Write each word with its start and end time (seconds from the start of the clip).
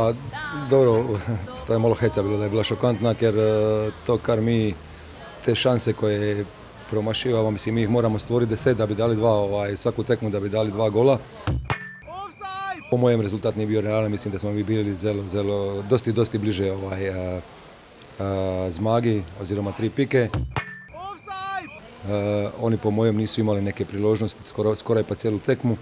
Pa 0.00 0.12
dobro, 0.70 1.18
to 1.66 1.72
je 1.72 1.78
malo 1.78 1.94
heca 1.94 2.22
bilo, 2.22 2.36
da 2.36 2.44
je 2.44 2.50
bila 2.50 2.62
šokantna, 2.64 3.14
ker 3.14 3.34
eh, 3.38 3.90
to, 4.06 4.18
kar 4.18 4.40
mi, 4.40 4.74
te 5.44 5.54
šanse 5.54 5.92
koje 5.92 6.44
promašivamo, 6.90 7.50
mislim, 7.50 7.74
mi 7.74 7.80
jih 7.80 7.90
moramo 7.90 8.18
stvoriti 8.18 8.50
deset, 8.50 8.76
da 8.76 8.86
bi 8.86 8.94
dali 8.94 9.16
dva, 9.16 9.30
ovaj, 9.30 9.76
svaku 9.76 10.02
tekmu 10.02 10.30
da 10.30 10.40
bi 10.40 10.48
dali 10.48 10.70
dva 10.70 10.88
gola. 10.90 11.18
Po 12.90 12.96
mojem 12.96 13.20
rezultat 13.20 13.56
nije 13.56 13.66
bio 13.66 13.80
realan, 13.80 14.10
mislim 14.10 14.32
da 14.32 14.38
smo 14.38 14.52
mi 14.52 14.62
bili 14.62 14.96
zelo, 14.96 15.22
zelo, 15.28 15.82
dosti, 15.82 16.12
dosti 16.12 16.38
bliže 16.38 16.72
ovaj, 16.72 17.10
a, 17.10 17.40
a, 18.18 18.66
zmagi, 18.70 19.22
oziroma 19.40 19.72
tri 19.72 19.90
pike. 19.90 20.28
A, 22.08 22.50
oni 22.60 22.76
po 22.76 22.90
mojem 22.90 23.16
nisu 23.16 23.40
imali 23.40 23.62
neke 23.62 23.84
priložnosti, 23.84 24.44
skoro, 24.44 24.74
skoraj 24.74 25.04
pa 25.04 25.14
cijelu 25.14 25.38
tekmu. 25.38 25.76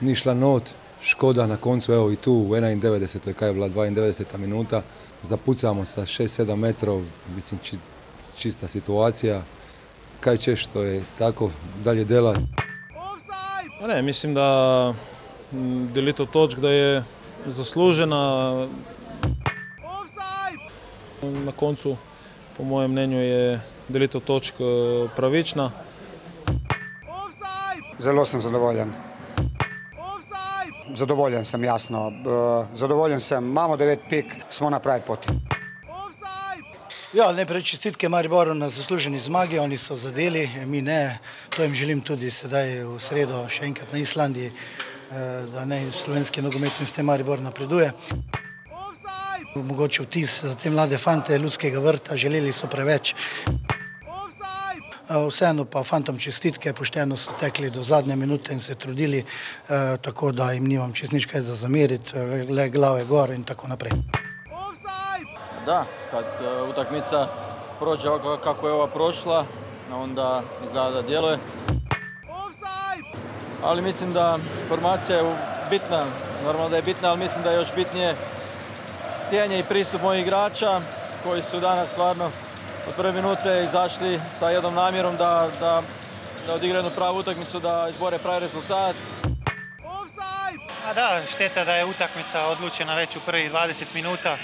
Ni 0.00 0.14
šla 0.14 0.34
not, 0.34 0.79
škoda 1.02 1.46
na 1.46 1.56
koncu, 1.56 1.92
evo 1.92 2.12
i 2.12 2.16
tu 2.16 2.32
u 2.32 2.48
91. 2.48 3.32
kaj 3.32 3.48
je 3.48 3.54
bila 3.54 3.68
92. 3.68 4.36
minuta, 4.36 4.82
zapucamo 5.22 5.84
sa 5.84 6.00
6-7 6.00 6.56
metrov, 6.56 7.02
mislim 7.34 7.60
či, 7.62 7.76
čista 8.38 8.68
situacija. 8.68 9.42
Kaj 10.20 10.36
ćeš, 10.36 10.66
to 10.66 10.82
je 10.82 11.02
tako, 11.18 11.50
dalje 11.84 12.04
dela. 12.04 12.34
Pa 13.80 13.86
Ne, 13.86 14.02
mislim, 14.02 14.34
da 14.34 14.94
m, 15.52 15.88
delitev 15.94 16.26
točk 16.26 16.58
da 16.58 16.70
je 16.70 17.04
zaslužena. 17.46 18.52
Na 21.22 21.52
koncu, 21.52 21.96
po 22.56 22.64
mojem 22.64 22.90
mnenju, 22.90 23.20
je 23.20 23.60
delitev 23.88 24.20
točk 24.20 24.54
eh, 24.60 25.08
pravična. 25.16 25.70
Zelo 27.98 28.24
sem 28.24 28.40
zadovoljen. 28.40 29.09
Zadovoljen 30.94 31.44
sem, 31.44 31.64
jasno. 31.64 32.12
Zadovoljen 32.74 33.20
sem, 33.20 33.44
imamo 33.44 33.76
devet 33.76 34.00
pik, 34.08 34.26
smo 34.50 34.70
na 34.70 34.78
pravi 34.78 35.02
poti. 35.06 35.28
Ja, 37.12 37.32
najprej 37.32 37.62
čestitke 37.62 38.08
Mariboru 38.08 38.54
na 38.54 38.68
zasluženi 38.68 39.18
zmagi, 39.18 39.58
oni 39.58 39.78
so 39.78 39.96
zadeli, 39.96 40.50
mi 40.66 40.82
ne. 40.82 41.18
To 41.56 41.62
jim 41.62 41.74
želim 41.74 42.00
tudi 42.00 42.30
sedaj 42.30 42.84
v 42.86 42.98
sredo, 43.02 43.40
še 43.50 43.64
enkrat 43.66 43.92
na 43.92 43.98
Islandiji, 43.98 44.52
eh, 44.52 45.46
da 45.50 45.64
naj 45.64 45.90
slovenski 45.90 46.42
nogomet 46.42 46.78
in 46.80 46.86
s 46.86 46.92
tem 46.92 47.06
Maribor 47.06 47.42
napreduje. 47.42 47.90
Mogoče 49.54 50.02
vtis 50.06 50.44
za 50.44 50.54
te 50.54 50.70
mlade 50.70 50.98
fante 50.98 51.38
ljudskega 51.38 51.80
vrta, 51.82 52.16
želeli 52.16 52.52
so 52.52 52.70
preveč. 52.70 53.14
Eh, 55.10 55.26
Vseeno 55.26 55.64
pa 55.64 55.82
fantom 55.82 56.18
čestitke, 56.18 56.72
pošteno 56.72 57.16
so 57.16 57.32
tekli 57.40 57.70
do 57.70 57.82
zadnje 57.82 58.16
minute 58.16 58.52
in 58.52 58.60
se 58.60 58.74
trudili, 58.74 59.18
eh, 59.18 59.96
tako 60.02 60.32
da 60.32 60.52
jim 60.52 60.64
nimam 60.64 60.92
čez 60.92 61.12
nič 61.12 61.26
kaj 61.26 61.40
za 61.40 61.54
zameriti, 61.54 62.14
le- 62.48 62.68
glave 62.68 63.04
gor 63.04 63.30
in 63.30 63.44
tako 63.44 63.68
naprej. 63.68 63.90
Da, 65.66 65.84
kad 66.10 66.24
e, 66.24 66.62
utakmica 66.62 67.28
prođe 67.78 68.08
kako 68.42 68.66
je 68.68 68.72
ova 68.72 68.86
prošla, 68.86 69.44
onda 69.92 70.42
izgleda 70.64 70.90
da 70.90 71.02
djeluje. 71.02 71.38
Ali 73.62 73.82
mislim 73.82 74.12
da 74.12 74.38
formacija 74.68 75.18
je 75.18 75.36
bitna, 75.70 76.04
normalno 76.44 76.68
da 76.68 76.76
je 76.76 76.82
bitna, 76.82 77.08
ali 77.08 77.18
mislim 77.18 77.44
da 77.44 77.50
je 77.50 77.56
još 77.56 77.74
bitnije 77.74 78.16
htjenje 79.26 79.58
i 79.58 79.64
pristup 79.64 80.02
mojih 80.02 80.22
igrača 80.22 80.80
koji 81.24 81.42
su 81.42 81.60
danas 81.60 81.90
stvarno 81.90 82.30
od 82.90 82.96
prve 82.96 83.12
minute 83.12 83.64
izašli 83.64 84.20
sa 84.38 84.50
jednom 84.50 84.74
namjerom 84.74 85.16
da, 85.16 85.48
da, 85.60 85.82
da 86.46 86.54
odigraju 86.54 86.84
jednu 86.84 86.90
pravu 86.96 87.18
utakmicu, 87.18 87.60
da 87.60 87.86
izbore 87.90 88.18
pravi 88.18 88.40
rezultat. 88.40 88.96
A 90.86 90.94
da, 90.94 91.22
šteta 91.32 91.64
da 91.64 91.74
je 91.76 91.84
utakmica 91.84 92.46
odlučena 92.46 92.94
već 92.94 93.16
u 93.16 93.20
prvih 93.26 93.52
20 93.52 93.84
minuta. 93.94 94.36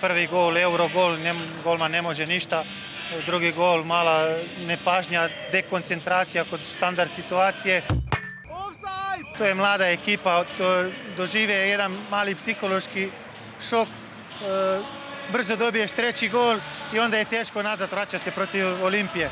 Prvi 0.00 0.26
gol, 0.26 0.58
euro 0.58 0.88
gol, 0.88 1.18
ne, 1.18 1.34
golman 1.64 1.90
ne 1.90 2.02
može 2.02 2.26
ništa. 2.26 2.64
Drugi 3.26 3.52
gol, 3.52 3.84
mala 3.84 4.36
nepažnja, 4.66 5.28
dekoncentracija 5.52 6.44
kod 6.44 6.60
standard 6.60 7.10
situacije. 7.14 7.82
To 9.38 9.44
je 9.44 9.54
mlada 9.54 9.88
ekipa, 9.88 10.44
to 10.58 10.84
dožive 11.16 11.54
jedan 11.54 11.98
mali 12.10 12.34
psihološki 12.34 13.10
šok. 13.68 13.88
E, 13.88 15.03
brzo 15.32 15.56
dobiješ 15.56 15.90
treći 15.90 16.28
gol 16.28 16.56
i 16.92 16.98
onda 16.98 17.16
je 17.16 17.24
teško 17.24 17.62
nazad 17.62 17.90
vraćati 17.90 18.24
se 18.24 18.30
protiv 18.30 18.84
Olimpije. 18.84 19.30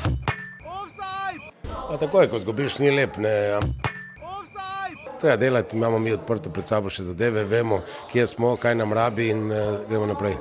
Pa 1.89 1.97
tako 1.97 2.21
je, 2.21 2.29
ko 2.29 2.39
zgubiš, 2.39 2.77
ni 2.79 2.91
lep. 2.91 3.17
Ne. 3.17 3.51
am- 3.51 3.73
Treba 5.21 5.37
delati, 5.37 5.77
imamo 5.77 5.99
mi 5.99 6.11
odprto 6.11 6.49
pred 6.49 6.67
sabo 6.67 6.89
še 6.89 7.03
zadeve, 7.03 7.43
vemo, 7.43 7.79
kje 8.11 8.27
smo, 8.27 8.55
kaj 8.57 8.75
nam 8.75 8.93
rabi 8.93 9.29
in 9.29 9.45
uh, 9.45 9.57
gremo 9.87 10.05
naprej. 10.05 10.33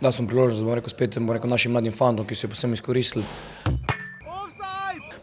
Da 0.00 0.12
smo 0.12 0.28
priložnost, 0.28 0.62
bom 0.62 0.74
rekel, 0.74 0.88
spet 0.90 1.18
bom 1.18 1.32
rekel, 1.32 1.50
našim 1.50 1.72
mladim 1.72 1.92
fantom, 1.92 2.26
ki 2.26 2.34
so 2.34 2.46
jo 2.46 2.50
posebno 2.50 2.74
izkoristili. 2.74 3.24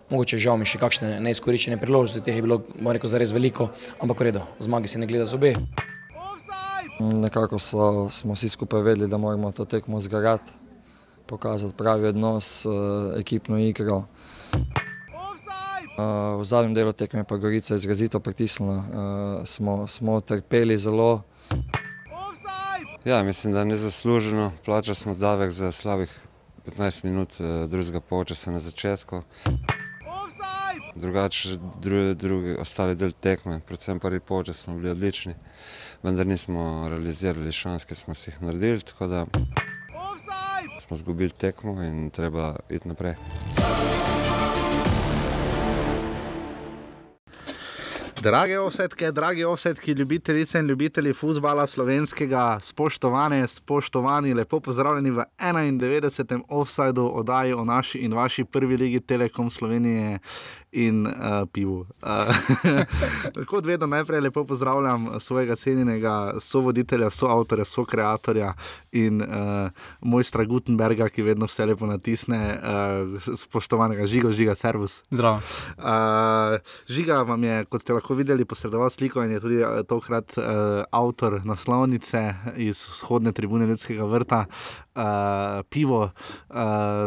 Mogoče 0.10 0.38
žal 0.38 0.58
mi 0.58 0.66
še 0.66 0.78
kakšne 0.78 1.20
neizkoriščene 1.22 1.78
priložnosti, 1.80 2.22
teh 2.22 2.36
je 2.36 2.44
bilo, 2.44 2.60
bom 2.76 2.92
rekel, 2.92 3.08
zares 3.08 3.32
veliko, 3.32 3.70
ampak 4.02 4.20
v 4.20 4.28
redu, 4.28 4.42
zmagi 4.60 4.88
se 4.88 5.00
ne 5.00 5.08
gleda 5.08 5.26
zobe. 5.26 5.54
Nekako 7.12 7.60
so, 7.60 8.10
smo 8.10 8.34
vsi 8.34 8.50
skupaj 8.50 8.82
vedeli, 8.82 9.08
da 9.08 9.18
moramo 9.18 9.52
to 9.52 9.66
tekmo 9.66 10.00
zgarati, 10.00 10.52
pokazati 11.26 11.74
pravi 11.78 12.08
odnos, 12.08 12.66
eh, 12.66 12.70
ekipno 13.20 13.58
igro. 13.58 14.04
Eh, 14.54 16.34
V 16.40 16.44
zadnjem 16.44 16.74
delu 16.74 16.94
tekme 16.94 17.24
pa 17.24 17.38
Gorica 17.38 17.76
izrazito 17.76 18.20
pritisnila, 18.20 18.78
eh, 18.78 19.46
smo, 19.46 19.88
smo 19.88 20.20
trpeli 20.20 20.78
zelo. 20.78 21.22
Ja, 23.06 23.24
mislim, 23.24 23.54
da 23.54 23.64
nezasluženo. 23.64 24.52
Plačali 24.66 24.96
smo 24.96 25.16
davek 25.16 25.52
za 25.52 25.72
slabih 25.72 26.10
15 26.66 27.04
minut 27.04 27.30
drugega 27.68 28.00
polčasa 28.00 28.52
na 28.52 28.60
začetku. 28.60 29.22
Drugače, 30.96 31.58
drugi, 31.82 32.16
drugi, 32.16 32.56
ostali 32.60 32.96
del 32.96 33.12
tekme, 33.12 33.60
predvsem 33.68 34.00
prvi 34.00 34.20
polčas 34.20 34.58
smo 34.58 34.76
bili 34.76 34.90
odlični, 34.90 35.34
vendar 36.04 36.28
nismo 36.28 36.88
realizirali 36.90 37.52
šans, 37.52 37.86
ki 37.86 37.96
smo 37.96 38.14
si 38.14 38.30
jih 38.30 38.42
naredili, 38.42 38.82
tako 38.82 39.08
da 39.08 39.26
smo 40.80 40.96
izgubili 40.96 41.30
tekmo 41.30 41.84
in 41.84 42.10
treba 42.10 42.56
iti 42.70 42.88
naprej. 42.88 43.16
Drage 48.24 48.60
offsetke, 48.60 49.12
dragi 49.12 49.44
offsetki, 49.44 49.92
ljubitelice 49.92 50.60
in 50.60 50.66
ljubitelji 50.66 51.14
futbola 51.14 51.68
slovenskega, 51.68 52.60
spoštovane, 52.62 53.48
spoštovani, 53.48 54.34
lepo 54.34 54.60
pozdravljeni 54.60 55.12
v 55.12 55.26
91. 55.40 56.42
offsajdu 56.50 57.12
oddaji 57.14 57.54
o 57.54 57.66
naši 57.66 57.98
in 57.98 58.14
vaši 58.14 58.46
prvi 58.46 58.78
ligi 58.78 59.00
Telekom 59.00 59.50
Slovenije 59.50 60.20
in 60.74 61.06
uh, 61.08 61.14
pivu. 61.52 61.86
Uh, 62.02 63.46
kot 63.52 63.66
vedno, 63.66 63.88
najprej 63.88 64.22
lepo 64.22 64.44
pozdravljam 64.46 65.20
svojega 65.20 65.56
cenjenega 65.56 66.34
sovoditelja, 66.40 67.10
soavtorja, 67.10 67.66
sokreatorja 67.66 68.54
in 68.92 69.22
uh, 69.22 69.28
mojstra 70.02 70.46
Gutenberga, 70.46 71.10
ki 71.10 71.22
vedno 71.22 71.46
vse 71.46 71.66
lepo 71.66 71.86
natisne, 71.86 72.40
uh, 72.58 73.36
spoštovanega 73.38 74.08
žiga, 74.08 74.32
žiga, 74.32 74.56
servus. 74.56 75.02
Zdravo. 75.12 75.42
Uh, 75.78 76.58
žiga 76.90 77.22
vam 77.22 77.44
je, 77.44 77.66
kot 77.66 77.82
ste 77.82 77.94
lahko 77.94 78.18
videli, 78.18 78.46
posredoval 78.46 78.90
sliko 78.90 79.24
in 79.24 79.38
je 79.38 79.44
tudi 79.44 79.62
uh, 79.62 79.82
tokrat 79.88 80.38
uh, 80.38 80.46
avtor 80.92 81.42
naslovnice 81.46 82.34
iz 82.58 82.86
vzhodne 82.90 83.32
tribune 83.32 83.68
ljudskega 83.70 84.06
vrta. 84.06 84.46
Uh, 84.96 85.04
pivo, 85.70 86.04
uh, 86.50 86.56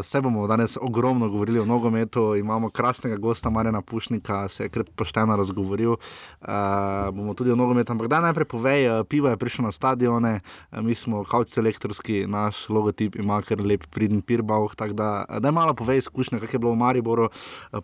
vse 0.01 0.21
bomo 0.21 0.47
danes 0.47 0.79
ogromno 0.81 1.29
govorili 1.29 1.61
o 1.61 1.65
nogometu, 1.65 2.35
imamo 2.37 2.71
krasnega 2.71 3.17
gosta 3.17 3.51
Marjana 3.57 3.81
Pušnika, 3.83 4.45
se 4.53 4.67
je 4.67 4.73
kar 4.73 4.85
pošteno 4.97 5.37
razgovoril. 5.37 5.97
Uh, 5.97 7.11
bomo 7.17 7.35
tudi 7.35 7.51
o 7.53 7.57
nogometu, 7.57 7.93
ampak 7.93 8.11
da 8.13 8.21
najprej 8.21 8.49
povej, 8.53 8.89
uh, 8.91 9.07
pivo 9.09 9.33
je 9.33 9.41
prišlo 9.41 9.67
na 9.69 9.73
stadione, 9.73 10.41
uh, 10.41 10.83
mi 10.85 10.95
smo 10.95 11.25
kauč 11.25 11.55
selektorski, 11.57 12.27
naš 12.29 12.67
logotip 12.69 13.17
ima 13.17 13.41
kar 13.43 13.61
lep 13.61 13.87
pridn 13.91 14.21
pirbauh, 14.21 14.75
tako 14.77 14.99
da 14.99 15.09
daj 15.41 15.53
malo 15.53 15.75
povej 15.75 16.05
izkušnje, 16.05 16.41
kak 16.45 16.53
je 16.53 16.61
bilo 16.61 16.75
v 16.77 16.83
Mariboru. 16.85 17.29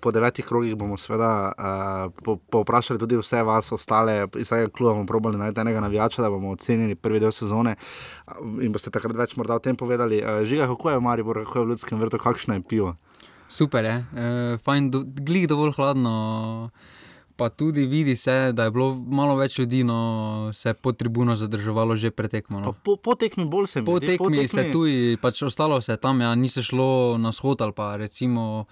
Po 0.00 0.12
devetih 0.12 0.44
krogih 0.44 0.76
bomo 0.76 0.96
seveda 1.00 1.52
uh, 1.56 2.36
povprašali 2.50 3.00
tudi 3.00 3.16
vse 3.16 3.42
vas 3.42 3.72
ostale, 3.72 4.26
iz 4.36 4.50
vsega 4.50 4.68
kluba 4.68 4.94
bomo 4.98 5.06
probali 5.06 5.40
najti 5.40 5.60
enega 5.60 5.80
navijača, 5.80 6.22
da 6.22 6.30
bomo 6.30 6.52
ocenili 6.52 6.94
prvi 6.94 7.20
del 7.20 7.32
sezone 7.32 7.76
in 8.60 8.72
boste 8.72 8.90
takrat 8.92 9.16
več 9.16 9.36
morda 9.36 9.56
o 9.56 9.64
tem 9.64 9.76
povedali. 9.76 10.20
Uh, 10.20 10.44
Žiga, 10.44 10.68
kako 10.74 10.90
je 10.90 11.00
v 11.00 11.06
Mariboru, 11.08 11.46
kako 11.46 11.58
je 11.58 11.64
v 11.64 11.68
Ljudskem 11.72 12.00
vrtu, 12.00 12.20
kakšno 12.20 12.58
je 12.58 12.66
pivo? 12.68 12.94
Super 13.52 13.84
je, 13.84 13.96
e, 14.16 14.56
fajn, 14.64 14.90
do, 14.90 15.04
glih 15.04 15.44
dovolj 15.48 15.76
hladno. 15.76 16.70
Pa 17.36 17.48
tudi 17.48 17.86
vidi 17.88 18.12
se, 18.16 18.52
da 18.52 18.64
je 18.64 18.70
bilo 18.70 18.92
malo 18.94 19.34
več 19.36 19.58
ljudi, 19.58 19.80
no 19.84 20.50
se 20.54 20.68
je 20.70 20.74
pod 20.74 20.96
tribuno 21.00 21.36
zadrževalo 21.36 21.96
že 21.96 22.10
pretekmo. 22.10 22.60
No. 22.60 22.72
Po, 22.72 22.96
po 22.96 23.14
tekmi 23.14 23.44
bolj 23.48 23.66
se 23.66 23.80
mi 23.80 23.86
Po 23.88 23.96
zdi. 23.96 24.06
tekmi 24.12 24.48
se 24.48 24.66
tu, 24.72 24.84
pač 25.20 25.42
ostalo 25.42 25.80
se 25.80 25.96
tam, 25.96 26.20
ja, 26.20 26.34
ni 26.34 26.48
se 26.48 26.62
šlo 26.62 27.16
na 27.18 27.32
shod 27.32 27.60
ali 27.60 27.72
pa 27.72 27.96
recimo 27.96 28.66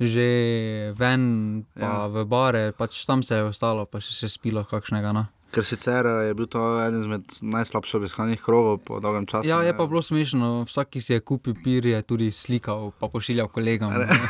že 0.00 0.94
ven, 0.96 1.64
pa 1.76 1.80
ja. 1.80 2.06
v 2.08 2.24
bare, 2.24 2.72
pač 2.72 3.04
tam 3.04 3.22
se 3.22 3.36
je 3.36 3.44
ostalo, 3.44 3.84
pa 3.84 4.00
še, 4.00 4.14
še 4.16 4.30
spilo 4.32 4.64
kakšnega. 4.64 5.12
No. 5.12 5.26
Ker 5.50 5.64
sicer 5.64 6.06
eh, 6.06 6.24
je 6.24 6.34
bil 6.34 6.46
to 6.46 6.60
eden 6.80 7.00
izmed 7.00 7.24
najslabše 7.42 7.96
obiskanih 7.96 8.38
krogov 8.38 8.78
po 8.78 9.00
dolgem 9.00 9.26
času. 9.26 9.48
Ja, 9.48 9.58
je 9.60 9.72
ne. 9.72 9.76
pa 9.76 9.86
bilo 9.86 9.98
smešno, 10.00 10.62
vsak, 10.62 10.88
ki 10.88 11.00
si 11.00 11.12
je 11.12 11.20
kupil 11.20 11.56
pir, 11.56 11.86
je 11.86 11.98
tudi 12.02 12.28
slikal, 12.30 12.92
pa 12.92 13.08
pošiljal 13.08 13.48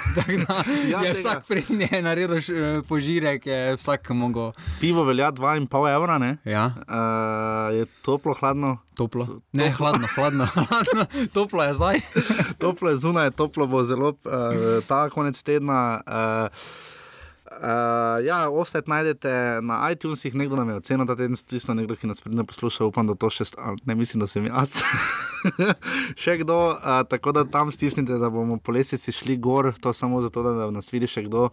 Tako 0.16 0.38
da 0.42 0.56
Ja, 0.88 1.02
je 1.02 1.12
vsak 1.12 1.44
prednje 1.44 2.00
naredil 2.00 2.38
š- 2.38 2.56
požirek, 2.82 3.46
je 3.46 3.76
vsak 3.76 4.10
mogel. 4.10 4.52
Pivo 4.80 5.04
velja 5.04 5.28
2,5 5.30 5.68
evra, 5.94 6.16
ne? 6.18 6.38
Ja. 6.42 6.72
Uh, 6.80 7.76
je 7.76 7.84
toplo, 8.02 8.32
hladno. 8.34 8.78
Toplo. 8.94 9.28
Ne, 9.52 9.70
hladno, 9.70 10.08
hladno, 10.14 10.48
hladno. 10.56 11.04
Toplo 11.32 11.62
je 11.62 11.74
zdaj. 11.74 11.96
toplo 12.58 12.90
je 12.90 12.96
zunaj, 12.96 13.30
toplo 13.30 13.66
bo 13.66 13.84
zelo 13.84 14.08
uh, 14.08 14.16
ta 14.82 15.08
konec 15.08 15.36
tedna. 15.36 16.00
Uh, 16.00 16.89
Uh, 17.60 18.24
ja, 18.24 18.48
offset 18.48 18.88
najdete 18.88 19.60
na 19.60 19.90
iTunesih, 19.92 20.32
nekdo 20.34 20.56
nam 20.56 20.68
je 20.72 20.78
ocenil 20.80 21.04
ta 21.04 21.12
teden, 21.12 21.36
stisnil 21.36 21.76
nekdo, 21.76 21.92
ki 21.92 22.08
nas 22.08 22.22
pridne 22.24 22.40
posluša, 22.48 22.86
upam, 22.88 23.04
da 23.04 23.12
to 23.20 23.28
še, 23.28 23.50
st- 23.50 23.58
a, 23.60 23.74
ne 23.84 23.96
mislim, 23.98 24.22
da 24.22 24.28
sem 24.30 24.46
jaz. 24.48 24.78
še 26.22 26.38
kdo, 26.40 26.56
uh, 26.72 27.02
tako 27.04 27.34
da 27.36 27.42
tam 27.44 27.68
stisnite, 27.68 28.16
da 28.16 28.30
bomo 28.32 28.56
po 28.64 28.72
lesici 28.72 29.12
šli 29.12 29.36
gor, 29.36 29.74
to 29.76 29.92
samo 29.92 30.22
zato, 30.24 30.40
da, 30.46 30.70
nas 30.72 30.88
vidi 30.88 31.04
še 31.04 31.26
kdo. 31.26 31.50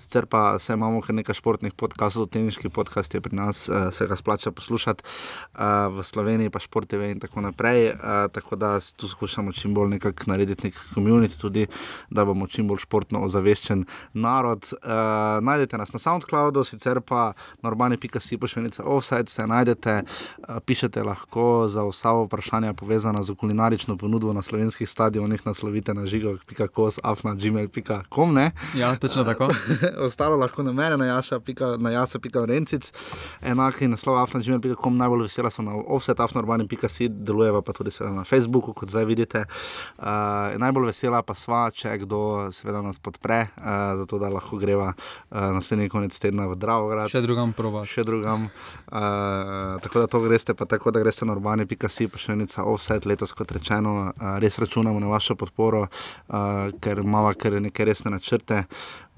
Sicer 0.00 0.24
pa 0.32 0.54
se 0.56 0.72
imamo 0.78 1.02
kar 1.04 1.18
nekaj 1.18 1.36
športnih 1.36 1.76
podkastov, 1.76 2.30
teniški 2.32 2.72
podcast 2.72 3.18
je 3.18 3.20
pri 3.20 3.36
nas, 3.36 3.66
uh, 3.68 3.90
se 3.92 4.08
ga 4.08 4.16
splača 4.16 4.54
poslušati, 4.56 5.04
uh, 5.04 5.92
v 5.98 6.06
Sloveniji 6.08 6.54
pa 6.56 6.64
šport 6.64 6.88
TV 6.88 7.12
in 7.12 7.20
tako 7.20 7.44
naprej. 7.44 7.90
Uh, 7.98 8.30
tako 8.32 8.56
da 8.56 8.78
tu 8.96 9.12
skušamo 9.12 9.52
čim 9.52 9.76
bolj 9.76 9.92
nekako 9.98 10.32
narediti 10.32 10.70
nek 10.70 10.80
komunit, 10.96 11.36
tudi 11.36 11.68
da 12.08 12.24
bomo 12.24 12.48
čim 12.48 12.64
bolj 12.64 12.86
športno 12.88 13.26
ozaveščen 13.28 13.84
narod. 14.16 14.72
Uh, 14.80 15.49
najdete 15.50 15.78
nas 15.78 15.92
na 15.92 15.98
SoundCloudu, 15.98 16.64
sicer 16.64 17.00
pa 17.00 17.32
na 17.62 17.70
urbani.si 17.70 18.38
pošiljnica 18.38 18.84
offside, 18.86 19.30
se 19.30 19.46
najdete, 19.46 20.02
uh, 20.02 20.58
pišete 20.64 21.02
lahko 21.02 21.68
za 21.68 21.84
vsa 21.84 22.12
vprašanja 22.24 22.72
povezana 22.74 23.22
z 23.22 23.34
kulinarično 23.34 23.96
ponudbo 23.96 24.32
na 24.32 24.42
slovenskih 24.42 24.88
stadionih, 24.88 25.46
naslovite 25.46 25.94
na 25.94 26.06
žigo.kos, 26.06 26.98
afna.gmail.com. 27.02 28.38
Ja, 28.76 28.96
točno 28.96 29.24
tako. 29.24 29.48
Ostalo 30.06 30.36
lahko 30.36 30.62
na 30.62 30.72
mene, 30.72 30.96
na 30.96 31.06
jaša, 31.06 31.40
pika, 31.40 31.76
na 31.78 31.90
jasa, 31.90 32.18
pika, 32.18 32.44
rencic, 32.44 32.92
enaki 33.42 33.88
naslov 33.88 34.22
afna.gmail.com, 34.22 34.96
najbolj 34.96 35.26
vesela 35.26 35.50
sem 35.50 35.64
na 35.64 35.74
offset, 35.74 36.20
afna.urbani.si, 36.20 37.08
delujeva 37.08 37.62
pa 37.62 37.72
tudi 37.72 37.90
na 38.00 38.24
Facebooku, 38.24 38.72
kot 38.72 38.90
zdaj 38.90 39.04
vidite. 39.04 39.44
Uh, 39.98 40.04
najbolj 40.58 40.90
vesela 40.90 41.22
pa 41.22 41.34
sva, 41.34 41.66
če 41.74 41.96
kdo 42.04 42.50
seveda 42.54 42.82
nas 42.82 42.98
podpre, 42.98 43.46
uh, 43.56 43.96
zato 44.00 44.18
da 44.22 44.30
lahko 44.32 44.58
greva 44.60 44.92
uh, 44.92 45.39
naslednji 45.54 45.88
konec 45.88 46.18
tedna 46.18 46.46
v 46.50 46.56
Dravograd. 46.60 47.10
Še 47.12 47.22
drugam 47.24 47.52
proba. 47.56 47.84
Še 47.88 48.04
drugam. 48.06 48.48
Uh, 48.90 49.78
tako 49.84 50.04
da 50.04 50.10
to 50.10 50.20
greste, 50.24 50.54
pa 50.54 50.68
tako 50.68 50.92
da 50.94 51.02
greste 51.02 51.28
na 51.28 51.36
urbani.si, 51.36 52.08
pa 52.10 52.20
še 52.20 52.34
enica 52.36 52.64
offset 52.68 53.08
letos, 53.08 53.34
kot 53.36 53.52
rečeno, 53.56 54.10
uh, 54.10 54.32
res 54.42 54.60
računamo 54.60 55.00
na 55.00 55.10
vašo 55.10 55.36
podporo, 55.40 55.86
uh, 55.86 56.70
ker 56.80 57.04
imamo 57.04 57.32
kar 57.38 57.60
neke 57.60 57.86
resne 57.88 58.12
načrte. 58.16 58.64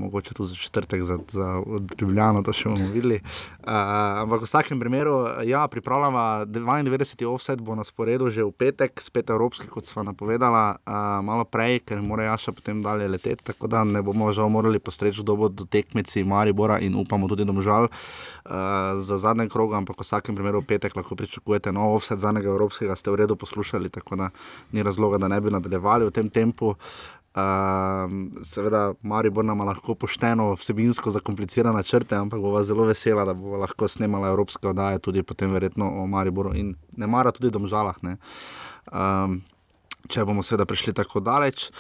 Mogoče 0.03 0.35
tudi 0.35 0.51
za 0.51 0.57
četrtek, 0.59 1.05
za, 1.07 1.19
za 1.31 1.49
od 1.67 1.95
Ljubljana, 2.01 2.43
to 2.43 2.53
še 2.53 2.71
bomo 2.73 2.89
videli. 2.91 3.21
Uh, 3.63 4.25
ampak 4.25 4.43
v 4.43 4.49
vsakem 4.49 4.81
primeru, 4.81 5.15
ja, 5.47 5.63
pripravljamo 5.71 6.47
92. 6.51 7.27
offset, 7.31 7.63
bo 7.63 7.77
na 7.79 7.85
sporedu 7.87 8.31
že 8.31 8.45
v 8.45 8.53
petek, 8.53 8.99
spet 9.01 9.31
evropski, 9.31 9.69
kot 9.71 9.87
sva 9.87 10.03
napovedala, 10.07 10.65
uh, 10.83 11.23
malo 11.25 11.47
prej, 11.47 11.81
ker 11.87 12.03
mora 12.03 12.27
Jaša 12.33 12.55
potem 12.57 12.83
dalje 12.83 13.09
leteti, 13.09 13.45
tako 13.53 13.71
da 13.71 13.85
ne 13.85 14.03
bomo 14.03 14.33
žal 14.35 14.51
morali 14.51 14.83
postreči, 14.83 15.23
kdo 15.23 15.37
bo 15.39 15.49
do 15.49 15.65
tekmici 15.65 16.25
Maribora 16.25 16.81
in 16.83 16.99
upamo 16.99 17.31
tudi 17.31 17.47
domžal 17.47 17.87
uh, 17.87 18.53
za 18.99 19.19
zadnjem 19.19 19.49
krogu, 19.49 19.79
ampak 19.79 20.01
v 20.01 20.07
vsakem 20.07 20.35
primeru 20.35 20.63
v 20.63 20.75
petek 20.75 20.97
lahko 20.99 21.17
pričakujete 21.17 21.73
nov 21.73 21.95
offset 22.01 22.19
zadnjega 22.19 22.51
evropskega, 22.51 22.97
ste 22.99 23.15
v 23.15 23.23
redu 23.23 23.39
poslušali, 23.39 23.93
tako 23.93 24.17
da 24.17 24.31
ni 24.73 24.83
razloga, 24.83 25.19
da 25.23 25.29
ne 25.29 25.41
bi 25.41 25.55
nadaljevali 25.55 26.09
v 26.09 26.15
tem 26.15 26.31
tempu. 26.31 26.75
Um, 27.33 28.43
seveda, 28.45 28.93
Maribor 29.03 29.45
nam 29.45 29.63
lahko 29.65 29.95
pošteno, 29.97 30.51
vsebinsko 30.61 31.11
zakomplicira 31.15 31.73
načrte, 31.73 32.13
ampak 32.19 32.43
bova 32.45 32.61
zelo 32.65 32.85
vesela, 32.85 33.25
da 33.25 33.33
bo 33.33 33.57
lahko 33.57 33.89
snemala 33.89 34.29
evropske 34.29 34.69
oddaje, 34.69 35.01
tudi 35.01 35.23
potem 35.25 35.55
verjetno 35.57 35.89
o 36.03 36.07
Mariboru 36.07 36.53
in 36.55 36.75
ne 36.97 37.09
mara 37.09 37.33
tudi 37.33 37.51
domžalah. 37.55 37.97
Ne. 38.05 38.19
Um, 38.93 39.41
če 40.13 40.27
bomo 40.29 40.45
seveda 40.45 40.67
prišli 40.69 40.93
tako 40.99 41.23
daleč. 41.25 41.71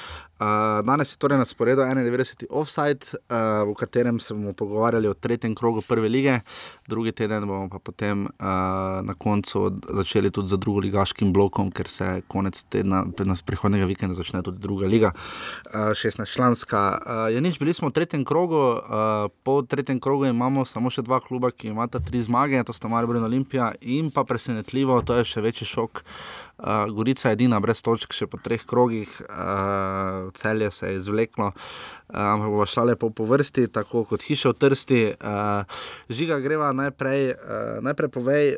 Uh, 0.43 0.83
danes 0.83 1.12
je 1.12 1.19
torej 1.23 1.39
na 1.39 1.44
sporedu 1.44 1.83
91. 1.83 2.50
offside, 2.50 3.06
uh, 3.15 3.62
v 3.71 3.75
katerem 3.79 4.19
se 4.19 4.35
bomo 4.35 4.53
pogovarjali 4.53 5.09
o 5.09 5.15
tretjem 5.15 5.55
krogu 5.55 5.83
prve 5.87 6.09
lige, 6.09 6.41
drugi 6.89 7.12
teden 7.12 7.47
bomo 7.47 7.69
pa 7.71 7.79
potem 7.79 8.27
uh, 8.27 8.33
na 9.06 9.15
koncu 9.15 9.71
začeli 9.94 10.31
tudi 10.31 10.49
z 10.49 10.59
drugo 10.59 10.81
ligaškim 10.83 11.33
blokom, 11.33 11.71
ker 11.71 11.87
se 11.89 12.23
konec 12.27 12.59
tedna, 12.65 13.05
nas 13.25 13.43
prihodnega 13.43 13.87
vikenda 13.87 14.19
začne 14.19 14.43
tudi 14.43 14.59
druga 14.59 14.91
liga, 14.91 15.12
uh, 15.15 15.94
16-članska. 15.94 16.81
Uh, 16.91 17.31
je 17.31 17.41
nič, 17.41 17.62
bili 17.62 17.75
smo 17.75 17.93
v 17.94 18.03
tretjem 18.03 18.25
krogu, 18.27 18.83
uh, 18.83 19.31
po 19.47 19.62
tretjem 19.62 20.00
krogu 20.03 20.27
imamo 20.27 20.65
samo 20.67 20.91
še 20.91 21.06
dva 21.06 21.21
kluba, 21.23 21.53
ki 21.55 21.71
imata 21.71 22.03
tri 22.03 22.19
zmage, 22.19 22.65
to 22.67 22.75
sta 22.75 22.91
Maribor 22.91 23.21
in 23.21 23.31
Olimpija, 23.31 23.77
in 23.81 24.11
pa 24.11 24.27
presenetljivo, 24.27 25.05
to 25.06 25.23
je 25.23 25.29
še 25.37 25.44
večji 25.47 25.71
šok. 25.71 26.03
Uh, 26.62 26.91
Gorica 26.94 27.29
je 27.29 27.39
edina 27.39 27.61
brez 27.61 27.81
točk, 27.83 28.12
še 28.15 28.27
po 28.31 28.39
treh 28.43 28.62
krogih, 28.67 29.11
uh, 29.25 30.31
celje 30.34 30.70
se 30.70 30.90
je 30.90 30.96
izvleklo, 31.00 31.52
uh, 31.52 32.17
ampak 32.17 32.50
bo 32.50 32.67
šla 32.67 32.84
lepo 32.93 33.11
po 33.11 33.26
vrsti, 33.29 33.69
tako 33.73 34.05
kot 34.08 34.25
hiša 34.26 34.55
v 34.55 34.58
Trsti. 34.64 35.02
Uh, 35.20 35.62
žiga 36.08 36.40
greva 36.44 36.73
najprej, 36.73 37.31
uh, 37.37 37.79
najprej 37.84 38.11
povej, 38.12 38.56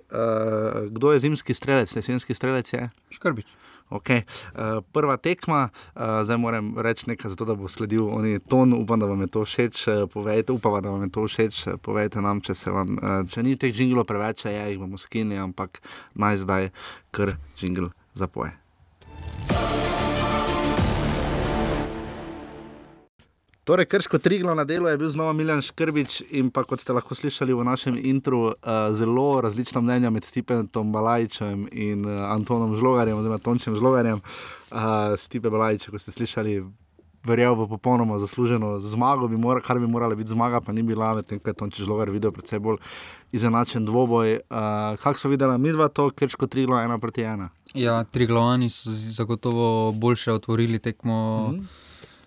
kdo 0.91 1.13
je 1.13 1.27
zimski 1.27 1.55
strelec, 1.55 1.93
jesenski 1.97 2.35
strelec 2.35 2.73
je. 2.73 2.89
Škrbič. 3.11 3.47
Okay. 3.91 4.25
Uh, 4.57 4.81
prva 4.93 5.17
tekma, 5.17 5.69
uh, 5.95 6.03
zdaj 6.25 6.37
moram 6.37 6.79
reči 6.79 7.05
nekaj, 7.07 7.31
zato 7.31 7.45
da 7.45 7.55
bo 7.55 7.69
sledil 7.69 8.09
oni 8.09 8.39
ton. 8.41 8.73
Upam, 8.73 9.01
da 9.01 9.07
vam 9.07 9.21
je 9.21 9.27
to 9.27 9.45
všeč. 9.45 9.85
Povejte, 10.13 10.53
upam, 10.53 10.83
da 10.83 10.91
vam 10.91 11.03
je 11.03 11.11
to 11.11 11.27
všeč. 11.29 11.65
Povejte 11.83 12.21
nam, 12.25 12.41
če, 12.41 12.55
se 12.55 12.71
vam, 12.71 12.99
uh, 12.99 13.23
če 13.29 13.45
ni 13.45 13.57
teh 13.57 13.75
jinglov 13.75 14.09
preveč, 14.09 14.49
je, 14.49 14.57
jih 14.57 14.81
bomo 14.81 14.99
skinili, 14.99 15.39
ampak 15.39 15.83
naj 16.15 16.43
zdaj 16.43 16.71
kar 17.13 17.37
jingl 17.61 17.93
zapoje. 18.15 18.57
Torej, 23.65 23.87
krško 23.87 24.19
triglo 24.19 24.55
na 24.55 24.65
delu 24.65 24.89
je 24.89 24.97
bil 24.99 25.09
znova 25.09 25.33
Miljan 25.33 25.63
Škrbič 25.63 26.23
in 26.37 26.51
pa 26.53 26.67
kot 26.69 26.81
ste 26.81 26.93
lahko 26.93 27.15
slišali 27.17 27.55
v 27.57 27.65
našem 27.65 27.97
intru, 27.97 28.41
uh, 28.53 28.73
zelo 28.93 29.41
različna 29.41 29.81
mnenja 29.81 30.11
med 30.11 30.25
Stipenom 30.25 30.91
Balajčem 30.93 31.63
in 31.73 32.05
uh, 32.05 32.27
Antonom 32.29 32.77
Žlogarjem, 32.77 33.17
oziroma 33.19 33.39
Tončem 33.39 33.77
Žlogarjem. 33.77 34.21
Uh, 34.69 35.17
Stipe 35.17 35.49
Balajče, 35.51 35.95
kot 35.95 36.03
ste 36.03 36.13
slišali, 36.13 36.59
verjel 37.25 37.57
v 37.57 37.69
popolnoma 37.69 38.19
zasluženo 38.21 38.75
zmago, 38.85 39.31
bi 39.33 39.41
mora, 39.41 39.63
kar 39.65 39.81
bi 39.81 39.89
morala 39.89 40.15
biti 40.15 40.35
zmaga, 40.37 40.61
pa 40.61 40.73
ni 40.73 40.83
bila, 40.83 41.15
medtem 41.17 41.41
ko 41.41 41.49
je 41.49 41.57
Tonči 41.63 41.87
Žlogar 41.89 42.13
videl 42.13 42.37
predvsej 42.37 42.61
bolj 42.61 42.83
izenačen 43.33 43.89
dvoboj. 43.89 44.43
Uh, 44.45 45.01
kako 45.01 45.19
so 45.19 45.33
videla 45.33 45.57
midva 45.57 45.89
to, 45.89 46.11
krško 46.11 46.51
triglo 46.53 46.77
ena 46.83 47.01
proti 47.01 47.25
ena? 47.25 47.49
Ja, 47.73 48.03
tri 48.05 48.29
glavani 48.29 48.69
so 48.71 48.93
zagotovo 48.93 49.93
boljše 49.93 50.37
otvorili 50.37 50.79
tekmo. 50.79 51.49
Mhm. 51.49 51.84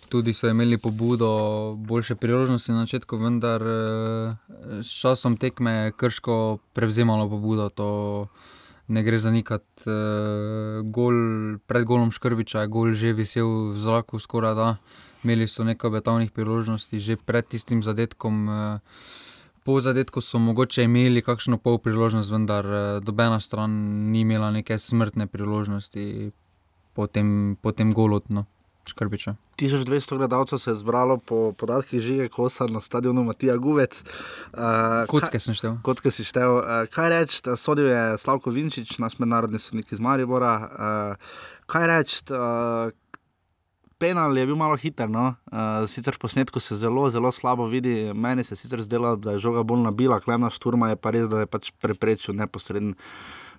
Tudi 0.10 0.34
so 0.34 0.48
imeli 0.48 0.78
pobudo, 0.78 1.76
boljše 1.78 2.16
priložnosti 2.16 2.72
na 2.72 2.86
začetku, 2.86 3.18
vendar 3.18 3.62
eh, 3.62 4.36
s 4.82 4.92
časom 5.02 5.38
tekme 5.38 5.72
je 5.72 5.92
krško 5.92 6.58
prevzemalo 6.74 7.30
pobudo. 7.30 7.70
To 7.70 8.28
ne 8.88 9.04
gre 9.04 9.20
zanikati. 9.20 9.84
Eh, 9.84 10.82
Gol, 10.84 11.58
pred 11.68 11.84
golom 11.84 12.12
Škrbiča 12.12 12.62
je 12.62 12.68
gol 12.68 12.94
že 12.94 13.14
visel 13.14 13.74
v 13.74 13.78
zraku, 13.78 14.20
skoraj 14.20 14.56
da. 14.56 14.76
Imeli 15.24 15.48
so 15.48 15.64
nekaj 15.68 15.90
obetavnih 15.90 16.32
priložnosti 16.32 17.00
že 17.00 17.18
pred 17.18 17.48
tistim 17.48 17.84
zadetkom. 17.84 18.50
eh, 18.50 18.80
Po 19.68 19.82
zadetku 19.84 20.22
so 20.22 20.40
mogoče 20.40 20.84
imeli 20.88 21.22
kakšno 21.22 21.58
pol 21.60 21.76
priložnost, 21.78 22.32
vendar 22.32 22.64
dobena 23.04 23.40
stran 23.40 23.72
ni 24.12 24.24
imela 24.24 24.48
neke 24.52 24.80
smrtne 24.80 25.28
priložnosti 25.28 26.32
po 26.96 27.08
tem, 27.08 27.58
po 27.62 27.76
tem 27.76 27.92
golu, 27.92 28.22
no, 28.30 28.46
Škrbiča. 28.88 29.36
1200 29.58 30.17
gledalcev 30.17 30.60
se 30.60 30.72
je 30.72 30.75
zbralo 30.75 31.17
po 31.17 31.51
podatkih 31.51 32.01
žige 32.01 32.29
Kosa 32.29 32.67
na 32.67 32.82
stadionu 32.82 33.24
Matija 33.24 33.58
Guvec. 33.58 34.03
Uh, 34.53 34.60
Kocke 35.08 35.39
sem 35.39 35.53
štel. 35.53 35.77
Kocke 35.84 36.12
si 36.12 36.24
štel. 36.24 36.58
Uh, 36.58 36.86
kaj 36.91 37.10
reči, 37.10 37.41
sodil 37.58 37.89
je 37.91 38.17
Slavko 38.17 38.53
Vinčič, 38.53 38.98
naš 39.00 39.20
mednarodni 39.20 39.60
sodnik 39.60 39.91
iz 39.91 40.00
Maribora. 40.00 40.56
Uh, 40.58 41.36
kaj 41.65 41.88
reči, 41.88 42.22
uh, 42.32 42.94
penal 43.98 44.38
je 44.38 44.46
bil 44.46 44.56
malo 44.56 44.77
hiter, 44.77 45.10
no? 45.10 45.34
uh, 45.51 45.86
sicer 45.89 46.15
v 46.15 46.22
posnetku 46.22 46.60
se 46.60 46.75
zelo, 46.75 47.10
zelo 47.10 47.32
slabo 47.32 47.65
vidi. 47.65 48.13
Meni 48.13 48.44
se 48.44 48.53
je 48.53 48.62
sicer 48.62 48.82
zdelo, 48.82 49.15
da 49.15 49.36
je 49.36 49.44
žoga 49.44 49.63
bolj 49.63 49.82
nabila, 49.89 50.20
klemna 50.20 50.50
šturma 50.53 50.94
je 50.94 51.01
pa 51.01 51.12
res, 51.12 51.29
da 51.29 51.44
je 51.44 51.50
pač 51.50 51.72
preprečil 51.82 52.38
neposredno, 52.38 52.94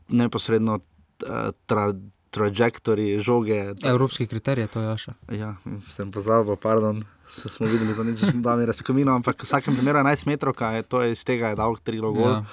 neposredno 0.09 0.79
uh, 0.79 1.51
tra, 1.67 1.91
trajektorij 2.31 3.21
žoge. 3.21 3.75
Tak. 3.81 3.91
Evropski 3.91 4.27
kriterij 4.27 4.65
je 4.65 4.69
to, 4.69 4.81
Jaša. 4.81 5.13
Ja, 5.33 5.57
sem 5.91 6.11
pozabil, 6.11 6.57
pardon. 6.57 7.05
Se 7.29 7.49
smo 7.49 7.67
videli 7.67 7.93
za 7.95 8.05
nič, 8.05 8.21
da 8.35 8.57
mi 8.57 8.67
razkomino, 8.67 9.13
ampak 9.13 9.43
v 9.43 9.45
vsakem 9.45 9.77
primeru 9.77 10.01
11 10.01 10.27
metrov, 10.27 10.57
kaj 10.57 10.77
je 10.77 10.83
to, 10.83 11.05
iz 11.05 11.25
tega 11.25 11.53
je 11.53 11.61
dal 11.61 11.77
3 11.77 12.01
gol. 12.01 12.41
Ja. 12.41 12.45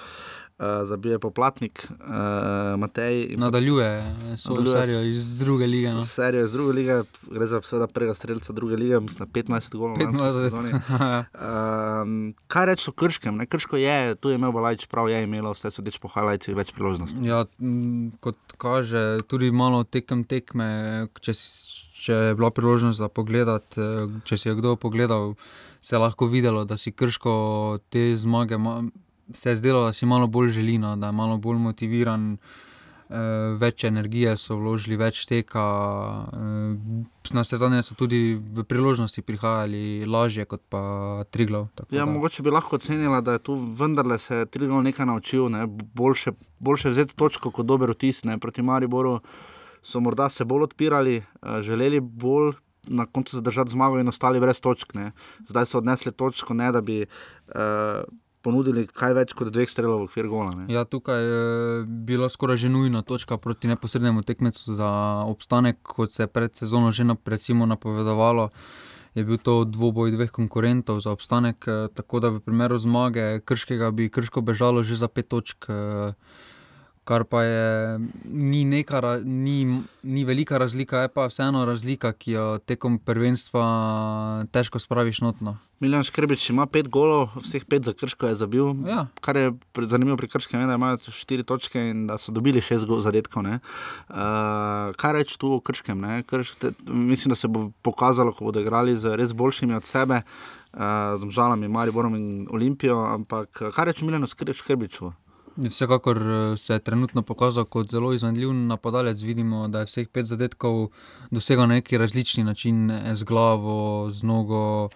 Uh, 0.56 0.66
zabije 0.88 1.20
poplatnik, 1.20 1.88
uh, 1.92 2.80
Matej. 2.80 3.36
Nadaljuje 3.38 4.16
svojo 4.38 4.66
serijo 4.66 5.02
iz 5.02 5.40
druge 5.40 5.68
lige. 5.68 5.94
No. 5.94 6.02
Serijo 6.02 6.44
iz 6.44 6.52
druge 6.52 6.74
lige, 6.74 7.02
gre 7.32 7.48
za 7.48 7.62
seveda 7.62 7.88
prvega 7.88 8.14
streljca 8.14 8.54
druge 8.54 8.76
lige, 8.76 9.00
mislim, 9.00 9.30
15 9.30 9.76
golov. 9.76 9.98
15 9.98 10.64
uh, 10.64 12.34
kaj 12.48 12.66
reči 12.66 12.90
o 12.90 12.94
Krškem? 12.94 13.36
Ne? 13.36 13.46
Krško 13.46 13.78
je, 13.78 14.16
tu 14.16 14.30
je 14.30 14.36
imel 14.36 14.52
Balajč 14.52 14.86
prav, 14.86 15.10
je 15.10 15.24
imelo 15.24 15.52
vse 15.52 15.72
sodeč 15.76 16.00
po 16.00 16.08
Halajcih 16.08 16.56
več 16.56 16.72
priložnosti. 16.72 17.20
Ja, 17.28 17.44
kot 18.24 18.38
kaže, 18.58 19.20
tudi 19.28 19.52
malo 19.52 19.84
tekem 19.84 20.24
tekme, 20.24 21.10
če, 21.20 21.36
si, 21.36 21.52
če 22.00 22.14
je 22.30 22.36
bila 22.40 22.48
priložnost 22.56 23.04
za 23.04 23.12
pogled, 23.12 23.52
če 24.24 24.38
si 24.40 24.48
je 24.48 24.56
kdo 24.56 24.80
pogledal, 24.80 25.36
se 25.84 25.96
je 25.96 26.00
lahko 26.00 26.32
videlo, 26.32 26.64
da 26.64 26.80
si 26.80 26.96
Krško 26.96 27.34
te 27.92 28.16
zmage 28.16 28.56
se 29.34 29.50
je 29.50 29.56
zdelo, 29.56 29.86
da 29.86 29.94
si 29.94 30.06
malo 30.06 30.28
bolj 30.28 30.52
želino, 30.52 30.96
da 30.96 31.06
je 31.06 31.12
malo 31.12 31.38
bolj 31.38 31.58
motiviran, 31.58 32.38
eh, 33.10 33.16
več 33.60 33.84
energije 33.84 34.38
so 34.38 34.56
vložili, 34.56 34.98
več 34.98 35.26
teka. 35.26 35.66
Eh, 36.34 37.34
na 37.34 37.42
vse 37.42 37.58
zadnje 37.58 37.82
so 37.82 37.96
tudi 37.96 38.36
v 38.36 38.64
priložnosti 38.64 39.22
prihajali 39.22 40.06
lažje 40.06 40.46
kot 40.46 40.62
pa 40.70 41.26
Triglav. 41.32 41.68
Ja, 41.90 42.06
mogoče 42.06 42.44
bi 42.44 42.54
lahko 42.54 42.76
ocenila, 42.76 43.22
da 43.22 43.38
je 43.38 43.40
tu 43.40 43.56
vendarle 43.56 44.20
se 44.20 44.46
Triglav 44.46 44.84
nekaj 44.84 45.06
naučil, 45.06 45.50
ne? 45.50 45.66
boljše, 45.68 46.32
boljše 46.60 46.90
vzeti 46.90 47.16
točko 47.16 47.52
kot 47.52 47.66
dober 47.66 47.90
vtis 47.90 48.24
proti 48.42 48.62
Mariboru. 48.62 49.20
So 49.82 50.00
morda 50.00 50.30
se 50.30 50.46
bolj 50.46 50.64
odpirali, 50.64 51.18
eh, 51.18 51.62
želeli 51.62 52.00
bolj 52.00 52.54
na 52.88 53.06
koncu 53.06 53.36
zadržati 53.36 53.72
zmago 53.72 54.00
in 54.00 54.08
ostali 54.08 54.40
brez 54.40 54.62
točk. 54.62 54.94
Ne? 54.94 55.12
Zdaj 55.48 55.66
so 55.66 55.78
odnesli 55.78 56.12
točko, 56.12 56.54
ne 56.54 56.72
da 56.72 56.82
bi. 56.82 57.06
Uh, 57.48 58.06
ponudili 58.46 58.86
kaj 58.86 59.16
več 59.18 59.34
kot 59.38 59.50
dveh 59.54 59.70
strelov 59.70 60.06
v 60.06 60.10
okviru 60.10 60.32
gola. 60.32 60.66
Ja, 60.70 60.86
tukaj 60.86 61.22
je 61.26 61.46
bila 61.86 62.30
skoraj 62.30 62.62
že 62.66 62.70
nujna 62.70 63.02
točka 63.02 63.40
proti 63.42 63.72
neposrednemu 63.72 64.22
tekmecu 64.22 64.78
za 64.78 64.92
obstanek, 65.26 65.82
kot 65.82 66.14
se 66.14 66.26
je 66.26 66.32
pred 66.32 66.54
sezono 66.54 66.94
že 66.94 67.08
napovedovalo. 67.08 68.52
Je 69.16 69.24
bil 69.24 69.40
to 69.40 69.64
dvoboj 69.64 70.12
dveh 70.12 70.32
konkurentov 70.32 71.00
za 71.00 71.16
obstanek, 71.16 71.64
eh, 71.68 71.88
tako 71.96 72.20
da 72.20 72.30
v 72.36 72.44
primeru 72.44 72.78
zmage 72.78 73.40
Krškega 73.48 73.92
bi 73.96 74.12
Krško 74.12 74.44
bežalo 74.44 74.84
že 74.84 75.00
za 75.00 75.08
pet 75.08 75.32
točk. 75.32 75.66
Eh, 75.72 76.14
kar 77.06 77.24
pa 77.30 77.44
je, 77.44 78.00
ni, 78.26 78.64
neka, 78.66 79.02
ni, 79.24 79.82
ni 80.04 80.24
velika 80.26 80.58
razlika, 80.58 81.06
je 81.06 81.12
pa 81.14 81.28
vseeno 81.30 81.62
razlika, 81.66 82.12
ki 82.18 82.32
jo 82.32 82.46
tekom 82.66 82.98
prvenstva 82.98 83.66
težko 84.52 84.82
spraviš 84.82 85.22
notno. 85.22 85.54
Miljan 85.80 86.04
Škrbič 86.08 86.50
ima 86.50 86.66
pet 86.66 86.90
golov, 86.90 87.36
vseh 87.38 87.66
pet 87.70 87.86
za 87.86 87.94
krško 87.94 88.32
je 88.32 88.40
zabil. 88.40 88.72
Ja. 88.90 89.06
Kar 89.22 89.38
je 89.38 89.52
zanimivo 89.86 90.18
pri 90.18 90.32
krškem, 90.34 90.64
je, 90.64 90.68
da 90.68 90.80
imajo 90.80 91.14
štiri 91.14 91.46
točke 91.46 91.84
in 91.92 92.08
da 92.10 92.18
so 92.18 92.34
dobili 92.34 92.62
šest 92.62 92.88
zadetkov. 93.06 93.46
Uh, 93.46 93.58
kaj 94.98 95.14
reči 95.14 95.38
tu 95.40 95.52
o 95.54 95.60
krškem? 95.60 96.02
Krš, 96.26 96.56
te, 96.58 96.72
mislim, 96.88 97.30
da 97.30 97.36
se 97.36 97.48
bo 97.48 97.70
pokazalo, 97.82 98.34
ko 98.34 98.50
bodo 98.50 98.64
igrali 98.64 98.96
z 98.98 99.14
res 99.16 99.34
boljšimi 99.34 99.76
od 99.76 99.86
sebe. 99.86 100.22
Uh, 100.74 100.82
z 101.22 101.30
žalami, 101.32 101.68
Mariborom 101.68 102.16
in 102.16 102.48
Olimpijo, 102.52 102.98
ampak 103.06 103.62
kaj 103.76 103.86
reči 103.86 104.06
Miljanu 104.06 104.28
Škrbiču? 104.28 105.12
Vsekakor 105.58 106.18
eh, 106.18 106.58
se 106.58 106.74
je 106.74 106.80
trenutno 106.80 107.22
pokazal 107.22 107.66
kot 107.66 107.92
zelo 107.92 108.14
izvedljiv 108.14 108.54
napadalec. 108.54 109.22
Vidimo, 109.22 109.68
da 109.68 109.80
je 109.80 109.86
vseh 109.86 110.08
pet 110.08 110.26
zadetkov 110.26 110.90
dosegel 111.32 111.68
na 111.68 111.76
neki 111.76 111.98
različni 111.98 112.44
način, 112.44 112.92
z 113.14 113.24
glavo, 113.24 114.10
z 114.12 114.24
nogo. 114.24 114.90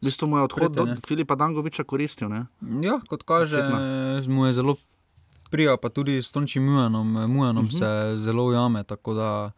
V 0.00 0.04
bistvu 0.04 0.28
mu 0.28 0.36
je 0.36 0.42
odhod 0.42 0.72
do 0.72 0.86
Filipa 1.06 1.34
Dangoviča 1.34 1.84
koristil. 1.84 2.28
Ne? 2.28 2.46
Ja, 2.82 3.00
kot 3.08 3.22
kaže, 3.22 3.58
Očetno. 3.58 4.34
mu 4.34 4.46
je 4.46 4.52
zelo 4.52 4.76
prijel, 5.50 5.76
pa 5.76 5.88
tudi 5.88 6.22
s 6.22 6.32
Tončim 6.32 6.64
Mujanom, 6.64 7.12
Mujanom 7.12 7.64
uh 7.64 7.70
-huh. 7.70 7.78
se 7.78 8.18
zelo 8.18 8.44
ujame, 8.44 8.84
tako 8.84 9.14
da 9.14 9.52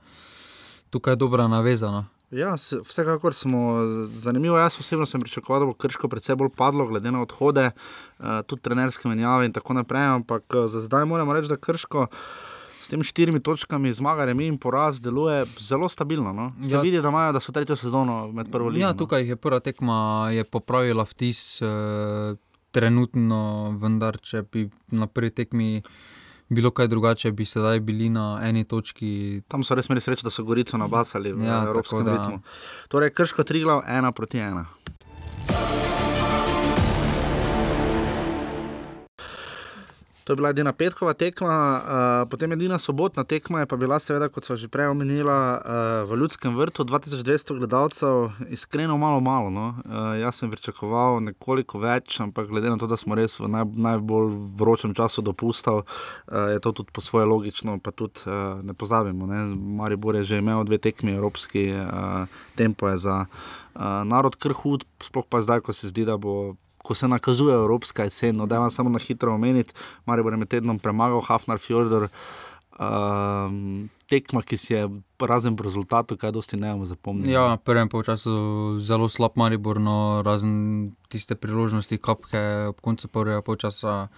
tukaj 0.90 1.12
je 1.12 1.16
dobra 1.16 1.48
navezana. 1.48 2.06
Ja, 2.32 2.54
vsekakor 2.84 3.34
smo 3.34 3.78
zanimivi. 4.16 4.56
Jaz 4.56 4.76
osebno 4.80 5.06
sem 5.06 5.20
pričakoval, 5.20 5.60
da 5.60 5.66
bo 5.66 5.74
krško 5.74 6.08
predvsem 6.08 6.38
bolj 6.38 6.48
padlo, 6.56 6.86
glede 6.88 7.10
na 7.12 7.20
odhode, 7.22 7.66
uh, 7.70 8.40
tudi 8.46 8.62
trenerske 8.62 9.08
menjave 9.08 9.46
in 9.46 9.52
tako 9.52 9.76
naprej. 9.76 10.06
Ampak 10.14 10.54
uh, 10.56 10.64
za 10.66 10.80
zdaj 10.80 11.04
moramo 11.04 11.34
reči, 11.36 11.50
da 11.52 11.56
krško 11.56 12.06
s 12.80 12.88
temi 12.88 13.04
štirimi 13.04 13.40
točkami 13.40 13.92
zmaga, 13.92 14.24
remi 14.24 14.46
in 14.48 14.56
poraz 14.58 15.00
deluje 15.00 15.44
zelo 15.60 15.88
stabilno. 15.88 16.32
No? 16.32 16.52
Se 16.62 16.74
ja. 16.74 16.80
vidi, 16.80 17.02
da 17.02 17.12
imajo, 17.12 17.32
da 17.36 17.40
so 17.40 17.52
tretjo 17.52 17.76
sezono 17.76 18.32
med 18.32 18.48
prvo 18.50 18.68
ligo. 18.68 18.80
Ja, 18.80 18.92
no. 18.92 18.98
tukaj 18.98 19.28
je 19.28 19.36
prva 19.36 19.60
tekma 19.60 20.30
je 20.32 20.44
popravila 20.44 21.04
vtis 21.04 21.60
uh, 21.62 21.68
trenutno, 22.72 23.76
vendar 23.80 24.16
če 24.16 24.42
bi 24.42 24.70
na 24.90 25.06
prvi 25.06 25.30
tekmi 25.30 25.82
bilo 26.52 26.70
kaj 26.70 26.88
drugače, 26.88 27.32
bi 27.32 27.44
sedaj 27.44 27.80
bili 27.80 28.08
na 28.08 28.40
eni 28.44 28.64
točki. 28.64 29.42
Tam 29.48 29.64
so 29.64 29.74
res 29.74 29.88
imeli 29.88 30.00
srečo, 30.00 30.26
da 30.26 30.30
so 30.30 30.44
Gorico 30.44 30.78
nabasali 30.78 31.32
v 31.32 31.48
ja, 31.48 31.62
Evropskem 31.66 32.06
ritmu. 32.08 32.42
Torej, 32.88 33.14
krško 33.16 33.44
tri 33.44 33.64
glav, 33.64 33.82
ena 33.88 34.12
proti 34.12 34.38
ena. 34.38 34.66
To 40.24 40.32
je 40.32 40.36
bila 40.36 40.50
edina 40.50 40.72
petkova 40.72 41.12
tekma, 41.18 41.54
uh, 41.82 42.28
potem 42.30 42.52
edina 42.52 42.78
sobotna 42.78 43.24
tekma 43.24 43.60
je 43.60 43.66
pa 43.66 43.76
bila, 43.76 43.98
seveda, 43.98 44.28
kot 44.30 44.46
smo 44.46 44.56
že 44.56 44.68
prej 44.70 44.92
omenili, 44.92 45.26
uh, 45.26 46.06
v 46.06 46.18
Ljudskem 46.20 46.54
vrtu 46.56 46.84
2200 46.86 47.58
gledalcev, 47.58 48.30
iskreno 48.50 48.98
malo, 48.98 49.20
malo. 49.20 49.50
No? 49.50 49.74
Uh, 49.82 50.14
jaz 50.20 50.38
sem 50.38 50.50
pričakoval 50.50 51.18
nekoliko 51.26 51.82
več, 51.82 52.20
ampak 52.22 52.46
glede 52.46 52.70
na 52.70 52.78
to, 52.78 52.86
da 52.86 52.96
smo 52.96 53.18
res 53.18 53.34
v 53.40 53.50
naj, 53.50 53.66
najbolj 53.74 54.30
vročem 54.62 54.94
času 54.94 55.26
dopustili, 55.26 55.82
uh, 55.82 56.54
je 56.54 56.62
to 56.62 56.70
tudi 56.72 56.94
po 56.94 57.02
svoje 57.02 57.26
logično. 57.26 57.80
Pa 57.82 57.90
tudi 57.90 58.22
uh, 58.30 58.62
ne 58.62 58.78
pozabimo, 58.78 59.26
ne? 59.26 59.50
Maribor 59.58 60.14
je 60.22 60.22
že 60.22 60.38
imel 60.38 60.62
dve 60.64 60.78
tekmi, 60.78 61.18
evropski 61.18 61.72
uh, 61.74 62.30
tempo 62.54 62.86
je 62.94 63.02
za 63.10 63.24
uh, 63.26 64.06
narod 64.06 64.38
krhud, 64.38 64.86
sploh 65.02 65.26
pa 65.26 65.42
zdaj, 65.42 65.66
ko 65.66 65.74
se 65.74 65.90
zdi, 65.90 66.06
da 66.06 66.14
bo 66.14 66.54
ko 66.82 66.94
se 66.94 67.08
nakazuje 67.08 67.54
Evropska 67.54 68.04
jesen. 68.04 68.36
No, 68.36 68.46
da 68.46 68.58
vam 68.58 68.70
samo 68.70 68.90
na 68.90 68.98
hitro 68.98 69.34
omeniti, 69.34 69.74
Marijo 70.06 70.30
je 70.30 70.36
med 70.36 70.48
tednom 70.48 70.78
premagal 70.78 71.20
Hafnar 71.20 71.58
Fjordor. 71.58 72.08
Um, 72.72 73.90
tekma, 74.08 74.42
ki 74.42 74.56
si 74.56 74.72
je 74.72 74.86
razen 75.20 75.56
po 75.56 75.64
rezultatu, 75.64 76.16
kaj 76.16 76.32
dosti 76.32 76.56
ne 76.56 76.72
bomo 76.72 76.86
zapomnili. 76.88 77.32
Ja, 77.32 77.56
prvem 77.56 77.88
času 77.88 78.78
zelo 78.80 79.08
slab 79.08 79.36
Maribor, 79.36 79.80
no, 79.80 80.22
razen 80.24 80.92
tiste 81.08 81.34
priložnosti, 81.34 81.98
kapke 81.98 82.72
ob 82.72 82.80
koncu 82.80 83.08
prvega 83.08 83.56
časa. 83.56 84.08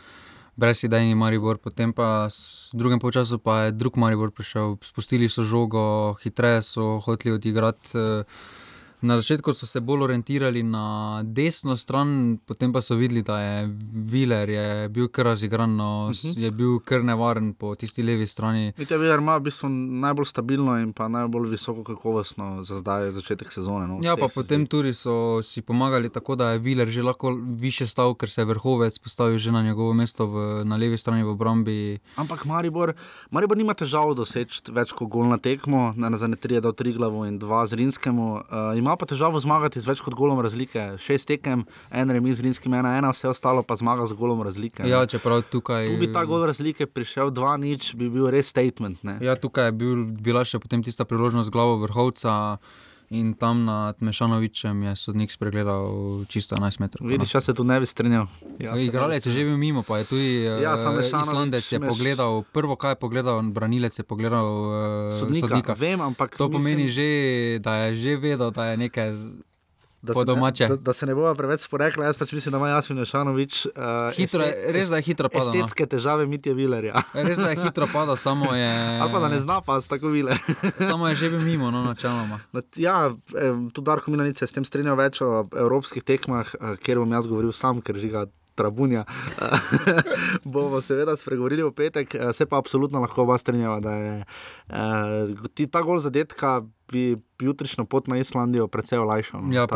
Brez 0.57 0.85
idejni 0.87 1.19
Maribor, 1.19 1.59
potem 1.59 1.93
pa 1.93 2.31
v 2.31 2.79
drugem 2.79 3.03
času 3.03 3.39
pa 3.43 3.67
je 3.67 3.73
drug 3.75 3.99
Maribor 3.99 4.31
prišel, 4.31 4.79
spustili 4.83 5.29
so 5.29 5.43
žogo, 5.43 6.15
hitreje 6.23 6.63
so 6.63 7.03
hoteli 7.03 7.35
odigrati. 7.35 7.91
Uh, 7.99 8.23
Na 9.05 9.19
začetku 9.21 9.53
so 9.53 9.67
se 9.67 9.81
bolj 9.81 10.03
orientirali 10.03 10.63
na 10.63 11.21
desno 11.25 11.77
stran, 11.77 12.39
potem 12.47 12.73
pa 12.73 12.81
so 12.81 12.97
videli, 12.97 13.23
da 13.23 13.37
je 13.41 13.69
Viler 13.93 14.49
je 14.51 14.89
bil 14.89 15.09
kar 15.13 15.27
razigran, 15.27 15.77
no, 15.77 16.09
uh 16.09 16.11
mhm. 16.11 16.29
-huh. 16.29 16.39
je 16.39 16.51
bil 16.51 16.79
kar 16.81 17.05
nevaren 17.05 17.53
po 17.55 17.75
tisti 17.75 18.03
levi 18.03 18.27
strani. 18.27 18.73
Vidite, 18.77 18.99
Viler 18.99 19.19
ima 19.19 19.37
v 19.37 19.41
bistvu 19.41 19.69
najbolj 19.69 20.25
stabilno 20.25 20.79
in 20.81 20.93
pa 20.93 21.09
najbolj 21.09 21.51
visoko 21.51 21.85
kakovostno 21.85 22.63
za 22.63 22.79
zdaj 22.79 23.11
začetek 23.11 23.53
sezone. 23.53 23.87
No, 23.87 23.99
ja, 24.03 24.17
pa 24.17 24.29
potem 24.35 24.67
tudi 24.67 24.95
so 24.95 25.43
si 25.43 25.63
pomagali 25.63 26.09
tako, 26.09 26.35
da 26.35 26.51
je 26.51 26.59
Viler 26.59 26.89
že 26.89 27.03
lahko 27.03 27.39
više 27.47 27.87
stal, 27.87 28.15
ker 28.15 28.31
se 28.31 28.41
je 28.41 28.45
vrhovec 28.45 28.99
postavil 28.99 29.39
že 29.39 29.53
na 29.53 29.63
njegovo 29.63 29.93
mesto 29.93 30.27
v, 30.27 30.65
na 30.65 30.77
levi 30.77 30.97
strani 30.97 31.23
v 31.23 31.29
obrambi. 31.29 31.99
Ampak 32.17 32.45
Maribor, 32.45 32.95
Maribor 33.31 33.57
nima 33.57 33.75
težav 33.75 34.15
doseči 34.15 34.63
več 34.73 34.93
kot 34.93 35.09
gol 35.09 35.29
na 35.29 35.37
tekmo, 35.37 35.93
na 35.97 36.17
zadnje 36.17 36.37
tri 36.37 36.55
je 36.55 36.61
dal 36.61 36.73
tri 36.73 36.93
glavo 36.93 37.27
in 37.27 37.39
dva 37.39 37.67
z 37.67 37.75
Rinskemu. 37.75 38.33
Uh, 38.35 38.85
pa 38.97 39.09
težavo 39.09 39.41
zmagati 39.41 39.81
z 39.81 39.89
več 39.91 40.03
kot 40.05 40.17
golom 40.19 40.41
razlike. 40.45 40.95
Šest 41.03 41.29
tekem, 41.31 41.65
en 41.91 42.15
remi 42.15 42.35
z 42.35 42.47
Rinskim, 42.47 42.75
ena, 42.75 42.97
ena, 42.99 43.13
vse 43.15 43.29
ostalo 43.31 43.63
pa 43.67 43.77
zmaga 43.81 44.07
z 44.07 44.17
golom 44.19 44.43
razlike. 44.47 44.87
Ja, 44.89 45.05
čeprav 45.11 45.45
tukaj. 45.51 45.89
Tu 45.91 45.99
bi 46.01 46.11
ta 46.13 46.25
gol 46.29 46.47
razlike 46.49 46.87
prišel, 46.87 47.35
dva 47.35 47.57
nič, 47.61 47.95
bi 47.99 48.09
bil 48.13 48.31
res 48.33 48.51
statement. 48.53 49.03
Ne? 49.07 49.19
Ja, 49.25 49.37
tukaj 49.39 49.71
je 49.71 49.77
bil, 49.85 50.09
bila 50.25 50.45
še 50.47 50.63
potem 50.63 50.83
tista 50.85 51.07
priložnost 51.09 51.53
glavo 51.55 51.81
vrhovca. 51.85 52.59
In 53.11 53.35
tam 53.35 53.65
nad 53.65 53.97
Mešanovičem 54.01 54.83
je 54.83 54.97
sodnik 54.97 55.31
spregledal 55.31 56.25
čisto 56.29 56.57
11 56.57 56.81
metrov. 56.81 57.09
Vidiš, 57.09 57.35
jaz 57.35 57.45
se 57.45 57.55
tu 57.55 57.65
ne 57.65 57.81
bi 57.81 57.87
strinjal. 57.87 58.27
Igralec 58.59 59.27
je 59.27 59.33
že 59.33 59.45
bil 59.45 59.57
mimo, 59.57 59.83
pa 59.83 59.99
je 59.99 60.05
tudi 60.05 60.43
ja, 60.43 60.75
uh, 60.75 61.05
Islandec 61.05 61.73
je 61.73 61.79
smeš... 61.79 61.89
pogledal, 61.89 62.43
prvo 62.53 62.77
kaj 62.77 62.97
je 62.97 62.97
pogledal, 62.97 63.43
branilec 63.43 63.99
je 63.99 64.05
pogledal 64.05 64.47
uh, 64.47 64.75
sodnika. 65.13 65.49
sodnika. 65.49 65.73
Vem, 65.77 66.01
ampak 66.01 66.37
to 66.37 66.51
pomeni, 66.51 66.89
mislim... 66.89 66.89
že, 66.89 67.09
da 67.61 67.77
je 67.77 67.95
že 67.95 68.17
vedel, 68.17 68.51
da 68.51 68.73
je 68.73 68.77
nekaj 68.77 69.13
da, 70.05 70.15
se 70.15 70.25
ne, 70.25 70.69
da, 70.69 70.77
da 70.77 70.93
se 70.93 71.07
ne 71.07 71.15
bova 71.17 71.33
preveč 71.35 71.65
sporekla, 71.65 72.05
jaz 72.09 72.19
pač 72.21 72.35
mislim, 72.37 72.53
da 72.53 72.61
ima 72.61 72.69
Jasmin 72.69 73.05
Šanovič 73.09 73.67
uh, 73.67 73.73
Hitro 74.17 74.45
je- 74.45 74.73
res, 74.77 74.93
da 74.93 75.01
je 75.01 75.07
hitro 75.09 75.29
padel, 75.33 75.49
no. 75.49 75.55
Estetske 75.55 75.87
težave 75.97 76.27
Mitja 76.31 76.55
Vilerja. 76.55 77.03
Res 77.15 77.41
da 77.41 77.51
je 77.55 77.59
hitro 77.65 77.89
padal, 77.93 78.17
samo 78.21 78.53
je. 78.55 78.69
Ali 79.01 79.13
pa 79.13 79.25
da 79.25 79.33
ne 79.33 79.39
zna 79.39 79.61
pas 79.65 79.89
tako 79.89 80.13
vile. 80.15 80.37
Samo 80.91 81.09
je 81.09 81.15
že 81.15 81.33
bil 81.33 81.41
mimo, 81.41 81.71
no, 81.71 81.83
načeloma. 81.83 82.41
Ja, 82.77 83.11
tudi 83.73 83.85
Darko 83.85 84.11
Milanic 84.11 84.39
se 84.39 84.47
s 84.47 84.53
tem 84.53 84.65
strinjal 84.65 84.97
več 85.01 85.23
o 85.25 85.47
evropskih 85.57 86.05
tekmah, 86.05 86.55
eh, 86.55 86.77
kjer 86.85 87.01
bom 87.01 87.13
jaz 87.17 87.29
govoril 87.31 87.53
sam, 87.57 87.81
ker 87.81 87.97
žiga 87.97 88.27
trabunja. 88.55 89.05
bomo 90.45 90.81
seveda 90.81 91.17
spregovorili 91.17 91.63
v 91.63 91.73
petek, 91.75 92.15
eh, 92.15 92.33
se 92.33 92.47
pa 92.47 92.59
absolutno 92.59 93.01
lahko 93.01 93.23
oba 93.27 93.39
strinjava, 93.39 93.81
da 93.81 93.95
je 93.95 94.15
eh, 94.69 95.67
ta 95.71 95.83
gol 95.83 95.99
zadetka 95.99 96.63
bi 96.93 97.17
jutrišnjo 97.41 97.85
pot 97.85 98.07
na 98.07 98.19
Islandijo 98.19 98.69
precej 98.69 98.99
olajšal. 98.99 99.41
no, 99.41 99.53
Ja. 99.55 99.67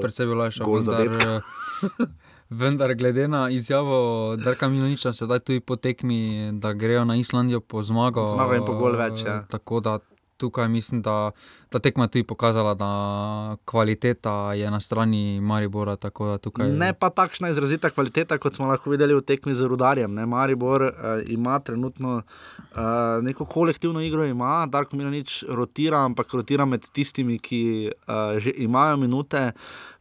Precej 0.00 0.26
bil 0.26 0.38
lažji. 0.38 0.64
Gol 0.64 0.80
zadetka. 0.80 1.40
Vendar, 2.50 2.94
glede 2.94 3.28
na 3.28 3.50
izjavo 3.50 4.36
Darka 4.36 4.68
Milaniča, 4.68 5.12
sedaj 5.12 5.38
tudi 5.38 5.60
po 5.60 5.76
tekmi, 5.76 6.50
da 6.52 6.72
grejo 6.72 7.04
na 7.04 7.16
Islandijo 7.16 7.60
po 7.60 7.82
zmago. 7.82 8.26
Zmago 8.26 8.54
in 8.54 8.64
po 8.64 8.74
gol 8.74 8.96
več, 8.96 9.20
ja. 9.20 9.44
Tako 9.44 9.80
da 9.80 9.98
tukaj 10.36 10.68
mislim, 10.68 11.02
da 11.02 11.30
ta 11.68 11.78
tekma 11.78 12.08
tudi 12.08 12.24
pokazala, 12.24 12.74
da 12.74 13.56
kvaliteta 13.64 14.52
je 14.54 14.70
na 14.70 14.80
strani 14.80 15.40
Maribora. 15.40 15.96
da 15.96 16.38
Tukaj... 16.38 16.68
Ne 16.68 16.92
pa 16.92 17.10
takšna 17.10 17.50
izrazita 17.50 17.90
kvaliteta, 17.90 18.38
kot 18.38 18.54
smo 18.54 18.66
lahko 18.66 18.90
videli 18.90 19.14
v 19.14 19.22
tekmi 19.22 19.54
z 19.54 19.68
Rudarjem. 19.68 20.14
Ne? 20.14 20.26
Maribor 20.26 20.82
uh, 20.82 20.92
ima 21.26 21.58
trenutno 21.58 22.22
uh, 22.22 22.80
neko 23.22 23.44
kolektivno 23.44 24.00
igro, 24.00 24.24
ima, 24.24 24.66
Darko 24.66 24.96
Milanič 24.96 25.44
rotira, 25.48 26.04
ampak 26.04 26.32
rotira 26.34 26.64
med 26.64 26.88
tistimi, 26.92 27.38
ki 27.38 27.90
uh, 27.90 28.38
že 28.38 28.52
imajo 28.56 28.96
minute. 28.96 29.52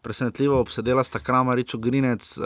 Presenetljivo 0.01 0.59
obsedela 0.62 1.03
sta 1.03 1.19
Kramarič, 1.19 1.75
Grinec, 1.75 2.38
uh, 2.38 2.45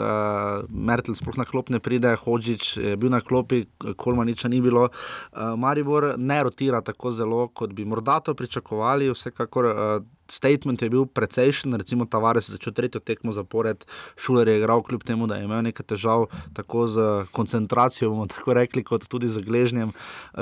Mertel 0.68 1.14
sploh 1.14 1.36
na 1.38 1.44
klop 1.44 1.68
ne 1.70 1.78
pride, 1.78 2.16
Hodžič 2.18 2.76
je 2.76 2.96
bil 2.98 3.12
na 3.12 3.20
klopi, 3.20 3.66
Kolmaniča 3.96 4.48
ni 4.48 4.58
bilo. 4.60 4.88
Uh, 4.88 5.52
Maribor 5.56 6.14
ne 6.18 6.40
rotira 6.42 6.80
tako 6.82 7.12
zelo, 7.12 7.46
kot 7.54 7.70
bi 7.76 7.84
morda 7.84 8.18
to 8.20 8.34
pričakovali, 8.34 9.11
vsekakor. 9.16 9.70
Uh, 9.72 10.10
Statement 10.32 10.80
je 10.80 10.88
bil 10.88 11.04
precejšen, 11.04 11.74
recimo 11.76 12.06
Tavares 12.08 12.46
je 12.48 12.54
začel 12.54 12.72
tretjo 12.72 13.02
tekmo 13.04 13.34
zapored, 13.36 13.84
Šuler 14.16 14.48
je 14.48 14.62
igral, 14.62 14.80
kljub 14.80 15.02
temu, 15.04 15.26
da 15.28 15.36
je 15.36 15.44
imel 15.44 15.60
nekaj 15.66 15.84
težav 15.92 16.24
tako 16.56 16.86
z 16.88 17.04
koncentracijo, 17.36 18.08
bomo 18.14 18.24
tako 18.32 18.54
rekli, 18.56 18.84
kot 18.84 19.04
tudi 19.12 19.28
z 19.28 19.42
gležnjem. 19.44 19.92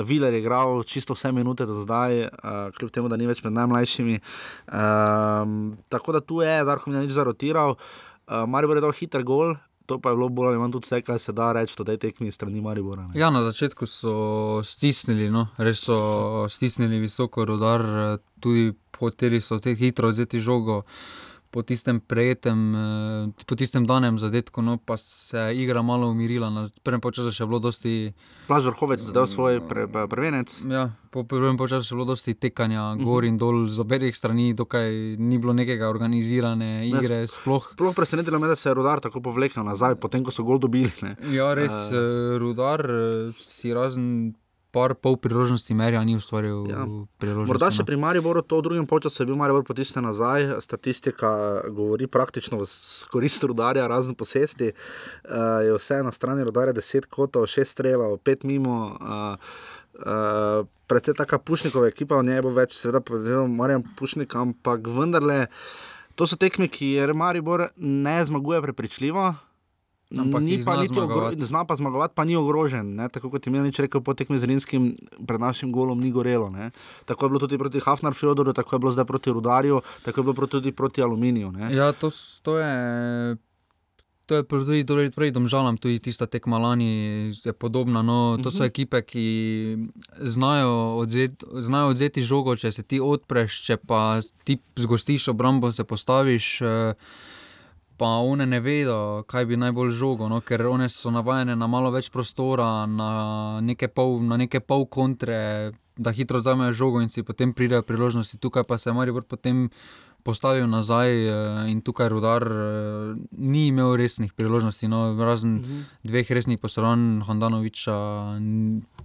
Viler 0.07 0.33
je 0.33 0.39
igral 0.39 0.83
čisto 0.87 1.17
vse 1.17 1.33
minute 1.35 1.67
do 1.67 1.81
zdaj, 1.83 2.23
uh, 2.29 2.69
kljub 2.77 2.93
temu, 2.95 3.11
da 3.11 3.19
ni 3.19 3.27
več 3.27 3.43
med 3.43 3.57
najmlajšimi. 3.57 4.21
Um, 4.71 5.75
tako 5.91 6.15
da 6.15 6.23
tu 6.23 6.39
je 6.45 6.61
Darko 6.63 6.89
Minanič 6.89 7.11
zarotiral, 7.17 7.75
uh, 7.75 8.47
Maribor 8.47 8.79
je 8.79 8.85
dal 8.87 8.95
hiter 8.95 9.27
gol. 9.27 9.57
To 9.91 9.99
pa 9.99 10.09
je 10.09 10.15
bilo 10.15 10.29
bolj 10.29 10.47
ali 10.47 10.59
manj 10.59 10.71
tudi 10.71 10.87
vse, 10.87 11.01
kar 11.03 11.19
se 11.19 11.33
da 11.35 11.49
reči 11.51 11.75
o 11.79 11.83
tej 11.83 11.97
tekmi 11.99 12.31
strani 12.31 12.61
Maribora. 12.61 13.07
ne. 13.07 13.19
Ja, 13.19 13.29
na 13.29 13.43
začetku 13.43 13.85
so 13.85 14.13
stisnili, 14.63 15.27
no, 15.29 15.47
res 15.57 15.83
so 15.83 16.47
stisnili 16.49 16.99
visoko 16.99 17.43
rodar, 17.45 17.81
eh, 17.81 18.17
tudi 18.39 18.71
hoteli 18.99 19.41
so 19.41 19.59
te 19.59 19.75
hitro 19.75 20.07
vzeti 20.07 20.39
žogo. 20.39 20.83
Po 21.51 21.61
tistem 21.67 21.99
prejetem, 21.99 22.75
eh, 22.75 23.43
po 23.45 23.55
tistem 23.59 23.83
danem 23.83 24.15
zadetku, 24.15 24.61
no, 24.63 24.77
pa 24.79 24.95
se 24.97 25.37
je 25.37 25.63
igra 25.63 25.81
malo 25.81 26.07
umirila. 26.07 26.49
Na 26.49 26.69
prvem 26.83 27.03
času 27.03 27.31
še 27.31 27.45
bilo 27.45 27.59
dosti. 27.59 28.13
Blaž 28.47 28.71
Vrhovec 28.71 29.03
zadel 29.03 29.27
svoj 29.27 29.59
pre, 29.67 29.83
pre, 29.91 30.07
prvenec. 30.07 30.47
Ja, 30.71 30.95
po 31.11 31.23
prvem 31.27 31.59
času 31.59 31.83
je 31.91 31.95
bilo 31.99 32.07
dosti 32.07 32.33
tekanja 32.33 32.95
gor 33.03 33.27
in 33.27 33.35
dol 33.35 33.67
z 33.67 33.83
obeh 33.83 34.15
strani, 34.15 34.55
dokaj 34.55 35.19
ni 35.19 35.37
bilo 35.37 35.51
nekega 35.51 35.91
organizirane 35.91 36.87
igre. 36.87 37.27
Sploh. 37.27 37.75
Sploh 37.75 37.95
presenetilo 37.95 38.39
me, 38.39 38.47
da 38.47 38.55
se 38.55 38.69
je 38.69 38.75
rodar 38.79 39.03
tako 39.03 39.19
povlekel 39.19 39.67
nazaj, 39.67 39.99
potem 39.99 40.23
ko 40.23 40.31
so 40.31 40.47
gol 40.47 40.55
dobili. 40.55 40.91
Ne. 41.03 41.15
Ja, 41.35 41.51
res, 41.53 41.91
Eh, 41.91 41.95
uh, 41.95 42.37
rudar 42.39 42.79
eh, 42.87 43.33
si 43.43 43.73
razen 43.73 44.33
par 44.71 44.95
pol 44.95 45.17
priložnosti 45.17 45.73
merja 45.73 46.03
ni 46.03 46.15
ustvaril 46.15 46.63
Ja. 46.65 46.85
priložnosti. 47.17 47.47
Morda 47.47 47.69
še 47.69 47.83
no. 47.83 47.85
pri 47.85 47.97
Mariboru 47.97 48.41
to 48.41 48.57
v 48.57 48.63
drugem 48.63 48.87
času 48.87 49.21
je 49.21 49.27
bil 49.27 49.35
Maribor 49.35 49.63
potisnjen 49.63 50.03
nazaj. 50.03 50.61
Statistika 50.61 51.29
govori 51.69 52.07
praktično 52.07 52.57
v 52.57 52.65
s- 52.65 53.03
korist 53.05 53.43
rudarja, 53.43 53.87
razen 53.87 54.15
posesti. 54.15 54.71
Uh, 55.23 55.61
je 55.61 55.73
vse 55.73 56.03
na 56.03 56.11
strani 56.11 56.43
rudarja 56.43 56.73
10 56.73 57.05
kotov, 57.05 57.45
6 57.45 57.67
strelov, 57.67 58.17
5 58.19 58.43
mimo. 58.43 58.97
Uh, 58.97 59.35
Uh, 59.93 60.65
predvsej 60.87 61.13
taka 61.13 61.37
Pušnikova 61.37 61.87
ekipa, 61.87 62.15
v 62.15 62.23
njej 62.23 62.41
bo 62.41 62.49
več, 62.49 62.73
seveda, 62.73 63.01
povedal 63.01 63.45
Marjan 63.45 63.83
Pušnik, 63.93 64.33
ampak 64.33 64.81
vendarle, 64.81 65.45
to 66.15 66.25
so 66.25 66.33
tekme, 66.33 66.65
ki 66.65 66.95
je 66.95 67.13
Maribor 67.13 67.69
ne 67.77 68.25
zmaguje 68.25 68.61
prepričljivo. 68.61 69.35
Ampak 70.13 70.41
ni 70.41 70.57
pa 70.57 70.73
zna 70.73 70.81
niti 70.81 70.93
ogro, 70.93 71.07
zmagovati. 71.07 71.45
zna 71.45 71.61
pa 71.63 71.73
zmagovati, 71.73 72.13
pa 72.13 72.23
ni 72.23 72.35
ogrožen. 72.35 72.95
Ne? 72.95 73.07
Tako 73.07 73.29
kot 73.29 73.41
je 73.41 73.49
Milanič 73.49 73.79
rekel 73.79 74.01
po 74.01 74.13
tekmi 74.13 74.35
z 74.35 74.43
Rinskim, 74.45 74.95
pred 75.21 75.39
našim 75.39 75.69
golom 75.69 75.95
ni 75.97 76.09
gorelo. 76.09 76.49
Ne? 76.49 76.71
Tako 77.05 77.25
je 77.25 77.29
bilo 77.29 77.39
tudi 77.39 77.57
proti 77.57 77.79
Hafnar 77.79 78.13
Fjodoru, 78.13 78.51
tako 78.51 78.75
je 78.75 78.79
bilo 78.79 78.91
zdaj 78.91 79.05
proti 79.05 79.29
Rudarju, 79.29 79.79
tako 80.01 80.19
je 80.19 80.23
bilo 80.25 80.47
tudi 80.49 80.71
proti 80.71 81.01
Aluminiju. 81.01 81.51
Ne? 81.51 81.71
Ja, 81.71 81.91
to, 81.91 82.11
to 82.41 82.57
je. 82.57 83.37
To 84.23 84.35
je 84.37 84.43
tudi 84.45 84.85
torej, 84.85 85.09
prej 85.09 85.31
domžalam, 85.31 85.75
tudi 85.75 85.99
tista 85.99 86.23
tekma 86.25 86.55
lani 86.57 86.91
je 87.35 87.51
podobna. 87.51 87.99
No, 88.01 88.37
to 88.37 88.47
so 88.47 88.57
Mhm. 88.57 88.65
ekipe, 88.65 89.01
ki 89.01 89.25
znajo 90.21 90.69
odzeti, 90.95 91.35
znajo 91.57 91.87
odzeti 91.89 92.21
žogo, 92.21 92.55
če 92.55 92.71
se 92.71 92.81
ti 92.81 92.97
odpreš, 92.97 93.61
če 93.61 93.77
pa 93.77 93.99
ti 94.43 94.55
zgostiš 94.75 95.27
obrambo, 95.27 95.67
se 95.69 95.83
postaviš. 95.83 96.61
eh, 96.61 96.93
Pa 98.01 98.17
one 98.17 98.47
ne 98.47 98.57
vedo, 98.59 98.95
kaj 99.23 99.45
bi 99.45 99.57
najbolj 99.57 99.91
žogo, 99.93 100.25
no? 100.25 100.39
ker 100.41 100.63
one 100.65 100.87
so 100.89 101.11
navajene 101.11 101.53
na 101.53 101.67
malo 101.67 101.91
več 101.91 102.09
prostora, 102.09 102.87
na 102.87 103.09
neke 103.61 103.85
pol, 103.87 104.17
na 104.21 104.37
neke 104.37 104.57
pol 104.59 104.87
kontre, 104.87 105.69
da 105.95 106.09
hitro 106.09 106.39
vzamejo 106.39 106.73
žogo 106.73 106.97
in 106.97 107.09
si 107.09 107.21
potem 107.21 107.53
pridejo 107.53 107.83
priložnosti. 107.83 108.39
Tukaj 108.39 108.63
pa 108.63 108.77
se 108.77 108.89
je 108.89 108.93
Maribor 108.95 109.21
potem 109.23 109.67
postavil 110.23 110.65
nazaj 110.65 111.09
eh, 111.09 111.33
in 111.67 111.81
tukaj 111.81 112.09
rudar 112.09 112.41
eh, 112.43 112.57
ni 113.33 113.67
imel 113.67 113.93
resnih 113.95 114.33
priložnosti, 114.33 114.87
no, 114.87 115.13
razen 115.15 115.55
Mhm. 115.55 115.79
dveh 116.03 116.31
resnih 116.31 116.57
poslovanja, 116.57 117.25
Hondanoviča, 117.25 117.95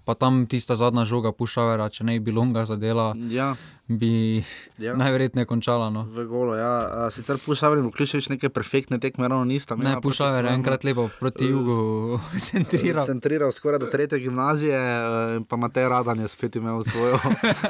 pa 0.04 0.14
tam 0.14 0.46
tista 0.46 0.72
zadnja 0.72 1.04
žoga 1.04 1.32
Pušavera, 1.32 1.88
če 1.88 2.04
ne 2.04 2.12
bi 2.14 2.24
bilo 2.26 2.44
ga 2.46 2.64
zadela, 2.64 3.12
Ja. 3.28 3.56
Bi 3.88 4.42
Ja. 4.78 4.94
najverjetneje 4.94 5.44
končala. 5.44 5.90
No. 5.90 6.02
V 6.04 6.24
golo, 6.24 6.54
ja. 6.54 6.72
A, 6.98 7.10
Sicer 7.10 7.38
Pušaver 7.38 7.78
in 7.78 7.84
Vukliševič 7.84 8.28
neke 8.28 8.48
perfektne 8.48 8.98
tekme 8.98 9.24
ravno 9.24 9.44
nista. 9.44 9.74
Ne, 9.74 9.96
Pušaver 9.96 10.32
je 10.34 10.40
svojemu- 10.42 10.54
enkrat 10.54 10.84
lepo 10.84 11.08
proti 11.20 11.44
jugu 11.46 12.18
centriral. 12.42 13.06
Centriral 13.06 13.52
skoraj 13.52 13.78
do 13.78 13.86
tretje 13.86 14.18
gimnazije, 14.18 14.74
eh, 14.74 15.00
pa 15.42 15.56
Matej 15.56 15.88
Radan 15.88 16.18
je 16.18 16.28
spet 16.28 16.56
imel 16.56 16.82
svojo. 16.82 17.18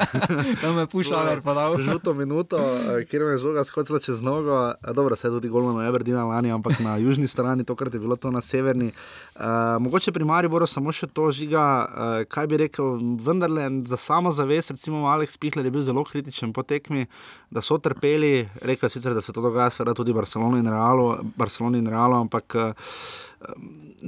Tam 0.62 0.78
je 0.78 0.86
Pušaver 0.86 1.42
pa 1.42 1.54
dal. 1.54 1.76
Žuto 1.82 2.14
minuto, 2.14 2.56
eh, 2.56 3.04
kjer 3.04 3.22
je 3.24 3.38
žoga 3.38 3.62
skočila 3.62 3.98
čez 3.98 4.22
nogo. 4.22 4.52
Eh, 4.72 4.92
Dobro, 4.92 5.12
se 5.12 5.26
je 5.26 5.32
tudi 5.32 5.48
golman 5.48 5.86
Everdina 5.86 6.24
lani, 6.24 6.48
ampak 6.48 6.80
na 6.80 6.96
južni 6.96 7.26
strani, 7.26 7.62
tokrat 7.62 7.92
je 7.92 8.00
bilo 8.00 8.16
to 8.16 8.30
na 8.30 8.40
severni. 8.40 8.92
Uh, 9.34 9.42
mogoče 9.78 10.12
pri 10.12 10.24
Mariboru 10.24 10.66
samo 10.66 10.88
še 10.90 11.06
to 11.06 11.30
žiga, 11.30 11.64
uh, 11.82 11.88
kaj 12.24 12.46
bi 12.46 12.56
rekel, 12.58 12.84
vendarle 13.18 13.60
za 13.84 13.96
samo 13.98 14.30
zavest, 14.30 14.70
recimo 14.70 15.04
Alex 15.06 15.36
Pihler 15.36 15.60
je 15.60 15.70
bil 15.70 15.82
zelo 15.82 16.05
kritičen 16.06 16.52
po 16.52 16.62
tekmi, 16.64 17.06
da 17.50 17.60
so 17.60 17.78
trpeli, 17.78 18.32
rekel 18.62 18.88
sicer, 18.88 19.12
da 19.12 19.20
se 19.20 19.32
to 19.32 19.40
dogaja 19.40 19.70
seveda 19.70 19.94
tudi 19.94 20.12
Barceloni 20.12 20.58
in 20.58 20.66
Realu, 20.66 21.06
Barceloni 21.36 21.78
in 21.78 21.86
Realu, 21.86 22.14
ampak 22.16 22.54
uh, 22.54 22.72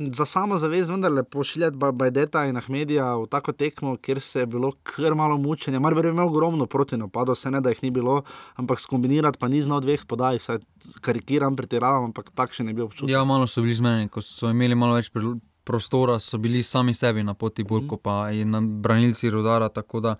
za 0.06 0.24
samo 0.26 0.56
zavest 0.56 0.90
vendarle 0.90 1.22
pošiljati 1.24 1.76
Ba- 1.76 1.92
Bajdeta 1.92 2.44
in 2.44 2.56
Ahmedija 2.56 3.14
v 3.14 3.26
tako 3.26 3.52
tekmo, 3.54 3.96
kjer 3.98 4.20
se 4.20 4.40
je 4.40 4.46
bilo 4.48 4.72
kar 4.84 5.14
malo 5.14 5.37
mučenja. 5.38 5.80
Mar 5.80 5.94
bi 5.94 6.00
imel 6.02 6.26
ogromno 6.26 6.66
proti 6.66 6.96
napadov, 6.96 7.34
vse 7.34 7.50
ne 7.50 7.61
da 7.61 7.68
jih 7.68 7.82
ni 7.82 7.90
bilo, 7.92 8.22
ampak 8.56 8.80
skombinirati 8.80 9.38
pa 9.38 9.48
ni 9.48 9.62
znal 9.62 9.80
dveh 9.80 10.04
podaj, 10.04 10.38
vsaj 10.38 10.58
karikiram, 11.00 11.56
pretiravam, 11.56 12.04
ampak 12.04 12.30
takšen 12.32 12.68
je 12.68 12.74
bil 12.74 12.84
občutek. 12.84 13.11
Ja, 13.11 13.24
malo 13.24 13.46
so 13.46 13.61
bili 13.61 13.74
zmedeni, 13.74 14.08
ko 14.08 14.20
so 14.22 14.50
imeli 14.50 14.74
malo 14.74 14.94
več 14.94 15.11
pril- 15.11 15.38
prostora, 15.64 16.18
so 16.18 16.38
bili 16.38 16.62
sami 16.62 16.94
sebi 16.94 17.22
na 17.22 17.34
poti, 17.34 17.62
bolj 17.62 17.80
Mhm. 17.80 17.88
kot 17.88 18.02
pa 18.02 18.30
in 18.32 18.52
branilci 18.80 19.30
rodara. 19.30 19.68
tako 19.68 20.00
Da, 20.00 20.16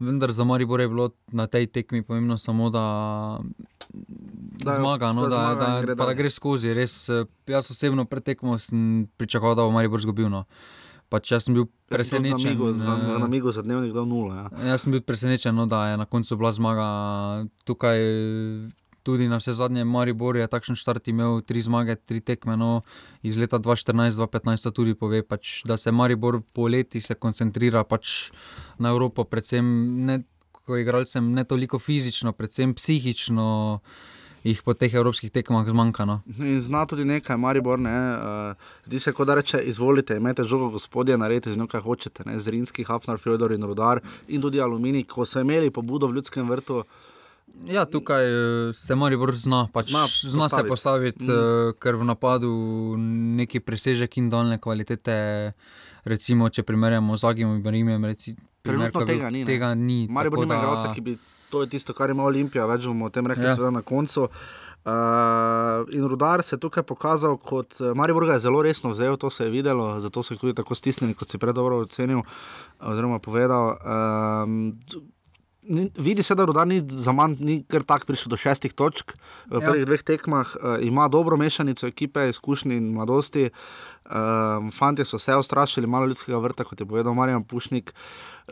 vendar 0.00 0.32
za 0.32 0.44
Maribor 0.44 0.80
je 0.80 0.88
bilo 0.88 1.10
na 1.28 1.46
tej 1.46 1.66
tekmi 1.66 2.02
pomembno 2.02 2.38
samo, 2.38 2.70
da, 2.70 2.84
Da 4.58 4.70
da 4.70 4.76
zmaga, 4.76 5.12
no, 5.12 5.22
da 5.22 5.28
da, 5.28 5.36
zmaga 5.36 5.66
da, 5.66 5.80
gre 5.80 5.94
da 5.94 6.04
dalje. 6.04 6.14
gre 6.14 6.30
skozi. 6.30 6.74
Res, 6.74 7.08
eh, 7.08 7.24
jaz 7.46 7.70
osebno 7.70 8.04
pred 8.04 8.22
tekmo 8.22 8.58
sem 8.58 9.08
pričakoval, 9.16 9.54
da 9.54 9.62
bo 9.62 9.70
Maribor 9.70 10.00
zgubil. 10.00 10.28
No. 10.28 10.44
Pač 11.08 11.32
jaz 11.32 11.44
sem 11.44 11.54
bil 11.54 11.66
presenečen. 11.88 12.52
Eh, 12.52 13.18
na 13.18 13.26
migu 13.26 13.52
za 13.52 13.62
dnevnik 13.62 13.92
do 13.92 14.04
nula. 14.04 14.34
Ja. 14.52 14.68
Jaz 14.70 14.82
sem 14.82 14.92
bil 14.92 15.00
presenečen, 15.00 15.54
no, 15.54 15.66
da 15.66 15.86
je 15.88 15.96
na 15.96 16.04
koncu 16.04 16.36
bila 16.36 16.52
zmaga 16.52 16.88
tukaj. 17.64 17.98
Tudi 19.08 19.24
na 19.28 19.38
vse 19.40 19.54
zadnje, 19.56 19.86
Maribor 19.88 20.36
je 20.36 20.44
takšen 20.52 20.76
štart 20.76 21.08
imel 21.08 21.38
tri 21.40 21.62
zmage, 21.64 21.94
tri 21.96 22.20
tekme. 22.20 22.58
No, 22.60 22.82
iz 23.24 23.38
leta 23.40 23.56
2014-2015 23.56 24.68
to 24.68 24.72
tudi 24.82 24.92
pove, 24.92 25.22
pač, 25.24 25.62
da 25.64 25.78
se 25.80 25.88
Maribor 25.88 26.42
po 26.52 26.68
leti 26.68 27.00
se 27.00 27.16
koncentrira 27.16 27.86
pač 27.88 28.28
na 28.76 28.92
Evropo, 28.92 29.24
predvsem 29.24 29.64
ne, 30.04 30.18
ko 30.52 30.76
igralcem 30.76 31.32
ne 31.32 31.48
toliko 31.48 31.80
fizično, 31.80 32.36
predvsem 32.36 32.76
psihično. 32.76 33.48
jih 34.44 34.60
po 34.62 34.74
teh 34.74 34.92
evropskih 34.94 35.32
tekmah 35.32 35.66
zmanjka. 35.66 36.04
No. 36.06 36.20
In 36.38 36.60
zna 36.62 36.84
tudi 36.86 37.04
nekaj, 37.08 37.36
Maribor, 37.40 37.80
ne, 37.80 37.96
uh, 37.96 38.70
zdi 38.86 39.00
se, 39.02 39.12
kot 39.12 39.26
da 39.26 39.34
reče, 39.40 39.64
izvolite, 39.72 40.16
imejte 40.16 40.44
žogo, 40.44 40.70
gospodje, 40.76 41.18
naredite 41.18 41.52
z 41.52 41.58
njo, 41.58 41.66
kaj 41.66 41.82
hočete, 41.84 42.28
ne, 42.28 42.38
z 42.40 42.54
Rinski, 42.54 42.84
Hafnar, 42.84 43.18
Fjodor 43.18 43.52
in 43.56 43.64
Rudar 43.66 44.00
in 44.28 44.44
tudi 44.44 44.60
Aluminij, 44.60 45.08
ko 45.08 45.26
so 45.26 45.40
imeli 45.40 45.72
pobudo 45.74 46.06
v 46.06 46.20
ljudskem 46.20 46.48
vrtu. 46.48 46.84
Ja, 47.66 47.84
tukaj 47.84 48.24
eh, 48.24 48.72
se 48.72 48.94
Maribor 48.94 49.34
zna, 49.36 49.66
pač 49.72 49.90
zna, 49.90 50.06
zna 50.06 50.46
postaviti. 50.46 50.54
se 50.54 50.68
postaviti, 50.68 51.24
mm. 51.24 51.32
uh, 51.32 51.72
ker 51.80 51.98
v 51.98 52.04
napadu 52.06 52.52
neki 53.40 53.60
presežek 53.60 54.18
in 54.18 54.30
dolne 54.30 54.60
kvalitete. 54.62 55.52
Recimo, 56.08 56.48
če 56.48 56.62
primerjamo 56.62 57.16
z 57.18 57.26
Agim 57.28 57.56
in 57.58 57.66
Rimom, 57.66 58.06
trenutno 58.62 59.02
tega 59.04 59.30
ni. 59.34 59.42
Tega 59.44 59.74
ni 59.74 60.06
Maribor 60.08 60.46
nima 60.46 60.54
da... 60.54 60.60
igralca, 60.62 60.92
ki 60.94 61.02
bi 61.04 61.18
to 61.50 61.62
je 61.64 61.68
tisto, 61.72 61.92
kar 61.96 62.10
ima 62.10 62.24
Olimpija, 62.28 62.66
več 62.68 62.86
bomo 62.86 63.08
o 63.08 63.12
tem 63.12 63.26
rekli, 63.26 63.46
ja. 63.48 63.56
seveda 63.56 63.72
na 63.80 63.82
koncu. 63.82 64.28
Uh, 64.88 65.84
in 65.92 66.06
rudar 66.08 66.40
se 66.46 66.54
je 66.54 66.60
tukaj 66.62 66.84
pokazal 66.86 67.36
kot 67.36 67.80
Maribor, 67.98 68.28
je 68.30 68.38
zelo 68.40 68.62
resno 68.64 68.94
vzel, 68.94 69.18
to 69.20 69.28
se 69.30 69.44
je 69.44 69.52
videlo, 69.52 69.90
zato 70.00 70.22
so 70.22 70.36
tudi 70.38 70.54
tako 70.56 70.78
stisnjeni, 70.78 71.16
kot 71.18 71.28
si 71.28 71.40
predobro 71.40 71.82
ocenil, 71.84 72.22
oziroma 72.80 73.18
povedal. 73.18 73.76
Uh, 73.82 75.02
Vidi 75.98 76.22
se, 76.22 76.34
da 76.34 76.44
rudar 76.44 76.66
ni 76.66 76.80
za 76.88 77.12
manj, 77.12 77.36
ni 77.40 77.62
kar 77.68 77.82
tako 77.82 78.06
prišel 78.06 78.32
do 78.32 78.36
šestih 78.40 78.72
točk 78.72 79.12
v 79.50 79.60
ja. 79.60 79.66
prvih 79.66 79.82
ja. 79.84 79.88
dveh 79.90 80.02
tekmah, 80.02 80.54
uh, 80.56 80.76
ima 80.80 81.08
dobro 81.08 81.36
mešanico 81.36 81.86
ekipe, 81.86 82.28
izkušnje 82.28 82.76
in 82.76 82.92
mladosti. 82.92 83.50
Uh, 84.08 84.72
Fantje 84.72 85.04
so 85.04 85.18
se 85.18 85.36
ustrašili, 85.36 85.86
malo 85.86 86.06
ljudskega 86.06 86.38
vrta, 86.38 86.64
kot 86.64 86.80
je 86.80 86.86
povedal 86.86 87.14
Marjan 87.14 87.44
Pušnik. 87.44 87.94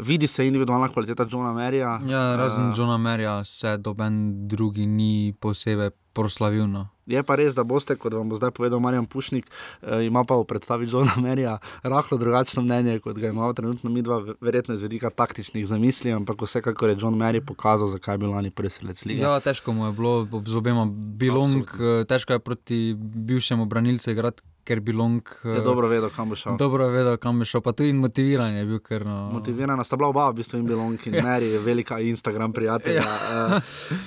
Vidi 0.00 0.26
se 0.26 0.46
individualna 0.46 0.88
kvaliteta 0.88 1.26
Johna 1.31 1.52
Merija. 1.52 2.00
Ja, 2.07 2.37
razen 2.37 2.70
uh, 2.70 2.79
Johna 2.79 2.98
Merija 2.98 3.44
se 3.44 3.76
doben 3.76 4.48
drugi 4.48 4.87
ni 4.87 5.35
posebej 5.40 5.90
proslavil. 6.16 6.64
No. 6.70 6.87
Je 7.07 7.20
pa 7.22 7.37
res, 7.38 7.55
da 7.55 7.62
boste, 7.62 7.94
kot 8.00 8.16
vam 8.16 8.33
bo 8.33 8.38
zdaj 8.38 8.50
povedal 8.57 8.81
Marjan 8.83 9.05
Pušnik, 9.07 9.46
uh, 9.46 10.00
ima 10.02 10.24
pa 10.26 10.38
v 10.40 10.48
predstavi 10.48 10.88
Johna 10.90 11.14
Merija 11.22 11.59
rahlo 11.85 12.18
drugačno 12.18 12.64
mnenje, 12.64 12.98
kot 13.05 13.20
ga 13.20 13.31
imamo 13.31 13.52
trenutno 13.52 13.92
mi 13.92 14.02
dva, 14.02 14.22
verjetno 14.40 14.74
iz 14.74 14.83
vedika 14.83 15.12
taktičnih 15.12 15.66
zamisli, 15.68 16.16
ampak 16.16 16.42
vsekakor 16.42 16.90
je 16.94 16.98
John 17.05 17.20
Merij 17.20 17.44
pokazal, 17.46 17.92
zakaj 17.92 18.16
je 18.16 18.24
bil 18.24 18.35
lani 18.35 18.50
prvi 18.50 18.72
selec 18.72 19.05
lige. 19.05 19.22
Ja, 19.22 19.37
težko 19.44 19.76
mu 19.76 19.87
je 19.87 19.94
bilo 20.00 20.42
z 20.46 20.57
obema 20.57 20.88
bilong, 20.90 21.62
Absolutno. 21.62 22.05
težko 22.11 22.33
je 22.33 22.44
proti 22.50 22.81
bivšemu 22.98 23.68
branilcu 23.68 24.11
igrati 24.11 24.42
ker 24.66 24.81
bi 24.81 24.92
Long. 24.92 25.22
Je 25.44 25.61
dobro 25.62 25.88
vedel, 25.88 26.11
kam 26.16 26.31
bi 26.31 26.37
šel. 26.37 26.57
Dobro 26.59 26.88
vedel, 26.90 27.16
kam 27.22 27.38
bi 27.38 27.46
šel, 27.46 27.62
pa 27.62 27.72
tudi 27.72 27.92
motiviran 27.92 28.55
je 28.55 28.64
bil. 28.66 28.81
Ker, 28.87 29.07
no... 29.07 29.31
Motivirana 29.33 29.85
sta 29.87 29.96
bila 29.96 30.11
oba, 30.11 30.29
v 30.31 30.40
bistvu 30.40 30.59
in 30.61 30.70
Long 30.74 31.07
in 31.07 31.14
Mary, 31.24 31.52
velika 31.64 32.00
Instagram 32.00 32.52
prijatelja. 32.52 33.02
ja. 33.02 33.61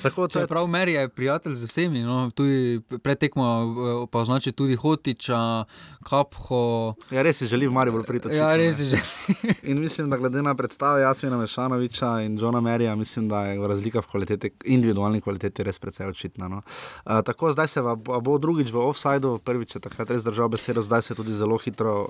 uh, 0.04 0.36
je... 0.36 0.48
Prav 0.48 0.68
Mary 0.68 1.00
je 1.00 1.10
prijatelj 1.10 1.56
z 1.56 1.70
vsemi, 1.70 2.04
no, 2.04 2.30
tudi 2.36 2.80
pretekmo 3.04 3.46
eh, 3.46 4.08
pa 4.12 4.20
označi 4.20 4.52
tudi 4.52 4.76
Hotiča, 4.76 5.64
Kapho. 6.10 6.94
Ja, 7.12 7.24
res 7.24 7.40
si 7.40 7.48
želi 7.48 7.68
v 7.68 7.74
Mariju 7.74 8.04
priti. 8.08 8.36
Ja, 8.36 8.52
res 8.56 8.78
si 8.78 8.90
želi. 8.92 9.56
in 9.72 9.80
mislim, 9.80 10.10
da 10.10 10.18
glede 10.18 10.42
na 10.42 10.56
predstave 10.56 11.02
Jasmina 11.02 11.38
Mešanoviča 11.38 12.22
in 12.26 12.38
Johna 12.42 12.62
Maryja, 12.62 12.96
mislim, 12.96 13.30
da 13.30 13.46
je 13.46 13.68
razlika 13.68 14.00
v 14.00 14.12
kvaliteti, 14.12 14.52
individualni 14.66 15.22
kvaliteti 15.22 15.64
res 15.64 15.80
precej 15.80 16.08
očitna. 16.08 16.48
No. 16.48 16.62
Uh, 17.06 17.22
tako, 17.26 17.52
zdaj 17.52 17.68
se 17.68 17.82
bo 18.22 18.38
drugič 18.38 18.72
v 18.72 18.84
offsajdu, 18.90 19.40
prvič 19.46 19.76
je 19.76 19.82
takrat 19.82 20.10
res 20.10 20.24
držal 20.24 20.49
besedo, 20.50 20.82
zdaj 20.82 21.02
se 21.02 21.14
je 21.14 21.16
tudi 21.16 21.34
zelo 21.34 21.58
hitro 21.58 22.02
uh, 22.02 22.10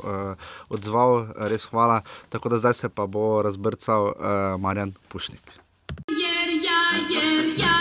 odzval, 0.69 1.28
res 1.36 1.65
hvala. 1.65 2.02
Tako 2.30 2.49
da 2.49 2.58
zdaj 2.58 2.73
se 2.73 2.89
pa 2.89 3.06
bo 3.08 3.41
razbrcal 3.41 4.06
uh, 4.06 4.13
Marjan 4.60 4.93
Pušnik. 5.08 5.60
Jer 6.08 6.49
ja, 6.67 6.84
jer 7.10 7.45
ja, 7.60 7.80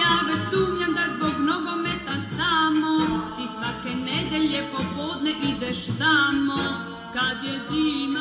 ja 0.00 0.14
vesumljam, 0.28 0.94
da 0.94 1.04
zbog 1.16 1.34
nogometa 1.40 2.16
samo 2.36 2.98
ti 3.36 3.46
svake 3.56 3.96
nedelje 3.96 4.64
popodne 4.72 5.30
ideš 5.30 5.86
tamo, 5.98 6.58
kad 7.14 7.44
je 7.44 7.60
zima 7.68 8.13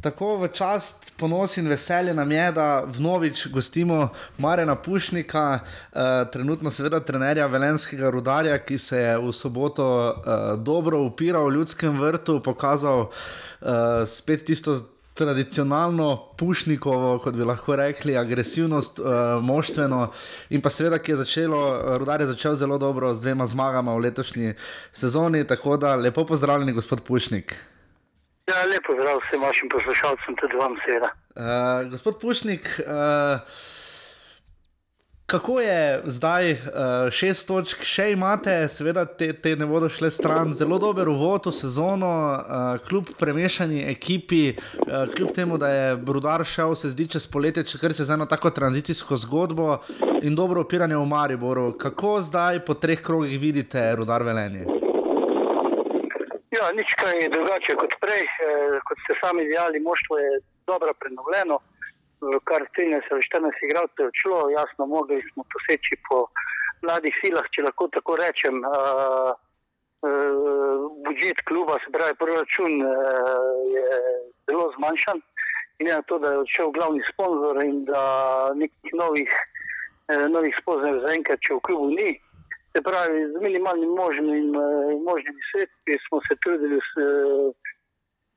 tako 0.00 0.36
v 0.36 0.48
čast, 0.54 1.12
ponos 1.16 1.56
in 1.56 1.68
veselje 1.68 2.14
nam 2.14 2.32
je, 2.32 2.52
da 2.52 2.84
vnovič 2.86 3.46
gostimo 3.50 4.08
Marena 4.38 4.74
Pušnika, 4.74 5.58
uh, 5.58 6.00
trenutno 6.32 6.70
seveda 6.70 7.00
trenerja 7.00 7.46
Velenskega 7.46 8.10
rudarja, 8.10 8.58
ki 8.58 8.78
se 8.78 8.98
je 8.98 9.16
v 9.18 9.32
soboto 9.32 9.86
uh, 9.86 10.54
dobro 10.62 11.02
upiral 11.02 11.48
v 11.48 11.58
ljudskem 11.58 11.98
vrtu, 12.00 12.40
pokazal 12.42 13.08
uh, 13.08 14.06
spet 14.06 14.44
tisto. 14.44 14.80
Tradicionalno 15.18 16.30
pušnikovo, 16.38 17.16
kot 17.18 17.34
bi 17.34 17.42
lahko 17.42 17.74
rekli, 17.76 18.14
agresivnost, 18.16 19.00
uh, 19.02 19.42
moštveno, 19.42 20.12
in 20.54 20.62
pa 20.62 20.70
seveda, 20.70 21.00
ki 21.02 21.10
je 21.10 21.16
začelo, 21.24 21.62
rudar 21.98 22.22
je 22.22 22.28
začel 22.28 22.54
zelo 22.54 22.78
dobro 22.78 23.10
z 23.14 23.26
dvema 23.26 23.46
zmagama 23.50 23.96
v 23.96 24.04
letošnji 24.06 24.54
sezoni. 24.92 25.42
Tako 25.42 25.74
da 25.76 25.96
lepo 25.98 26.22
pozdravljeni, 26.22 26.72
gospod 26.72 27.02
Pušnik. 27.02 27.56
Ja, 28.48 28.64
lepo 28.64 28.94
zdrav 28.96 29.18
vsem 29.26 29.42
vašim 29.42 29.68
poslušalcem, 29.68 30.36
tudi 30.40 30.56
vam 30.56 30.76
seveda. 30.84 31.10
Uh, 31.36 31.90
gospod 31.90 32.20
Pušnik, 32.20 32.80
uh, 32.80 33.40
kako 35.26 35.60
je 35.60 36.00
zdaj 36.04 36.52
uh, 36.52 36.58
šest 37.10 37.46
točk, 37.48 37.84
še 37.84 38.06
imate, 38.14 38.54
seveda 38.72 39.04
te, 39.04 39.28
te 39.32 39.52
ne 39.56 39.68
bodo 39.68 39.90
šle 39.92 40.08
stran, 40.10 40.54
zelo 40.56 40.78
dober 40.80 41.10
uvod 41.12 41.50
v 41.50 41.52
sezono, 41.52 42.08
uh, 42.08 42.80
kljub 42.88 43.12
premešani 43.20 43.84
ekipi, 43.92 44.56
uh, 44.56 45.04
kljub 45.12 45.34
temu, 45.36 45.60
da 45.60 45.68
je 45.68 45.94
Brudar 46.00 46.44
šel, 46.48 46.72
se 46.72 46.88
zdi 46.96 47.10
čez 47.12 47.28
poletje, 47.28 47.68
če 47.68 47.84
kar 47.84 47.96
čez 48.00 48.16
eno 48.16 48.24
tako 48.26 48.50
tranzicijsko 48.56 49.20
zgodbo 49.28 49.82
in 50.22 50.32
dobro 50.32 50.64
opiranje 50.64 50.96
v 50.96 51.04
Mariboru. 51.04 51.74
Kako 51.76 52.22
zdaj 52.32 52.64
po 52.64 52.80
treh 52.80 53.04
krogih 53.04 53.36
vidite 53.40 53.90
Rudar 54.00 54.24
Velenje? 54.24 54.87
Ja, 56.48 56.70
nič 56.72 56.94
kaj 56.96 57.18
je 57.22 57.28
drugače 57.28 57.74
kot 57.76 57.92
prej. 58.00 58.24
E, 58.24 58.52
kot 58.88 58.98
ste 59.04 59.16
sami 59.20 59.44
dejali, 59.44 59.84
moštvo 59.84 60.18
je 60.18 60.40
dobro 60.66 60.94
prenovljeno, 61.00 61.58
kar 62.48 62.64
13 62.76 63.12
ali 63.12 63.22
14 63.22 63.66
igralcev 63.66 64.04
je 64.04 64.08
odšlo, 64.12 64.38
jasno, 64.50 64.86
mogli 64.86 65.20
smo 65.32 65.44
poseči 65.52 65.96
po 66.08 66.26
mladih 66.82 67.14
silah, 67.20 67.44
če 67.52 67.66
lahko 67.68 67.88
tako 67.92 68.16
rečem. 68.16 68.64
E, 68.64 68.70
e, 70.08 70.12
budžet 71.04 71.44
kluba, 71.44 71.76
se 71.84 71.92
pravi, 71.92 72.16
proračun 72.16 72.80
e, 72.80 72.94
je 73.74 74.00
zelo 74.48 74.70
zmanjšan. 74.78 75.20
In 75.78 75.92
na 75.92 76.00
to, 76.02 76.18
da 76.18 76.32
je 76.32 76.38
odšel 76.46 76.72
glavni 76.74 77.04
sponzor 77.12 77.60
in 77.62 77.84
da 77.84 78.02
nekih 78.54 78.96
novih, 78.96 79.36
e, 80.08 80.16
novih 80.32 80.56
sponzorjev 80.62 81.04
zaenkrat, 81.04 81.44
če 81.44 81.60
v 81.60 81.64
klubu 81.68 81.92
ni. 81.92 82.16
Se 82.72 82.82
pravi, 82.88 83.18
z 83.32 83.36
minimalnim 83.46 83.90
možnim, 84.02 84.46
eh, 84.54 84.94
možnimi 85.10 85.40
sredstvi 85.50 85.94
smo 86.08 86.20
se 86.26 86.34
trudili 86.42 86.78
s, 86.88 86.90
eh, 86.96 87.52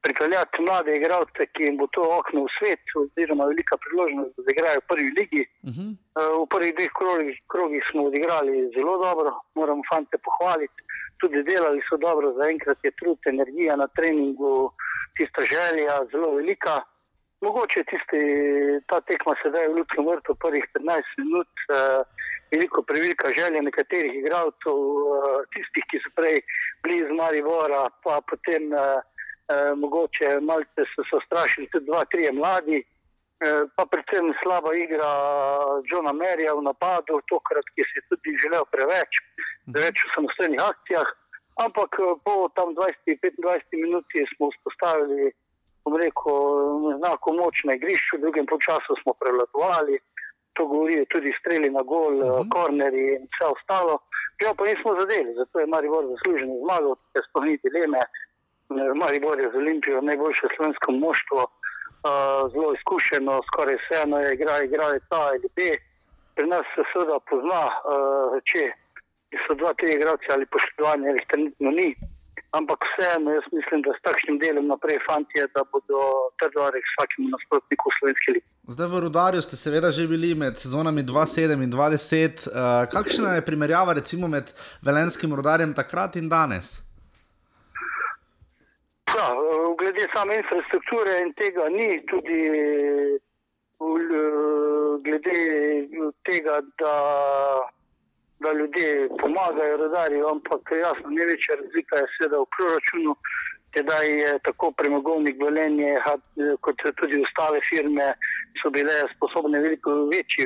pripeljati 0.02 0.62
mlade 0.68 0.92
igralce, 0.96 1.42
ki 1.54 1.64
jim 1.64 1.78
bo 1.78 1.88
to 1.96 2.02
okno 2.20 2.40
v 2.46 2.54
svet, 2.58 2.84
oziroma 3.02 3.46
velika 3.52 3.76
priložnost, 3.84 4.34
da 4.46 4.50
igrajo 4.52 4.80
v 4.82 4.90
prvi 4.92 5.10
ligi. 5.20 5.44
Uh 5.64 5.70
mhm. 5.70 5.88
eh, 5.90 5.96
-huh. 6.20 6.44
V 6.44 6.46
prvih 6.54 6.74
dveh 6.78 6.92
krogih, 7.00 7.36
krogih 7.54 7.84
smo 7.92 8.02
odigrali 8.10 8.72
zelo 8.76 8.94
dobro, 9.06 9.30
moramo 9.60 9.84
fante 9.92 10.18
pohvaliti. 10.28 10.80
Tudi 11.22 11.44
delali 11.52 11.82
so 11.90 11.98
dobro, 11.98 12.34
zaenkrat 12.40 12.80
je 12.84 12.92
trud, 13.00 13.20
energija 13.34 13.76
na 13.76 13.88
treningu, 13.88 14.72
tista 15.18 15.42
želja 15.54 15.96
zelo 16.12 16.30
velika. 16.40 16.76
Mogoče 17.42 17.84
tisti, 17.90 18.22
ta 18.90 18.98
tekma 19.02 19.34
sedaj 19.44 19.68
v 19.68 19.78
Ljudskem 19.78 20.06
vrtu, 20.10 20.36
prvih 20.44 20.66
15 20.74 21.14
minut, 21.22 21.54
eh, 21.78 22.02
veliko 22.52 22.84
prevelika 22.84 23.28
želja 23.36 23.62
nekaterih 23.62 24.14
igralcev, 24.16 24.78
eh, 24.78 25.44
tistih, 25.54 25.84
ki 25.90 25.98
so 26.04 26.10
prej 26.16 26.38
bili 26.84 26.98
iz 27.04 27.12
Maribora, 27.20 27.84
pa 28.04 28.22
potem 28.30 28.74
eh, 28.74 29.02
eh, 29.54 29.74
mogoče 29.84 30.40
malce 30.50 30.82
so 30.94 31.04
se 31.10 31.18
strašili 31.26 31.70
tudi 31.72 31.86
dva, 31.86 32.06
tri 32.12 32.32
mladi, 32.32 32.80
eh, 32.82 33.64
pa 33.76 33.86
predvsem 33.92 34.34
slaba 34.44 34.76
igra 34.76 35.12
Johna 35.90 36.14
Merija 36.14 36.54
v 36.60 36.66
napadu, 36.70 37.22
tokrat, 37.32 37.66
ki 37.76 37.88
si 37.88 38.00
je 38.00 38.08
tudi 38.10 38.38
želel 38.44 38.66
preveč, 38.74 39.22
preveč 39.74 39.98
v 40.06 40.14
samostojnih 40.16 40.62
akcijah. 40.72 41.10
Ampak 41.66 41.92
po 42.26 42.50
tam 42.56 42.76
20-25 42.76 43.84
minuti 43.86 44.26
smo 44.36 44.50
vzpostavili 44.52 45.32
bom 45.84 45.96
rekel, 45.98 46.98
znako 47.00 47.34
moč 47.34 47.64
na 47.64 47.76
igrišču, 47.76 48.18
v 48.18 48.22
drugem 48.22 48.46
času 48.68 48.96
smo 49.02 49.14
prevladovali, 49.22 50.00
to 50.54 50.66
govorijo 50.68 51.06
tudi 51.14 51.32
streli 51.40 51.70
na 51.70 51.82
gol, 51.82 52.16
uh 52.18 52.24
-huh. 52.24 52.50
korneri 52.54 53.04
in 53.16 53.24
vse 53.32 53.46
ostalo. 53.56 54.00
Ja, 54.44 54.54
pa 54.58 54.64
nismo 54.66 55.00
zadeli, 55.00 55.34
zato 55.34 55.60
je 55.60 55.72
Maribor 55.74 56.06
zaslužen 56.14 56.52
zmagal, 56.64 56.96
če 57.14 57.20
spomnite 57.30 57.70
dileme. 57.70 58.02
Maribor 59.02 59.40
je 59.40 59.52
z 59.54 59.56
Olimpijo 59.56 60.02
najboljše 60.02 60.48
slovensko 60.56 60.92
moštvo, 60.92 61.42
uh, 61.46 62.52
zelo 62.54 62.74
izkušeno, 62.74 63.42
skoraj 63.48 63.78
vseeno 63.82 64.20
je 64.20 64.34
igra, 64.34 64.56
igra 64.64 64.88
je 64.94 65.00
ta 65.10 65.22
ali 65.32 65.48
B. 65.56 65.60
Pri 66.36 66.48
nas 66.48 66.66
se 66.76 66.84
seveda 66.92 67.20
pozna, 67.30 67.64
uh, 67.68 68.40
če 68.50 68.64
so 69.48 69.54
dva, 69.60 69.74
tri 69.74 69.94
igralce 69.94 70.28
ali 70.36 70.46
poškodovanje, 70.54 71.10
ali 71.10 71.28
trenutno 71.32 71.72
ni. 71.80 71.90
Ampak 72.52 72.80
vseeno 72.90 73.32
jaz 73.32 73.46
mislim, 73.52 73.82
da 73.82 73.92
s 73.98 74.02
takšnim 74.08 74.40
delom 74.40 74.68
naprej 74.68 75.00
fanti, 75.08 75.40
da 75.56 75.64
bodo 75.74 76.00
trdovali 76.40 76.82
vsakemu 76.90 77.30
nasprotniku 77.34 77.90
slovenski 78.00 78.32
ligi. 78.36 78.48
Zdaj 78.68 78.88
v 78.88 79.00
Rudarju 79.06 79.42
ste 79.42 79.56
seveda 79.56 79.92
že 79.92 80.08
bili 80.08 80.36
med 80.36 80.58
sezonami 80.58 81.04
2-7 81.04 81.64
in 81.64 81.72
2-10. 81.72 82.48
Uh, 82.48 82.86
kakšna 82.92 83.36
je 83.36 83.48
primerjava 83.50 83.94
recimo 83.94 84.28
med 84.28 84.54
Velenskim 84.82 85.36
rudarjem 85.36 85.74
takrat 85.74 86.16
in 86.16 86.30
danes? 86.30 86.82
Ja, 89.12 89.28
glede 89.80 90.08
same 90.16 90.38
infrastrukture 90.40 91.20
in 91.22 91.34
tega 91.34 91.68
ni, 91.70 92.00
tudi 92.08 92.40
glede 95.04 95.38
tega, 96.24 96.62
da, 96.80 96.96
da 98.44 98.50
ljudje 98.60 99.10
pomagajo 99.22 99.78
rodarju, 99.78 100.28
ampak 100.34 100.62
jasno, 100.86 101.08
največja 101.18 101.56
razlika 101.62 101.96
je 102.02 102.12
seveda 102.16 102.38
v 102.42 102.52
proračunu, 102.56 103.16
tedaj 103.76 104.08
je 104.22 104.32
tako 104.44 104.72
premogovnik 104.72 105.36
Velenje, 105.44 105.96
kot 106.66 106.76
tudi 107.00 107.22
ostale 107.26 107.60
firme, 107.70 108.08
so 108.62 108.70
bile 108.70 108.96
sposobne 109.16 109.60
veliko 109.60 109.94
večji 110.14 110.46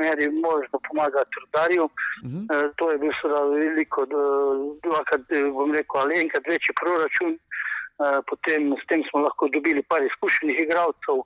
meri 0.00 0.28
možno 0.46 0.80
pomagati 0.88 1.40
rodarju. 1.44 1.84
Uh 1.84 2.30
-huh. 2.30 2.72
To 2.76 2.90
je 2.90 2.98
bil 2.98 3.12
seveda 3.20 3.44
veliko, 3.44 4.06
dvakrat, 4.84 5.22
bom 5.52 5.74
rekel, 5.74 6.00
ali 6.00 6.20
enkrat 6.20 6.44
večji 6.46 6.74
proračun. 6.80 7.38
Potem 8.30 8.62
s 8.82 8.86
tem 8.88 9.02
smo 9.10 9.20
lahko 9.20 9.48
dobili 9.48 9.82
par 9.82 10.02
izkušenih 10.02 10.56
igralcev 10.60 11.18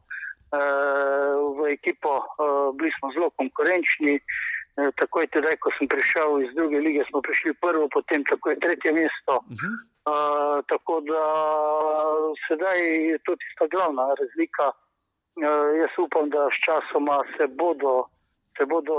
v 1.59 1.73
ekipo, 1.77 2.13
bili 2.79 2.91
smo 2.99 3.13
zelo 3.15 3.31
konkurenčni. 3.31 4.21
Takoj, 4.75 5.27
tedaj, 5.31 5.55
ko 5.63 5.71
sem 5.79 5.87
prišel 5.87 6.43
iz 6.43 6.55
druge 6.55 6.81
lige, 6.83 7.05
smo 7.07 7.23
prišli 7.23 7.55
prvo, 7.63 7.87
potem 7.95 8.25
tako 8.27 8.51
je 8.51 8.61
tretje 8.65 8.93
mesto. 8.93 9.35
Uh 9.39 9.55
-huh. 9.59 9.75
uh, 10.11 10.65
tako 10.67 11.01
da 11.01 11.23
sedaj 12.49 12.79
je 13.11 13.19
to 13.27 13.37
tista 13.43 13.65
glavna 13.75 14.03
razlika. 14.21 14.67
Uh, 14.75 15.79
jaz 15.81 15.95
upam, 15.99 16.31
da 16.31 16.49
s 16.51 16.59
časoma 16.65 17.19
se 17.37 17.47
bodo, 17.47 17.95
se 18.59 18.67
bodo 18.67 18.97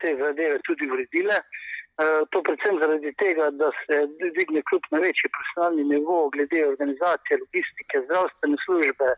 te 0.00 0.16
zadeve 0.22 0.58
tudi 0.66 0.84
uredile. 0.92 1.36
Uh, 1.40 2.22
to 2.30 2.42
predvsem 2.42 2.78
zaradi 2.82 3.10
tega, 3.22 3.50
da 3.50 3.68
se 3.82 3.94
dvigne 4.34 4.60
kljub 4.68 4.82
na 4.90 4.98
večji 4.98 5.32
profesionalni 5.34 5.84
nivo, 5.84 6.30
glede 6.34 6.68
organizacije, 6.72 7.42
logistike, 7.42 7.94
zdravstvene 8.06 8.56
službe 8.64 9.08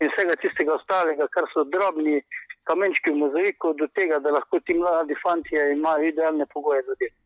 in 0.00 0.08
vsega 0.12 0.34
tistega 0.42 0.72
ostalega, 0.74 1.24
kar 1.34 1.44
so 1.52 1.64
drobni 1.64 2.16
kamenčki 2.66 3.14
v 3.14 3.22
mozaiku, 3.22 3.74
do 3.78 3.86
tega, 3.94 4.18
da 4.18 4.34
lahko 4.34 4.60
ti 4.60 4.74
mladi 4.74 5.14
fanti 5.22 5.54
imajo 5.76 6.10
idealne 6.10 6.46
pogoje 6.54 6.82
za 6.88 6.98
delo. 7.00 7.16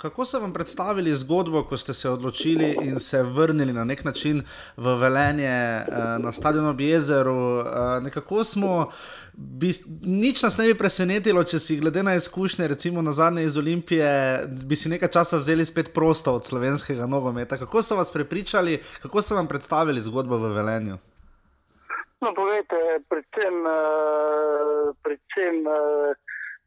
Kako 0.00 0.24
so 0.24 0.38
vam 0.40 0.52
predstavili 0.52 1.14
zgodbo, 1.14 1.62
ko 1.68 1.76
ste 1.76 1.92
se 1.94 2.08
odločili 2.08 2.78
in 2.82 3.00
se 3.00 3.22
vrnili 3.22 3.72
na 3.72 3.84
nek 3.84 4.04
način 4.04 4.40
v 4.76 4.94
Velenje 4.96 5.84
na 6.18 6.32
stadion 6.32 6.66
ob 6.66 6.80
jezeru? 6.80 7.64
Nekako 8.02 8.44
smo, 8.44 8.90
bi, 9.34 9.72
nič 10.02 10.42
nas 10.42 10.56
ne 10.56 10.64
bi 10.70 10.78
presenetilo, 10.78 11.44
če 11.44 11.60
si 11.60 11.76
glede 11.76 12.02
na 12.02 12.14
izkušnje, 12.16 12.68
recimo 12.72 13.02
na 13.02 13.12
zadnje 13.12 13.44
iz 13.44 13.60
Olimpije, 13.60 14.08
bi 14.64 14.76
si 14.76 14.88
nekaj 14.88 15.12
časa 15.12 15.36
vzeli 15.36 15.66
spet 15.66 15.92
prosto 15.94 16.34
od 16.40 16.48
slovenskega 16.48 17.06
nogometa. 17.06 17.60
Kako 17.60 17.82
so 17.82 18.00
vas 18.00 18.12
prepričali, 18.12 18.80
kako 19.02 19.22
so 19.22 19.36
vam 19.36 19.46
predstavili 19.46 20.00
zgodbo 20.00 20.40
v 20.40 20.54
Velenju? 20.56 20.96
No, 22.20 22.34
povejte, 22.36 23.00
predvsem, 23.08 23.62
predvsem 25.02 25.64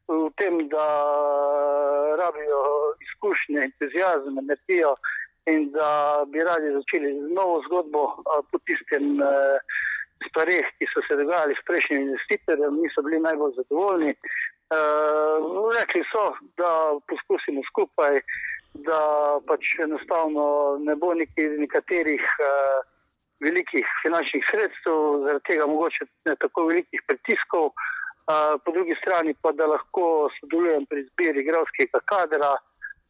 v 0.09 0.29
tem, 0.35 0.55
da 0.69 0.87
rabijo 2.17 2.61
izkušnje, 3.05 3.59
entuzijazem, 3.67 4.39
energijo 4.41 4.95
in 5.45 5.69
da 5.71 6.23
bi 6.27 6.39
radi 6.39 6.71
začeli 6.73 7.13
novo 7.37 7.61
zgodbo 7.67 8.01
po 8.51 8.59
tistem 8.65 9.21
stvarih, 10.29 10.65
ki 10.79 10.87
so 10.93 11.03
se 11.07 11.19
dogajali 11.21 11.55
s 11.55 11.65
prejšnjim 11.67 12.01
investitorjem, 12.01 12.79
niso 12.81 13.01
bili 13.05 13.19
najbolj 13.19 13.53
zadovoljni. 13.59 14.15
Rekli 15.77 16.03
so, 16.11 16.23
da 16.57 16.71
poskusimo 17.09 17.61
skupaj, 17.69 18.21
da 18.87 19.01
pač 19.47 19.75
enostavno 19.85 20.45
ne 20.81 20.95
bo 20.95 21.13
nekaterih 21.13 22.25
velikih 23.43 23.85
finančnih 24.01 24.43
sredstev, 24.49 24.99
zaradi 25.25 25.45
tega 25.49 25.67
mogoče 25.67 26.07
ne 26.29 26.35
tako 26.43 26.67
velikih 26.71 27.01
pritiskov, 27.07 27.71
uh, 27.71 28.53
po 28.65 28.71
drugi 28.71 28.95
strani 29.01 29.35
pa 29.41 29.51
da 29.51 29.67
lahko 29.75 30.29
sodelujem 30.39 30.85
pri 30.89 31.05
izbiri 31.05 31.43
igralskega 31.43 31.99
kadra, 32.11 32.55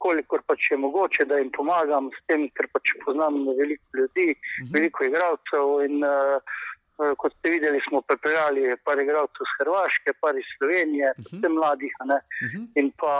kolikor 0.03 0.41
pač 0.47 0.71
je 0.71 0.77
mogoče, 0.77 1.25
da 1.29 1.39
jim 1.39 1.51
pomagam 1.55 2.09
s 2.11 2.19
tem, 2.27 2.49
ker 2.57 2.67
pač 2.75 2.95
poznam 3.05 3.45
veliko 3.59 3.99
ljudi, 3.99 4.29
-huh. 4.35 4.73
veliko 4.75 5.05
igralcev 5.07 5.85
in 5.87 6.03
uh, 6.03 7.15
kot 7.17 7.33
ste 7.39 7.53
videli, 7.55 7.79
smo 7.87 8.01
pripeljali 8.01 8.75
par 8.85 8.99
igralcev 9.01 9.47
z 9.49 9.55
Hrvaške, 9.59 10.13
par 10.21 10.37
iz 10.37 10.47
Slovenije, 10.57 11.09
uh 11.11 11.23
-huh. 11.23 11.37
vse 11.37 11.49
mladih. 11.49 11.93
Uh 12.01 12.07
-huh. 12.07 12.67
In 12.75 12.91
pa 13.01 13.15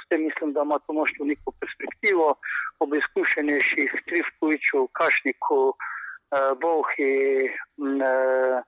s 0.00 0.08
tem 0.08 0.20
mislim, 0.28 0.52
da 0.52 0.62
ima 0.62 0.78
to 0.78 0.92
moštvo 0.92 1.26
neko 1.26 1.52
perspektivo, 1.60 2.34
ob 2.78 2.94
izkušenejših 2.94 3.90
Trifkoviču, 4.06 4.86
Kašniku, 4.98 5.74
Bohi 6.62 7.14
uh, 7.78 8.58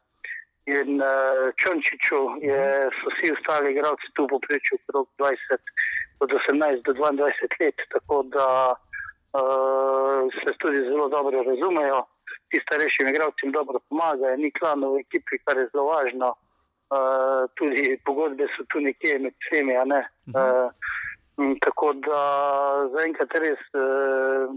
in 0.66 1.00
uh, 1.02 1.50
Črnčiču, 1.58 2.20
je, 2.42 2.90
so 2.98 3.10
vsi 3.14 3.32
ostali 3.32 3.72
igralci 3.72 4.14
tu 4.14 4.26
poprečju 4.30 4.78
okrog 4.82 5.08
20, 5.18 5.36
od 6.20 6.30
18 6.32 6.82
do 6.86 6.92
22 6.92 7.60
let, 7.60 7.78
tako 7.94 8.22
da 8.22 8.48
uh, 8.72 10.32
se 10.40 10.54
tudi 10.58 10.78
zelo 10.88 11.08
dobro 11.08 11.42
razumejo 11.42 12.02
ti 12.52 12.60
starejšim 12.66 13.08
igralcem 13.08 13.52
dobro 13.52 13.80
pomagajo, 13.88 14.36
ni 14.36 14.50
klanov 14.52 14.94
v 14.94 15.04
ekipi, 15.04 15.40
kar 15.44 15.56
je 15.58 15.68
zelo 15.72 15.88
važno. 15.88 16.34
Uh, 16.92 17.48
tudi 17.56 17.96
pogodbe 18.04 18.44
so 18.52 18.66
tu 18.68 18.80
nekje 18.84 19.18
med 19.18 19.34
vsemi. 19.40 19.72
Uh 19.72 19.82
-huh. 19.82 20.68
uh, 21.38 21.56
tako 21.64 21.92
da 22.06 22.20
zaenkrat 22.94 23.32
res 23.44 23.62
uh, 23.72 24.52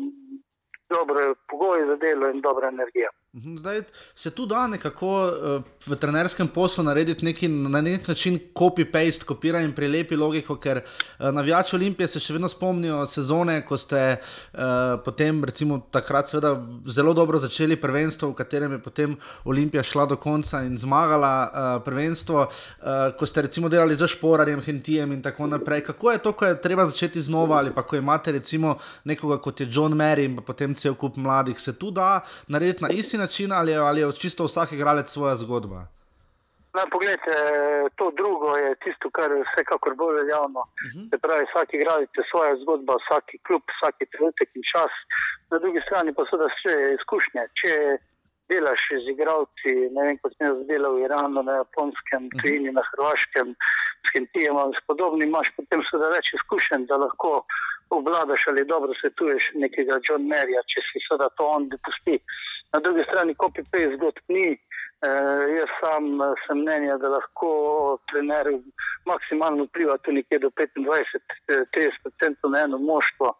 dobro 0.89 1.35
pogoje 1.47 1.85
za 1.85 1.95
delo 1.95 2.29
in 2.29 2.41
dobra 2.41 2.67
energija. 2.67 3.09
Zdaj 3.35 3.81
se 4.15 4.31
tu 4.31 4.45
da 4.45 4.67
nekako 4.67 5.07
uh, 5.27 5.63
v 5.87 5.95
trenerskem 5.95 6.47
poslu 6.47 6.83
narediti 6.83 7.25
neki, 7.25 7.47
na 7.47 7.81
nek 7.81 8.07
način 8.07 8.39
copy-paste, 8.55 9.25
kopira 9.27 9.59
in 9.61 9.73
prilepi 9.75 10.15
logiko, 10.15 10.55
ker 10.55 10.79
uh, 10.79 11.25
navijači 11.35 11.75
Olimpije 11.75 12.07
se 12.07 12.19
še 12.23 12.33
vedno 12.33 12.47
spomnijo 12.47 13.01
sezone, 13.05 13.57
ko 13.67 13.75
ste 13.77 13.99
uh, 14.15 14.59
potem, 15.03 15.43
recimo, 15.43 15.81
takrat 15.91 16.31
seveda 16.31 16.53
zelo 16.87 17.13
dobro 17.13 17.39
začeli 17.43 17.75
prvenstvo, 17.75 18.29
v 18.29 18.37
katerem 18.39 18.77
je 18.77 18.79
potem 18.85 19.17
Olimpija 19.43 19.83
šla 19.83 20.05
do 20.13 20.15
konca 20.15 20.63
in 20.63 20.77
zmagala 20.79 21.33
uh, 21.43 21.83
prvenstvo, 21.83 22.47
uh, 22.47 22.93
ko 23.19 23.27
ste 23.27 23.43
recimo 23.49 23.69
delali 23.69 23.99
za 23.99 24.07
šporarjem, 24.07 24.63
hentijem 24.63 25.11
in 25.11 25.21
tako 25.21 25.49
naprej. 25.51 25.83
Kako 25.89 26.11
je 26.15 26.23
to, 26.23 26.31
ko 26.31 26.53
je 26.53 26.61
treba 26.61 26.87
začeti 26.87 27.21
znova 27.21 27.59
ali 27.59 27.75
pa 27.75 27.83
ko 27.83 27.99
imate 27.99 28.31
recimo 28.31 28.77
nekoga 29.03 29.41
kot 29.43 29.59
je 29.59 29.67
John 29.71 29.91
Mary 29.93 30.23
in 30.31 30.39
potem 30.39 30.75
cel 30.75 30.95
kup 30.95 31.19
mladih, 31.19 31.59
se 31.59 31.75
tu 31.75 31.91
da 31.91 32.21
narediti 32.47 32.83
na 32.83 32.89
isti 32.89 33.17
način? 33.17 33.24
Način 33.25 33.51
ali 33.51 33.71
je, 33.71 33.77
ali 33.89 34.01
je 34.01 34.11
čisto 34.23 34.47
vsak 34.49 34.71
igralec 34.71 35.07
svoja 35.09 35.35
zgodba? 35.43 35.79
No, 36.75 36.81
poglejte, 36.93 37.33
to 37.97 38.05
drugo 38.19 38.49
je 38.63 38.69
tisto, 38.83 39.07
kar 39.17 39.31
je 39.31 39.43
vsekakor 39.47 39.93
bolj 40.01 40.15
veljavno. 40.21 40.61
Uh 40.67 40.91
-huh. 40.91 41.19
pravi, 41.23 41.43
vsak 41.51 41.67
igralec 41.73 42.11
je 42.19 42.23
svoja 42.31 42.53
zgodba, 42.61 42.93
vsak 43.03 43.25
klub, 43.47 43.63
vsak 43.75 43.95
trenutek 44.11 44.49
in 44.57 44.63
čas. 44.73 44.93
Na 45.51 45.57
drugi 45.63 45.81
strani 45.87 46.09
pa 46.15 46.21
so 46.29 46.35
da 46.41 46.47
vse 46.51 46.73
izkušnje. 46.97 47.41
Če 47.59 47.71
delaš 48.49 48.81
z 49.03 49.07
igralci, 49.15 49.71
ne 49.95 50.01
vem, 50.05 50.17
kot 50.21 50.31
sem 50.35 50.47
jaz 50.49 50.59
delal 50.71 50.93
v 50.95 51.03
Iranu, 51.05 51.39
na 51.49 51.53
Japonskem, 51.61 52.23
uh 52.25 52.29
-huh. 52.29 52.41
Trini, 52.41 52.69
na 52.77 52.83
Hrvaškem, 52.89 53.47
s 54.05 54.09
Kentijem 54.13 54.57
s 54.79 54.81
podobnim, 54.87 55.27
imaš 55.27 55.47
potem 55.57 55.79
seveda 55.87 56.09
več 56.17 56.27
izkušenj, 56.37 56.83
da 56.89 56.95
lahko 57.05 57.31
obvladaš 57.89 58.41
ali 58.49 58.69
dobro 58.73 58.91
svetuješ 58.99 59.43
nekega 59.63 59.95
John 60.05 60.23
Merja, 60.33 60.61
če 60.71 60.79
si 60.87 60.97
seveda 61.05 61.27
to 61.37 61.43
on 61.55 61.69
dopusti. 61.73 62.17
Na 62.75 62.79
drugi 62.79 63.03
strani, 63.09 63.33
copy-paste 63.43 63.95
zgodb 63.95 64.25
ni. 64.27 64.47
E, 65.07 65.09
jaz 65.57 65.71
sam 65.79 66.03
sem 66.43 66.57
mnenja, 66.59 66.97
da 66.99 67.07
lahko 67.13 67.51
trener 68.11 68.49
maksimalno 69.07 69.63
vpliva 69.69 69.95
tudi 70.03 70.17
nekje 70.17 70.39
do 70.43 70.49
25-30% 70.59 72.51
na 72.51 72.65
eno 72.65 72.77
moštvo. 72.89 73.31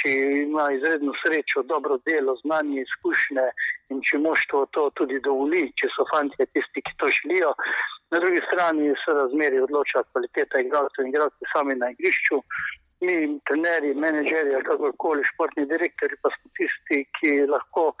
Če 0.00 0.10
ima 0.42 0.64
izredno 0.74 1.12
srečo, 1.22 1.62
dobro 1.70 2.00
delo, 2.08 2.34
znanje, 2.42 2.82
izkušnje 2.82 3.46
in 3.94 4.02
če 4.10 4.18
moštvo 4.26 4.64
to 4.74 4.88
tudi 5.00 5.20
dovoli, 5.26 5.62
če 5.78 5.92
so 5.94 6.08
fanti 6.10 6.48
tisti, 6.56 6.82
ki 6.82 6.96
to 6.98 7.12
želijo. 7.20 7.52
Na 8.10 8.18
drugi 8.24 8.40
strani 8.48 8.90
se 9.04 9.14
razmeri 9.20 9.62
odloča 9.68 10.02
kvaliteta 10.10 10.64
igralcev 10.64 11.04
in 11.04 11.12
igralcev 11.12 11.52
sami 11.52 11.78
na 11.78 11.92
igrišču 11.94 12.42
mi, 13.00 13.40
trenerji, 13.48 13.94
menedžerji, 13.94 14.62
kakorkoli, 14.66 15.24
športni 15.24 15.66
direktori, 15.66 16.16
pa 16.22 16.30
smo 16.34 16.50
tisti, 16.58 17.04
ki 17.18 17.46
lahko 17.50 17.92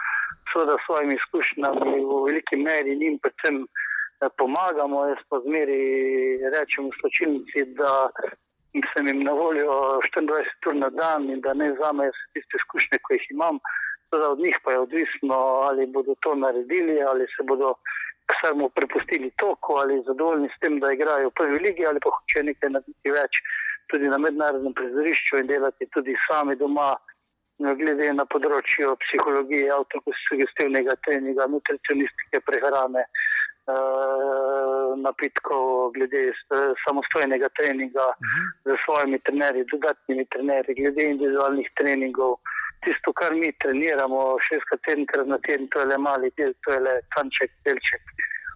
s 0.48 0.84
svojimi 0.86 1.14
izkušnjami 1.14 2.00
v 2.08 2.22
veliki 2.26 2.56
meri 2.56 2.96
njim 2.96 3.18
predvsem 3.18 3.66
pomagamo. 4.36 5.06
Jaz 5.06 5.22
pa 5.28 5.40
zmeri 5.44 5.82
rečem 6.54 6.88
v 6.88 6.96
sločilnici, 7.00 7.64
da 7.78 8.10
sem 8.94 9.06
jim 9.06 9.22
na 9.24 9.32
voljo 9.32 10.00
24 10.14 10.68
ur 10.68 10.74
na 10.74 10.90
dan 10.90 11.30
in 11.30 11.40
da 11.40 11.54
ne 11.54 11.72
vzamejo 11.72 12.12
tiste 12.34 12.58
izkušnje, 12.60 12.98
ki 12.98 13.18
jih 13.18 13.30
imam. 13.30 13.60
Teda 14.10 14.30
od 14.30 14.40
njih 14.40 14.56
pa 14.64 14.72
je 14.72 14.78
odvisno, 14.78 15.36
ali 15.68 15.86
bodo 15.86 16.14
to 16.20 16.34
naredili, 16.34 17.02
ali 17.02 17.26
se 17.36 17.44
bodo 17.44 17.74
samo 18.40 18.68
prepustili 18.68 19.30
toku, 19.36 19.72
ali 19.76 20.02
zadovoljni 20.06 20.48
s 20.48 20.60
tem, 20.60 20.80
da 20.80 20.92
igrajo 20.92 21.28
v 21.28 21.36
prvi 21.40 21.58
ligi, 21.58 21.86
ali 21.86 22.00
pa 22.00 22.10
hoče 22.16 22.42
nekaj 22.42 22.70
narediti 22.70 23.10
več 23.10 23.40
tudi 23.90 24.08
na 24.08 24.18
mednarodnem 24.18 24.74
prizorišču 24.74 25.38
in 25.42 25.46
delati 25.46 25.88
tudi 25.94 26.14
sami 26.26 26.56
doma, 26.56 26.94
glede 27.58 28.12
na 28.14 28.24
področju 28.24 28.94
psihologije, 29.02 29.70
avtosugestivnega 29.74 30.94
treninga, 31.06 31.46
nutricionistike, 31.50 32.40
prehrane, 32.46 33.02
eh, 33.02 34.94
napitkov, 34.96 35.90
glede 35.96 36.30
s- 36.32 36.74
samostojnega 36.86 37.48
treninga 37.58 38.06
z 38.64 38.76
svojimi 38.84 39.18
trenerji, 39.18 39.64
dodatnimi 39.72 40.24
trenerji, 40.36 40.74
glede 40.74 41.02
individualnih 41.10 41.68
treningov. 41.74 42.38
Tisto, 42.84 43.12
kar 43.12 43.34
mi 43.34 43.50
treniramo 43.58 44.38
šestkrat, 44.38 44.80
sedemkrat 44.86 45.26
na 45.26 45.38
teden, 45.38 45.68
to 45.68 45.80
je 45.80 45.86
le 45.86 45.98
mali 45.98 46.30
del, 46.38 46.54
to 46.62 46.72
je 46.72 46.80
le 46.80 47.00
kanček, 47.16 47.50
delček 47.66 48.02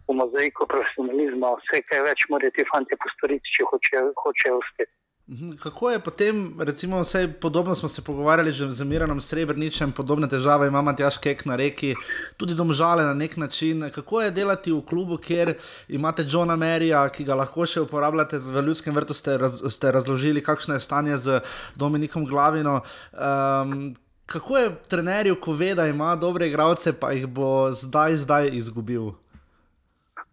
v 0.09 0.15
mozaiku 0.15 0.67
profesionalizma. 0.67 1.57
Vse, 1.59 1.83
kaj 1.91 2.07
več 2.07 2.29
morajo 2.31 2.55
ti 2.55 2.65
fanti 2.71 2.95
postoriti, 3.03 3.55
če 3.59 3.67
hočejo 3.71 4.13
hoče 4.23 4.53
uspeti. 4.63 4.93
Mhm, 5.29 5.57
Kako 5.63 5.91
je 5.91 5.99
potem, 6.01 6.61
recimo, 6.61 7.01
vse 7.01 7.33
podobno 7.41 7.75
smo 7.75 7.89
se 7.89 8.05
pogovarjali 8.05 8.53
že 8.53 8.73
z 8.73 8.85
Miranom 8.85 9.21
Srebrničem, 9.21 9.93
podobne 9.93 10.29
težave 10.29 10.67
ima 10.67 10.83
Matjaš 10.83 11.19
Kek 11.19 11.45
na 11.45 11.57
reki, 11.57 11.95
tudi 12.37 12.55
domžale 12.55 13.05
na 13.05 13.15
nek 13.15 13.37
način. 13.37 13.91
Kako 13.91 14.21
je 14.21 14.31
delati 14.31 14.73
v 14.73 14.83
klubu, 14.83 15.17
kjer 15.17 15.55
imate 15.89 16.27
Johna 16.29 16.57
Merija, 16.57 17.09
ki 17.09 17.25
ga 17.25 17.35
lahko 17.35 17.67
še 17.67 17.81
uporabljate 17.81 18.39
v 18.39 18.67
ljudskem 18.67 18.95
vrtu, 18.95 19.15
ste, 19.15 19.39
raz, 19.39 19.63
ste 19.69 19.93
razložili, 19.93 20.43
kakšno 20.43 20.75
je 20.75 20.81
stanje 20.81 21.17
z 21.17 21.41
Dominikom 21.77 22.27
Glavino. 22.27 22.81
Um, 23.13 23.95
kako 24.27 24.59
je 24.59 24.75
trenerju, 24.89 25.41
ko 25.41 25.53
ve, 25.53 25.75
da 25.75 25.87
ima 25.87 26.17
dobre 26.17 26.49
igralce, 26.51 26.93
pa 26.93 27.13
jih 27.13 27.27
bo 27.27 27.71
zdaj, 27.71 28.17
zdaj 28.17 28.51
izgubil? 28.53 29.13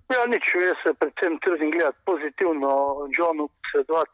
Ja, 0.10 0.26
nič, 0.26 0.42
jaz 0.58 0.78
se 0.84 0.94
predvsem 0.98 1.38
trudim 1.46 1.72
gledati 1.72 1.98
pozitivno, 2.06 2.70
Johnu 3.18 3.50
posredovati 3.62 4.12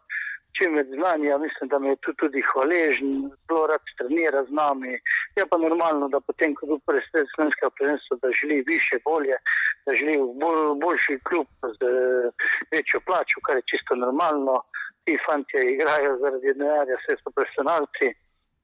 čim 0.57 0.75
več 0.79 0.89
znanja. 0.93 1.37
Mislim, 1.37 1.69
da 1.69 1.79
mi 1.79 1.89
je 1.91 1.99
tu 2.05 2.13
tudi 2.21 2.41
hvaležen, 2.51 3.13
zelo 3.47 3.67
rad 3.71 3.93
trenira 3.99 4.43
z 4.49 4.55
nami. 4.59 4.93
Je 5.39 5.45
pa 5.51 5.57
normalno, 5.57 6.09
da 6.13 6.19
potem, 6.19 6.55
ko 6.55 6.71
bo 6.71 6.79
predstavljen 6.89 7.29
slovenskega 7.35 7.71
prvenstva, 7.79 8.17
da 8.23 8.33
želi 8.41 8.63
više, 8.67 8.99
bolje, 9.05 9.37
da 9.85 9.97
želi 9.99 10.17
v 10.21 10.27
bolj, 10.41 10.61
boljši 10.83 11.19
klub 11.29 11.47
z 11.77 11.91
eh, 11.91 12.51
večjo 12.73 12.99
plačo, 13.07 13.43
kar 13.47 13.61
je 13.61 13.69
čisto 13.71 13.95
normalno. 14.05 14.61
Ti 15.05 15.17
fanti 15.25 15.59
igrajo 15.73 16.15
zaradi 16.21 16.53
denarja, 16.53 16.95
vse 17.01 17.17
so 17.21 17.33
profesionalci, 17.35 18.13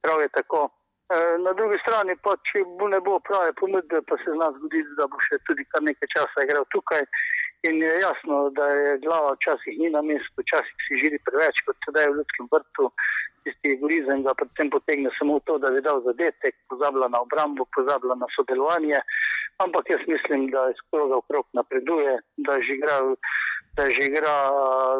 prav 0.01 0.21
je 0.21 0.29
tako. 0.37 0.69
Eh, 1.13 1.37
Na 1.45 1.51
drugi 1.53 1.77
strani 1.83 2.15
pa, 2.23 2.33
če 2.47 2.63
bo 2.79 2.87
ne 2.87 2.99
bo 3.05 3.19
prave 3.27 3.51
ponudbe, 3.59 3.99
pa 4.07 4.17
se 4.23 4.31
zna 4.35 4.47
zgoditi, 4.57 4.97
da 4.99 5.05
bo 5.11 5.19
še 5.27 5.41
tudi 5.47 5.65
kar 5.71 5.83
nekaj 5.83 6.07
časa 6.15 6.45
igral 6.47 6.65
tukaj. 6.73 7.03
In 7.69 7.81
je 7.85 7.93
jasno, 8.01 8.49
da 8.57 8.65
je 8.73 8.97
glava 9.05 9.35
včasih 9.35 9.75
ni 9.79 9.89
na 9.93 10.01
mestu, 10.01 10.41
včasih 10.41 10.85
si 10.85 11.01
želi 11.03 11.19
preveč, 11.27 11.61
kot 11.65 11.77
sedaj 11.85 12.07
v 12.09 12.17
ljudskem 12.19 12.47
vrtu. 12.53 12.87
Tisti 13.43 13.73
egoizem 13.75 14.23
ga 14.23 14.33
predvsem 14.37 14.69
potegne 14.69 15.09
samo 15.17 15.39
to, 15.45 15.57
da 15.57 15.71
je 15.73 15.81
dal 15.81 16.01
zadetek, 16.05 16.55
pozablja 16.69 17.07
na 17.09 17.21
obrambo, 17.25 17.65
pozablja 17.75 18.15
na 18.15 18.27
sodelovanje. 18.35 18.99
Ampak 19.63 19.89
jaz 19.89 20.03
mislim, 20.07 20.49
da 20.53 20.69
iz 20.69 20.79
kroga 20.91 21.15
v 21.15 21.27
krog 21.29 21.45
napreduje, 21.53 22.19
da 22.37 22.61
že 22.61 22.73
igra, 22.77 22.97
da 23.77 23.89
že 23.89 24.05
igra 24.09 24.35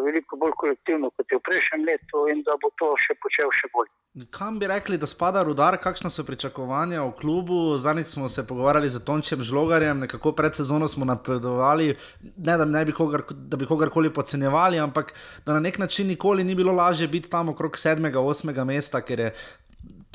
veliko 0.05 0.37
bolj 0.41 0.53
kolektivno 0.63 1.09
kot 1.15 1.31
je 1.31 1.37
v 1.37 1.45
prejšnjem 1.47 1.85
letu 1.89 2.27
in 2.33 2.43
da 2.47 2.57
bo 2.61 2.69
to 2.81 2.93
še 2.97 3.17
počel 3.23 3.49
še 3.53 3.69
bolj. 3.73 3.89
Kam 4.29 4.59
bi 4.59 4.67
rekli, 4.67 4.97
da 4.97 5.07
spada 5.07 5.39
rudar, 5.47 5.77
kakšna 5.79 6.09
so 6.11 6.25
pričakovanja 6.27 6.99
v 7.03 7.11
klubu? 7.15 7.77
Zadnjič 7.77 8.07
smo 8.07 8.29
se 8.29 8.43
pogovarjali 8.47 8.89
z 8.89 8.99
Tončem 9.07 9.43
Žlogarjem, 9.43 9.99
nekako 10.03 10.33
pred 10.35 10.55
sezono 10.55 10.87
smo 10.87 11.05
napredovali, 11.05 11.95
ne 12.37 12.57
da, 12.57 12.65
ne 12.65 12.81
bi, 12.85 12.91
kogar, 12.91 13.23
da 13.31 13.57
bi 13.57 13.65
kogarkoli 13.65 14.11
podcenjevali, 14.13 14.79
ampak 14.83 15.13
da 15.45 15.53
na 15.53 15.59
nek 15.63 15.79
način 15.79 16.07
nikoli 16.07 16.43
ni 16.43 16.55
bilo 16.55 16.73
lažje 16.73 17.07
biti 17.07 17.29
tam 17.29 17.49
okrog 17.49 17.79
sedmega, 17.79 18.19
osmega 18.31 18.63
mesta, 18.67 19.01
ker 19.01 19.19
je 19.19 19.33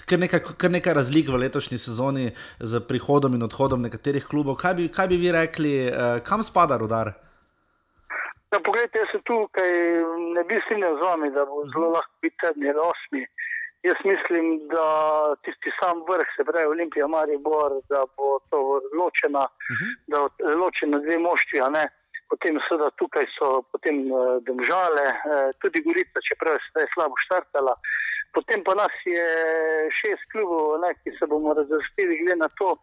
kar 0.07 0.18
nekaj, 0.18 0.40
kar 0.59 0.70
nekaj 0.70 0.94
razlik 0.94 1.29
v 1.29 1.40
letošnji 1.44 1.79
sezoni 1.79 2.31
z 2.61 2.81
prihodom 2.88 3.35
in 3.35 3.46
odhodom 3.46 3.83
nekaterih 3.83 4.26
klubov. 4.26 4.59
Kaj 4.62 4.74
bi, 4.74 4.88
kaj 4.88 5.09
bi 5.09 5.20
vi 5.22 5.33
rekli, 5.33 5.74
eh, 5.87 6.20
kam 6.26 6.42
spada 6.42 6.76
rudar? 6.76 7.12
Ja, 8.52 8.61
poglejte, 8.64 8.98
jaz 9.02 9.11
se 9.12 9.20
tukaj 9.26 9.70
ne 10.37 10.44
bi 10.48 10.61
strinjal 10.64 10.96
z 10.96 11.02
vami, 11.02 11.31
da 11.35 11.44
bo 11.44 11.64
zelo 11.72 11.90
lahko 11.96 12.12
biti 12.22 12.37
sedmi 12.44 12.70
ali 12.70 12.83
osmi. 12.92 13.26
Jaz 13.83 13.98
mislim, 14.05 14.46
da 14.72 14.87
tisti 15.44 15.70
sam 15.81 16.00
vrh, 16.09 16.29
se 16.37 16.44
pravi 16.44 16.66
Olimpija, 16.66 17.07
Maribor, 17.07 17.72
da 17.90 18.05
bo 18.16 18.38
to 18.50 18.81
ločena, 18.98 19.44
uh 19.46 19.76
-huh. 19.76 19.92
da 20.11 20.18
ločena 20.62 20.98
dve 20.98 21.18
moštvi, 21.18 21.61
ne. 21.70 21.85
Potem 22.31 22.59
seveda 22.67 22.91
tukaj 22.99 23.27
so 23.37 23.62
potem 23.73 24.07
uh, 24.11 24.43
domžale, 24.43 25.07
uh, 25.15 25.51
tudi 25.62 25.83
Gorica, 25.85 26.23
čeprav 26.29 26.59
je 26.59 26.87
slabo 26.95 27.15
štartala. 27.27 27.77
Potem 28.35 28.61
pa 28.67 28.75
nas 28.75 28.93
je 29.07 29.27
šest 30.01 30.27
klubov, 30.33 30.81
ne, 30.83 30.91
ki 31.01 31.15
se 31.19 31.27
bomo 31.31 31.55
razvrstili 31.57 32.19
glede 32.21 32.37
na 32.43 32.49
to, 32.59 32.75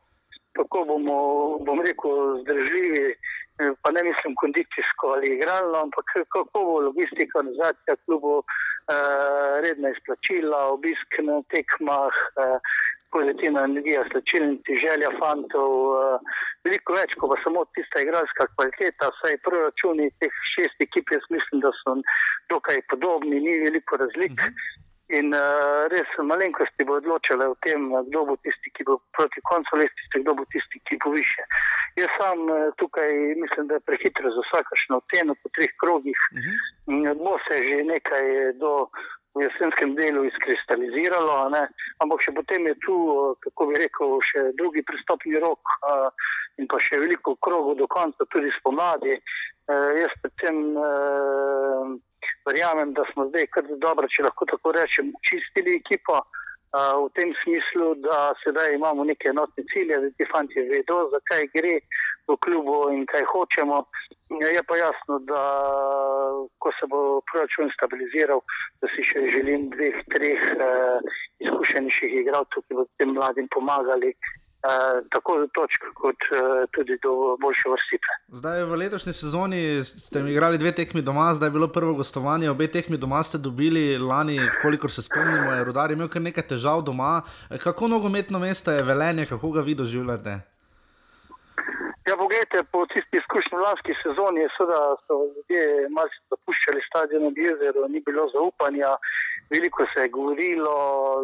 kako 0.57 0.85
bomo, 0.85 1.17
bom 1.65 1.81
rekel, 1.81 2.39
zdržljivi, 2.41 3.05
eh, 3.11 3.71
pa 3.81 3.91
ne 3.91 4.03
mislim 4.03 4.35
kondicijsko 4.41 5.07
ali 5.15 5.27
igralno, 5.35 5.77
ampak 5.85 6.05
kako 6.33 6.61
bo 6.65 6.79
logistika, 6.87 7.39
organizacija 7.39 7.95
klubov, 8.05 8.39
eh, 8.41 9.61
redna 9.65 9.89
izplačila, 9.89 10.59
obisk 10.75 11.09
na 11.29 11.41
tekmah, 11.53 12.15
eh, 12.43 12.57
pozitivna 13.15 13.63
energija, 13.69 14.03
slčilnici, 14.11 14.81
želja 14.85 15.09
fantov, 15.19 15.71
eh, 15.93 16.37
veliko 16.65 16.97
več, 16.99 17.15
kot 17.19 17.33
pa 17.33 17.37
samo 17.43 17.65
tista 17.77 18.01
igralska 18.01 18.47
kvaliteta, 18.55 19.11
saj 19.21 19.37
proračuni 19.47 20.11
teh 20.19 20.39
šest 20.53 20.87
ekip, 20.87 21.11
jaz 21.15 21.25
mislim, 21.35 21.61
da 21.65 21.71
so 21.81 21.97
dokaj 22.53 22.81
podobni, 22.89 23.39
ni 23.47 23.59
veliko 23.65 24.01
razlik. 24.03 24.47
In 25.11 25.33
uh, 25.35 25.83
res 25.91 26.09
malenkosti 26.17 26.85
bo 26.87 26.95
odločale 26.97 27.45
o 27.51 27.55
tem, 27.65 27.89
kdo 28.07 28.21
bo 28.29 28.35
tisti, 28.41 28.71
ki 28.73 28.85
bo 28.87 28.95
proti 29.17 29.43
koncu 29.49 29.77
lestvice, 29.81 30.21
kdo 30.23 30.33
bo 30.39 30.45
tisti, 30.53 30.79
ki 30.87 30.97
bo 31.03 31.11
više. 31.13 31.43
Jaz 31.99 32.13
sam 32.15 32.47
uh, 32.47 32.71
tukaj 32.79 33.11
mislim, 33.43 33.67
da 33.67 33.77
je 33.77 33.85
prehitro 33.89 34.31
za 34.31 34.45
vsakašno 34.47 35.01
oceno 35.03 35.35
po 35.43 35.51
treh 35.57 35.75
krogih. 35.83 36.19
Uh 36.31 36.39
-huh. 36.39 37.13
Bo 37.19 37.35
se 37.45 37.59
že 37.67 37.83
nekaj 37.83 38.23
do 38.63 38.87
v 39.33 39.41
jesenskem 39.41 39.95
delu 39.97 40.25
izkristaliziralo, 40.29 41.49
ne? 41.49 41.63
ampak 42.03 42.21
še 42.21 42.33
potem 42.37 42.67
je 42.69 42.75
tu, 42.85 42.93
uh, 42.93 43.33
kako 43.41 43.71
bi 43.71 43.81
rekel, 43.81 44.15
še 44.21 44.51
drugi 44.59 44.83
pristopni 44.85 45.41
rok 45.41 45.73
uh, 45.89 46.09
in 46.61 46.69
pa 46.69 46.77
še 46.77 47.01
veliko 47.01 47.35
krogov 47.41 47.79
do 47.81 47.89
konca, 47.89 48.27
tudi 48.29 48.53
spomladi. 48.59 49.17
Uh, 49.65 49.89
jaz 49.97 50.13
predvsem 50.21 50.61
uh, 50.77 51.97
verjamem, 52.45 52.93
da 52.93 53.07
smo 53.11 53.27
zdaj 53.31 53.49
kar 53.55 53.67
dobro, 53.81 54.09
če 54.11 54.27
lahko 54.27 54.45
tako 54.49 54.75
rečem, 54.77 55.13
čistili 55.25 55.79
ekipo. 55.81 56.21
Uh, 56.73 57.05
v 57.05 57.09
tem 57.13 57.29
smislu, 57.43 57.93
da 58.01 58.33
sedaj 58.41 58.73
imamo 58.73 59.03
neke 59.05 59.29
enotne 59.29 59.61
cilje, 59.69 59.99
da 60.01 60.09
ti 60.17 60.25
fanti 60.31 60.61
vedo, 60.71 61.03
zakaj 61.13 61.45
gre 61.53 61.75
v 62.27 62.37
klubu 62.39 62.89
in 62.95 63.05
kaj 63.05 63.23
hočemo. 63.31 63.83
Je 64.29 64.61
pa 64.67 64.75
jasno, 64.77 65.19
da 65.29 65.41
ko 66.61 66.71
se 66.79 66.87
bo 66.89 67.21
proračun 67.31 67.69
stabiliziral, 67.75 68.39
da 68.81 68.87
si 68.95 69.03
še 69.05 69.27
želim 69.33 69.69
dveh, 69.73 69.99
treh 70.13 70.41
uh, 70.55 71.03
izkušenejših 71.43 72.15
igralcev, 72.23 72.65
ki 72.65 72.79
bodo 72.79 72.89
tem 72.97 73.13
mladim 73.13 73.49
pomagali. 73.53 74.15
Uh, 74.63 75.03
tako 75.11 75.41
do 75.41 75.47
točk, 75.51 75.83
kot 75.99 76.15
uh, 76.31 76.63
tudi 76.71 76.95
do 77.03 77.35
boljše 77.43 77.67
vrstice. 77.67 78.13
Zdaj 78.39 78.63
v 78.63 78.77
letošnji 78.79 79.13
sezoni 79.13 79.59
ste 79.83 80.21
igrali 80.31 80.57
dve 80.57 80.71
tekmi 80.71 81.03
doma, 81.03 81.33
zdaj 81.35 81.51
je 81.51 81.55
bilo 81.59 81.67
prvo 81.67 81.97
gostovanje, 81.99 82.47
obe 82.49 82.69
tekmi 82.71 82.97
doma 82.97 83.19
ste 83.27 83.37
dobili 83.43 83.97
lani, 83.99 84.39
kolikor 84.61 84.91
se 84.91 85.03
spomnimo, 85.03 85.51
je 85.51 85.67
Rudar 85.67 85.91
imel 85.91 86.07
kar 86.07 86.23
nekaj 86.23 86.47
težav 86.55 86.81
doma. 86.87 87.21
Kako 87.59 87.91
nogometno 87.91 88.39
mesto 88.39 88.71
je 88.71 88.87
velenje, 88.87 89.27
kako 89.35 89.51
ga 89.51 89.67
vi 89.67 89.75
doživljate? 89.75 90.39
Ja, 92.07 92.17
pogledajte, 92.17 92.63
po 92.71 92.85
tisti 92.91 93.17
izkušnji 93.17 93.57
lanski 93.65 93.93
sezoni 94.03 94.39
je 94.41 94.49
seveda 94.57 94.95
so 95.05 95.15
ljudje 95.33 95.61
malce 95.97 96.19
zapuščali 96.33 96.81
stadion 96.87 97.27
ob 97.29 97.37
jezeru, 97.45 97.85
ni 97.93 98.01
bilo 98.07 98.25
zaupanja, 98.33 98.89
veliko 99.53 99.85
se 99.91 100.03
je 100.03 100.11
govorilo, 100.17 100.73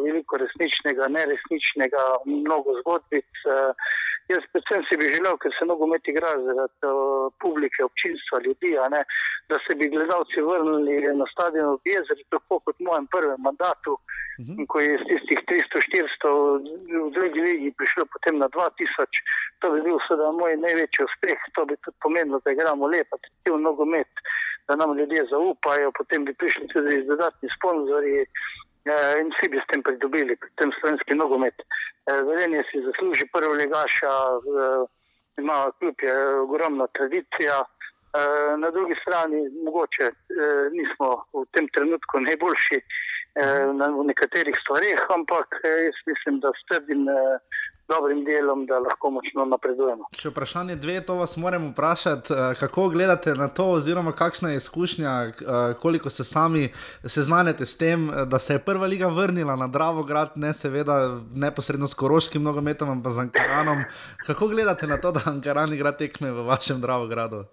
veliko 0.06 0.39
resničnega, 0.43 1.10
neresničnega, 1.18 2.06
mnogo 2.26 2.78
zgodbic. 2.80 3.43
Eh, 3.56 3.74
Jaz 4.30 4.44
predvsem 4.54 4.84
si 4.86 4.98
bi 5.02 5.08
želel, 5.10 5.38
ker 5.42 5.52
se 5.58 5.66
nogomet 5.66 6.08
igra 6.12 6.32
zaradi 6.46 6.86
uh, 6.86 7.32
publike, 7.42 7.82
občinstva, 7.88 8.42
ljudi, 8.46 8.76
ne, 8.94 9.02
da 9.50 9.58
se 9.66 9.76
bi 9.80 9.90
gledalci 9.90 10.44
vrnili 10.50 11.16
na 11.22 11.26
stadion 11.34 11.80
v 11.80 11.94
jezeru, 11.94 12.26
tako 12.36 12.60
kot 12.66 12.78
v 12.78 12.86
mojem 12.90 13.08
prvem 13.16 13.42
mandatu, 13.48 13.96
uh 13.98 14.46
-huh. 14.46 14.68
ko 14.72 14.84
je 14.84 14.94
iz 14.96 15.04
tistih 15.10 15.40
300-400 15.50 16.36
v 17.06 17.10
drugi 17.18 17.42
ligi 17.48 17.74
prišlo 17.80 18.06
potem 18.14 18.38
na 18.44 18.48
2000. 18.58 19.26
To 19.60 19.72
bi 19.74 19.82
bil 19.88 19.98
seveda 20.08 20.32
moj 20.42 20.54
največji 20.66 21.08
uspeh, 21.10 21.40
to 21.56 21.66
bi 21.66 21.76
tudi 21.84 21.98
pomenilo, 22.04 22.42
da 22.46 22.52
igramo 22.52 22.88
lep, 22.94 23.10
atraktivni 23.18 23.64
nogomet, 23.64 24.12
da 24.68 24.76
nam 24.76 24.98
ljudje 24.98 25.26
zaupajo, 25.32 25.92
potem 25.98 26.26
bi 26.26 26.34
prišli 26.34 26.68
tudi 26.74 27.04
dodatni 27.12 27.50
sponzorji 27.58 28.22
eh, 28.22 28.28
in 29.20 29.32
vsi 29.34 29.50
bi 29.50 29.60
s 29.60 29.68
tem 29.72 29.84
pridobili, 29.84 30.36
predvsem 30.36 30.72
slovenski 30.80 31.16
nogomet. 31.16 31.58
Eh, 31.60 32.22
Velenje 32.24 32.64
si 32.72 32.82
zasluži 32.86 33.28
prvo 33.34 33.54
legaša, 33.54 34.14
eh, 34.38 34.86
ima 35.38 35.72
kljub 35.80 35.96
je 36.02 36.16
ogromna 36.46 36.88
tradicija. 36.88 37.64
Na 38.58 38.72
drugi 38.72 38.96
strani, 39.02 39.40
mogoče 39.66 40.10
nismo 40.72 41.10
v 41.34 41.44
tem 41.54 41.68
trenutku 41.68 42.20
najboljši 42.20 42.80
na 43.80 43.88
v 43.94 44.06
nekaterih 44.10 44.58
stvareh, 44.64 45.04
ampak 45.14 45.60
jaz 45.64 46.00
mislim, 46.10 46.40
da 46.42 46.50
s 46.58 46.66
trdim, 46.72 47.06
dobrim 47.90 48.24
delom, 48.26 48.66
da 48.66 48.80
lahko 48.80 49.12
močno 49.16 49.46
napredujemo. 49.50 50.08
Še 50.16 50.32
vprašanje 50.32 50.78
dve, 50.82 51.00
to 51.06 51.16
vas 51.20 51.36
moram 51.38 51.70
vprašati, 51.72 52.34
eh, 52.34 52.56
kako 52.60 52.90
gledate 52.94 53.36
na 53.36 53.48
to, 53.48 53.66
oziroma 53.78 54.12
kakšna 54.12 54.54
je 54.54 54.62
izkušnja, 54.62 55.14
eh, 55.28 55.74
koliko 55.82 56.10
se 56.10 56.24
sami 56.24 56.70
seznanjate 57.04 57.66
s 57.66 57.78
tem, 57.78 58.10
eh, 58.10 58.26
da 58.26 58.40
se 58.40 58.54
je 58.54 58.60
prva 58.60 58.88
liga 58.88 59.08
vrnila 59.08 59.56
na 59.56 59.68
Dravograd, 59.68 60.36
ne 60.36 60.54
seveda 60.54 61.20
neposredno 61.36 61.88
s 61.88 61.94
koroškim 61.94 62.44
nogometom, 62.44 62.90
ampak 62.90 63.12
z 63.12 63.20
Ankaranom. 63.20 63.84
Kako 64.26 64.48
gledate 64.48 64.88
na 64.88 64.98
to, 64.98 65.12
da 65.12 65.22
Ankaran 65.26 65.74
igra 65.74 65.92
tekme 65.92 66.32
v 66.32 66.46
vašem 66.46 66.82
Dravogradu? 66.82 67.46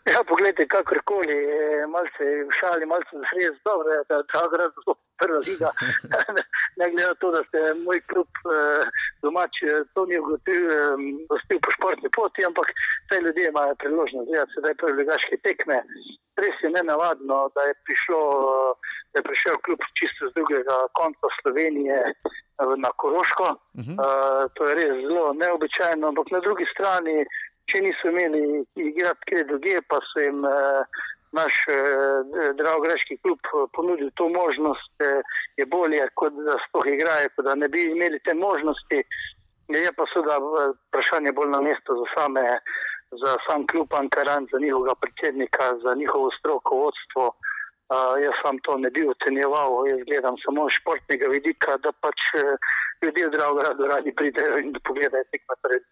Ja, 0.12 0.24
poglejte, 0.28 0.66
kakorkoli, 0.66 1.36
eh, 1.36 1.86
malce 1.86 2.24
v 2.48 2.52
šali, 2.60 2.86
malce 2.86 3.12
v 3.12 3.24
res 3.36 3.56
dobro, 3.64 3.92
je, 3.92 4.02
da 4.08 4.22
ta 4.32 4.46
grad 4.52 4.72
zelo 4.78 4.96
prva 5.20 5.40
liga. 5.48 5.70
ne 6.78 6.88
glede 6.90 7.08
na 7.08 7.14
to, 7.20 7.30
da 7.36 7.42
ste 7.48 7.58
moj 7.84 8.00
klub 8.10 8.30
eh, 8.48 8.84
domač, 9.22 9.62
eh, 9.62 9.82
to 9.94 10.06
ni 10.08 10.18
ugotovil, 10.18 10.70
eh, 11.28 11.60
po 11.64 11.70
športni 11.76 12.08
poti, 12.16 12.44
ampak 12.48 12.72
te 13.08 13.20
ljudje 13.20 13.48
imajo 13.48 13.74
priložnost 13.82 14.28
gledati 14.28 14.56
sedaj 14.56 14.74
prve 14.80 14.92
ligaške 15.02 15.36
tekme. 15.44 15.78
Res 16.40 16.56
je 16.64 16.70
nenavadno, 16.72 17.38
da 17.54 17.62
je, 17.68 17.74
prišlo, 17.84 18.20
da 19.12 19.20
je 19.20 19.28
prišel 19.28 19.60
klub 19.64 19.80
čisto 19.98 20.30
z 20.30 20.32
drugega 20.38 20.76
konca 20.98 21.28
Slovenije 21.40 21.98
eh, 22.00 22.74
na 22.84 22.90
Koroško. 23.00 23.48
Uh 23.50 23.84
-huh. 23.84 23.96
uh, 24.00 24.44
to 24.54 24.68
je 24.68 24.74
res 24.74 24.94
zelo 25.04 25.32
neobičajno, 25.42 26.08
ampak 26.08 26.26
na 26.30 26.40
drugi 26.40 26.66
strani 26.74 27.16
če 27.70 27.80
niso 27.86 28.10
imeli 28.10 28.42
igrati 28.76 29.26
kje 29.30 29.44
druge, 29.52 29.80
pa 29.88 30.00
so 30.10 30.22
jim 30.24 30.44
eh, 30.44 31.00
naš 31.38 31.54
eh, 31.70 32.52
Dravogreški 32.58 33.18
klub 33.22 33.38
eh, 33.50 33.66
ponudil 33.76 34.10
to 34.20 34.28
možnost, 34.28 34.92
eh, 35.06 35.20
je 35.56 35.66
bolje, 35.66 36.02
kot 36.14 36.34
da 36.46 36.58
sploh 36.66 36.86
igrajo, 36.86 37.30
da 37.46 37.54
ne 37.54 37.68
bi 37.68 37.86
imeli 37.90 38.20
te 38.26 38.34
možnosti. 38.34 39.04
Je 39.70 39.92
pa 39.96 40.06
seveda 40.12 40.38
eh, 40.38 40.72
vprašanje 40.88 41.32
bolj 41.32 41.52
na 41.54 41.60
mesto 41.68 41.98
za 42.00 42.06
same, 42.14 42.46
za 43.22 43.36
sam 43.46 43.66
klub 43.66 43.94
Ankaran, 43.94 44.46
za 44.52 44.58
njihovega 44.58 44.94
predsednika, 45.02 45.72
za 45.84 45.94
njihovo 45.94 46.30
stroko, 46.38 46.82
vodstvo. 46.84 47.32
Uh, 47.90 48.14
jaz 48.22 48.36
sam 48.42 48.58
to 48.62 48.76
ne 48.78 48.90
bi 48.94 49.02
ocenjeval, 49.08 49.72
jaz 49.88 50.00
gledam 50.06 50.36
samo 50.44 50.68
športnega 50.70 51.26
vidika, 51.26 51.74
da 51.82 51.90
pač 52.04 52.20
eh, 52.38 52.54
ljudje 53.02 53.30
Dravogradu 53.34 53.88
radi 53.90 54.14
pridejo 54.14 54.60
in 54.62 54.70
pogledajo 54.86 55.26
tekmo 55.32 55.56
pred. 55.62 55.82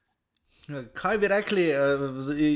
Kaj 0.95 1.19
bi 1.19 1.29
rekli, 1.29 1.63
eh, 1.71 1.77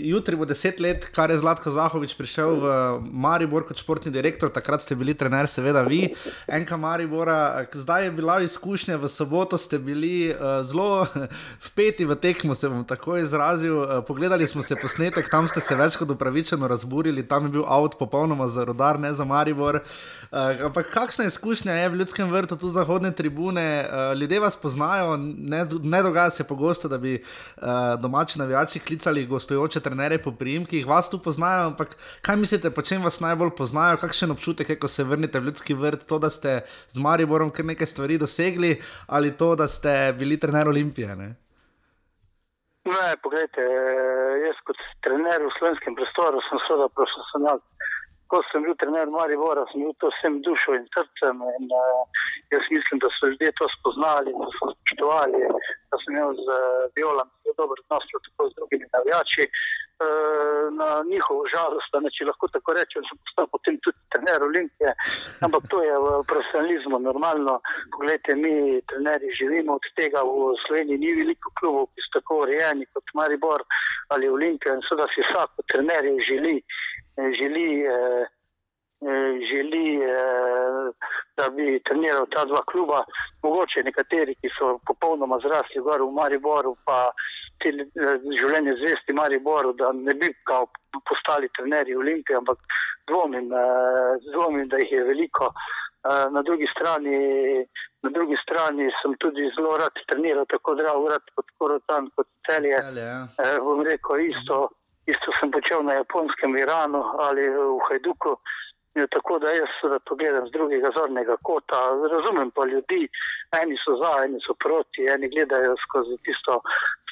jutri 0.04 0.36
bo 0.36 0.44
deset 0.44 0.80
let, 0.80 1.06
kar 1.14 1.30
je 1.30 1.38
Zlatko 1.38 1.70
Zahovič 1.72 2.12
prišel 2.12 2.58
v 2.60 2.72
Maribor 3.08 3.64
kot 3.64 3.78
športni 3.80 4.12
direktor, 4.12 4.50
takrat 4.52 4.82
ste 4.84 4.92
bili 4.94 5.14
trener, 5.16 5.48
seveda 5.48 5.80
vi, 5.80 6.10
enka 6.44 6.76
Maribora. 6.76 7.64
Zdaj 7.72 8.04
je 8.04 8.10
bila 8.10 8.36
izkušnja, 8.44 8.98
v 9.00 9.08
soboto 9.08 9.56
ste 9.56 9.78
bili 9.78 10.28
eh, 10.28 10.36
zelo 10.60 11.06
vpeti 11.72 12.04
v 12.04 12.18
tekmo, 12.20 12.54
se 12.54 12.68
bom 12.68 12.84
tako 12.84 13.16
izrazil. 13.16 13.80
Eh, 13.80 14.02
Pogledali 14.04 14.48
smo 14.48 14.62
se 14.62 14.76
posnetek, 14.76 15.30
tam 15.32 15.48
ste 15.48 15.64
se 15.64 15.72
več 15.72 15.96
kot 15.96 16.12
upravičeno 16.12 16.68
razburili, 16.68 17.24
tam 17.24 17.48
je 17.48 17.54
bil 17.56 17.64
avt 17.64 17.96
popolnoma 17.96 18.44
za 18.48 18.68
rodar, 18.68 19.00
ne 19.00 19.14
za 19.14 19.24
Maribor. 19.24 19.80
Eh, 19.80 20.60
Ampak 20.68 20.92
kakšna 20.92 21.24
izkušnja 21.32 21.72
je 21.72 21.88
v 21.88 22.04
ljudskem 22.04 22.28
vrtu, 22.28 22.60
tu 22.60 22.68
zahodne 22.68 23.12
tribune, 23.16 23.88
Eh, 23.88 24.14
ljudje 24.14 24.40
vas 24.40 24.56
poznajo, 24.56 25.16
ne, 25.16 25.64
ne 25.82 26.02
dogaja 26.02 26.30
se 26.30 26.44
pogosto, 26.44 26.88
da 26.88 26.98
bi 26.98 27.24
domači 28.02 28.38
navijači 28.38 28.80
klicali 28.80 29.26
gostujoče 29.26 29.80
trenere 29.80 30.18
po 30.18 30.32
primkih, 30.32 30.86
vas 30.86 31.10
tu 31.10 31.18
poznajo, 31.22 31.66
ampak 31.70 31.96
kaj 32.22 32.36
mislite, 32.36 32.70
po 32.70 32.82
čem 32.82 33.02
vas 33.02 33.20
najbolj 33.20 33.54
poznajo, 33.58 34.00
kakšen 34.02 34.30
občutek 34.34 34.74
je, 34.74 34.78
ko 34.78 34.88
se 34.88 35.04
vrnete 35.04 35.40
v 35.40 35.50
ljudski 35.50 35.74
vrt, 35.74 36.06
to, 36.06 36.18
da 36.18 36.30
ste 36.30 36.60
z 36.88 36.98
Mariborom 36.98 37.50
kar 37.50 37.64
nekaj 37.64 37.86
stvari 37.86 38.18
dosegli, 38.18 38.74
ali 39.06 39.36
to, 39.36 39.54
da 39.56 39.68
ste 39.68 40.14
bili 40.18 40.40
trener 40.40 40.68
Olimpije? 40.68 41.16
Ne? 41.16 41.34
Ne, 42.84 43.02
poglejte, 43.22 43.62
jaz 44.42 44.58
kot 44.66 44.78
trener 45.06 45.44
v 45.46 45.54
slovenskem 45.58 45.94
prostoru 45.94 46.40
sem 46.48 46.58
seveda 46.66 46.88
profesional. 46.98 47.60
Ko 48.32 48.40
sem 48.48 48.64
bil 48.64 48.72
trener 48.80 49.10
Maribora, 49.12 49.66
sem 49.68 49.84
bil 49.84 49.92
to 50.00 50.08
vsem 50.14 50.40
dušo 50.46 50.72
in 50.78 50.86
srcem 50.94 51.42
in 51.58 51.66
uh, 51.76 52.22
jaz 52.54 52.64
mislim, 52.72 53.02
da 53.04 53.10
so 53.12 53.28
ljudje 53.28 53.52
to 53.60 53.68
spoznali, 53.76 54.32
da 54.40 54.46
so 54.56 54.72
spoštovali, 54.72 55.42
da 55.92 56.00
sem 56.00 56.16
imel 56.16 56.32
z 56.40 56.46
uh, 56.48 56.88
Violom 56.96 57.28
zelo 57.42 57.54
dober 57.60 57.78
odnos, 57.84 58.04
tako 58.24 58.48
z 58.48 58.54
drugimi 58.56 58.86
navijači. 58.96 59.44
Uh, 60.02 60.64
na 60.80 60.88
njihovo 61.12 61.42
žalost, 61.54 61.92
ne 62.04 62.10
če 62.16 62.24
lahko 62.24 62.48
tako 62.48 62.72
rečem, 62.78 63.04
sem 63.06 63.18
postal 63.22 63.46
potem 63.54 63.76
tudi 63.84 63.98
trener 64.12 64.42
Olimpije, 64.42 64.90
ampak 65.46 65.62
to 65.70 65.82
je 65.82 65.94
v 66.04 66.06
profesionalizmu 66.30 66.98
normalno. 66.98 67.60
Poglejte, 67.92 68.34
mi 68.34 68.80
trenerji 68.90 69.36
živimo 69.40 69.76
od 69.78 69.86
tega, 69.98 70.24
v 70.24 70.56
Sloveniji 70.66 71.02
ni 71.04 71.12
veliko 71.20 71.52
klubov, 71.60 71.86
ki 71.92 72.06
so 72.06 72.18
tako 72.18 72.40
urejeni 72.46 72.88
kot 72.94 73.14
Maribor 73.14 73.62
ali 74.12 74.28
Olimpija 74.28 74.74
in 74.74 74.82
seveda 74.88 75.06
si 75.14 75.22
vsak 75.28 75.50
od 75.60 75.66
trenerjev 75.72 76.18
želi, 76.28 76.56
eh, 76.58 76.91
želi, 77.16 77.84
eh, 77.84 78.24
eh, 79.08 79.32
želi 79.50 79.86
eh, 79.96 80.92
da 81.36 81.48
bi 81.50 81.82
treniral 81.84 82.26
ta 82.34 82.44
dva 82.44 82.62
kluba. 82.70 83.04
Mogoče 83.42 83.82
nekateri, 83.84 84.34
ki 84.40 84.48
so 84.58 84.78
popolnoma 84.86 85.38
zrasli 85.44 85.80
gor 85.80 86.02
v 86.02 86.10
Mariboru, 86.18 86.76
pa 86.84 86.98
eh, 87.64 87.84
življenje 88.38 88.76
zvesti 88.80 89.12
Mariboru, 89.12 89.72
da 89.72 89.92
ne 89.92 90.14
bi 90.14 90.32
kao 90.48 90.66
postali 91.08 91.48
trenerji 91.58 91.96
Olimpije, 91.96 92.36
ampak 92.36 92.58
dvomim, 93.10 93.52
eh, 93.52 94.12
dvomim, 94.32 94.68
da 94.68 94.82
jih 94.82 94.92
je 94.92 95.04
veliko. 95.04 95.52
Eh, 96.10 96.26
Na 96.34 96.42
drugi, 96.42 96.66
strani, 96.74 97.16
na 98.02 98.10
drugi 98.10 98.36
strani 98.42 98.90
sem 99.02 99.14
tudi 99.22 99.50
zelo 99.56 99.76
rad 99.78 99.94
treniral, 100.10 100.46
tako 100.50 100.74
zdrav, 100.74 101.06
rad 101.10 101.24
kot 101.34 101.50
Korotan, 101.58 102.10
kot 102.16 102.26
Celje. 102.46 102.78
Celje, 102.86 103.04
ja. 103.06 103.20
Eh, 103.38 103.58
bom 103.62 103.84
rekel, 103.86 104.24
isto, 104.26 104.68
isto 105.06 105.32
sem 105.40 105.50
počel 105.50 105.82
na 105.82 105.94
japonskem 105.94 106.56
Iranu 106.56 107.02
ali 107.18 107.48
v 107.48 107.78
Hajduku. 107.88 108.36
Ja, 108.94 109.06
Tako 109.06 109.38
da 109.38 109.52
jaz 109.56 109.72
to 110.04 110.14
gledam 110.14 110.46
z 110.46 110.52
drugega 110.52 110.90
zornega 110.96 111.36
kota. 111.42 111.80
Razumem 112.12 112.50
pa 112.50 112.66
ljudi, 112.66 113.08
eni 113.62 113.76
so 113.84 113.96
za, 114.02 114.12
eni 114.24 114.38
so 114.46 114.54
proti, 114.54 115.08
eni 115.14 115.30
gledajo 115.32 115.76
skozi 115.86 116.16
tisto 116.24 116.60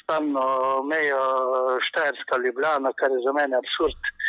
stalno 0.03 0.45
mejo 0.83 1.23
Štajerska 1.87 2.37
Ljubljana, 2.37 2.93
kar 2.99 3.11
je 3.11 3.25
za 3.25 3.33
mene 3.33 3.57
absurd. 3.57 3.97
Uh, 3.97 4.20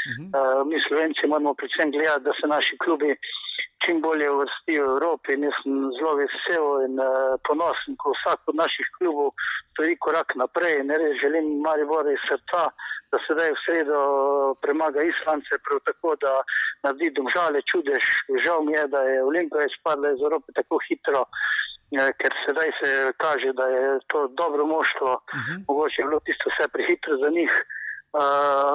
mi 0.67 0.77
Slovenci 0.89 1.27
moramo 1.27 1.55
predvsem 1.55 1.91
gledati, 1.91 2.25
da 2.25 2.33
se 2.41 2.47
naši 2.47 2.79
klubi 2.79 3.17
čim 3.85 4.01
bolje 4.01 4.31
uvrstijo 4.31 4.87
v 4.87 4.91
Evropi. 4.97 5.35
In 5.35 5.45
jaz 5.49 5.57
sem 5.63 5.75
zelo 5.99 6.15
vesel 6.21 6.67
in 6.87 6.95
uh, 7.03 7.35
ponosen, 7.47 7.97
ko 8.01 8.15
vsak 8.15 8.41
od 8.51 8.57
naših 8.63 8.89
klubov 8.99 9.33
stori 9.73 9.97
korak 10.05 10.35
naprej. 10.43 10.81
In 10.81 10.95
res 11.03 11.19
želim 11.23 11.47
Maribor 11.65 12.07
iz 12.11 12.23
srca, 12.29 12.69
da 13.13 13.21
sedaj 13.27 13.51
v 13.53 13.63
sredo 13.65 14.01
premaga 14.63 15.03
Islance, 15.03 15.59
prav 15.67 15.83
tako 15.89 16.15
da 16.25 16.33
naredi 16.85 17.11
domžale 17.19 17.63
čudež. 17.71 18.05
Žal 18.45 18.65
mi 18.67 18.79
je, 18.79 18.87
da 18.95 19.03
je 19.11 19.25
Olimpija 19.31 19.67
izpadla 19.67 20.15
iz 20.15 20.23
Evrope 20.23 20.55
tako 20.59 20.79
hitro. 20.87 21.25
eh, 21.99 22.13
Ker 22.21 22.33
sedaj 22.47 22.71
se 22.81 23.13
kaže, 23.25 23.53
da 23.53 23.67
je 23.69 23.99
to 24.07 24.29
dobro 24.41 24.67
moštvo, 24.67 25.11
uh 25.13 25.41
-huh. 25.41 25.59
mogoče 25.69 26.03
je 26.03 26.09
bilo 26.09 26.21
tisto 26.21 26.51
vse 26.51 26.69
prehitro 26.69 27.17
za 27.25 27.29
njih, 27.29 27.53
uh, 27.53 27.82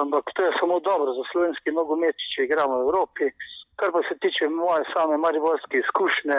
ampak 0.02 0.24
to 0.34 0.42
je 0.42 0.52
samo 0.60 0.80
dobro 0.80 1.14
za 1.14 1.24
slovenski 1.32 1.70
nogomet, 1.70 2.16
če 2.34 2.44
igramo 2.44 2.78
v 2.78 2.84
Evropi. 2.86 3.30
Kar 3.78 3.92
pa 3.94 4.00
se 4.08 4.14
tiče 4.22 4.48
moje 4.50 4.82
same 4.94 5.16
mariborske 5.16 5.78
izkušnje, 5.78 6.38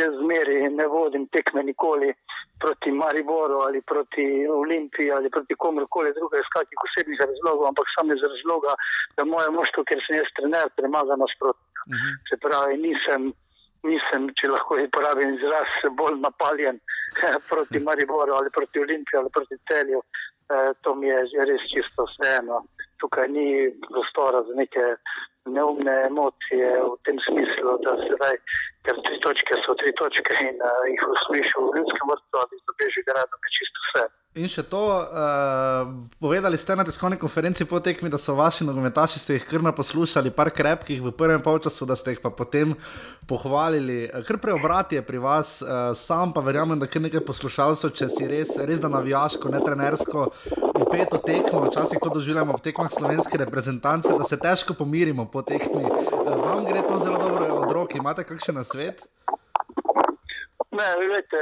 jaz 0.00 0.12
zmeri 0.22 0.56
ne 0.72 0.86
vodim 0.86 1.26
tekme 1.34 1.62
nikoli 1.62 2.14
proti 2.62 2.90
Mariboru 2.90 3.58
ali 3.66 3.82
proti 3.82 4.24
Olimpiji 4.62 5.12
ali 5.12 5.30
proti 5.30 5.54
komorkoli 5.64 6.14
drugega 6.16 6.40
iz 6.40 6.48
kakih 6.56 6.78
osebnih 6.86 7.20
razlogov, 7.20 7.66
ampak 7.68 7.86
samo 7.96 8.14
iz 8.14 8.22
razloga, 8.32 8.72
da 9.16 9.24
moje 9.24 9.50
moštvo, 9.58 9.84
ker 9.88 10.00
sem 10.06 10.16
jaz 10.20 10.30
trener, 10.36 10.72
premaga 10.76 11.20
nasprotnika. 11.24 11.82
Uh 11.86 11.98
-huh. 11.98 12.14
Se 12.28 12.40
pravi, 12.44 12.74
nisem, 12.86 13.22
nisem, 13.90 14.22
če 14.38 14.48
lahko 14.54 14.80
uporabim 14.86 15.34
izraz, 15.36 15.68
bolj 16.00 16.16
napaljen 16.26 16.80
proti 17.50 17.78
Mariboru 17.88 18.32
ali 18.38 18.50
proti 18.56 18.80
Olimpiji 18.86 19.18
ali 19.20 19.30
proti 19.36 19.56
Celju. 19.68 20.00
Eh, 20.48 20.72
to 20.82 20.94
mi 20.94 21.08
je 21.08 21.44
res 21.48 21.62
čisto 21.72 22.06
vseeno. 22.08 22.64
Tukaj 23.00 23.28
ni 23.28 23.48
prostora 23.84 24.40
za 24.48 24.54
neke 24.56 24.84
neumne 25.56 25.94
emocije 26.10 26.68
v 26.84 26.94
tem 27.04 27.18
smislu, 27.26 27.76
da 27.84 27.92
se 28.00 28.16
zdaj, 28.16 28.36
ker 28.84 28.96
tri 29.04 29.16
točke 29.24 29.60
so 29.64 29.76
tri 29.80 29.92
točke 30.00 30.32
in 30.48 30.56
uh, 30.60 30.82
jih 30.92 31.04
usmiš 31.14 31.52
v 31.56 31.68
ljudskem 31.76 32.10
vrtu 32.12 32.40
ali 32.42 32.60
za 32.64 32.72
beži 32.80 33.04
gradom, 33.08 33.44
je 33.46 33.54
čisto 33.58 33.84
vse. 33.84 34.04
In 34.36 34.44
še 34.44 34.60
to, 34.68 34.76
uh, 34.84 35.88
povedali 36.20 36.60
ste 36.60 36.76
na 36.76 36.84
tiskovni 36.84 37.16
konferenci 37.16 37.64
po 37.64 37.80
tekmi, 37.80 38.10
da 38.12 38.20
so 38.20 38.34
vaši 38.36 38.66
nogometaši 38.68 39.16
se 39.16 39.38
jih 39.38 39.46
kar 39.48 39.64
naposlušali, 39.64 40.28
par 40.36 40.50
krepkih 40.52 41.00
v 41.00 41.12
prvem 41.16 41.40
polčasu, 41.40 41.88
da 41.88 41.96
ste 41.96 42.12
jih 42.12 42.20
pa 42.20 42.28
potem 42.28 42.74
pohvalili. 43.24 44.04
Kar 44.28 44.36
preobrat 44.36 44.92
je 44.92 45.00
pri 45.00 45.16
vas, 45.16 45.62
uh, 45.64 45.96
sam 45.96 46.36
pa 46.36 46.44
verjamem, 46.44 46.76
da 46.76 46.84
kar 46.84 47.00
nekaj 47.08 47.24
poslušalcev, 47.24 47.96
če 47.96 48.10
si 48.12 48.28
res, 48.28 48.52
res 48.68 48.84
da 48.84 48.92
navijaško, 48.92 49.48
ne 49.48 49.64
trenersko, 49.64 50.28
upeto 50.76 51.24
tekmo, 51.24 51.64
včasih 51.72 51.96
to 51.96 52.12
doživljamo 52.20 52.60
v 52.60 52.66
tekmah 52.68 52.92
slovenske 52.92 53.40
reprezentance, 53.40 54.12
da 54.12 54.28
se 54.28 54.36
težko 54.36 54.76
pomirimo 54.76 55.24
po 55.24 55.40
tekmi. 55.40 55.88
Uh, 55.88 56.36
vam 56.36 56.68
gre 56.68 56.84
to 56.84 57.00
zelo 57.00 57.16
dobro 57.16 57.48
od 57.64 57.72
roke, 57.72 57.96
imate 57.96 58.28
kakšen 58.28 58.60
nasvet? 58.60 59.00
Ne, 60.78 60.86
gledajte, 60.98 61.38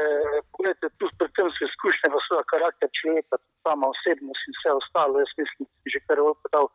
gledajte, 0.56 0.86
tu 0.98 1.08
predvsem 1.18 1.48
so 1.52 1.68
izkušnje 1.68 2.08
v 2.12 2.20
svoje 2.26 2.44
karakter 2.52 2.88
človeka, 2.98 3.36
sama 3.66 3.86
osebnost 3.94 4.48
in 4.48 4.54
vse 4.56 4.70
ostalo. 4.80 5.18
Jaz 5.22 5.32
mislim, 5.42 5.66
da 5.66 5.74
sem 5.74 5.90
že 5.94 6.00
kar 6.06 6.18
povedal 6.22 6.66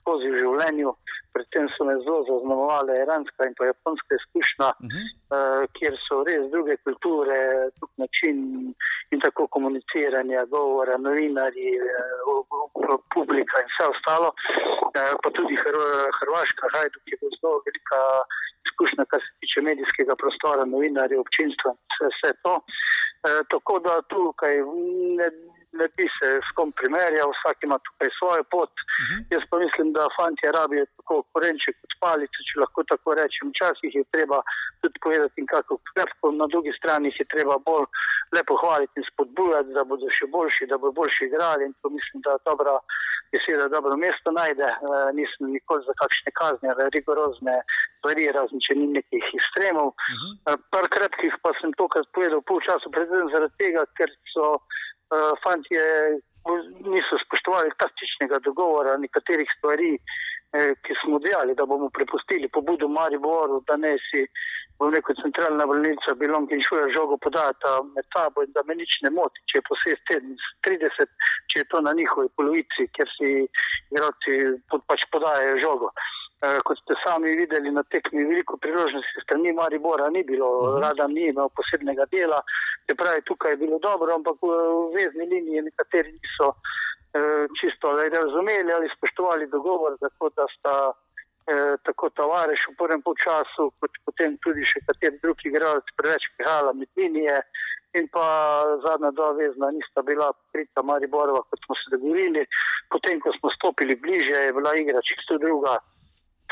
skozi 0.00 0.30
v 0.32 0.40
življenju. 0.42 0.90
Predvsem 1.36 1.66
so 1.74 1.84
me 1.88 1.94
zelo 2.04 2.20
zaznamovale 2.28 2.96
iranska 3.04 3.48
in 3.48 3.54
pa 3.58 3.68
japonska 3.68 4.16
izkušnja, 4.20 4.68
uh 4.72 4.86
-huh. 4.92 5.04
uh, 5.36 5.62
kjer 5.76 5.94
so 6.06 6.22
res 6.28 6.44
druge 6.54 6.76
kulture, 6.86 7.38
drug 7.76 7.92
način 8.02 8.36
in 9.12 9.20
tako 9.20 9.46
komuniciranja, 9.56 10.44
govora, 10.54 10.96
novinarji, 11.08 11.70
uh, 11.78 12.98
publika 13.14 13.54
in 13.62 13.68
vse 13.72 13.84
ostalo. 13.94 14.28
Uh, 14.96 15.14
pa 15.22 15.28
tudi 15.36 15.54
Hr 15.62 15.76
Hrvaška, 16.18 16.72
Hajduk 16.74 17.04
je 17.06 17.16
bila 17.20 17.32
zelo 17.40 17.56
velika 17.66 18.00
izkušnja, 18.68 19.04
kar 19.10 19.20
se 19.26 19.32
tiče 19.40 19.60
medijskega 19.68 20.14
prostora, 20.22 20.64
novinarjev, 20.74 21.20
občinstva 21.20 21.68
in 21.74 21.80
vse, 21.92 22.06
vse 22.14 22.30
to. 22.44 22.54
E, 23.26 23.30
tako 23.52 23.78
da 23.86 23.94
tukaj 24.12 24.54
ne, 25.18 25.28
ne 25.72 25.86
bi 25.96 26.06
se 26.16 26.28
s 26.46 26.50
kom 26.56 26.70
primerjal, 26.80 27.30
vsak 27.32 27.58
ima 27.66 27.78
tukaj 27.86 28.10
svojo 28.18 28.42
pot. 28.54 28.72
Uh 28.72 29.04
-huh. 29.06 29.20
Jaz 29.34 29.42
pa 29.50 29.56
mislim, 29.64 29.92
da 29.96 30.14
fanti 30.16 30.46
rabijo 30.58 30.84
tako 30.96 31.14
korenček 31.32 31.74
kot 31.80 31.92
palico, 32.04 32.38
če 32.48 32.60
lahko 32.62 32.80
tako 32.92 33.08
rečem. 33.20 33.50
Včasih 33.52 33.92
je 33.98 34.04
treba 34.14 34.38
tudi 34.80 34.96
povedati, 35.04 35.46
kako 35.54 35.72
krepko, 35.90 36.26
na 36.40 36.46
drugi 36.52 36.72
strani 36.78 37.08
je 37.18 37.24
treba 37.34 37.54
bolj 37.68 37.86
lepo 38.36 38.54
hvaliti 38.62 38.96
in 39.00 39.04
spodbujati, 39.10 39.74
da 39.76 39.82
bodo 39.90 40.06
še 40.18 40.26
boljši, 40.34 40.70
da 40.70 40.78
bodo 40.78 40.92
boljši 41.00 41.24
igrali. 41.24 41.62
In 41.64 41.72
to 41.80 41.88
mislim, 41.98 42.18
da 42.26 42.42
dobra 42.50 42.74
beseda 43.32 43.68
dobro 43.76 43.96
mesto 44.04 44.30
najde. 44.40 44.68
E, 44.72 44.76
nisem 45.18 45.52
nikoli 45.56 45.82
za 45.88 45.94
kakšne 46.00 46.30
kazne 46.40 46.66
ali 46.72 46.90
rigorozne 46.96 47.56
stvari, 47.98 48.28
razen 48.36 48.60
če 48.66 48.72
ni 48.80 48.86
nekih 48.98 49.24
ekstremov. 49.38 49.88
Uh 49.92 50.16
-huh. 50.18 50.56
Par 50.72 50.86
kratkih 50.94 51.34
pa 51.42 51.50
sem 51.60 51.72
tokrat 51.80 52.06
povedal 52.16 52.40
pol 52.48 52.60
časa, 52.66 52.94
predvsem 52.96 53.28
zaradi 53.34 53.54
tega, 53.62 53.82
ker 53.98 54.10
so 54.34 54.44
fantje 55.42 55.82
niso 56.94 57.14
spoštovali 57.24 57.70
taktičnega 57.82 58.38
dogovora, 58.44 58.96
nekaterih 58.96 59.48
stvari, 59.58 59.90
eh, 60.56 60.72
ki 60.84 60.92
smo 61.02 61.18
dejali, 61.18 61.54
da 61.54 61.66
bomo 61.66 61.90
prepustili 61.90 62.48
pobudo 62.48 62.88
Mariboru, 62.88 63.62
da 63.68 63.76
ne 63.76 63.96
si 64.08 64.24
v 64.80 64.90
neko 64.94 65.14
centralna 65.22 65.66
bolnica 65.66 66.14
Bilong 66.14 66.52
in 66.52 66.62
Šuja 66.62 66.86
žogo 66.94 67.16
podata 67.16 67.82
med 67.94 68.04
sabo 68.14 68.42
in 68.42 68.52
da 68.52 68.62
me 68.66 68.74
nič 68.74 69.00
ne 69.02 69.10
moti, 69.10 69.42
če 69.50 69.58
je 69.58 69.68
posest 69.70 70.02
30, 70.66 71.10
če 71.50 71.60
je 71.60 71.66
to 71.70 71.80
na 71.80 71.92
njihovi 71.92 72.30
polovici, 72.36 72.86
ker 72.94 73.10
si 73.16 73.32
igralci 73.90 74.38
pod, 74.70 74.86
pač 74.86 75.02
podajajo 75.12 75.58
žogo. 75.64 75.90
Uh, 75.90 76.17
kot 76.64 76.78
ste 76.78 76.94
sami 77.04 77.34
videli 77.34 77.70
na 77.70 77.82
tekmi, 77.82 78.24
veliko 78.24 78.56
priložnosti 78.56 79.22
strani 79.24 79.52
Maribora 79.52 80.10
ni 80.10 80.22
bilo, 80.24 80.48
uh 80.48 80.68
-huh. 80.68 80.82
rada 80.82 81.06
ni 81.06 81.26
imel 81.28 81.48
posebnega 81.56 82.04
dela. 82.14 82.42
Se 82.86 82.94
pravi, 82.94 83.22
tukaj 83.22 83.52
je 83.52 83.56
bilo 83.56 83.78
dobro, 83.78 84.14
ampak 84.14 84.36
v 84.42 84.48
vezni 84.94 85.24
liniji 85.34 85.62
nekateri 85.62 86.12
niso 86.12 86.48
uh, 86.48 87.44
čisto 87.60 87.86
razumeli 87.92 88.72
ali 88.72 88.94
spoštovali 88.96 89.46
dogovor, 89.46 89.92
zato 90.00 90.30
da 90.36 90.44
sta 90.58 90.92
tako 91.82 92.10
Tavares 92.10 92.60
v 92.68 92.76
prvem 92.76 93.02
času, 93.24 93.72
kot 93.80 93.92
potem 94.04 94.36
tudi 94.44 94.64
še 94.68 94.84
kateri 94.84 95.18
drugi 95.22 95.48
igralec 95.48 95.86
preveč 95.96 96.28
prihajala 96.36 96.72
med 96.72 96.88
linije. 96.96 97.40
In 97.96 98.04
pa 98.12 98.24
zadnja 98.84 99.10
dva 99.16 99.32
vezna 99.32 99.70
nista 99.72 100.02
bila 100.04 100.28
prita 100.52 100.82
Mariborova, 100.82 101.40
kot 101.48 101.60
smo 101.64 101.74
se 101.74 101.96
dogovorili. 101.96 102.44
Potem, 102.92 103.16
ko 103.20 103.32
smo 103.40 103.48
stopili 103.56 103.96
bliže, 103.96 104.36
je 104.48 104.52
bila 104.52 104.74
igra 104.76 105.00
čisto 105.00 105.38
druga. 105.40 105.78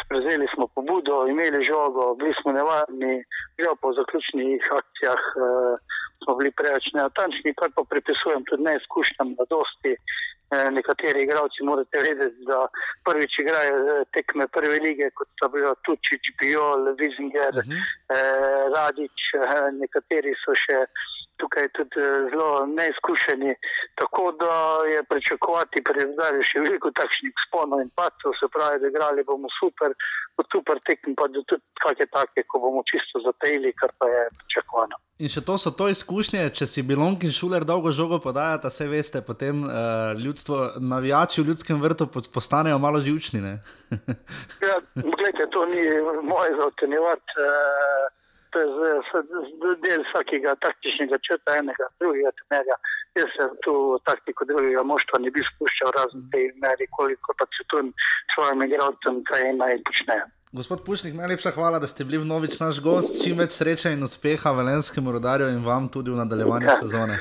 Prevzeli 0.09 0.47
smo 0.55 0.67
pobudo, 0.75 1.27
imeli 1.27 1.65
žogo, 1.65 2.15
bili 2.15 2.35
smo 2.43 2.53
nevarni, 2.53 3.15
žal 3.59 3.75
po 3.83 3.93
zaključnih 3.99 4.63
akcijah 4.81 5.23
uh, 5.35 5.79
smo 6.25 6.37
bili 6.39 6.51
preveč 6.59 6.87
neatančni, 6.95 7.55
kar 7.61 7.71
pa 7.77 7.83
pripisujem 7.91 8.45
tudi 8.49 8.67
neizkušnjam 8.69 9.29
na 9.39 9.45
dosti. 9.55 9.93
Eh, 10.55 10.71
nekateri 10.71 11.23
igralci 11.23 11.65
morate 11.69 11.99
vedeti, 12.07 12.45
da 12.51 12.59
prvič 13.07 13.33
igrajo 13.43 14.05
tekme 14.15 14.47
prve 14.57 14.77
lige, 14.87 15.11
kot 15.19 15.29
so 15.41 15.49
bili 15.51 15.73
Tučič, 15.85 16.25
Biol, 16.39 16.83
Vizinger, 17.01 17.55
uh 17.63 17.65
-huh. 17.67 17.81
eh, 18.17 18.63
Radič, 18.77 19.19
eh, 19.35 19.71
nekateri 19.83 20.33
so 20.45 20.55
še 20.65 20.79
tukaj 21.43 21.68
tudi 21.78 22.03
zelo 22.30 22.66
neizkušeni. 22.66 23.55
Tako 24.01 24.32
da 24.43 24.55
je 24.93 25.01
pričakovati 25.12 25.84
pri 25.89 26.07
zdaj 26.12 26.43
še 26.51 26.62
veliko 26.66 26.93
takšnih 27.01 27.34
sponov 27.47 27.82
in 27.84 27.91
pacov, 27.99 28.37
se 28.41 28.49
pravi, 28.55 28.80
da 28.82 28.93
igrali 28.93 29.24
bomo 29.24 29.49
super, 29.61 29.95
super 30.53 30.80
tekmi, 30.89 31.14
pa 31.18 31.28
da 31.28 31.43
tudi 31.51 31.64
kakšne 31.84 32.07
take, 32.16 32.47
ko 32.51 32.62
bomo 32.64 32.84
čisto 32.91 33.22
zatajili, 33.26 33.74
kar 33.80 33.93
pa 33.99 34.09
je 34.12 34.22
pričakovano. 34.41 35.01
In 35.16 35.32
še 35.32 35.41
to 35.41 35.55
so 35.57 35.72
to 35.72 35.89
izkušnje, 35.89 36.43
če 36.53 36.66
si 36.68 36.82
bilong 36.84 37.22
in 37.24 37.32
šuler 37.32 37.64
dolgo 37.64 37.89
žogo 37.89 38.18
podajata, 38.20 38.68
vse 38.68 38.89
veste, 38.91 39.22
potem 39.24 39.62
uh, 39.64 40.12
ljudstvo, 40.20 40.76
navijači 40.93 41.41
v 41.41 41.53
ljudskem 41.53 41.80
vrtu 41.80 42.05
postanejo 42.12 42.76
malo 42.78 43.01
živčni. 43.01 43.41
ja, 44.68 44.76
gledajte, 44.93 45.49
to 45.57 45.64
ni 45.72 45.80
moje 46.28 46.53
za 46.61 46.68
ocenjevati. 46.68 47.41
Uh, 47.41 48.12
To 48.51 48.61
je 48.61 49.73
del 49.85 50.05
vsakega 50.07 50.55
taktičnega 50.65 51.19
črta, 51.27 51.57
enega, 51.61 51.89
drugega 52.01 52.31
trenerja. 52.39 52.77
Jaz 53.19 53.29
se 53.37 53.49
tu 53.65 53.75
taktiko 54.09 54.45
drugega 54.45 54.83
moštva 54.83 55.21
ne 55.25 55.33
bi 55.35 55.45
spuščal, 55.51 55.93
razen 55.97 56.25
te 56.33 56.47
meri, 56.63 56.87
koliko 56.99 57.35
pa 57.39 57.49
se 57.57 57.65
tu 57.73 57.83
svojim 58.35 58.63
igralcem 58.69 59.23
kaj 59.31 59.53
naj 59.61 59.79
počnejo. 59.89 60.27
Gospod 60.57 60.85
Pušnik, 60.87 61.15
najlepša 61.15 61.51
hvala, 61.51 61.79
da 61.79 61.87
ste 61.87 62.05
bili 62.05 62.19
vnovič 62.19 62.61
naš 62.61 62.79
gost. 62.81 63.19
Čim 63.25 63.41
več 63.43 63.59
sreče 63.59 63.93
in 63.93 64.05
uspeha 64.07 64.53
Velenskemu 64.57 65.13
rodarju 65.13 65.49
in 65.53 65.65
vam 65.65 65.89
tudi 65.93 66.15
v 66.15 66.21
nadaljevanju 66.23 66.71
ja. 66.71 66.77
sezone. 66.81 67.19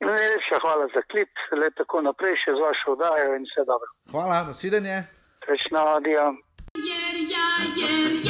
Najlepša 0.00 0.58
hvala 0.64 0.88
za 0.94 1.02
klip, 1.12 1.44
le 1.60 1.70
tako 1.78 2.02
naprej 2.08 2.36
še 2.42 2.56
z 2.56 2.64
vašo 2.64 2.96
vdajo 2.96 3.36
in 3.38 3.46
vse 3.48 3.64
dobro. 3.68 3.92
Hvala, 4.10 4.42
nasvidenje. 4.50 5.02
Srečno, 5.44 5.86
adijo. 5.96 6.26
Jer 6.88 7.16
ja, 7.32 7.48
jer 7.76 8.12
ja, 8.12 8.29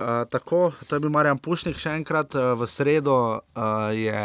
Uh, 0.00 0.24
tako, 0.30 0.72
to 0.88 0.96
je 0.96 1.00
bil 1.00 1.10
Marjan 1.12 1.36
Pušnik, 1.36 1.76
še 1.76 1.90
enkrat 1.98 2.32
uh, 2.32 2.54
v 2.56 2.64
sredo 2.70 3.14
uh, 3.36 3.90
je 3.92 4.22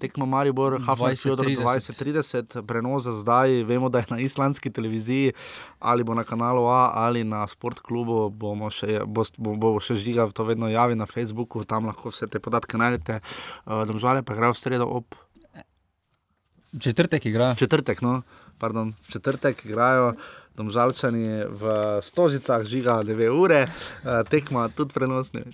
tekmo 0.00 0.24
Maribor, 0.24 0.78
Hafner 0.86 1.18
Fjodor 1.20 1.50
2030, 1.52 2.56
prenos 2.64 3.04
za 3.04 3.12
zdaj, 3.12 3.60
vemo, 3.68 3.90
da 3.92 4.00
je 4.00 4.08
na 4.08 4.18
islandski 4.24 4.72
televiziji 4.72 5.34
ali 5.84 6.06
bo 6.06 6.16
na 6.16 6.24
kanalu 6.24 6.64
A 6.72 7.04
ali 7.04 7.26
na 7.28 7.42
sportklubu, 7.44 8.30
bomo 8.32 8.72
še, 8.72 9.02
bo, 9.04 9.26
bo, 9.36 9.52
bo 9.60 9.74
še 9.84 9.98
žigal, 10.00 10.32
to 10.32 10.48
vedno 10.48 10.72
javi 10.72 10.96
na 10.96 11.04
Facebooku, 11.04 11.60
tam 11.60 11.92
lahko 11.92 12.08
vse 12.08 12.30
te 12.32 12.40
podatke 12.40 12.80
najdete. 12.80 13.20
Uh, 13.66 13.84
Domžale 13.84 14.24
pa 14.24 14.32
igrajo 14.32 14.56
v 14.56 14.62
sredo 14.64 14.88
ob. 14.88 15.12
Četrtek 16.72 17.28
igrajo. 17.28 17.58
Četrtek, 17.60 18.00
no, 18.00 18.22
pardon, 18.56 18.96
četrtek 19.12 19.60
igrajo. 19.68 20.14
Domžalčani 20.58 21.46
v 21.46 21.62
Stožicah 22.02 22.64
žiga 22.66 22.98
dve 23.06 23.30
ure, 23.30 23.62
tekma 24.30 24.66
tudi 24.74 24.96
prenosne. 24.96 25.44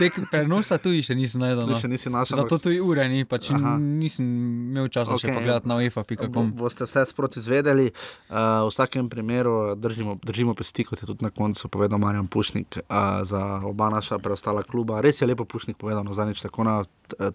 Tek, 0.00 0.16
prenosa 0.32 0.78
tu 0.80 0.94
še 1.04 1.16
nisem 1.18 1.44
najdel. 1.44 1.68
No. 1.68 1.76
Še 1.76 1.90
nisi 1.90 2.12
našel. 2.12 2.40
Zato 2.40 2.58
tu 2.62 2.72
je 2.72 2.80
ure, 2.80 3.04
ni, 3.10 3.26
pač 3.28 3.50
nisem 3.52 4.24
imel 4.72 4.88
časa 4.88 5.16
okay. 5.16 5.28
še 5.28 5.36
pogledati 5.36 5.68
na 5.68 5.78
UEFA.com. 5.80 6.32
Bo, 6.32 6.64
boste 6.64 6.88
vse 6.88 7.04
sproti 7.10 7.42
izvedeli. 7.42 7.90
Uh, 8.32 8.64
v 8.64 8.72
vsakem 8.72 9.10
primeru 9.12 9.74
držimo, 9.76 10.16
držimo 10.24 10.56
pesti, 10.56 10.86
kot 10.88 11.02
je 11.02 11.10
tudi 11.10 11.26
na 11.26 11.30
koncu 11.34 11.68
povedal 11.68 12.00
Marjan 12.00 12.30
Pušnik 12.30 12.80
uh, 12.80 13.20
za 13.28 13.42
oba 13.68 13.90
naša 13.92 14.18
preostala 14.22 14.64
kluba. 14.64 15.02
Res 15.04 15.20
je 15.20 15.28
lepo 15.28 15.44
Pušnik 15.44 15.78
povedal, 15.80 16.04
no, 16.06 16.16
zanič 16.16 16.40
tako 16.44 16.64
na 16.64 16.80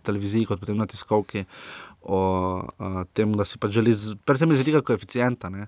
televiziji, 0.03 0.49
kot 0.49 0.63
potem 0.63 0.79
na 0.79 0.89
tiskovki. 0.89 1.45
O 2.01 2.19
uh, 2.65 3.01
tem, 3.13 3.31
da 3.35 3.45
si 3.45 3.59
pa 3.59 3.69
želi, 3.69 3.93
predvsem 4.25 4.51
iz 4.55 4.63
vidika 4.63 4.81
koeficienta. 4.81 5.51
Ne. 5.53 5.67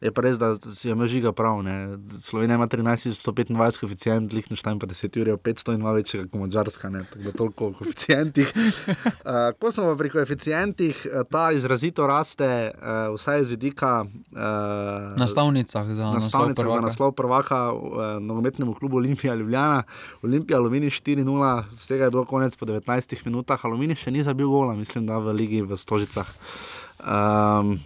Je 0.00 0.10
pa 0.12 0.24
res, 0.24 0.38
da 0.38 0.54
si 0.54 0.88
je 0.88 1.06
žiga 1.06 1.32
prav. 1.32 1.62
Ne. 1.62 1.98
Slovenija 2.20 2.58
ima 2.58 2.66
13.125 2.66 3.78
koeficient, 3.80 4.32
Liechtenstein 4.32 4.78
pa 4.78 4.86
10 4.86 5.20
ur, 5.20 5.30
500 5.38 5.74
in 5.74 5.80
malo 5.80 5.94
večjega 5.94 6.26
kot 6.28 6.40
Mačarska, 6.40 6.90
tako 6.90 7.22
da 7.24 7.32
toliko 7.32 7.68
o 7.68 7.72
koeficientih. 7.72 8.52
Uh, 8.56 9.54
ko 9.60 9.70
smo 9.70 9.96
pri 9.96 10.10
koeficientih, 10.10 11.06
ta 11.30 11.52
izrazito 11.52 12.06
raste, 12.06 12.72
uh, 12.74 13.14
vsaj 13.14 13.40
iz 13.40 13.48
vidika 13.48 14.04
uh, 14.04 14.38
nastavnicah 15.18 15.86
za 15.86 16.10
nastavnicah 16.12 16.64
naslov 16.64 16.80
za 16.80 16.86
naslov 16.88 17.12
prvaka 17.12 17.72
uh, 17.72 17.82
nogometnemu 18.20 18.74
klubu 18.74 18.96
Olimpija 18.96 19.34
Ljubljana. 19.34 19.82
Olimpija 20.22 20.58
Aluminij 20.58 20.90
4-0, 20.90 21.64
vsega 21.78 22.04
je 22.04 22.10
bilo 22.10 22.24
konec 22.24 22.56
po 22.56 22.66
19 22.66 23.26
minutah, 23.26 23.64
Aluminij 23.64 23.96
še 23.96 24.10
ni 24.10 24.22
zabil 24.22 24.48
gola, 24.48 24.74
mislim, 24.74 25.06
da 25.06 25.18
v 25.18 25.32
Ligi 25.32 25.62
v 25.62 25.76
Stožicah. 25.76 26.28
Um, 27.04 27.78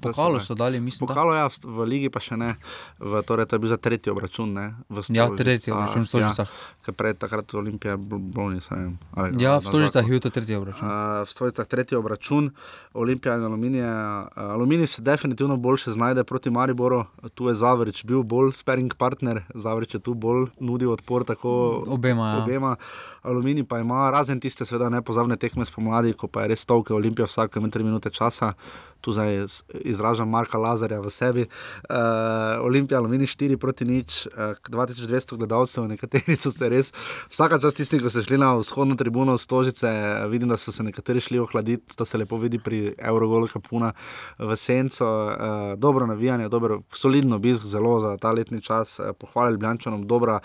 Pokalo 0.00 0.40
so 0.40 0.54
dali, 0.54 0.80
mislim. 0.80 1.06
Pokalo 1.06 1.34
ja, 1.34 1.46
v, 1.46 1.52
v 1.64 1.86
Ligi 1.86 2.10
pa 2.10 2.20
še 2.20 2.36
ne, 2.36 2.54
v, 2.98 3.22
torej 3.22 3.46
to 3.46 3.56
je 3.56 3.62
bil 3.62 3.70
za 3.70 3.78
tretji 3.78 4.10
obračun. 4.10 4.50
Ne, 4.50 4.66
v 4.90 5.04
ja, 5.14 5.28
tretji 5.30 5.72
obračun 5.72 6.02
v 6.02 6.08
Stožicah. 6.10 6.50
Ja, 6.84 6.92
prej 6.92 7.14
takrat 7.14 7.54
Olimpija 7.54 7.96
Bolni, 7.96 8.58
ne, 8.58 8.98
ali, 9.14 9.38
ja, 9.38 9.56
v 9.62 9.70
Stožicah 9.70 10.02
je 10.02 10.10
bil 10.10 10.22
to 10.22 10.32
tretji 10.34 10.58
obračun. 10.58 10.84
Uh, 10.84 11.22
v 11.22 11.30
Stožicah 11.30 11.70
tretji 11.70 11.98
obračun, 11.98 12.50
Olimpija 12.98 13.38
in 13.38 13.46
Aluminij. 13.46 13.86
Uh, 13.86 14.52
Aluminij 14.58 14.90
se 14.90 15.06
definitivno 15.06 15.56
boljše 15.56 15.94
znajde 15.94 16.26
proti 16.26 16.50
Mariboru, 16.50 17.06
tu 17.34 17.48
je 17.48 17.54
Zavrič 17.54 18.04
bil 18.04 18.26
bolj 18.26 18.52
sparing 18.58 18.94
partner, 18.98 19.44
Zavrič 19.54 19.94
je 19.94 20.02
tu 20.02 20.18
bolj 20.18 20.50
nudil 20.58 20.92
odpor 20.92 21.24
tako 21.24 21.84
obema. 21.86 22.34
Ja. 22.34 22.42
obema. 22.42 22.76
Aluminij 23.24 23.64
pa 23.64 23.78
ima, 23.80 24.10
razen 24.10 24.40
tiste, 24.40 24.66
seveda, 24.68 24.90
nepozavne 24.92 25.36
tekme 25.40 25.64
spomladi, 25.64 26.12
ko 26.12 26.28
pa 26.28 26.42
je 26.44 26.52
res 26.52 26.66
tovke 26.68 26.92
Olimpija 26.92 27.24
vsake 27.24 27.60
3 27.60 27.84
minute 27.84 28.10
časa. 28.12 28.52
Tu 29.00 29.12
zdaj 29.12 29.46
izražam 29.84 30.28
Marka 30.28 30.58
Lazarja 30.58 31.00
v 31.00 31.10
sebi. 31.12 31.44
Uh, 31.44 32.64
Olimpija, 32.64 33.00
Aluminij 33.00 33.32
4 33.32 33.56
proti 33.60 33.84
nič, 33.84 34.26
uh, 34.26 34.56
2200 34.68 35.36
gledalcev, 35.40 35.84
nekateri 35.88 36.36
so 36.36 36.52
se 36.52 36.68
res, 36.68 36.92
vsaka 37.32 37.58
čast 37.60 37.80
tisti, 37.80 38.00
ko 38.00 38.12
so 38.12 38.24
šli 38.24 38.38
na 38.40 38.54
vzhodno 38.60 38.96
tribuno 38.96 39.36
Stožice, 39.40 39.88
vidim, 40.32 40.48
da 40.52 40.56
so 40.60 40.72
se 40.72 40.84
nekateri 40.84 41.20
šli 41.20 41.40
ohladiti, 41.40 41.96
to 41.96 42.04
se 42.04 42.20
lepo 42.20 42.40
vidi 42.40 42.60
pri 42.60 42.94
Eurogolu 42.98 43.48
Kapuna 43.52 43.92
v 44.38 44.56
Senco. 44.56 45.08
Uh, 45.08 45.78
dobro 45.80 46.06
navijanje, 46.08 46.48
dobro, 46.48 46.80
solidno 46.92 47.36
obisk, 47.36 47.64
zelo 47.64 48.00
za 48.00 48.16
ta 48.16 48.32
letni 48.32 48.60
čas, 48.60 48.98
uh, 49.00 49.12
pohvalili 49.16 49.60
Bljančanom, 49.60 50.06
dobra 50.08 50.40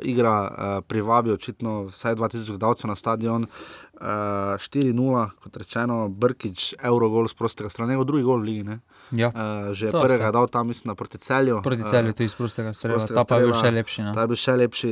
igra, 0.00 0.36
uh, 0.40 0.84
privabi 0.88 1.32
očitno 1.32 1.84
vsaj 1.90 2.14
2000 2.14 2.46
gledalcev 2.46 2.88
na 2.88 2.96
stadion. 2.96 3.46
Uh, 4.00 4.06
4-0, 4.58 5.28
kot 5.42 5.56
rečeno, 5.56 6.08
Brkič, 6.08 6.74
Eurogol 6.82 7.28
z 7.28 7.34
prostega 7.34 7.70
strani, 7.70 7.92
njegov 7.92 8.04
drugi 8.04 8.24
gol 8.24 8.40
v 8.40 8.44
Ligi. 8.44 8.78
Ja. 9.12 9.28
Uh, 9.28 9.72
že 9.76 9.90
to 9.92 10.00
prvega 10.00 10.26
je 10.26 10.32
dal 10.32 10.48
tam, 10.48 10.66
mislim, 10.66 10.96
proti 10.96 11.18
celju. 11.18 11.60
Proti 11.62 11.82
celju, 11.84 12.08
uh, 12.08 12.14
to 12.16 12.22
je 12.22 12.26
iz 12.26 12.34
prostega 12.34 12.72
strela, 12.74 13.06
ta 13.06 13.24
pa 13.28 13.36
je 13.36 13.46
bil 13.46 13.54
še 13.54 13.70
lepši. 13.70 14.02
No. 14.08 14.14
Ta 14.16 14.24
je 14.24 14.30
bil 14.32 14.40
še 14.40 14.54
lepši, 14.56 14.90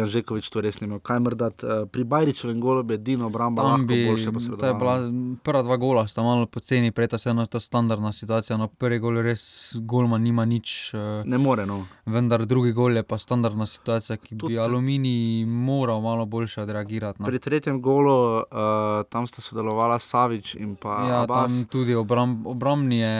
Janžekovič 0.00 0.48
to 0.48 0.64
res 0.64 0.80
ne 0.80 0.88
imel. 0.88 1.00
Kaj 1.04 1.20
mrdat, 1.20 1.64
uh, 1.64 1.84
pri 1.92 2.04
Bajričevem 2.08 2.60
golu 2.60 2.84
bi 2.88 2.96
Dino 2.96 3.28
obramba 3.28 3.62
tam 3.62 3.84
lahko 3.84 3.90
bi, 3.92 4.00
boljše 4.08 4.32
bila 4.32 4.96
prva 5.44 5.62
dva 5.62 5.76
gola, 5.76 6.06
sta 6.08 6.24
malo 6.24 6.48
poceni, 6.48 6.92
prej 6.92 7.12
ta 7.12 7.18
se 7.20 7.30
ena 7.30 7.44
ta 7.46 7.60
standardna 7.60 8.12
situacija, 8.16 8.56
no 8.56 8.68
prvi 8.68 8.98
gol 9.02 9.20
res, 9.24 9.44
golma 9.76 10.18
nima 10.18 10.46
nič. 10.48 10.94
Uh, 10.96 11.20
ne 11.28 11.38
more, 11.38 11.68
no. 11.68 11.82
Vendar 12.08 12.46
drugi 12.48 12.72
gol 12.72 12.96
je 12.96 13.04
pa 13.04 13.20
standardna 13.20 13.68
situacija, 13.68 14.16
ki 14.16 14.38
Tud, 14.38 14.48
bi 14.48 14.58
aluminij 14.58 15.44
moral 15.44 16.00
malo 16.00 16.24
boljše 16.26 16.64
odreagirati. 16.64 17.20
No. 17.20 17.28
Pri 17.28 17.38
tretjem 17.38 17.82
golu 17.84 18.16
uh, 18.40 19.04
tam 19.12 19.28
sta 19.28 19.44
sodelovala 19.44 20.00
Savič 20.00 20.56
in 20.56 20.74
pa 20.80 20.96
ja, 21.04 21.22
Abbas. 21.22 21.60
tam 21.60 21.68
tudi 21.68 21.94
obram, 21.94 22.40
obrambni 22.48 23.02
je. 23.04 23.16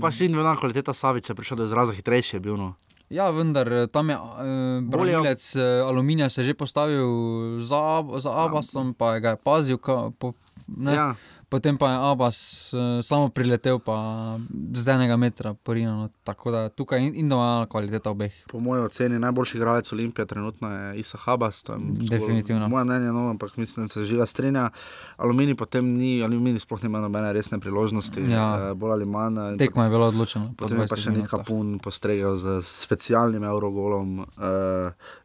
Pa 0.00 0.10
še 0.10 0.28
individualna 0.28 0.60
kvaliteta 0.60 0.94
Saviča 0.94 1.34
prišla 1.34 1.62
do 1.62 1.66
izraza 1.68 1.96
hitrejše 1.96 2.36
je 2.36 2.44
bil. 2.44 2.56
No. 2.60 2.74
Ja, 3.10 3.30
vendar 3.34 3.66
tam 3.90 4.10
je 4.10 4.16
uh, 4.16 4.28
branilec 4.86 5.42
uh, 5.56 5.62
aluminija 5.88 6.28
se 6.30 6.44
že 6.46 6.54
postavil 6.54 7.08
za, 7.58 8.04
za 8.22 8.30
Abbasom, 8.44 8.94
pa 8.94 9.14
je 9.14 9.20
ga 9.20 9.34
je 9.34 9.40
pazil. 9.42 9.78
Ka, 9.82 10.10
po, 10.18 10.32
ne, 10.66 10.94
Ja. 10.94 11.08
Potem 11.50 11.74
pa 11.74 11.90
je 11.90 11.98
Abbas 12.12 12.38
uh, 12.72 12.80
samo 13.02 13.28
priletel, 13.28 13.78
pa 13.78 14.38
z 14.74 14.88
enega 14.88 15.16
metra 15.16 15.54
porinjeno. 15.54 16.08
Tako 16.24 16.50
da 16.50 16.68
tukaj 16.68 16.98
je 16.98 17.06
individualna 17.06 17.66
kvaliteta 17.66 18.10
obeh. 18.10 18.32
Po 18.46 18.60
mojem 18.60 18.84
oceni 18.84 19.18
najboljši 19.18 19.56
igralec 19.56 19.92
Olimpije 19.92 20.26
trenutno 20.26 20.70
je 20.70 20.98
Isa 20.98 21.18
Habas. 21.18 21.64
Je 21.68 21.74
Definitivno. 22.08 22.68
Moje 22.68 22.84
mnenje, 22.84 23.12
no, 23.12 23.30
ampak 23.30 23.56
mislim, 23.56 23.86
da 23.86 23.92
se 23.92 24.04
živa 24.04 24.26
strinja. 24.26 24.70
Aluminij 25.16 25.54
potem 25.54 25.92
ni, 25.92 26.22
aluminij 26.22 26.58
sploh 26.58 26.82
nima 26.82 27.00
nobene 27.00 27.32
resne 27.32 27.58
priložnosti. 27.58 28.20
Ja. 28.30 28.70
eh, 28.70 28.74
Bolj 28.74 28.92
ali 28.92 29.04
manj. 29.04 29.38
eh, 29.54 29.56
Tekma 29.58 29.84
je 29.84 29.90
bila 29.90 30.06
odločena. 30.06 30.46
po 30.56 30.64
Potem 30.64 30.80
je 30.80 30.86
pa 30.88 30.96
20 30.96 31.00
še 31.02 31.10
nekaj 31.10 31.44
pun 31.46 31.78
postregel 31.78 32.36
z 32.36 32.60
specialnim 32.62 33.42
eurogolom 33.44 34.18
uh, 34.18 34.26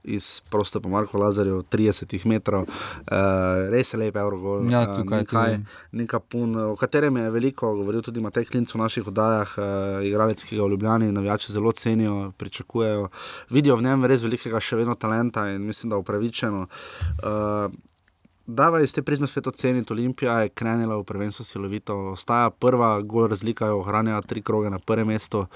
iz 0.04 0.42
prosto 0.50 0.82
po 0.82 0.90
Marku 0.90 1.18
Lazarju, 1.18 1.64
30 1.72 2.26
metrov. 2.26 2.66
Uh, 2.66 3.70
res 3.70 3.94
je 3.94 4.00
lep 4.00 4.16
eurogol. 4.16 4.66
Ja, 4.74 4.86
tukaj 4.96 5.20
nekaj, 5.20 5.52
tudi. 5.52 5.66
nekaj 5.92 6.15
pun, 6.20 6.56
o 6.56 6.76
katerem 6.76 7.18
je 7.18 7.32
veliko 7.32 7.74
govoril 7.76 8.02
tudi 8.02 8.22
Matej 8.22 8.46
Klinc 8.50 8.74
v 8.74 8.82
naših 8.82 9.08
oddajah, 9.08 9.56
uh, 9.58 10.06
igralec, 10.06 10.44
ki 10.44 10.58
ga 10.58 10.66
v 10.66 10.76
Ljubljani 10.76 11.12
navijači 11.12 11.52
zelo 11.52 11.72
cenijo, 11.72 12.32
pričakujejo. 12.38 13.10
Vidijo 13.50 13.76
v 13.76 13.88
njem 13.90 14.06
res 14.06 14.24
velikega 14.24 14.60
še 14.60 14.80
vedno 14.82 14.96
talenta 14.96 15.50
in 15.50 15.66
mislim, 15.66 15.90
da 15.94 16.02
upravičeno. 16.02 16.68
Uh, 17.24 17.76
Dava 18.46 18.78
iz 18.86 18.92
te 18.94 19.02
prizme 19.02 19.26
spet 19.26 19.48
oceniti, 19.50 19.90
Olimpija 19.94 20.36
je 20.44 20.52
krenila 20.54 21.00
v 21.00 21.04
prvenstvo 21.04 21.42
silovito, 21.46 21.96
ostaja 22.12 22.52
prva, 22.54 23.00
gol 23.02 23.26
razlika 23.32 23.72
je 23.72 23.74
ohranjala 23.74 24.22
tri 24.22 24.44
kroge 24.46 24.70
na 24.70 24.78
prvem 24.78 25.08
mestu, 25.10 25.48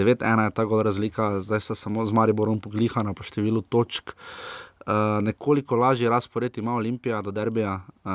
9-1 0.00 0.44
je 0.46 0.54
ta 0.56 0.64
gol 0.64 0.80
razlika, 0.82 1.42
zdaj 1.44 1.60
sta 1.60 1.76
samo 1.76 2.06
z 2.08 2.16
Mariborom 2.16 2.56
poglihana 2.64 3.12
po 3.12 3.20
številu 3.20 3.60
točk. 3.68 4.16
Uh, 4.16 4.67
nekoliko 5.22 5.76
lažji 5.76 6.08
razpored 6.08 6.58
ima 6.58 6.74
Olimpija 6.74 7.22
do 7.22 7.30
derbija. 7.30 7.80
Uh, 8.04 8.10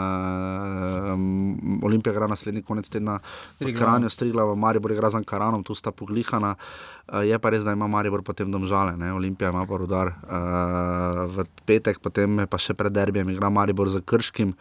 um, 1.13 1.79
Olimpija 1.83 2.13
igra 2.13 2.27
naslednji 2.27 2.61
konec 2.61 2.89
tedna 2.89 3.15
v 3.15 3.57
Triglav. 3.59 3.83
Kranju, 3.83 4.09
Striglav, 4.09 4.55
Maribor 4.55 4.91
igra 4.91 5.09
z 5.09 5.15
Ankaranom, 5.15 5.63
tu 5.63 5.75
sta 5.75 5.91
poglihana. 5.91 6.55
Uh, 7.03 7.19
je 7.27 7.35
pa 7.39 7.49
res, 7.51 7.65
da 7.67 7.73
ima 7.75 7.83
Maribor 7.91 8.21
potem 8.23 8.47
domžale, 8.47 8.93
ne? 8.97 9.09
Olimpija 9.13 9.49
ima 9.51 9.65
pa 9.67 9.75
rudar. 9.75 10.13
Uh, 10.23 11.27
v 11.27 11.43
petek, 11.67 11.99
potem 11.99 12.45
pa 12.47 12.55
še 12.57 12.71
pred 12.79 12.95
derbijem 12.95 13.27
igra 13.33 13.49
Maribor 13.51 13.91
z 13.91 13.99
Krškim, 14.07 14.53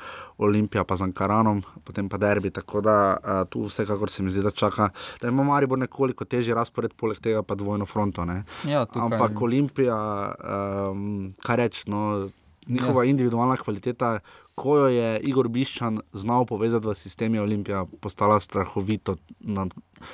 Olimpija 0.43 0.83
pa 0.83 0.99
z 0.99 1.07
Ankaranom, 1.07 1.63
potem 1.87 2.11
pa 2.11 2.19
derbi. 2.19 2.51
Tako 2.51 2.83
da 2.83 2.97
uh, 3.15 3.45
tu 3.47 3.63
vsekakor 3.71 4.11
se 4.11 4.27
mi 4.27 4.35
zdi, 4.35 4.43
da 4.43 4.51
čaka, 4.51 4.91
da 5.23 5.31
ima 5.31 5.47
Maribor 5.47 5.79
nekoliko 5.79 6.27
težji 6.27 6.51
razpored, 6.59 6.99
poleg 6.99 7.23
tega 7.23 7.47
pa 7.47 7.55
dvojno 7.55 7.87
fronto. 7.87 8.27
Ne? 8.27 8.43
Ja, 8.67 8.87
tukaj- 8.91 9.07
Ampak 9.07 9.39
Olimpija, 9.39 9.99
um, 10.91 11.31
kaj 11.47 11.57
reči, 11.63 11.87
no, 11.95 12.27
njihova 12.67 13.05
ja. 13.07 13.11
individualna 13.11 13.57
kvaliteta, 13.57 14.19
ko 14.55 14.77
jo 14.77 14.89
je 14.93 15.21
Igor 15.21 15.49
Biščan 15.49 16.01
znal 16.13 16.47
povezati 16.47 16.87
v 16.89 16.95
sistem, 16.95 17.35
je 17.35 17.43
Olimpija 17.43 17.85
postala 18.01 18.41
strahovito, 18.41 19.17
na, 19.41 19.67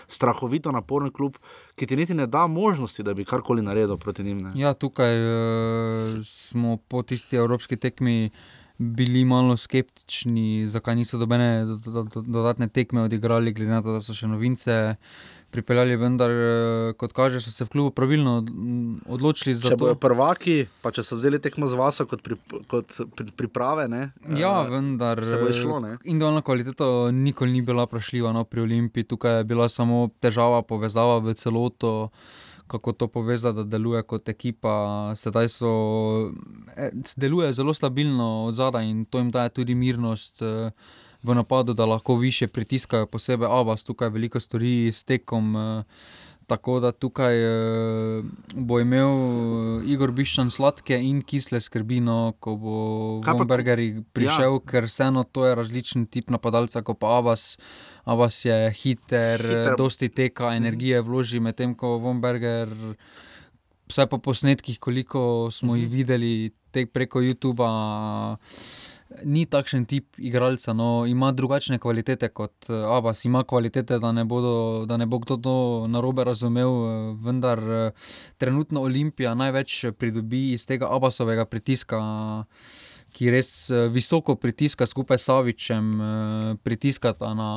strahovito 0.06 0.72
naporen 0.72 1.10
klub, 1.10 1.36
ki 1.74 1.86
ti 1.86 1.96
niti 1.96 2.14
ne 2.14 2.26
da 2.26 2.46
možnosti, 2.46 3.02
da 3.02 3.14
bi 3.14 3.26
karkoli 3.26 3.62
naredil 3.62 3.96
proti 3.96 4.22
njim. 4.22 4.38
Ne. 4.46 4.52
Ja, 4.54 4.74
tukaj 4.74 5.18
uh, 5.18 6.20
smo 6.24 6.76
po 6.88 7.02
tisti 7.02 7.36
evropski 7.36 7.76
tekmi 7.76 8.30
bili 8.78 9.24
malo 9.24 9.56
skeptični, 9.56 10.68
zakaj 10.68 10.94
niso 10.96 11.18
dobene 11.18 11.64
do, 11.64 11.76
do, 11.76 12.02
do, 12.02 12.22
dodatne 12.22 12.68
tekme 12.68 13.02
odigrali, 13.02 13.52
glede 13.52 13.70
na 13.70 13.82
to, 13.82 13.96
da 13.96 14.00
so 14.00 14.14
še 14.14 14.30
novince 14.30 14.94
pripeljali, 15.50 15.96
vendar, 15.96 16.30
eh, 16.30 16.92
kot 17.00 17.12
kaže, 17.12 17.40
so 17.40 17.50
se 17.50 17.64
v 17.64 17.68
klubu 17.68 17.90
pravilno 17.90 18.44
odločili 19.08 19.56
za 19.56 19.68
Če 19.68 19.76
to. 19.76 19.76
bodo 19.76 19.94
prvaki, 19.94 20.66
pa 20.82 20.92
če 20.92 21.02
so 21.02 21.16
vzeli 21.16 21.40
tekmo 21.40 21.66
z 21.66 21.78
vaso 21.78 22.04
kot, 22.06 22.22
pri, 22.22 22.36
kot 22.68 22.92
pri, 23.16 23.30
priprave, 23.36 23.88
ne, 23.88 24.10
Ja, 24.36 24.64
eh, 24.66 24.70
vendar 24.70 25.24
se 25.24 25.36
bo 25.40 25.48
išlo. 25.48 25.80
Ne. 25.80 25.96
Individualna 26.04 26.42
kvaliteta 26.44 27.10
nikoli 27.12 27.52
ni 27.52 27.62
bila 27.62 27.88
vprašljiva 27.88 28.32
no, 28.32 28.44
pri 28.44 28.60
Olimpiji, 28.66 29.08
tukaj 29.08 29.40
je 29.40 29.48
bila 29.48 29.68
samo 29.68 30.10
težava 30.20 30.62
povezava 30.62 31.18
v 31.18 31.34
celoto. 31.34 32.10
Kako 32.68 32.92
to 32.92 33.06
povezati, 33.08 33.56
da 33.56 33.62
deluje 33.64 34.02
kot 34.04 34.28
ekipa, 34.28 35.14
sedaj 35.16 35.48
so, 35.48 35.70
eh, 36.76 36.90
deluje 37.16 37.48
zelo 37.56 37.72
stabilno 37.72 38.44
od 38.44 38.54
zadaj 38.54 38.84
in 38.84 39.06
to 39.08 39.18
jim 39.18 39.30
daje 39.32 39.48
tudi 39.56 39.74
mirnost 39.74 40.42
eh, 40.42 40.68
v 41.20 41.34
napadu, 41.34 41.74
da 41.74 41.84
lahko 41.84 42.16
više 42.16 42.46
pritiskajo, 42.48 43.06
posebej 43.06 43.48
Abbas 43.50 43.84
tukaj 43.84 44.08
veliko 44.10 44.40
stori 44.40 44.88
s 44.88 45.04
tekom. 45.04 45.56
eh, 45.56 45.84
Tako 46.48 46.80
da 46.80 46.92
tukaj 46.92 47.34
eh, 47.36 48.22
bo 48.54 48.80
imel 48.80 49.08
eh, 49.80 49.86
Igor 49.86 50.10
Biščan 50.10 50.48
sladke 50.48 50.96
in 50.98 51.20
kisle 51.22 51.60
skrbi, 51.60 52.00
no, 52.00 52.32
ko 52.40 52.54
bo 52.56 52.76
pa- 53.20 53.32
Vomberger 53.34 53.76
prišel, 54.08 54.42
Ja. 54.42 54.48
ja. 54.50 54.60
ker 54.62 54.84
vseeno 54.84 55.24
to 55.24 55.44
je 55.44 55.54
različen 55.54 56.06
tip 56.06 56.30
napadalca 56.30 56.80
kot 56.82 56.98
pa 56.98 57.18
Abbas. 57.18 57.58
Abbas 58.06 58.44
je 58.44 58.72
hiter, 58.72 59.40
Hiter. 59.40 59.74
dosti 59.76 60.08
teka, 60.08 60.54
energije 60.54 61.02
vloži, 61.02 61.36
medtem 61.38 61.74
ko 61.74 61.98
Vomberger, 61.98 62.68
vsaj 63.86 64.06
po 64.06 64.18
posnetkih, 64.18 64.78
koliko 64.78 65.50
smo 65.52 65.76
jih 65.76 65.88
videli 65.88 66.32
tek 66.70 66.92
preko 66.92 67.20
YouTuba. 67.20 68.36
Ni 69.24 69.46
takšen 69.46 69.86
tip 69.86 70.18
igralca, 70.18 70.72
no, 70.72 71.06
ima 71.06 71.32
drugačne 71.32 71.78
kvalitete 71.78 72.28
kot 72.28 72.68
uh, 72.68 72.96
Abbas, 72.96 73.24
ima 73.24 73.44
kvalitete, 73.44 73.98
da 73.98 74.12
ne, 74.12 74.24
bodo, 74.24 74.84
da 74.86 74.96
ne 74.96 75.06
bo 75.06 75.18
kdo 75.18 75.36
to 75.36 75.56
narobe 75.88 76.24
razumel, 76.24 76.68
uh, 76.68 77.16
vendar 77.24 77.58
uh, 77.58 78.12
trenutno 78.38 78.82
Olimpija 78.82 79.34
največ 79.34 79.84
pridobi 79.98 80.52
iz 80.52 80.66
tega 80.66 80.88
Abbasovega 80.90 81.44
pritiska. 81.44 82.00
Ki 83.08 83.30
res 83.32 83.70
visoko 83.90 84.34
pritiska 84.36 84.86
skupaj 84.86 85.18
s 85.18 85.24
Savičem, 85.30 85.86
pritiskata 86.62 87.30
na 87.34 87.48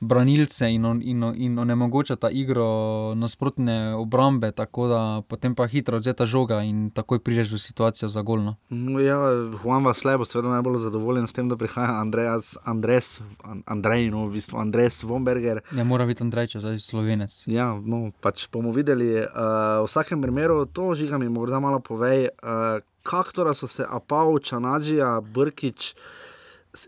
branilce 0.00 0.68
in, 0.70 0.84
in, 1.02 1.22
in 1.34 1.58
onemogočata 1.58 2.30
igro 2.30 3.14
nasprotne 3.14 3.94
obrambe, 3.94 4.52
tako 4.52 4.86
da 4.88 5.22
potem 5.28 5.54
pa 5.54 5.66
hitro 5.66 5.96
odzeta 5.96 6.26
žoga 6.26 6.60
in 6.62 6.90
takoj 6.90 7.18
prideš 7.18 7.52
v 7.52 7.58
situacijo 7.58 8.08
za 8.08 8.22
golno. 8.22 8.56
No, 8.68 9.00
ja, 9.00 9.18
Juan 9.62 9.84
Vaslebo, 9.84 10.24
seveda 10.24 10.48
najbolj 10.48 10.78
zadovoljen 10.78 11.26
s 11.26 11.32
tem, 11.32 11.48
da 11.48 11.56
prihaja 11.56 12.00
Andreas, 12.00 12.56
Andres, 12.64 13.20
Andrej, 13.64 14.10
no, 14.10 14.26
v 14.26 14.36
bistvu 14.36 14.60
Andres 14.60 15.02
Vomberger. 15.02 15.62
Ne 15.72 15.84
mora 15.84 16.06
biti 16.06 16.24
Andrej, 16.24 16.52
če 16.54 16.64
zdaj 16.64 16.82
slovenec. 16.84 17.38
Ja, 17.50 17.72
no, 17.74 18.10
pač 18.20 18.48
bomo 18.52 18.74
videli. 18.76 19.14
Uh, 19.16 19.84
v 19.84 19.88
vsakem 19.88 20.22
primeru 20.22 20.64
to 20.66 20.92
žiga 20.98 21.18
mi 21.18 21.30
morda 21.32 21.60
malo 21.60 21.80
povej, 21.80 22.28
uh, 22.42 22.84
kaktora 23.06 23.54
so 23.54 23.68
se 23.70 23.86
Apau, 23.88 24.38
Čanadžija, 24.38 25.20
Brkič. 25.20 25.94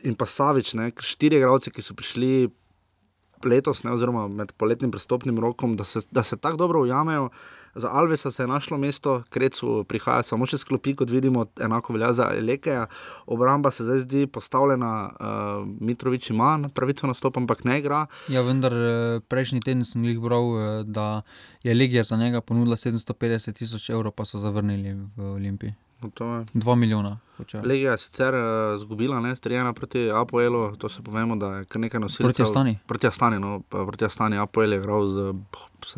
In 0.05 0.13
pa 0.21 0.27
Savič, 0.29 0.75
ne, 0.77 0.91
štiri 0.93 1.39
igralce, 1.41 1.73
ki 1.73 1.81
so 1.81 1.97
prišli 1.97 2.51
letos, 3.45 3.85
ne, 3.85 3.93
oziroma 3.93 4.29
med 4.29 4.53
poletnim 4.57 4.91
prestopnim 4.91 5.39
rokom, 5.39 5.77
da 5.77 5.85
se, 5.85 6.01
da 6.11 6.23
se 6.23 6.37
tako 6.37 6.57
dobro 6.57 6.83
ujamejo. 6.83 7.31
Za 7.75 7.89
Alvesa 7.93 8.31
se 8.31 8.43
je 8.43 8.47
našlo 8.47 8.79
mesto, 8.79 9.23
Krecu 9.31 9.85
prihaja 9.89 10.23
samo 10.23 10.47
še 10.49 10.59
sklopi, 10.59 10.95
kot 10.99 11.11
vidimo, 11.11 11.45
enako 11.63 11.95
velja 11.95 12.13
za 12.17 12.29
Elekeja. 12.35 12.87
Obramba 13.27 13.71
se 13.71 13.85
zdaj 13.87 14.03
zdi 14.07 14.27
postavljena, 14.27 14.93
uh, 15.09 15.69
Mitrovič 15.81 16.31
ima 16.31 16.57
pravico 16.75 17.07
nastopiti, 17.07 17.45
ampak 17.45 17.65
ne 17.65 17.79
igra. 17.79 18.07
Ja, 18.29 18.43
vendar 18.43 18.75
eh, 18.75 19.21
prejšnji 19.29 19.61
teden 19.63 19.85
sem 19.87 20.05
jih 20.09 20.19
bral, 20.23 20.49
eh, 20.59 20.85
da 20.85 21.23
je 21.63 21.75
Legija 21.75 22.05
za 22.05 22.17
njega 22.17 22.41
ponudila 22.41 22.77
750 22.77 23.53
tisoč 23.53 23.91
evrov, 23.91 24.17
pa 24.17 24.25
so 24.25 24.41
zavrnili 24.43 24.97
v 25.17 25.35
Olimpiji. 25.37 25.77
No, 26.03 26.11
2 26.55 26.75
milijona. 26.75 27.19
Legija 27.63 27.91
je 27.91 27.99
sicer 27.99 28.35
uh, 28.35 29.37
strijena 29.37 29.73
proti 29.73 30.11
Apoelu, 30.11 30.77
to 30.77 30.89
se 30.89 31.03
povemo, 31.03 31.37
da 31.37 31.47
je 31.47 31.65
kar 31.65 31.81
nekaj 31.81 32.01
nosilcev. 32.01 32.27
Proti 32.27 32.43
Astani. 32.43 32.79
Proti 32.87 33.07
Astani, 33.07 33.39
no, 33.41 33.61
proti 33.69 34.05
Astani 34.05 34.39
Apoel 34.39 34.73
je 34.73 34.79
igral 34.79 35.09
z, 35.09 35.33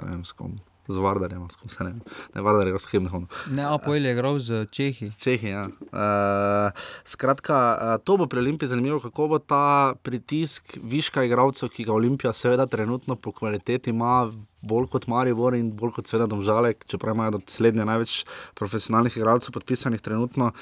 vem, 0.03 0.25
s 0.25 0.33
kom. 0.33 0.61
Z 0.91 1.03
Vardarjem, 1.03 1.47
ne, 1.81 1.93
ne 2.35 2.43
Vardarjem, 2.43 2.79
s 2.79 2.91
Himnom. 2.91 3.27
Ne, 3.55 3.65
Apoel 3.65 4.07
je 4.07 4.13
igral 4.13 4.39
z 4.39 4.67
Čehi. 4.75 5.11
Čehi, 5.19 5.53
ja. 5.53 5.69
Uh, 5.91 6.85
skratka, 7.05 7.59
uh, 7.75 7.95
to 8.05 8.17
bo 8.21 8.27
pri 8.27 8.43
Olimpiji 8.43 8.69
zanimivo, 8.69 9.01
kako 9.01 9.29
bo 9.29 9.39
ta 9.39 9.95
pritisk 10.03 10.77
viška 10.83 11.25
igralcev, 11.25 11.71
ki 11.71 11.87
ga 11.89 11.95
Olimpija 11.95 12.33
seveda 12.33 12.67
trenutno 12.67 13.17
po 13.17 13.33
kvaliteti 13.33 13.91
ima 13.91 14.27
bolj 14.63 14.91
kot 14.93 15.07
Maribor 15.09 15.55
in 15.57 15.71
bolj 15.77 15.95
kot 16.01 16.11
seveda 16.11 16.29
Domžalek, 16.31 16.85
čeprav 16.91 17.15
imajo 17.15 17.39
od 17.41 17.47
slednje 17.51 17.87
največ 17.89 18.25
profesionalnih 18.59 19.17
igralcev 19.17 19.55
podpisanih 19.57 20.01
trenutno. 20.01 20.53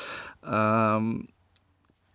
Um, 0.42 1.26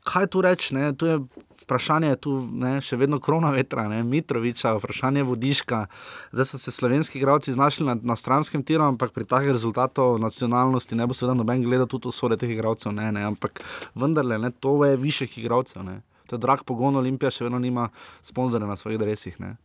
kaj 0.03 0.27
tu 0.27 0.41
reči? 0.41 0.75
Tu 0.97 1.05
je 1.05 1.19
vprašanje, 1.63 2.15
tu 2.21 2.35
je 2.45 2.81
še 2.85 2.99
vedno 2.99 3.19
krona 3.23 3.51
vetra, 3.55 3.87
ne? 3.91 4.03
Mitroviča, 4.03 4.75
vprašanje 4.77 5.23
vodiška. 5.27 5.85
Zdaj 6.31 6.49
so 6.51 6.59
se 6.61 6.71
slovenski 6.71 7.19
igralci 7.19 7.53
znašli 7.53 7.87
na, 7.87 7.97
na 8.01 8.15
stranskem 8.19 8.63
tiru, 8.63 8.85
ampak 8.85 9.11
pri 9.15 9.25
takih 9.25 9.55
rezultatih 9.55 10.21
nacionalnosti 10.21 10.95
ne 10.95 11.07
bo 11.07 11.17
seveda 11.17 11.37
noben 11.39 11.63
gledal 11.63 11.87
tudi 11.87 12.11
usode 12.11 12.37
teh 12.37 12.51
igralcev, 12.51 12.93
ne, 12.95 13.11
ne, 13.11 13.25
ampak 13.31 13.63
vendarle, 13.95 14.39
ne, 14.39 14.51
to 14.51 14.77
je 14.85 14.97
višjih 14.97 15.37
igralcev. 15.43 15.83
Ne? 15.87 16.01
To 16.27 16.35
je 16.35 16.43
drag 16.43 16.63
pogon, 16.67 16.95
Olimpija 16.99 17.31
še 17.31 17.47
vedno 17.47 17.59
nima 17.59 17.89
sponzorja 18.21 18.67
na 18.67 18.75
svojih 18.79 18.99
dresih. 19.01 19.39
Ne? 19.43 19.55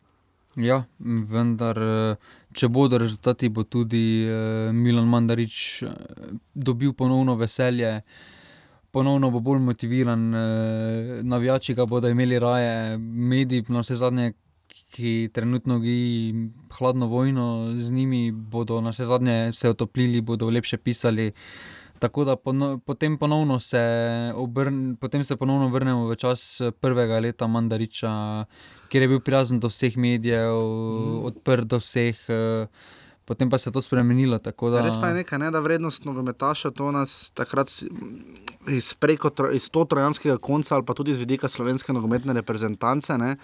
Ja, 0.58 0.82
vendar, 0.98 1.78
če 2.56 2.68
bodo 2.72 2.98
rezultati, 2.98 3.48
bo 3.48 3.62
tudi 3.62 4.26
Milan 4.74 5.06
Mandarič 5.06 5.84
dobil 6.54 6.92
ponovno 6.98 7.36
veselje, 7.38 8.00
ponovno 8.98 9.30
bo 9.30 9.38
bolj 9.40 9.60
motiviran, 9.62 10.32
navijači 11.22 11.74
ga 11.74 11.86
bodo 11.86 12.08
imeli 12.10 12.38
raje, 12.42 12.98
mediji, 12.98 13.64
na 13.68 13.84
vse 13.84 13.94
zadnje, 13.94 14.32
ki 14.90 15.30
trenutno 15.32 15.78
gi 15.78 16.34
hladno 16.78 17.06
vojno 17.06 17.44
z 17.78 17.92
njimi, 17.94 18.32
bodo 18.32 18.80
na 18.80 18.90
vse 18.90 19.06
zadnje 19.06 19.52
se 19.54 19.70
otoplili, 19.70 20.20
bodo 20.20 20.50
lepše 20.50 20.80
pisali. 20.82 21.30
Tako 21.98 22.24
da 22.24 22.36
potem, 22.86 23.18
ponovno 23.18 23.60
se 23.60 23.82
obrn, 24.34 24.96
potem 24.96 25.24
se 25.24 25.36
ponovno 25.36 25.68
vrnemo 25.68 26.06
v 26.08 26.16
čas 26.16 26.60
prvega 26.80 27.20
leta 27.22 27.46
Mandariča, 27.46 28.10
kjer 28.88 29.02
je 29.02 29.08
bil 29.14 29.20
prijazen 29.20 29.60
do 29.60 29.70
vseh 29.70 29.96
medijev, 29.96 30.58
mm. 30.58 31.24
odprt 31.30 31.70
do 31.70 31.78
vseh. 31.78 32.26
Potem 33.28 33.50
pa 33.50 33.58
se 33.58 33.68
je 33.68 33.72
to 33.72 33.82
spremenilo. 33.84 34.38
Da... 34.40 34.80
Res 34.80 34.96
pa 34.96 35.10
je 35.12 35.20
nekaj, 35.20 35.38
ne, 35.38 35.50
da 35.52 35.60
vrednost 35.60 36.06
nogometaša 36.08 36.70
to 36.72 36.88
nas 36.96 37.28
takrat 37.36 37.68
iz, 38.72 38.94
preko, 38.96 39.28
iz 39.52 39.68
to 39.68 39.84
trojanskega 39.84 40.38
konca 40.40 40.78
ali 40.78 40.86
pa 40.88 40.96
tudi 40.96 41.12
z 41.12 41.20
vidika 41.26 41.48
slovenske 41.48 41.92
nogometne 41.92 42.32
reprezentance. 42.32 43.18
Ne, 43.20 43.34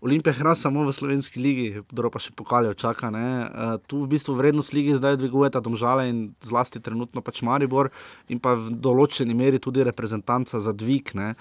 Olimpija 0.00 0.32
hrana 0.32 0.54
samo 0.54 0.84
v 0.86 0.92
slovenski 0.92 1.40
ligi, 1.42 1.82
dobro 1.90 2.10
pa 2.14 2.20
še 2.22 2.30
pokalijo, 2.36 2.74
čaka. 2.78 3.10
Uh, 3.10 3.78
tu 3.90 4.04
v 4.04 4.12
bistvu 4.14 4.36
vrednost 4.38 4.70
lige 4.76 4.94
zdaj 4.94 5.16
dviguje 5.18 5.50
ta 5.50 5.62
domžale 5.64 6.06
in 6.06 6.18
zlasti 6.44 6.78
trenutno 6.78 7.22
pač 7.24 7.42
Maribor 7.42 7.90
in 8.30 8.38
pa 8.38 8.54
v 8.54 8.76
določeni 8.78 9.34
meri 9.34 9.58
tudi 9.58 9.82
reprezentanca 9.82 10.60
za 10.62 10.70
dvig. 10.70 11.10
Uh, 11.18 11.34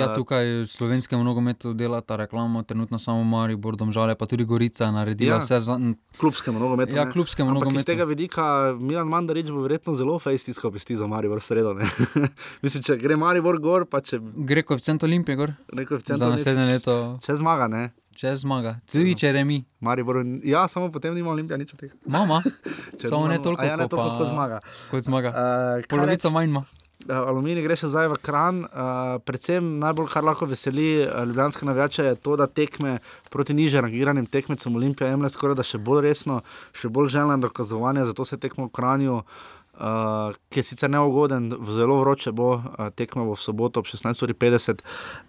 ja, 0.00 0.10
tukaj 0.16 0.64
v 0.64 0.66
slovenskem 0.66 1.22
nogometu 1.22 1.76
dela 1.78 2.00
ta 2.02 2.18
reklama, 2.18 2.64
trenutno 2.66 2.98
samo 2.98 3.22
Maribor, 3.22 3.78
domžale 3.78 4.16
pa 4.18 4.26
tudi 4.26 4.42
Gorica 4.48 4.90
naredila 4.90 5.38
ja, 5.38 5.44
vse 5.44 5.60
za. 5.62 5.78
Klubskemu 6.18 6.58
nogometu. 6.58 6.96
Ja, 6.96 7.06
klubskemu 7.06 7.54
nogometu. 7.54 7.78
Iz 7.78 7.86
tega 7.86 8.08
vidika 8.08 8.74
Milan 8.80 9.06
Mandarič 9.12 9.52
bo 9.52 9.62
verjetno 9.62 9.94
zelo 9.94 10.18
fejstisko 10.18 10.72
pesti 10.74 10.96
za 10.96 11.06
Maribor 11.06 11.38
sredo. 11.44 11.76
Mislim, 12.64 12.82
če 12.82 12.98
gre 12.98 13.20
Maribor 13.20 13.60
gor, 13.62 13.86
pa 13.86 14.00
če. 14.02 14.18
Gre 14.48 14.64
koeficient 14.66 15.06
Olimpije 15.06 15.38
gor. 15.38 15.54
Gre 15.70 15.86
koeficient 15.86 16.18
Olimpije. 16.18 16.42
Za 16.42 16.50
naslednje 16.50 16.66
leto. 16.72 16.96
Če 17.22 17.36
zmaga, 17.38 17.68
ne. 17.70 17.75
Če 18.16 18.32
zmaga, 18.40 18.78
tudi 18.88 19.12
če 19.20 19.28
remi. 19.36 19.58
Maribor, 19.84 20.22
ja, 20.48 20.62
samo 20.72 20.88
potem 20.92 21.12
nima 21.12 21.34
Olimpija 21.34 21.58
nič 21.60 21.74
od 21.74 21.82
tega. 21.82 21.98
Mama, 22.08 22.40
samo 23.10 23.26
ne 23.28 23.36
toliko, 23.44 23.66
ja, 23.66 23.76
ne 23.76 23.88
toliko 23.92 24.16
kot 24.16 24.30
zmaga. 24.32 24.60
Kot 24.88 25.04
zmaga. 25.04 25.32
Uh, 25.36 25.88
Polovica 25.90 26.32
manj 26.32 26.48
ima. 26.48 26.64
Aluminij 27.12 27.62
gre 27.62 27.76
še 27.78 27.90
zdaj 27.92 28.08
v 28.14 28.16
kran. 28.24 28.62
Uh, 28.64 29.18
predvsem 29.28 29.68
najbolj, 29.82 30.08
kar 30.14 30.24
lahko 30.26 30.48
veseli 30.48 31.04
ljubljanske 31.04 31.68
navijače, 31.68 32.06
je 32.08 32.16
to, 32.24 32.38
da 32.40 32.48
tekme 32.48 32.96
proti 33.30 33.54
niže 33.54 33.84
rangiranim 33.84 34.26
tekmecem 34.32 34.80
Olimpija 34.80 35.12
jemlje 35.12 35.34
skoraj 35.36 35.60
da 35.60 35.66
še 35.66 35.78
bolj 35.78 36.06
resno, 36.08 36.40
še 36.74 36.88
bolj 36.88 37.12
željno 37.18 37.36
dokazovanje, 37.44 38.08
zato 38.08 38.24
se 38.24 38.40
tekmo 38.40 38.70
v 38.70 38.74
kranju. 38.80 39.20
Uh, 39.20 39.55
ki 39.76 40.60
je 40.60 40.64
sicer 40.64 40.90
neugoden, 40.90 41.50
zelo 41.68 42.00
vroče 42.00 42.32
bo, 42.32 42.54
uh, 42.56 42.88
tekmo 42.96 43.26
bo 43.28 43.34
v 43.36 43.42
soboto 43.42 43.80
ob 43.80 43.86
16:50. 43.86 44.80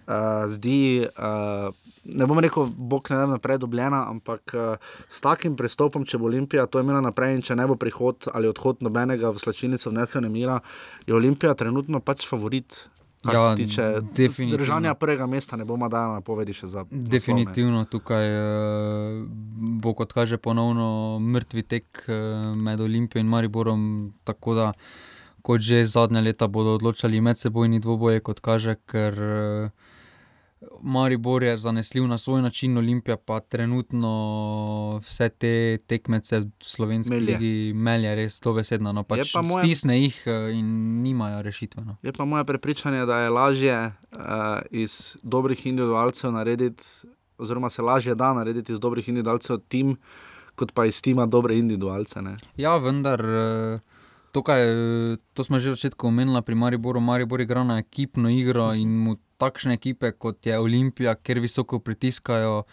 Uh, 0.07 0.47
zdi, 0.47 1.03
uh, 1.03 1.67
ne 2.05 2.25
bom 2.25 2.39
rekel, 2.39 2.69
bog 2.71 3.11
ne 3.11 3.17
vem, 3.17 3.35
naprej 3.35 3.59
dobljena, 3.63 4.05
ampak 4.09 4.55
uh, 4.55 4.75
s 5.09 5.21
takim 5.21 5.57
pristopom, 5.59 6.05
če 6.07 6.17
bo 6.17 6.31
Olimpija 6.31 6.67
to 6.71 6.79
imela 6.79 7.01
naprej 7.03 7.35
in 7.35 7.41
če 7.43 7.59
ne 7.59 7.67
bo 7.67 7.75
prihod 7.75 8.31
ali 8.33 8.47
odhod 8.47 8.79
nobenega 8.81 9.33
v 9.35 9.43
slačilnico 9.43 9.91
vnesene 9.91 10.29
mira, 10.29 10.61
je 11.07 11.15
Olimpija 11.15 11.53
trenutno 11.53 11.99
pač 11.99 12.27
favorit 12.27 12.87
kar 13.27 13.35
ja, 13.35 13.43
se 13.43 13.63
tiče 13.63 14.51
držanja 14.55 14.93
prvega 14.95 15.27
mesta, 15.27 15.59
ne 15.59 15.65
bomo 15.67 15.89
dali 15.91 16.15
napovedi 16.17 16.55
še 16.55 16.69
za. 16.71 16.85
Definitivno 16.91 17.83
naslovne. 17.83 17.91
tukaj 17.91 18.31
uh, 18.37 19.27
bo, 19.83 19.93
kot 19.93 20.15
kaže, 20.15 20.39
ponovno 20.39 21.19
mrtvi 21.19 21.63
tek 21.63 22.05
uh, 22.07 22.55
med 22.55 22.81
Olimpijo 22.81 23.21
in 23.21 23.29
Mariborom. 23.31 23.83
Tako 24.23 24.55
da, 24.57 24.71
kot 25.41 25.61
že 25.61 25.85
zadnja 25.85 26.23
leta, 26.23 26.47
bodo 26.47 26.77
odločali 26.79 27.21
medsebojni 27.21 27.83
dvoboje, 27.83 28.23
kot 28.23 28.41
kaže, 28.41 28.79
ker. 28.87 29.21
Uh, 29.21 29.86
Maribor 30.81 31.43
je 31.43 31.57
zanesljiv 31.57 32.07
na 32.07 32.17
svoj 32.17 32.41
način, 32.41 32.77
Olimpija 32.77 33.17
pa 33.17 33.39
trenutno 33.39 35.01
vse 35.03 35.29
te 35.29 35.77
tekmece 35.87 36.39
v 36.39 36.49
slovenski 36.59 37.15
ligi 37.15 37.73
melje 37.75 38.15
res 38.15 38.39
dobesedno. 38.41 38.91
No, 38.91 39.03
pač 39.03 39.35
moja... 39.35 39.63
Stisne 39.63 39.99
jih 40.01 40.23
eh, 40.25 40.51
in 40.57 40.67
nimajo 41.01 41.41
rešitve. 41.41 41.83
No. 41.85 41.97
Je 42.01 42.13
pa 42.13 42.25
moje 42.25 42.45
prepričanje, 42.45 43.05
da 43.05 43.19
je 43.19 43.29
lažje 43.29 43.77
uh, 43.85 44.19
iz 44.71 45.17
dobrih 45.23 45.65
individualcev 45.65 46.31
narediti, 46.31 46.83
oziroma 47.37 47.69
se 47.69 47.81
lažje 47.81 48.15
da 48.15 48.33
narediti 48.33 48.73
iz 48.73 48.79
dobrih 48.79 49.09
individualcev 49.09 49.57
tim, 49.67 49.95
kot 50.55 50.71
pa 50.73 50.85
iz 50.85 51.01
tima 51.01 51.25
dobre 51.25 51.57
individualce. 51.57 52.21
Ne? 52.21 52.35
Ja, 52.57 52.77
vendar. 52.77 53.21
Uh... 53.21 53.96
Tukaj, 54.31 54.61
to 55.33 55.43
smo 55.43 55.59
že 55.59 55.71
v 55.71 55.75
začetku 55.79 56.07
omenili 56.07 56.41
pri 56.41 56.55
Mariboru. 56.55 56.99
Maribor 56.99 57.41
igra 57.41 57.63
na 57.63 57.79
ekipno 57.79 58.29
igro 58.29 58.73
in 58.73 58.91
mu 58.91 59.17
takšne 59.37 59.73
ekipe 59.77 60.11
kot 60.11 60.45
je 60.45 60.59
Olimpija, 60.59 61.15
ker 61.15 61.39
visoko 61.39 61.79
pritiskajo, 61.79 62.63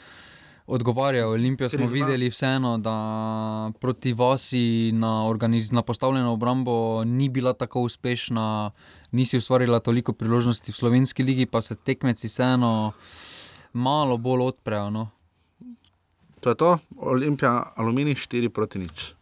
odgovarjajo. 0.66 1.30
Olimpijo 1.30 1.68
smo 1.68 1.86
videli 1.86 2.28
vseeno, 2.32 2.78
da 2.78 3.72
proti 3.80 4.12
vasi 4.12 4.92
na, 4.92 5.26
organiz, 5.28 5.72
na 5.72 5.82
postavljeno 5.82 6.32
obrambo 6.32 7.04
ni 7.04 7.28
bila 7.28 7.52
tako 7.52 7.80
uspešna, 7.80 8.70
nisi 9.12 9.38
ustvarila 9.38 9.80
toliko 9.80 10.12
priložnosti 10.12 10.72
v 10.72 10.74
slovenski 10.74 11.22
ligi, 11.22 11.46
pa 11.46 11.62
se 11.62 11.76
tekmeci 11.76 12.28
vseeno 12.28 12.92
malo 13.72 14.16
bolj 14.16 14.42
odprejo. 14.42 14.90
No. 14.90 15.08
To 16.40 16.50
je 16.50 16.54
to, 16.54 16.78
Olimpija, 16.96 17.72
aluminij 17.76 18.14
4 18.14 18.48
proti 18.48 18.78
nič. 18.78 19.14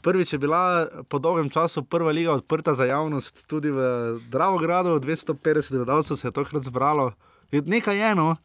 Prvič 0.00 0.32
je 0.32 0.38
bila 0.38 0.62
po 1.04 1.18
dolgem 1.18 1.46
času 1.46 1.82
prva 1.82 2.10
liga 2.10 2.32
odprta 2.32 2.72
za 2.72 2.84
javnost, 2.84 3.46
tudi 3.46 3.68
v 3.68 3.80
Dravogradu, 4.26 4.96
250 4.96 5.36
gledalcev 5.74 6.16
se 6.16 6.24
je 6.24 6.32
tokrat 6.32 6.62
zbralo. 6.62 7.12
Je- 7.50 7.62
Nekaj 7.62 7.96
je 7.96 8.06
eno. 8.06 8.36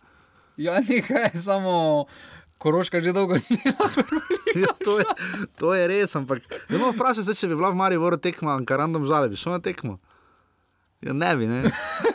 Ja, 0.58 0.80
nekaj 0.82 1.30
je 1.30 1.42
samo. 1.42 2.06
Koroška 2.58 3.00
že 3.00 3.12
dolgo 3.12 3.36
ni. 3.36 3.58
Ja, 4.56 4.72
to, 4.78 4.98
je, 4.98 5.06
to 5.54 5.74
je 5.74 5.84
res, 5.86 6.16
ampak 6.16 6.40
ne 6.70 6.78
morem 6.78 6.94
vprašati, 6.94 7.26
se, 7.26 7.36
če 7.36 7.48
bi 7.48 7.56
bila 7.56 7.70
v 7.70 7.76
Mariboru 7.76 8.16
tekma, 8.18 8.54
Ankarandom 8.54 9.04
žale, 9.04 9.28
bi 9.28 9.36
šel 9.36 9.52
na 9.52 9.60
tekmo. 9.60 10.00
Ja, 11.02 11.12
ne 11.12 11.36
bi, 11.36 11.46
ne. 11.46 11.60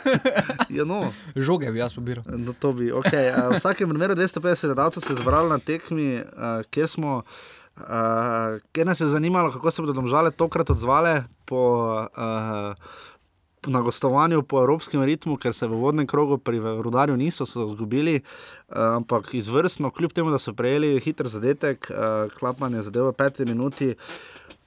Ja, 0.71 0.83
no. 0.83 1.13
Žoge 1.35 1.69
bi 1.69 1.77
jaz 1.77 1.93
pobiral. 1.93 2.25
No, 2.27 2.53
to 2.53 2.73
bi, 2.73 2.89
uh, 2.89 2.97
v 2.97 3.53
vsakem 3.53 3.85
primeru 3.87 4.15
250 4.15 4.41
gledalcev 4.65 5.01
se 5.01 5.13
je 5.13 5.17
zbralo 5.17 5.47
na 5.47 5.59
tekmi, 5.59 6.23
kjer 6.67 6.87
smo. 6.89 7.21
Uh, 7.77 8.59
ker 8.75 8.85
nas 8.85 8.99
je 8.99 9.07
zanimalo, 9.07 9.51
kako 9.51 9.71
se 9.71 9.81
bodo 9.81 9.93
domžale 9.93 10.31
tokrat 10.31 10.69
odzvale 10.69 11.23
po, 11.45 11.61
uh, 12.17 12.75
na 13.67 13.81
gostovanju 13.81 14.43
po 14.43 14.59
evropskem 14.59 15.03
ritmu, 15.03 15.37
ker 15.37 15.53
se 15.53 15.67
v 15.67 15.79
vodnem 15.79 16.07
krogu 16.07 16.37
pri 16.37 16.59
Rudarju 16.59 17.17
niso 17.17 17.45
so 17.45 17.65
izgubili, 17.65 18.19
uh, 18.21 18.99
ampak 18.99 19.33
izvrstno, 19.33 19.91
kljub 19.91 20.11
temu, 20.11 20.31
da 20.31 20.37
so 20.37 20.53
prejeli 20.53 20.99
hiter 20.99 21.27
zadetek, 21.31 21.87
uh, 21.89 22.27
klapan 22.39 22.73
je 22.73 22.83
zadev 22.89 23.07
v 23.09 23.15
peti 23.17 23.45
minuti. 23.45 23.95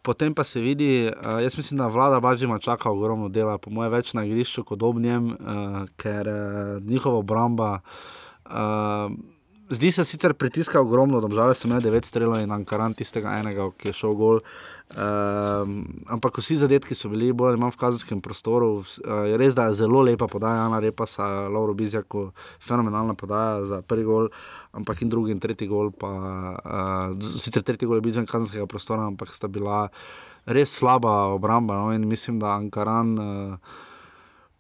Potem 0.05 0.35
pa 0.35 0.45
se 0.45 0.61
vidi, 0.61 1.09
jaz 1.41 1.57
mislim, 1.57 1.79
da 1.79 1.87
vlada 1.89 2.21
Bažima 2.21 2.59
čaka 2.59 2.91
ogromno 2.91 3.29
dela, 3.29 3.57
po 3.59 3.71
mojem, 3.71 3.93
več 3.93 4.13
na 4.13 4.25
igrišču 4.25 4.65
kot 4.65 4.83
ob 4.83 4.99
njem, 5.01 5.31
uh, 5.33 5.79
ker 5.97 6.29
njihova 6.85 7.23
obramba. 7.25 7.71
Zdi 9.75 9.91
se 9.91 10.05
sicer 10.05 10.35
pritiska 10.35 10.81
ogromno, 10.81 11.21
da 11.21 11.55
so 11.55 11.67
imeli 11.69 11.83
devet 11.83 12.05
strelov 12.07 12.39
in 12.43 12.53
Ankaran 12.55 12.95
tistega 12.95 13.33
enega, 13.41 13.67
ki 13.79 13.89
je 13.91 13.93
šel 13.99 14.15
gol. 14.15 14.41
Um, 14.95 15.79
ampak 16.13 16.37
vsi 16.39 16.59
zadetki 16.61 16.95
so 16.95 17.09
bili 17.09 17.33
bolj 17.33 17.55
ali 17.55 17.61
manj 17.61 17.73
v 17.75 17.81
kazenskem 17.81 18.21
prostoru. 18.23 18.69
Uh, 19.03 19.33
res, 19.41 19.57
da 19.57 19.67
je 19.67 19.81
zelo 19.81 20.03
lepa 20.07 20.29
podaja, 20.31 20.67
Ana 20.69 20.79
Repasa, 20.85 21.49
Lauro 21.51 21.75
Bizjaku, 21.75 22.29
fenomenalna 22.63 23.17
podaja 23.19 23.65
za 23.65 23.81
prvi 23.83 24.05
gol, 24.07 24.29
ampak 24.77 25.03
in 25.03 25.11
drugi 25.11 25.35
in 25.35 25.41
tretji 25.43 25.67
gol. 25.67 25.91
Pa, 25.91 26.13
uh, 26.61 27.33
sicer 27.41 27.65
tretji 27.67 27.89
gol 27.89 27.99
je 27.99 28.05
bil 28.05 28.15
izven 28.15 28.29
kazenskega 28.31 28.69
prostora, 28.71 29.09
ampak 29.11 29.35
sta 29.35 29.51
bila 29.51 29.89
res 30.47 30.77
slaba 30.79 31.33
obramba. 31.35 31.81
No, 31.81 31.91
in 31.97 32.07
mislim, 32.07 32.39
da 32.39 32.55
Ankaran. 32.61 33.19
Uh, 33.19 33.83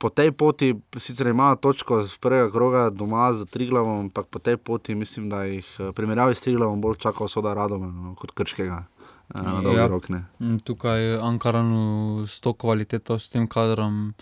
Po 0.05 0.13
tej 0.13 0.33
poti, 0.33 0.75
sicer 0.99 1.27
imajo 1.27 1.57
točko 1.57 2.03
z 2.05 2.19
prvega 2.19 2.51
kroga 2.51 2.91
doma 2.91 3.33
z 3.33 3.47
Triglavom, 3.47 4.01
ampak 4.01 4.27
po 4.29 4.37
tej 4.37 4.57
poti 4.57 4.93
mislim, 4.93 5.31
da 5.31 5.45
jih 5.45 5.65
eh, 5.81 5.93
primerjavi 5.93 6.35
s 6.35 6.45
Triglavom 6.45 6.77
bolj 6.77 6.99
čaka 6.99 7.25
soda 7.25 7.55
Radom 7.55 7.81
no, 8.05 8.13
kot 8.15 8.31
Krškega. 8.31 8.85
eh, 9.33 9.43
Na 9.43 9.63
dolgi 9.63 9.81
Ja. 9.81 9.87
rok. 9.89 10.09
Ne. 10.09 10.29
Mm, 10.39 10.59
Tukaj 10.59 11.17
Ankaranu 11.17 11.85
s 12.29 12.41
to 12.41 12.53
kvaliteto, 12.53 13.17
s 13.17 13.29
tem 13.29 13.49
kadrom, 13.49 14.13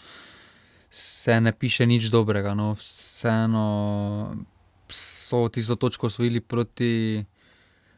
se 0.87 1.41
ne 1.41 1.53
piše 1.53 1.83
nič 1.83 2.07
dobrega. 2.07 2.55
No. 2.55 2.75
Vseeno 2.75 3.67
so 4.89 5.49
tisto 5.49 5.75
točko 5.75 6.07
osvojili 6.07 6.41
proti. 6.41 7.25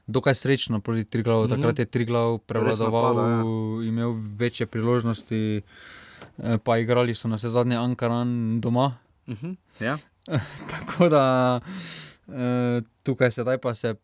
Dokaj 0.07 0.35
srečno 0.35 0.81
proti 0.81 1.05
Triglavu. 1.05 1.45
Mhm. 1.45 1.51
Takrat 1.51 1.79
je 1.79 1.85
Triglav 1.85 2.39
prevladoval, 2.39 3.15
napada, 3.15 3.29
ja. 3.29 3.45
imel 3.85 4.17
večje 4.37 4.67
priložnosti, 4.67 5.57
eh, 5.57 6.04
pa 6.65 6.79
igrali 6.79 7.15
so 7.15 7.29
na 7.29 7.37
vse 7.37 7.49
zadnje 7.49 7.77
Ankaran 7.77 8.61
doma. 8.61 8.93
Mhm, 9.29 9.53
ja. 9.81 9.97
Tako 10.73 11.09
da 11.09 11.25
eh, 12.29 12.83
tukaj 13.03 13.31
sedaj 13.31 13.59
pa 13.59 13.75
se 13.75 13.95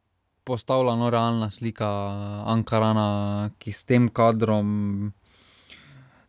postavlja 0.44 0.96
no, 0.96 1.10
realna 1.10 1.50
slika 1.50 1.88
Ankarana, 2.46 3.50
ki 3.58 3.72
s 3.72 3.84
tem 3.84 4.08
kadrom 4.08 5.12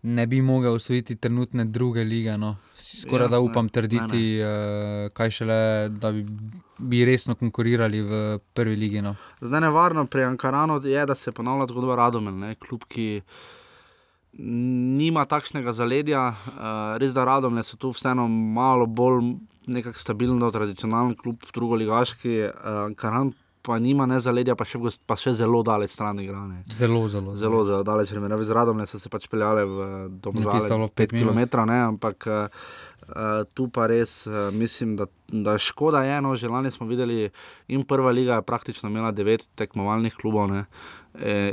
ne 0.01 0.27
bi 0.27 0.41
mogel 0.41 0.73
osvojiti 0.73 1.15
trenutne 1.15 1.65
druge 1.65 2.03
lige. 2.03 2.37
No. 2.37 2.55
Skoraj 2.75 3.25
Ja, 3.25 3.29
da 3.29 3.39
ne, 3.39 3.49
upam 3.49 3.65
ne, 3.65 3.71
trditi, 3.71 4.39
eh, 4.39 5.09
kaj 5.13 5.31
šele, 5.31 5.89
da 5.89 6.11
bi, 6.11 6.25
bi 6.77 7.05
resno 7.05 7.35
konkurirali 7.35 8.01
v 8.01 8.39
prvi 8.53 8.75
ligi. 8.75 9.01
No. 9.01 9.15
Zdaj 9.41 9.61
nevarno 9.61 10.05
pri 10.05 10.23
Ankaranu 10.23 10.81
je, 10.83 11.05
da 11.05 11.15
se 11.15 11.31
ponavlja 11.31 11.67
zgodba 11.69 11.95
Radomel, 11.95 12.37
ne, 12.37 12.55
klub, 12.55 12.83
ki 12.87 13.21
nima 14.33 15.25
takšnega 15.25 15.73
zaledja. 15.73 16.29
Uh, 16.29 16.97
res 16.97 17.13
da 17.13 17.25
Radomle 17.25 17.63
so 17.63 17.77
tu 17.77 17.91
vseeno 17.91 18.27
malo 18.27 18.85
bolj 18.85 19.35
nekako 19.67 19.99
stabilno, 19.99 20.51
tradicionalen 20.51 21.15
klub, 21.15 21.43
drugo 21.53 21.75
ligaški, 21.75 22.39
uh, 22.47 22.51
Ankaran 22.87 23.33
pa 23.61 23.79
nima 23.79 24.05
ne 24.05 24.17
zaledja, 24.19 24.55
pa 24.57 24.65
še, 24.65 24.79
gost- 24.81 25.03
pa 25.05 25.13
še 25.15 25.35
zelo 25.37 25.61
daleč 25.63 25.91
stran 25.93 26.17
igrane. 26.19 26.63
Zelo, 26.65 27.05
zelo. 27.07 27.35
Zelo, 27.35 27.63
zelo 27.63 27.83
daleč, 27.85 28.09
primerjavi 28.09 28.43
z 28.43 28.51
Radomle 28.51 28.87
so 28.89 28.97
se 28.97 29.09
pač 29.09 29.27
peljale 29.29 29.65
v 29.65 29.69
je 29.69 30.07
bilo 30.09 30.33
Domžale, 30.33 30.89
pet 30.95 31.11
5 31.13 31.19
minut. 31.19 31.51
km, 31.51 31.67
ne, 31.69 31.77
ampak 31.93 32.25
uh, 32.25 32.49
uh, 33.07 33.45
tu 33.53 33.67
pa 33.69 33.85
res 33.85 34.25
uh, 34.25 34.49
mislim, 34.49 34.95
da, 34.97 35.05
da 35.29 35.57
škoda 35.61 36.01
je, 36.03 36.21
no, 36.21 36.33
že 36.33 36.49
lani 36.49 36.71
smo 36.71 36.87
videli 36.89 37.29
in 37.69 37.83
prva 37.85 38.09
liga 38.09 38.41
je 38.41 38.47
praktično 38.49 38.89
imela 38.89 39.11
devet 39.13 39.45
tekmovalnih 39.55 40.17
klubov, 40.17 40.49
ne, 40.49 40.65
e, 40.65 40.65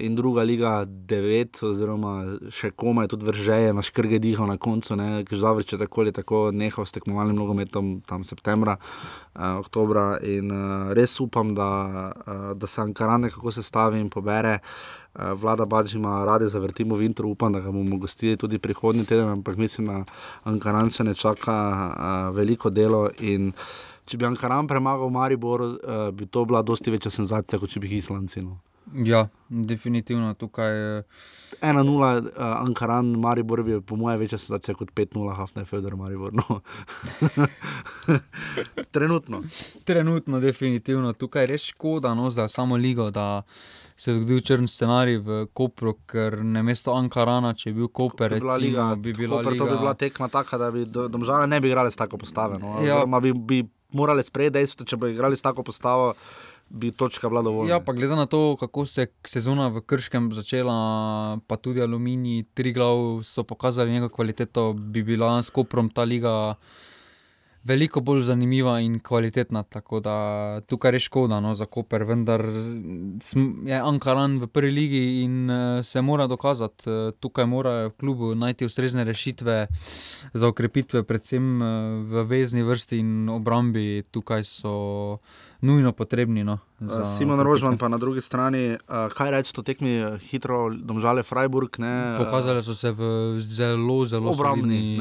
in 0.00 0.14
druga 0.14 0.42
liga 0.46 0.84
devet, 0.86 1.58
oziroma 1.66 2.38
še 2.54 2.70
komaj 2.78 3.08
tudi 3.10 3.26
vržeje 3.26 3.72
na 3.74 3.82
škrge 3.82 4.20
dihal 4.22 4.46
na 4.46 4.54
koncu, 4.56 4.94
ker 5.26 5.38
Zavrč 5.38 5.72
je 5.72 5.78
tako 5.80 6.04
ali 6.04 6.12
tako 6.14 6.42
nehal 6.54 6.86
s 6.86 6.94
tekmovalnim 6.94 7.34
nogometom 7.36 7.98
tam 8.06 8.24
septembra, 8.24 8.76
uh, 8.78 9.58
oktobra 9.58 10.18
in 10.22 10.52
uh, 10.52 10.92
res 10.94 11.18
upam, 11.20 11.54
da, 11.58 11.70
uh, 12.14 12.54
da 12.54 12.66
se 12.66 12.80
Ankaran 12.80 13.26
nekako 13.26 13.50
sestavi 13.50 13.98
in 13.98 14.08
pobere. 14.10 14.60
Uh, 15.18 15.32
Vlada 15.34 15.66
Bač 15.66 15.94
ima 15.94 16.24
rade 16.24 16.46
zavrtimo 16.46 16.94
v 16.94 17.08
intro, 17.08 17.28
upam, 17.28 17.52
da 17.52 17.60
ga 17.60 17.72
bomo 17.74 17.98
gostili 17.98 18.36
tudi 18.36 18.58
prihodnji 18.58 19.04
teden, 19.04 19.28
ampak 19.28 19.56
mislim, 19.56 19.86
da 19.86 20.04
Ankarančane 20.44 21.14
čaka 21.14 21.58
uh, 21.58 22.36
veliko 22.36 22.70
delo. 22.70 23.08
Če 24.08 24.16
bi 24.16 24.24
Ankaran 24.24 24.68
premagal 24.70 25.10
Maribor, 25.10 25.60
uh, 25.60 26.08
bi 26.14 26.26
to 26.26 26.44
bila 26.44 26.62
dosti 26.62 26.94
večja 26.94 27.10
senzacija, 27.10 27.58
kot 27.58 27.74
če 27.74 27.82
bi 27.82 27.90
jih 27.90 28.04
Islandci. 28.04 28.46
No. 28.46 28.60
Ja, 28.94 29.28
definitivno 29.48 30.34
tukaj. 30.34 30.98
eh, 30.98 31.02
1-0 31.62 31.88
uh, 32.18 32.28
Ankaran, 32.36 33.06
Maribor 33.08 33.62
bi 33.62 33.80
po 33.80 33.96
mojem 33.96 34.20
večja 34.20 34.38
senzacija 34.38 34.74
kot 34.74 34.90
5-0 34.92 35.36
Hafne 35.36 35.64
Feder 35.64 35.96
Maribor. 35.96 36.32
No. 36.32 36.60
Trenutno. 38.90 39.42
Trenutno, 39.84 40.40
definitivno. 40.40 41.12
Tukaj 41.12 41.42
je 41.42 41.46
res 41.46 41.62
škoda 41.62 42.14
no, 42.14 42.30
za 42.30 42.48
samo 42.48 42.76
ligo, 42.76 43.10
da 43.10 43.42
se 43.96 44.10
je 44.10 44.16
zgodil 44.16 44.40
črn 44.40 44.68
scenarij 44.68 45.16
v 45.18 45.46
Kopru, 45.48 45.94
ker 46.06 46.38
na 46.38 46.62
mesto 46.62 46.92
Ankarana, 46.92 47.54
če 47.54 47.70
je 47.70 47.74
bil 47.74 47.88
Koper, 47.88 48.30
bi 48.30 48.40
bila 48.40 48.56
recimo, 48.56 48.68
liga, 48.82 48.94
bi 48.96 49.12
bila 49.12 49.36
Koper, 49.36 49.52
liga. 49.52 49.64
to 49.64 49.70
bi 49.70 49.78
bila 49.78 49.94
tekma 49.94 50.28
taka, 50.28 50.58
da 50.58 50.70
bi 50.70 50.84
do- 50.86 51.08
domžale 51.08 51.46
ne 51.46 51.60
bi 51.60 51.68
igrali 51.68 51.90
s 51.90 51.96
tako 51.96 52.16
postavo. 52.16 52.58
No. 52.58 52.78
Ja. 52.82 53.02
Bi, 53.20 53.32
bi 53.34 53.58
morali 53.92 54.22
sprejeti 54.22 54.52
dejstvo, 54.52 54.86
če 54.86 54.96
bi 54.96 55.10
igrali 55.10 55.36
s 55.36 55.42
tako 55.42 55.62
postavo, 55.62 56.12
bi 56.68 56.90
točka 56.92 57.28
bila 57.28 57.42
dovolj. 57.42 57.70
Ja, 57.70 57.80
pa 57.80 57.92
glede 57.92 58.16
na 58.16 58.26
to, 58.26 58.56
kako 58.60 58.86
se 58.86 59.00
je 59.00 59.12
sezona 59.26 59.68
v 59.68 59.80
Krškem 59.80 60.32
začela, 60.32 61.38
pa 61.46 61.56
tudi 61.56 61.82
Aluminij, 61.82 62.44
tri 62.54 62.72
glav 62.72 63.22
so 63.24 63.44
pokazali 63.44 63.92
neko 63.92 64.08
kvaliteto, 64.08 64.72
bi 64.72 65.02
bila 65.02 65.42
s 65.42 65.50
Koprom 65.50 65.90
ta 65.90 66.04
liga 66.04 66.56
veliko 67.68 68.00
bolj 68.00 68.22
zanimiva 68.22 68.78
in 68.80 68.98
kvalitetna. 69.00 69.62
Tako 69.62 70.00
da 70.00 70.16
tukaj 70.66 70.94
je 70.94 71.00
škoda 71.00 71.40
no, 71.40 71.54
za 71.54 71.66
Koper, 71.66 72.04
vendar 72.08 72.44
je 73.66 73.80
Ankaran 73.80 74.38
v 74.38 74.46
prvi 74.46 74.70
ligi 74.70 75.02
in 75.24 75.50
uh, 75.50 75.84
se 75.84 76.02
mora 76.02 76.26
dokazati. 76.26 76.90
Uh, 76.90 77.10
tukaj 77.20 77.46
morajo 77.46 77.88
v 77.88 77.96
klubu 78.00 78.34
najti 78.34 78.66
ustrezne 78.66 79.04
rešitve 79.04 79.66
za 80.34 80.48
okrepitve, 80.48 81.02
predvsem 81.02 81.62
uh, 81.62 81.68
v 82.08 82.24
vezni 82.28 82.62
vrsti 82.62 82.98
in 82.98 83.28
obrambi. 83.28 84.02
Tukaj 84.10 84.44
so 84.44 84.74
nujno 85.60 85.92
potrebni. 85.92 86.44
No, 86.44 86.58
za 86.80 87.04
Simon 87.04 87.34
okrepitve. 87.34 87.44
Rožman 87.44 87.78
pa 87.78 87.88
na 87.88 87.98
drugi 87.98 88.20
strani, 88.20 88.78
uh, 88.78 89.10
kaj 89.10 89.30
reči, 89.30 89.54
to 89.54 89.62
tekmi 89.62 89.90
eh, 89.90 90.18
hitro, 90.20 90.70
domžale 90.70 91.22
Freiburg. 91.22 91.78
Ne, 91.78 92.14
eh, 92.14 92.18
Pokazali 92.18 92.62
so 92.62 92.74
se 92.74 92.90
v 92.90 93.02
zelo, 93.40 94.06
zelo 94.06 94.30
Obrambni, 94.30 94.98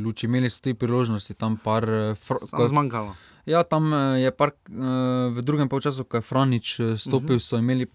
luči. 0.00 0.26
Imeli 0.26 0.50
so 0.50 0.60
tudi 0.60 0.74
priložnosti, 0.74 1.34
tam 1.34 1.56
par. 1.56 1.84
eh, 1.84 2.14
Fr, 2.14 2.40
zmanjkalo. 2.68 3.14
Ja, 3.46 3.62
tam 3.62 3.92
eh, 3.92 4.20
je 4.20 4.30
par 4.30 4.52
v 5.28 5.42
drugem 5.42 5.68
polčasu, 5.68 6.04
ko 6.04 6.16
je 6.16 6.22
Franič 6.22 6.80
eh, 6.80 6.96
stopil, 6.96 7.36
uh 7.36 7.40
-huh. 7.40 7.48
so 7.48 7.56
imeli 7.56 7.86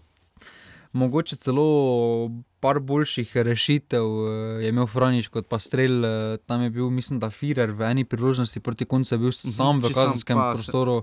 Mogoče 0.92 1.36
celo 1.36 2.30
par 2.60 2.80
boljših 2.80 3.36
rešitev 3.36 4.04
eh, 4.04 4.62
je 4.62 4.68
imel 4.68 4.86
Franič 4.86 5.28
kot 5.28 5.46
pa 5.48 5.58
strel. 5.58 6.04
eh, 6.04 6.36
Tam 6.46 6.62
je 6.62 6.70
bil, 6.70 6.90
mislim, 6.90 7.18
da 7.20 7.30
Firer 7.30 7.70
v 7.70 7.82
eni 7.82 8.04
priložnosti 8.04 8.60
proti 8.60 8.84
koncu 8.84 9.14
je 9.14 9.18
bil 9.18 9.32
sam 9.32 9.80
v 9.80 9.90
kazenskem 9.90 10.38
prostoru, 10.38 11.02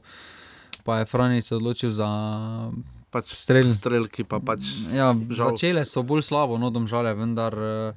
pa 0.81 0.97
je 0.97 1.05
Franič 1.05 1.45
se 1.45 1.55
odločil 1.55 1.91
za 1.91 2.07
pač 3.09 3.33
strel. 3.33 3.67
Strel, 3.67 4.05
pa 4.23 4.39
pač. 4.39 4.59
Ja, 4.89 5.11
žal. 5.29 5.51
začele 5.51 5.83
so 5.83 6.01
bolj 6.01 6.21
slabo, 6.23 6.55
no, 6.55 6.69
domžale, 6.69 7.13
vendar. 7.13 7.51
eh, 7.51 7.93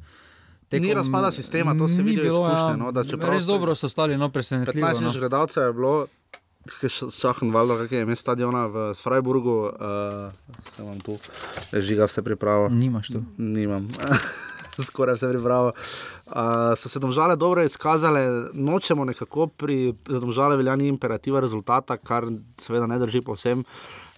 Ni 0.72 0.80
tekom 0.80 0.97
razpada 0.97 1.30
sistema, 1.30 1.70
to 1.72 1.87
se 1.87 1.99
ni 1.99 2.11
vidi 2.11 2.22
bilo, 2.22 2.43
izkušnje, 2.43 2.70
ja. 2.70 2.76
no, 2.76 2.91
da 2.91 3.05
čeprav 3.05 3.30
Res 3.30 3.43
se- 3.43 3.49
dobro 3.49 3.74
so 3.74 3.87
stali, 3.87 4.16
no, 4.16 4.26
presenetljivo. 4.28 4.89
15 4.89 5.03
No. 5.03 5.12
gledalcev 5.12 5.62
je 5.62 5.72
bilo, 5.72 6.07
Šahenvaldo, 7.12 7.76
kakšne 7.76 7.97
je 7.97 8.03
ime 8.03 8.16
stadiona 8.16 8.66
v 8.66 8.95
Freiburgu, 8.95 9.68
uh, 9.68 10.32
se 10.66 10.82
vam 10.82 10.97
tu 10.99 11.14
žiga 11.74 12.05
vse 12.05 12.22
pripravo. 12.22 12.68
Nimaš 12.70 13.09
tu. 13.09 13.20
Nimam. 13.37 13.87
Skoraj 14.89 15.18
vse 15.18 15.31
pripravo. 15.31 15.72
Uh, 16.27 16.75
so 16.77 16.89
se 16.89 17.01
domžale 17.01 17.37
dobro 17.37 17.64
izkazale, 17.64 18.51
nočemo 18.53 19.05
nekako 19.05 19.47
pri 19.47 19.95
domžale 20.09 20.57
veljani 20.57 20.89
imperativa 20.89 21.41
rezultata, 21.41 21.97
kar 21.97 22.27
seveda 22.59 22.87
ne 22.87 22.99
drži 22.99 23.22
povsem. 23.22 23.64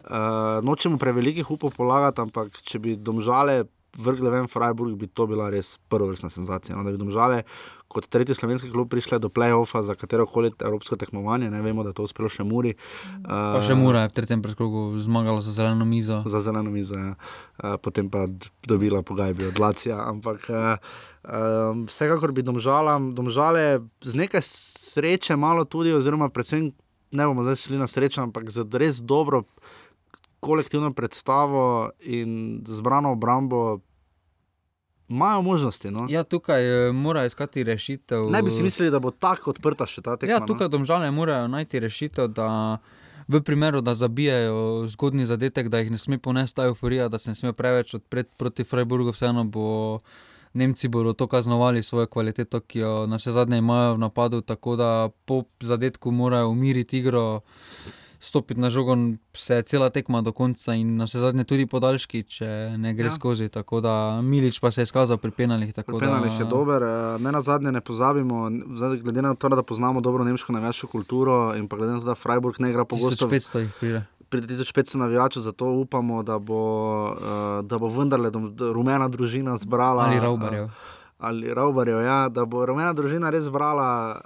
Uh, 0.07 0.62
nočemo 0.62 0.98
prevelikih 0.98 1.50
upov 1.50 1.74
polagati, 1.76 2.20
ampak 2.22 2.62
če 2.62 2.78
bi 2.78 2.96
domžale 2.96 3.64
vrgle 3.96 4.30
ven 4.30 4.48
Freiburg, 4.48 4.96
bi 4.96 5.07
to 5.07 5.26
bila 5.26 5.48
res 5.50 5.76
prvovrstna 5.88 6.30
senzacija. 6.30 6.76
No, 6.76 6.84
da 6.84 6.92
bi 6.92 7.00
domžale 7.00 7.42
kot 7.89 8.09
tretji 8.11 8.34
slovenski 8.34 8.70
klub 8.70 8.91
prišle 8.91 9.18
do 9.22 9.28
play-offa 9.28 9.82
za 9.82 9.95
katero 9.95 10.26
koli 10.26 10.51
evropsko 10.61 10.97
tekmovanje, 10.97 11.51
ne 11.51 11.62
vemo, 11.62 11.84
da 11.87 11.93
to 11.93 12.03
uspelo 12.07 12.28
še 12.28 12.45
Muri. 12.45 12.74
Pa 13.22 13.62
še 13.64 13.76
Mura 13.78 14.05
je 14.05 14.11
v 14.11 14.16
tretjem 14.18 14.43
predkrogu 14.43 14.99
zmagala 15.03 15.45
za 15.45 15.55
zeleno 15.55 15.87
mizo. 15.87 16.22
Za 16.26 16.43
zeleno 16.43 16.70
mizo, 16.70 16.99
ja. 16.99 17.14
uh, 17.14 17.76
potem 17.82 18.11
pa 18.11 18.26
dobila 18.66 19.03
pogajbi 19.07 19.51
od 19.53 19.61
Lacija. 19.62 20.01
Ampak 20.11 20.51
uh, 20.51 20.74
um, 21.22 21.87
vsekakor 21.87 22.34
bi 22.34 22.43
domžalam, 22.47 23.12
domžale 23.14 23.87
z 24.03 24.18
nekaj 24.18 24.43
sreče, 24.43 25.39
malo 25.39 25.64
tudi, 25.64 25.95
oziroma 25.95 26.28
predvsem 26.28 26.72
ne 27.16 27.26
bomo 27.26 27.43
zdaj 27.47 27.57
šli 27.57 27.78
na 27.78 27.87
srečo, 27.87 28.22
ampak 28.22 28.51
z 28.51 28.66
res 28.74 29.01
dobro 29.01 29.45
kolektivno 30.41 30.93
predstavo 30.93 31.91
in 32.01 32.62
zbrano 32.66 33.12
obrambo. 33.16 33.80
Imajo 35.09 35.42
možnosti. 35.42 35.90
No? 35.90 36.07
Ja, 36.11 36.24
tukaj 36.24 36.88
eh, 36.88 36.92
mora 36.92 37.26
iskati 37.26 37.64
rešitev. 37.64 38.30
Ne 38.30 38.42
bi 38.42 38.50
si 38.50 38.62
mislili, 38.62 38.90
da 38.90 38.98
bo 38.98 39.11
tako 39.11 39.50
odprta 39.50 39.86
še 39.86 40.02
ta 40.02 40.16
tekma. 40.16 40.34
Ja, 40.34 40.46
tukaj 40.46 40.68
domžale 40.68 41.11
morajo 41.14 41.48
najti 41.48 41.80
rešitev, 41.80 42.28
da 42.34 42.78
v 43.28 43.40
primeru, 43.42 43.80
da 43.80 43.94
zabijajo 43.94 44.86
zgodni 44.86 45.26
zadetek, 45.26 45.68
da 45.68 45.78
jih 45.78 45.90
ne 45.90 45.98
sme 45.98 46.18
ponesti 46.18 46.61
euforija, 46.61 47.09
da 47.09 47.18
se 47.18 47.30
ne 47.30 47.34
sme 47.34 47.52
preveč 47.52 47.94
odpreti 47.94 48.30
proti 48.36 48.64
Freiburgu, 48.64 49.14
vseeno 49.14 49.44
bo. 49.44 50.00
Nemci 50.57 50.88
bodo 50.88 51.12
to 51.12 51.26
kaznovali 51.28 51.82
svojo 51.82 52.07
kvaliteto, 52.09 52.62
ki 52.64 52.78
jo 52.78 52.92
na 53.07 53.18
vse 53.20 53.34
zadnje 53.36 53.59
imajo 53.61 53.94
v 53.94 53.98
napadu, 53.98 54.40
tako 54.40 54.76
da 54.76 55.09
po 55.28 55.42
zadetku 55.61 56.11
morajo 56.11 56.48
umiriti 56.48 56.98
igro, 56.98 57.40
stopiti 58.26 58.60
na 58.60 58.68
žogo, 58.68 58.96
se 59.34 59.62
cela 59.62 59.90
tekma 59.90 60.20
do 60.20 60.32
konca 60.32 60.74
in 60.74 60.96
na 60.96 61.04
vse 61.04 61.18
zadnje 61.18 61.44
tudi 61.44 61.66
podaljški, 61.66 62.22
če 62.24 62.48
ne 62.76 62.94
gre 62.94 63.06
Ja. 63.06 63.12
skozi. 63.12 63.48
Tako 63.48 63.80
da 63.80 63.92
Milič 64.22 64.58
pa 64.58 64.70
se 64.70 64.80
je 64.80 64.84
izkazal 64.84 65.16
pri 65.16 65.30
penalih. 65.32 65.70
Pri 65.72 65.84
penalih 66.00 66.32
da- 66.32 66.38
je 66.38 66.44
dober, 66.46 66.82
eh, 66.82 66.88
ne 67.18 67.32
na 67.32 67.40
zadnje 67.40 67.72
ne 67.72 67.80
pozabimo, 67.80 68.50
zdaj, 68.72 68.96
glede 68.98 69.22
na 69.22 69.34
to, 69.34 69.48
da 69.48 69.62
poznamo 69.62 70.00
dobro 70.00 70.24
nemško 70.24 70.52
navijaško 70.52 70.86
kulturo 70.88 71.54
in 71.54 71.68
pa 71.68 71.76
glede 71.76 71.92
na 71.92 72.00
to, 72.00 72.06
da 72.06 72.14
Freiburg 72.16 72.58
ne 72.58 72.70
igra 72.70 72.84
pogosto. 72.84 73.26
1500 73.26 73.58
jih 73.60 73.72
pride. 73.80 74.02
Pride 74.28 74.46
1500 74.48 74.98
navijačev, 74.98 75.42
zato 75.42 75.66
upamo, 75.66 76.22
da 76.22 76.38
bo, 76.40 76.62
uh, 77.06 77.18
da 77.62 77.78
bo 77.78 77.88
vendarle 77.88 78.30
rumena 78.68 79.08
družina 79.08 79.56
zbrala. 79.56 80.02
Ali 80.02 80.20
Ravbarjev. 80.20 80.64
Uh, 80.64 80.70
ali 81.18 81.54
Ravbarjev, 81.54 82.02
ja, 82.02 82.28
da 82.28 82.44
bo 82.44 82.66
rumena 82.66 82.92
družina 82.92 83.30
res 83.30 83.44
zbrala 83.44 84.20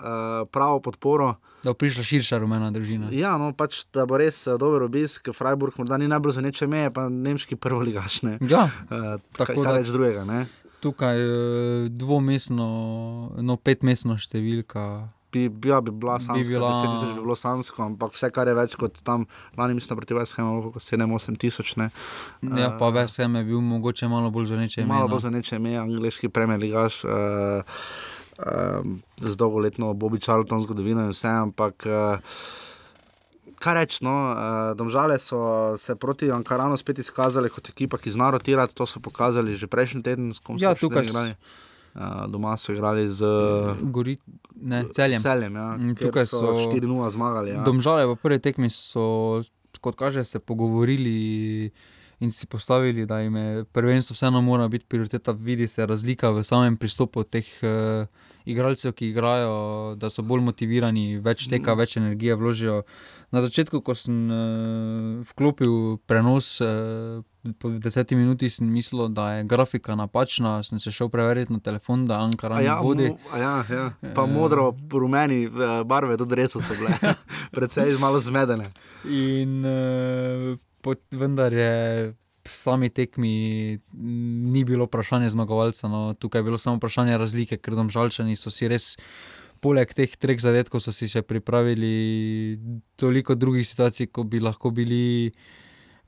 pravo 0.47 0.81
podporo. 0.81 1.35
Da 1.63 1.71
bo 1.71 1.75
prišla 1.75 2.03
širša 2.03 2.39
rumena 2.41 2.71
družina. 2.73 3.11
Ja, 3.13 3.35
no, 3.37 3.51
pač, 3.53 3.83
da 3.93 4.07
bo 4.09 4.17
res 4.17 4.47
uh, 4.49 4.57
dober 4.57 4.83
obisk. 4.87 5.29
Freiburg 5.37 5.77
morda 5.77 5.99
ni 6.01 6.09
najbolj 6.09 6.33
za 6.39 6.41
neče 6.41 6.67
meje, 6.67 6.89
pa 6.91 7.09
nemški 7.09 7.57
prvoligaš. 7.61 8.23
Ne? 8.23 8.39
Ja, 8.49 8.65
uh, 8.89 9.21
tako 9.37 9.61
da- 9.63 9.77
več 9.77 9.93
drugega. 9.93 10.25
Ne? 10.25 10.47
Tukaj 10.81 11.19
je 11.21 11.89
dvomestno, 11.93 12.67
no 13.37 13.57
petmestno 13.61 14.17
številka. 14.17 15.09
Bi, 15.31 15.45
ja, 15.69 15.79
bi 15.85 15.93
bila 15.93 16.17
sanska, 16.19 16.41
bi 16.41 16.55
bila... 16.57 16.71
bila- 16.73 16.79
10 16.81 16.95
tisoč 16.97 17.11
bi 17.15 17.21
bilo 17.23 17.37
sansko, 17.39 17.83
ampak 17.85 18.17
vse, 18.17 18.31
kar 18.35 18.49
je 18.49 18.55
več 18.57 18.73
kot 18.81 18.97
tam, 19.07 19.27
lani 19.61 19.77
mislim, 19.77 20.01
proti 20.01 20.17
Veskemu, 20.17 20.73
7-8 20.75 21.37
tisoč. 21.39 21.77
ne. 21.77 21.91
Ja, 22.57 22.73
pa 22.81 22.89
Vesem 22.91 23.37
je 23.37 23.45
bil 23.45 23.61
mogoče 23.61 24.09
malo 24.09 24.33
bolj 24.35 24.49
zveneče. 24.51 24.87
Malo 24.89 25.07
bolj 25.09 25.23
za 25.23 25.31
neče 25.31 25.61
ime, 25.61 25.77
angliški 25.79 26.33
premier 26.33 26.59
ligaš. 26.59 27.05
Uh, 27.05 27.63
uh, 28.41 28.87
z 29.21 29.37
dolgoletno 29.37 29.93
Bobby 29.95 30.19
Charlton 30.19 30.61
zgodovino 30.61 31.05
in 31.05 31.13
vse, 31.13 31.29
ampak 31.29 31.87
uh, 31.87 32.19
kaj 33.61 33.75
reči, 33.77 33.99
no, 34.05 34.33
uh, 34.33 34.37
domžale 34.77 35.19
so 35.21 35.77
se 35.77 35.97
proti 35.97 36.31
Ankaranu 36.33 36.77
spet 36.77 36.99
izkazali 36.99 37.51
kot 37.53 37.69
ekipa, 37.69 37.99
ki 38.01 38.11
zna 38.11 38.31
rotirati, 38.31 38.75
to 38.75 38.87
so 38.87 39.01
pokazali 39.01 39.55
že 39.55 39.67
prejšnji 39.67 40.03
teden, 40.03 40.33
s 40.33 40.41
kom 40.41 40.57
so 40.59 40.65
Ja, 40.65 40.73
še 40.75 40.87
tukaj 40.87 41.05
igrali. 41.05 41.35
Uh, 41.91 42.25
doma 42.31 42.55
so 42.57 42.71
igrali 42.73 43.09
z 43.11 43.27
Gori, 43.91 44.15
ne, 44.55 44.85
celjem. 44.95 45.21
celjem 45.21 45.55
ja, 45.57 45.69
Mm, 45.77 45.97
tukaj 45.99 46.23
so 46.27 46.39
so 46.39 46.71
4-0 46.71 46.87
zmagali. 47.11 47.51
Ja. 47.51 47.65
Domžale 47.67 48.07
v 48.07 48.15
prvi 48.15 48.39
tekmi 48.39 48.71
so, 48.71 49.43
kot 49.83 49.99
kaže, 49.99 50.23
se 50.25 50.39
pogovorili 50.39 51.71
in 52.21 52.31
si 52.31 52.47
postavili, 52.47 53.07
da 53.07 53.19
jim 53.21 53.37
je 53.37 53.65
prvenstvo 53.65 54.15
vseeno 54.15 54.39
mora 54.41 54.69
biti 54.69 54.85
prioriteta. 54.87 55.33
Vidi 55.33 55.67
se 55.67 55.87
razlika 55.87 56.31
v 56.31 56.45
samem 56.45 56.77
pristopu 56.77 57.25
teh 57.25 57.49
uh, 57.65 58.07
igralcev, 58.45 58.93
ki 58.93 59.11
igrajo, 59.11 59.95
da 59.97 60.11
so 60.11 60.23
bolj 60.23 60.41
motivirani, 60.43 61.19
več 61.19 61.49
teka, 61.51 61.75
več 61.75 61.97
energije 61.97 62.37
vložijo. 62.37 62.83
Na 63.31 63.43
začetku, 63.43 63.81
ko 63.81 63.95
sem 63.95 64.17
uh, 64.31 64.39
vklopil 65.33 65.99
prenos. 66.07 66.61
Uh, 66.61 67.25
Po 67.57 67.71
deseti 67.73 68.13
minuti 68.17 68.51
sem 68.53 68.69
mislil, 68.69 69.09
da 69.09 69.31
je 69.33 69.45
grafika 69.49 69.95
napačna, 69.97 70.59
sem 70.63 70.77
se 70.79 70.91
šel 70.93 71.09
preveriti 71.09 71.53
na 71.53 71.59
telefon, 71.59 72.03
da 72.05 72.19
Ankara 72.21 72.57
A 72.57 72.59
ne 72.59 72.65
ja, 72.67 72.75
vodi. 72.85 73.07
ja, 73.33 73.65
ja. 73.71 73.87
Pa 74.15 74.25
Eh. 74.25 74.27
modro, 74.29 74.75
rumeni, 74.93 75.49
barve, 75.87 76.19
tudi 76.21 76.35
res 76.37 76.53
so 76.53 76.61
bile, 76.77 76.93
malo 78.05 78.21
zmedene. 78.21 78.69
In 79.09 79.65
uh, 79.65 80.59
pot, 80.83 81.01
vendar 81.17 81.53
je 81.53 82.13
sami 82.55 82.91
tekmi 82.91 83.79
ni 84.53 84.65
bilo 84.65 84.85
vprašanje 84.85 85.31
zmagovalca. 85.31 85.89
No. 85.89 86.15
Tukaj 86.15 86.39
je 86.39 86.45
bilo 86.45 86.59
samo 86.59 86.77
vprašanje 86.77 87.19
razlike, 87.19 87.59
ker 87.59 87.75
domžalčani 87.75 88.37
so 88.37 88.51
si 88.51 88.69
res. 88.69 88.97
Poleg 89.61 89.91
teh 89.93 90.09
treh 90.17 90.41
zadetkov 90.41 90.81
so 90.81 90.93
si 90.93 91.05
še 91.05 91.21
pripravili 91.21 92.57
toliko 92.97 93.35
drugih 93.37 93.67
situacij, 93.69 94.09
ko 94.09 94.25
bi 94.25 94.41
lahko 94.41 94.71
bili, 94.73 95.29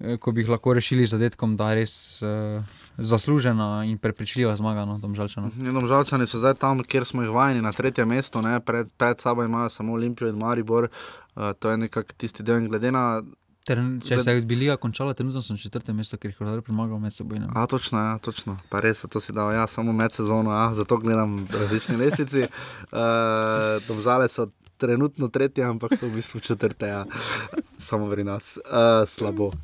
eh, 0.00 0.16
ko 0.16 0.32
bi 0.32 0.40
jih 0.40 0.54
lahko 0.54 0.72
rešili 0.72 1.04
zadetkom, 1.04 1.52
da 1.60 1.68
je 1.68 1.76
res 1.82 1.94
uh, 2.24 2.64
zaslužena 2.96 3.84
in 3.84 3.98
prepričljiva 4.00 4.56
zmaga 4.56 4.86
no, 4.88 4.96
domžalčanov. 5.02 5.52
Domžalčani 5.52 6.24
so 6.26 6.40
zdaj 6.40 6.56
tam, 6.64 6.80
kjer 6.80 7.04
smo 7.04 7.26
jih 7.26 7.34
vajeni, 7.36 7.60
na 7.60 7.74
tretje 7.76 8.08
mesto, 8.08 8.40
ne? 8.40 8.56
pred, 8.64 8.88
pred 8.96 9.20
sabo 9.20 9.44
imajo 9.44 9.68
samo 9.68 10.00
Olimpijo 10.00 10.32
in 10.32 10.40
Maribor. 10.40 10.88
Uh, 11.36 11.52
to 11.52 11.70
je 11.70 11.84
nekako 11.84 12.16
tisti 12.16 12.42
del, 12.42 12.70
glede 12.72 12.88
na. 12.88 13.20
Tren, 13.66 14.00
če 14.02 14.18
se 14.18 14.32
je 14.34 14.42
Bilija 14.42 14.74
končala, 14.76 15.14
trenutno 15.14 15.42
sem 15.42 15.54
na 15.54 15.62
četrtem 15.62 15.96
mestu, 15.96 16.18
ker 16.18 16.32
jih 16.32 16.40
je 16.40 16.62
premagal 16.66 16.98
med 16.98 17.14
seboj. 17.14 17.38
ne. 17.38 17.50
A, 17.54 17.66
točno, 17.66 18.00
ja, 18.00 18.16
točno. 18.18 18.56
Pa 18.68 18.80
res, 18.82 19.04
to 19.10 19.20
si 19.22 19.32
dal, 19.32 19.52
ja, 19.54 19.66
samo 19.66 19.92
med 19.92 20.12
sezono, 20.12 20.50
ja, 20.50 20.74
zato 20.74 20.98
gledam 20.98 21.46
različne 21.50 21.96
lestvice. 21.96 22.48
Uh, 22.92 23.78
domžale 23.88 24.28
so 24.28 24.50
trenutno 24.82 25.28
tretje, 25.28 25.62
ampak 25.64 25.94
so 25.94 26.08
v 26.10 26.18
bistvu 26.18 26.40
četrte, 26.42 26.86
ja. 26.86 27.04
samo 27.78 28.10
pri 28.10 28.24
nas. 28.24 28.58
Uh, 28.66 29.06
slabo. 29.06 29.46
Uh, 29.46 29.54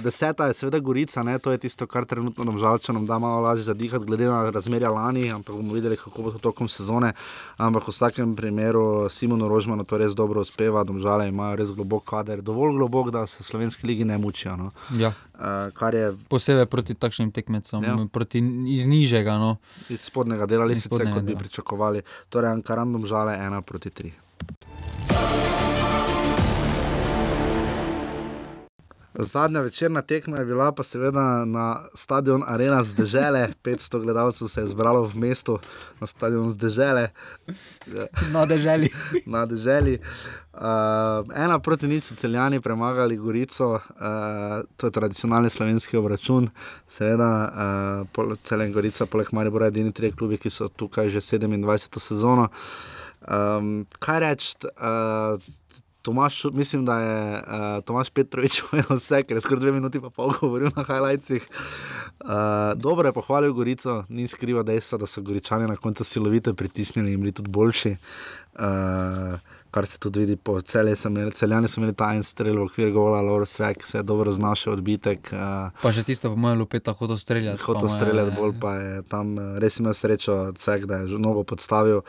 deseta 0.00 0.46
je 0.48 0.56
seveda 0.56 0.78
Gorica, 0.80 1.22
ne? 1.22 1.36
to 1.38 1.52
je 1.52 1.58
tisto, 1.58 1.86
kar 1.86 2.08
trenutno 2.08 2.44
domžalčanom 2.44 3.04
da 3.06 3.18
malo 3.18 3.42
lažje 3.44 3.68
zadihati, 3.68 4.08
glede 4.08 4.26
na 4.26 4.50
razmerja 4.50 4.90
lani, 4.90 5.28
ampak 5.32 5.56
bomo 5.56 5.76
videli, 5.76 5.96
kako 5.96 6.22
bo 6.22 6.32
to 6.32 6.38
tokom 6.38 6.68
sezone. 6.72 7.12
Ampak 7.60 7.84
v 7.88 7.92
vsakem 7.92 8.32
primeru 8.36 9.08
Simonu 9.12 9.48
Rožmanu 9.48 9.84
to 9.84 10.00
res 10.00 10.16
dobro 10.16 10.40
uspeva, 10.40 10.84
domžale 10.88 11.28
imajo 11.28 11.60
res 11.60 11.74
globok 11.76 12.08
kader, 12.08 12.40
dovolj 12.40 12.78
globok, 12.80 13.12
da 13.12 13.26
se 13.26 13.44
slovenski 13.44 13.86
ligi 13.86 14.08
ne 14.08 14.16
mučijo. 14.18 14.56
No? 14.56 14.72
Ja. 14.96 15.12
Uh, 15.36 15.92
je 15.92 16.16
Posebej 16.28 16.66
proti 16.66 16.94
takšnim 16.94 17.32
tekmecem, 17.32 17.84
Ja. 17.84 17.96
proti 18.12 18.38
iz 18.72 18.86
nižjega. 18.86 19.36
No. 19.36 19.56
iz 19.88 20.00
spodnjega 20.00 20.46
dela 20.46 20.64
lestvice, 20.64 20.96
spodnjega 20.96 21.18
kot 21.18 21.24
bi 21.28 21.36
pričakovali. 21.36 22.02
Torej, 22.28 22.50
Ankarandom 22.50 23.06
žale 23.06 23.36
1 23.36 23.60
proti 23.62 23.90
3. 23.90 24.22
Zadnja 29.18 29.60
večerna 29.60 30.02
tekma 30.02 30.38
je 30.38 30.44
bila 30.44 30.72
pa 30.72 30.82
seveda 30.82 31.44
na 31.44 31.84
stadionu 31.94 32.44
Arena 32.48 32.82
z 32.82 32.94
dežele. 32.94 33.48
500 33.64 34.00
gledalcev 34.02 34.48
se 34.48 34.60
je 34.60 34.66
zbralo 34.66 35.02
v 35.04 35.16
mestu 35.16 35.58
na 36.00 36.06
stadionu 36.06 36.50
z 36.50 36.56
dežele. 36.56 37.08
Na 38.32 38.46
deželi. 38.46 38.90
na 39.26 39.46
deželi. 39.46 39.98
Uh, 40.52 40.60
ena 41.36 41.58
proti 41.58 41.86
nič 41.86 42.04
so 42.04 42.14
celjani 42.14 42.60
premagali 42.60 43.16
Gorico, 43.16 43.72
uh, 43.72 43.80
to 44.76 44.86
je 44.86 44.90
tradicionalni 44.90 45.50
slovenski 45.50 45.96
obračun. 45.96 46.48
Seveda, 46.86 47.52
uh, 48.16 48.36
celem 48.44 48.72
Gorica, 48.72 49.06
poleg 49.06 49.28
Maribora, 49.32 49.66
edini 49.66 49.92
tri 49.92 50.12
klubi, 50.12 50.38
ki 50.38 50.50
so 50.50 50.68
tukaj 50.68 51.10
že 51.10 51.20
27. 51.20 51.98
sezono. 51.98 52.48
Um, 53.28 53.86
kaj 53.98 54.20
reči? 54.20 54.54
Uh, 54.76 55.38
Tomaš, 56.02 56.44
mislim, 56.52 56.84
da 56.84 56.98
je 57.00 57.34
uh, 57.34 57.84
Tomaš 57.84 58.10
Petrovič 58.10 58.60
povedal 58.70 58.96
vse, 58.96 59.22
ker 59.22 59.38
je 59.38 59.40
skoraj 59.40 59.60
dve 59.60 59.72
minuti 59.72 60.00
pa 60.02 60.10
pol 60.10 60.34
govoril 60.40 60.74
na 60.76 60.82
highlightsih. 60.82 61.46
Uh, 61.46 62.74
dobro 62.74 63.08
je 63.08 63.12
pohvalil 63.12 63.52
Gorico, 63.54 64.04
ni 64.08 64.26
skriva 64.28 64.62
dejstva, 64.66 64.98
da 64.98 65.06
so 65.06 65.22
Goričani 65.22 65.70
na 65.70 65.76
koncu 65.76 66.04
silovito 66.04 66.54
pritisnili 66.54 67.12
in 67.12 67.20
bili 67.20 67.32
tudi 67.32 67.50
boljši. 67.50 67.96
Uh, 68.54 69.38
kar 69.72 69.86
se 69.86 69.98
tudi 69.98 70.20
vidi 70.20 70.36
po 70.36 70.60
celju, 70.60 70.96
celjani 71.32 71.68
so 71.68 71.80
imeli 71.80 71.94
ta 71.96 72.10
en 72.12 72.22
strel 72.22 72.58
v 72.60 72.66
okviru 72.66 72.92
gola, 72.92 73.22
Laura 73.24 73.46
Svek 73.48 73.86
se 73.88 73.98
je 73.98 74.02
dobro 74.02 74.32
znašel 74.32 74.72
odbitek. 74.72 75.30
Uh, 75.32 75.72
pa 75.82 75.92
že 75.92 76.04
tisto, 76.04 76.28
po 76.28 76.36
mojem, 76.36 76.58
lupeta 76.60 76.92
hotel 76.92 77.16
streljati. 77.16 77.62
Hotel 77.62 77.88
streljati, 77.88 78.36
bolj 78.36 78.52
pa 78.60 78.74
je 78.76 79.02
tam 79.08 79.32
res 79.64 79.80
imel 79.80 79.96
srečo, 79.96 80.52
Svek, 80.56 80.84
da 80.84 81.00
je 81.02 81.14
že 81.14 81.18
mnogo 81.18 81.44
podstavil. 81.48 82.02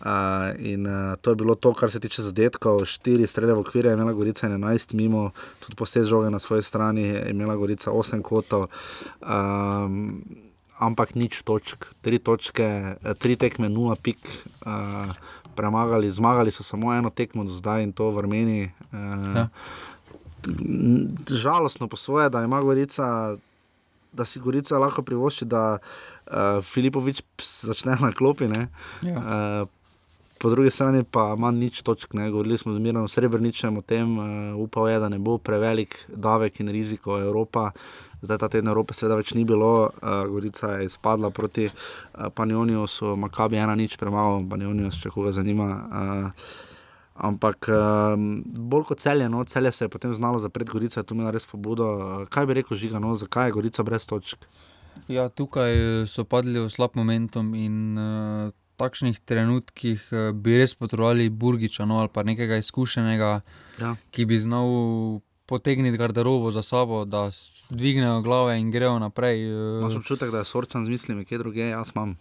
Uh, 0.00 0.56
in 0.56 0.86
uh, 0.88 1.16
to 1.20 1.36
je 1.36 1.36
bilo 1.36 1.54
to, 1.54 1.74
kar 1.76 1.92
se 1.92 2.00
tiče 2.00 2.24
zadetkov. 2.24 2.86
Štiri 2.88 3.26
strele 3.28 3.52
v 3.52 3.60
okviru 3.66 3.92
je 3.92 3.98
imela 3.98 4.16
Gorica 4.16 4.48
11, 4.48 4.94
mimo, 4.96 5.30
tudi 5.60 5.76
posebej 5.76 6.08
žoge 6.08 6.30
na 6.32 6.40
svoji 6.40 6.64
strani 6.64 7.04
je 7.04 7.26
imela 7.30 7.56
Gorica 7.56 7.92
8 7.92 8.22
kotov. 8.24 8.72
Um, 9.20 10.24
Ampak 10.80 11.12
nič 11.12 11.44
točk, 11.44 11.84
tri 12.00 12.16
točke, 12.16 12.96
tri 13.20 13.36
tekme, 13.36 13.68
nula 13.68 14.00
pik. 14.00 14.16
Uh, 14.64 15.12
premagali, 15.60 16.10
zmagali 16.10 16.50
so 16.50 16.64
samo 16.64 16.94
eno 16.94 17.12
tekmo 17.12 17.44
do 17.44 17.52
zdaj 17.52 17.84
in 17.84 17.92
to 17.92 18.08
v 18.10 18.24
Armeniji. 18.24 18.70
Uh, 18.92 19.36
ja. 19.36 19.46
Žalostno 21.28 21.88
po 21.88 22.00
svoje, 22.00 22.30
da 22.32 22.40
ima 22.42 22.62
Gorica, 22.64 23.36
da 24.12 24.24
si 24.24 24.40
Gorica 24.40 24.80
lahko 24.80 25.04
privošči, 25.04 25.44
da 25.44 25.76
uh, 25.76 26.64
Filipovič 26.64 27.20
začne 27.44 27.98
na 28.00 28.12
klopi. 28.16 28.48
Ja. 28.48 29.20
Uh, 29.20 29.68
po 30.40 30.48
drugi 30.48 30.72
strani 30.72 31.04
pa 31.04 31.34
ima 31.36 31.50
nič 31.52 31.82
točk, 31.84 32.16
ne. 32.16 32.30
govorili 32.30 32.58
smo 32.58 32.72
z 32.72 32.80
Mirom 32.80 33.08
Srebrničem 33.08 33.76
o 33.76 33.82
tem, 33.84 34.16
uh, 34.18 34.24
upal 34.56 34.88
je, 34.88 34.96
da 35.00 35.12
ne 35.12 35.18
bo 35.20 35.36
prevelik 35.38 36.06
davek 36.08 36.64
in 36.64 36.72
riziko 36.72 37.20
Evropa. 37.20 37.70
Zdaj 38.22 38.38
ta 38.38 38.48
teden 38.52 38.68
Evrope 38.68 38.94
seveda 38.94 39.16
več 39.16 39.32
ni 39.36 39.46
bilo, 39.48 39.88
uh, 39.88 40.24
Gorica 40.28 40.74
je 40.76 40.90
izpadla 40.90 41.30
proti 41.30 41.68
uh, 41.70 42.28
Panjonijo, 42.34 42.84
so 42.86 43.14
Makabi 43.16 43.56
ena 43.56 43.74
nič 43.78 43.96
premagal, 44.00 44.44
Panjonijo, 44.50 44.90
če 44.92 45.12
koga 45.14 45.32
zanima. 45.32 45.68
Uh, 45.88 46.50
ampak 47.20 47.68
um, 47.72 48.28
bolj 48.44 48.90
kot 48.92 49.00
celje, 49.00 49.28
no, 49.32 49.44
celje 49.48 49.72
se 49.76 49.84
je 49.84 49.92
potem 49.92 50.12
znalo 50.16 50.38
zapreti 50.40 50.72
Gorica, 50.72 51.02
tu 51.02 51.16
mi 51.16 51.24
je 51.24 51.32
res 51.36 51.48
pobudo. 51.48 51.88
Uh, 51.96 52.26
kaj 52.28 52.48
bi 52.48 52.60
rekel 52.60 52.76
Žiga, 52.76 53.00
no, 53.00 53.14
zakaj 53.16 53.48
je 53.48 53.56
Gorica 53.56 53.84
brez 53.88 54.08
točk? 54.08 54.44
Ja, 55.08 55.28
tukaj 55.32 56.04
so 56.10 56.26
padli 56.28 56.60
v 56.60 56.68
slab 56.68 56.96
momentum 57.00 57.54
in 57.56 57.96
uh, 57.96 58.52
takšnih 58.80 59.20
trenutkih 59.28 60.04
bi 60.40 60.56
res 60.60 60.72
potrebovali 60.76 61.28
Burgiča 61.28 61.84
no, 61.88 62.00
ali 62.00 62.12
pa 62.12 62.24
nekega 62.24 62.56
izkušenega, 62.60 63.32
ja. 63.80 63.96
ki 64.12 64.24
bi 64.28 64.40
znal 64.40 65.20
potegniti 65.50 65.98
garderobo 65.98 66.50
za 66.50 66.62
sabo, 66.62 67.04
da 67.04 67.30
dvignejo 67.70 68.20
glave 68.22 68.60
in 68.60 68.70
grejo 68.70 68.98
naprej. 68.98 69.42
Eh. 69.50 69.80
Imaš 69.80 69.96
občutek, 69.96 70.30
da 70.30 70.38
je 70.38 70.44
sorčan 70.44 70.84
z 70.86 70.94
mislimi, 70.94 71.24
kje 71.24 71.38
druge, 71.38 71.64
jaz 71.72 71.90
imam. 71.94 72.14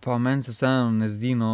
Pa 0.00 0.18
meni 0.18 0.42
se 0.42 0.54
vseeno 0.54 0.90
ne 0.90 1.08
zdi, 1.10 1.34
no, 1.34 1.50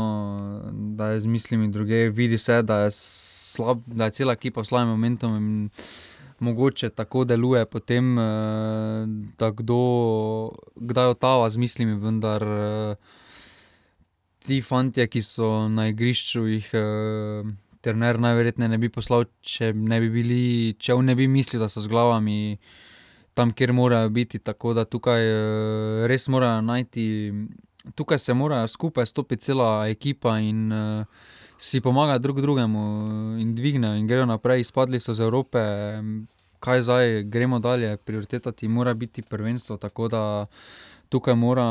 da 0.73 1.15
je 1.15 1.21
z 1.21 1.27
mislimi 1.27 1.71
druge. 1.73 2.11
Vidi 2.11 2.39
se, 2.39 2.63
da 2.63 2.83
je, 2.85 2.91
slab, 2.93 3.81
da 3.87 4.05
je 4.05 4.19
cela 4.19 4.37
ekipa 4.37 4.61
v 4.61 4.69
slabem 4.69 4.93
momentu 4.93 5.33
in 5.33 5.71
mogoče 6.39 6.91
tako 6.91 7.25
deluje, 7.25 7.65
potem, 7.67 8.19
eh, 8.19 9.07
da 9.39 9.51
kdo, 9.51 9.81
kdaj 10.77 11.15
otava 11.17 11.51
z 11.51 11.57
mislimi, 11.57 11.97
vendar 11.97 12.43
eh, 12.43 12.95
ti 14.45 14.61
fanti, 14.63 15.09
ki 15.09 15.23
so 15.23 15.69
na 15.73 15.89
igrišču, 15.89 16.47
jih 16.53 16.71
trener 17.83 18.19
najverjetneje 18.23 18.71
ne 18.71 18.79
bi 18.79 18.89
poslal, 18.93 19.27
če 19.43 19.73
ne 19.75 19.99
bi 20.01 20.09
bili, 20.15 20.43
če 20.79 20.95
on 20.95 21.11
ne 21.11 21.17
bi 21.19 21.29
mislil, 21.29 21.63
da 21.63 21.69
so 21.69 21.83
z 21.83 21.91
glavami 21.91 22.57
tam, 23.35 23.53
kjer 23.53 23.75
morajo 23.75 24.11
biti. 24.15 24.39
Tako 24.39 24.77
da 24.79 24.87
tukaj 24.87 25.29
eh, 25.29 26.07
res 26.11 26.29
morajo 26.33 26.63
najti, 26.65 27.05
tukaj 27.99 28.23
se 28.23 28.35
morajo 28.35 28.69
skupaj 28.71 29.07
stopiti 29.11 29.51
cela 29.51 29.89
ekipa 29.91 30.39
in 30.41 30.73
uh, 30.73 31.31
si 31.63 31.81
pomagati 31.81 32.23
drug 32.23 32.41
drugemu 32.41 32.83
in 33.39 33.55
dvignejo 33.55 33.95
in 33.95 34.07
grejo 34.07 34.27
naprej. 34.27 34.61
Izpadli 34.61 35.01
so 35.01 35.15
z 35.15 35.23
Evrope, 35.23 35.61
kaj 36.63 36.83
zdaj, 36.83 37.23
gremo 37.23 37.59
dalje, 37.59 37.97
prioriteta 37.97 38.53
ti 38.53 38.69
mora 38.69 38.95
biti 38.95 39.23
prvenstvo. 39.23 39.77
Tako 39.77 40.09
da 40.09 40.47
tukaj, 41.13 41.35
mora, 41.37 41.67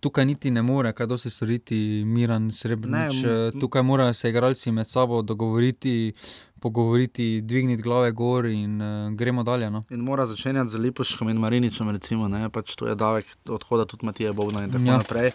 tukaj 0.00 0.24
niti 0.24 0.50
ne 0.50 0.62
more, 0.64 0.92
kaj 0.96 1.06
dosti 1.06 1.30
storiti, 1.30 1.78
Miran 2.08 2.48
Srebrenic. 2.52 3.20
Tukaj 3.60 3.82
morajo 3.84 4.14
se 4.14 4.30
igralci 4.32 4.72
med 4.72 4.88
sabo 4.88 5.20
dogovoriti, 5.22 6.12
pogovoriti, 6.60 7.40
dvigniti 7.40 7.82
glave 7.82 8.12
gor 8.12 8.46
in 8.46 8.82
uh, 8.82 9.12
gremo 9.16 9.42
dalje. 9.42 9.70
No. 9.70 9.82
In 9.90 10.00
mora 10.00 10.26
začenjati 10.26 10.70
z 10.70 10.78
Lipoškom 10.78 11.28
in 11.28 11.36
Mariničem, 11.36 11.90
recimo, 11.90 12.28
ne, 12.28 12.48
pač 12.50 12.74
tu 12.74 12.86
je 12.86 12.94
davek 12.94 13.26
odhoda 13.48 13.84
tudi 13.84 14.06
Matija 14.06 14.32
Bovna 14.32 14.64
in 14.64 14.72
tako 14.72 14.84
ja. 14.84 14.98
naprej. 14.98 15.32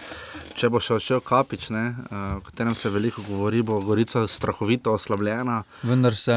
Če 0.59 0.69
bo 0.69 0.81
še 0.83 0.97
odšel 0.99 1.23
Kapič, 1.25 1.69
ne, 1.73 1.85
uh, 2.09 2.17
o 2.37 2.43
katerem 2.45 2.75
se 2.75 2.91
veliko 2.93 3.23
govori, 3.27 3.63
bo 3.65 3.79
Gorica 3.81 4.25
strahovito 4.27 4.93
oslabljena. 4.93 5.63
Vendar 5.83 6.15
se. 6.15 6.35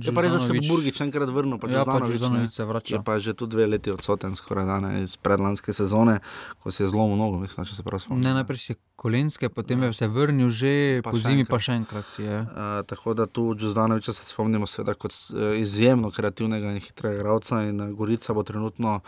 Je 0.00 0.14
pa 0.14 0.24
res, 0.24 0.36
da 0.36 0.42
se 0.42 0.54
bo 0.54 0.64
Burgič 0.68 1.00
enkrat 1.04 1.32
vrnil, 1.32 1.58
pa 1.58 1.70
ja, 1.72 1.84
pa 1.88 1.98
Žužanovič 2.04 2.54
se 2.54 2.68
vrača. 2.68 2.94
Je 2.94 3.02
pa 3.04 3.18
že 3.18 3.34
tu 3.34 3.46
dve 3.50 3.66
leti 3.66 3.90
odsoten, 3.90 4.36
skoraj 4.38 4.68
dane 4.68 4.92
iz 5.04 5.16
predlanske 5.16 5.72
sezone, 5.76 6.20
ko 6.62 6.70
se 6.70 6.84
je 6.84 6.92
zelo 6.92 7.08
mnogo, 7.08 7.40
mislim, 7.42 7.66
če 7.66 7.80
se 7.80 7.86
prav 7.86 8.02
spomnim. 8.02 8.24
Ne, 8.24 8.36
najprej 8.40 8.62
si 8.62 8.78
kolenske, 9.00 9.48
potem 9.48 9.82
ja. 9.82 9.88
je 9.88 9.92
se 9.92 10.08
vrnil 10.08 10.50
že 10.52 11.00
pa 11.04 11.10
po 11.10 11.18
zimi, 11.18 11.42
enkrat. 11.42 11.56
pa 11.56 11.64
še 11.64 11.72
enkrat 11.80 12.06
si 12.08 12.22
je. 12.26 12.36
Uh, 12.44 12.80
tako 12.84 13.14
da 13.16 13.24
tu 13.26 13.54
Zdanoviča 13.70 14.12
se 14.12 14.24
spomnimo 14.24 14.66
seveda 14.66 14.94
kot 14.94 15.12
eh, 15.12 15.60
izjemno 15.60 16.10
kreativnega 16.10 16.74
in 16.74 16.80
hitrega 16.80 17.20
igralca 17.20 17.62
in 17.62 17.80
eh, 17.80 17.92
Gorica 17.92 18.34
bo 18.34 18.42
trenutno 18.42 19.00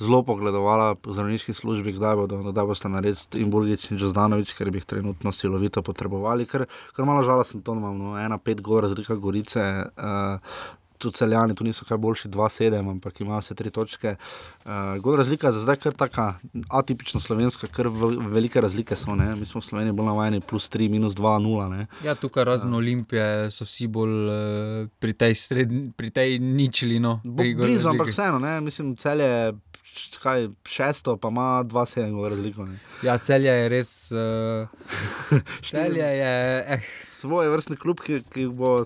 zelo 0.00 0.22
pogledovala 0.24 0.94
po 0.94 1.12
zdravniški 1.12 1.54
službi, 1.54 1.92
kdaj 1.92 2.16
bodo, 2.16 2.38
kdaj 2.50 2.66
boste 2.66 2.88
naredili 2.88 3.42
in 3.44 3.50
Burgič 3.52 3.90
in 3.90 4.00
Zdanovič, 4.00 4.54
ker 4.56 4.70
bi 4.72 4.80
jih 4.80 4.88
trenutno 4.88 5.32
silovito 5.32 5.82
potrebovali, 5.84 6.46
ker, 6.48 6.64
ker 6.96 7.04
malo 7.04 7.22
žalostno 7.22 7.60
to 7.60 7.76
imamo, 7.76 8.12
no, 8.12 8.18
ena 8.18 8.38
pet 8.38 8.62
gor 8.64 8.86
razlika 8.88 9.18
Gorice, 9.20 9.66
uh, 9.84 10.40
tudi 11.00 11.16
celjani, 11.16 11.54
tu 11.56 11.64
niso 11.64 11.84
kaj 11.88 11.98
boljši, 11.98 12.28
2-7, 12.28 12.78
ampak 12.90 13.20
imajo 13.20 13.40
vse 13.40 13.54
tri 13.56 13.70
točke. 13.70 14.14
Uh, 14.64 15.16
razlika 15.16 15.48
je 15.48 15.52
za 15.52 15.64
zdaj 15.64 15.76
kar 15.76 15.96
tako 15.96 16.26
atipična 16.68 17.20
slovenska, 17.20 17.66
ker 17.66 17.88
velike 18.30 18.60
razlike 18.60 18.96
so. 18.96 19.14
Ne? 19.16 19.32
Mi 19.36 19.46
smo 19.46 19.60
v 19.60 19.64
Sloveniji 19.64 19.96
bolj 19.96 20.10
navajeni, 20.12 20.40
plus 20.40 20.68
3, 20.70 20.90
minus 20.92 21.16
2, 21.18 21.38
0. 21.46 21.86
Ja, 22.04 22.14
tukaj 22.14 22.44
razen 22.44 22.70
uh, 22.70 22.78
Olimpije 22.78 23.50
so 23.50 23.64
vsi 23.64 23.88
bolj 23.88 24.28
uh, 24.28 24.92
pri 25.00 25.16
tej, 25.16 25.34
tej 26.12 26.38
ničli. 26.38 27.00
No, 27.00 27.20
Blizu, 27.24 27.88
ampak 27.88 28.12
vseeno, 28.12 28.38
ne? 28.38 28.60
mislim, 28.60 28.94
cel 28.96 29.20
je. 29.20 29.34
Kaj, 30.22 30.46
šesto, 30.70 31.16
pa 31.18 31.28
ima 31.28 31.62
dva 31.66 31.82
sedem 31.86 32.14
razliko. 32.24 32.62
Ne. 32.64 32.76
Ja, 33.02 33.16
celje 33.18 33.50
je 33.50 33.68
res. 33.68 33.90
Uh, 34.14 34.68
celje 35.70 36.06
je. 36.20 36.34
Eh. 36.76 36.84
Svoje 37.04 37.50
vrstne 37.50 37.76
klub, 37.76 37.98
ki, 38.00 38.22
ki 38.32 38.46
bo 38.46 38.84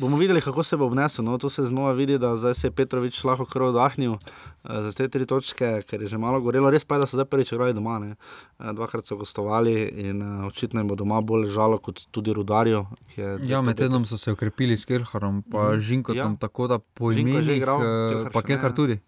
bomo 0.00 0.16
videli, 0.16 0.40
kako 0.40 0.62
se 0.62 0.76
bo 0.76 0.86
obnesel. 0.86 1.24
No, 1.24 1.38
to 1.38 1.50
se 1.50 1.64
znova 1.64 1.92
vidi, 1.92 2.18
da 2.18 2.36
zdaj 2.36 2.54
se 2.54 2.66
je 2.66 2.70
Petrovič 2.70 3.24
lahko 3.24 3.44
kar 3.44 3.62
oddahnil 3.62 4.12
uh, 4.12 4.20
za 4.64 4.92
te 4.92 5.08
tri 5.08 5.26
točke, 5.26 5.82
ker 5.88 6.02
je 6.02 6.08
že 6.08 6.18
malo 6.18 6.40
gorelo. 6.40 6.70
Res 6.70 6.84
pa 6.84 6.96
je, 6.96 7.00
da 7.00 7.06
so 7.06 7.18
zdaj 7.18 7.26
prvič 7.30 7.52
igrali 7.52 7.74
doma. 7.74 7.98
Ne. 7.98 8.14
Uh, 8.58 8.70
dvakrat 8.72 9.06
so 9.06 9.16
gostovali 9.16 9.74
in 10.08 10.22
uh, 10.22 10.46
očitno 10.46 10.80
jim 10.80 10.88
bo 10.88 10.94
doma 10.94 11.20
bolj 11.20 11.50
žalo 11.52 11.78
kot 11.78 12.06
tudi 12.10 12.32
rudarjo. 12.32 12.86
Ja, 13.16 13.62
med 13.62 13.76
tednom 13.76 14.06
so 14.06 14.18
se 14.18 14.32
ukrepili 14.32 14.76
s 14.76 14.84
Kirharom, 14.84 15.42
pa 15.42 15.72
mm. 15.72 15.80
Žinko 15.80 16.14
tam 16.14 16.32
ja. 16.32 16.38
tako, 16.40 16.68
da 16.68 16.78
po 16.78 17.12
imenih, 17.12 17.62
uh, 17.62 18.30
pa 18.32 18.42
Kirhar 18.42 18.72
tudi. 18.72 19.00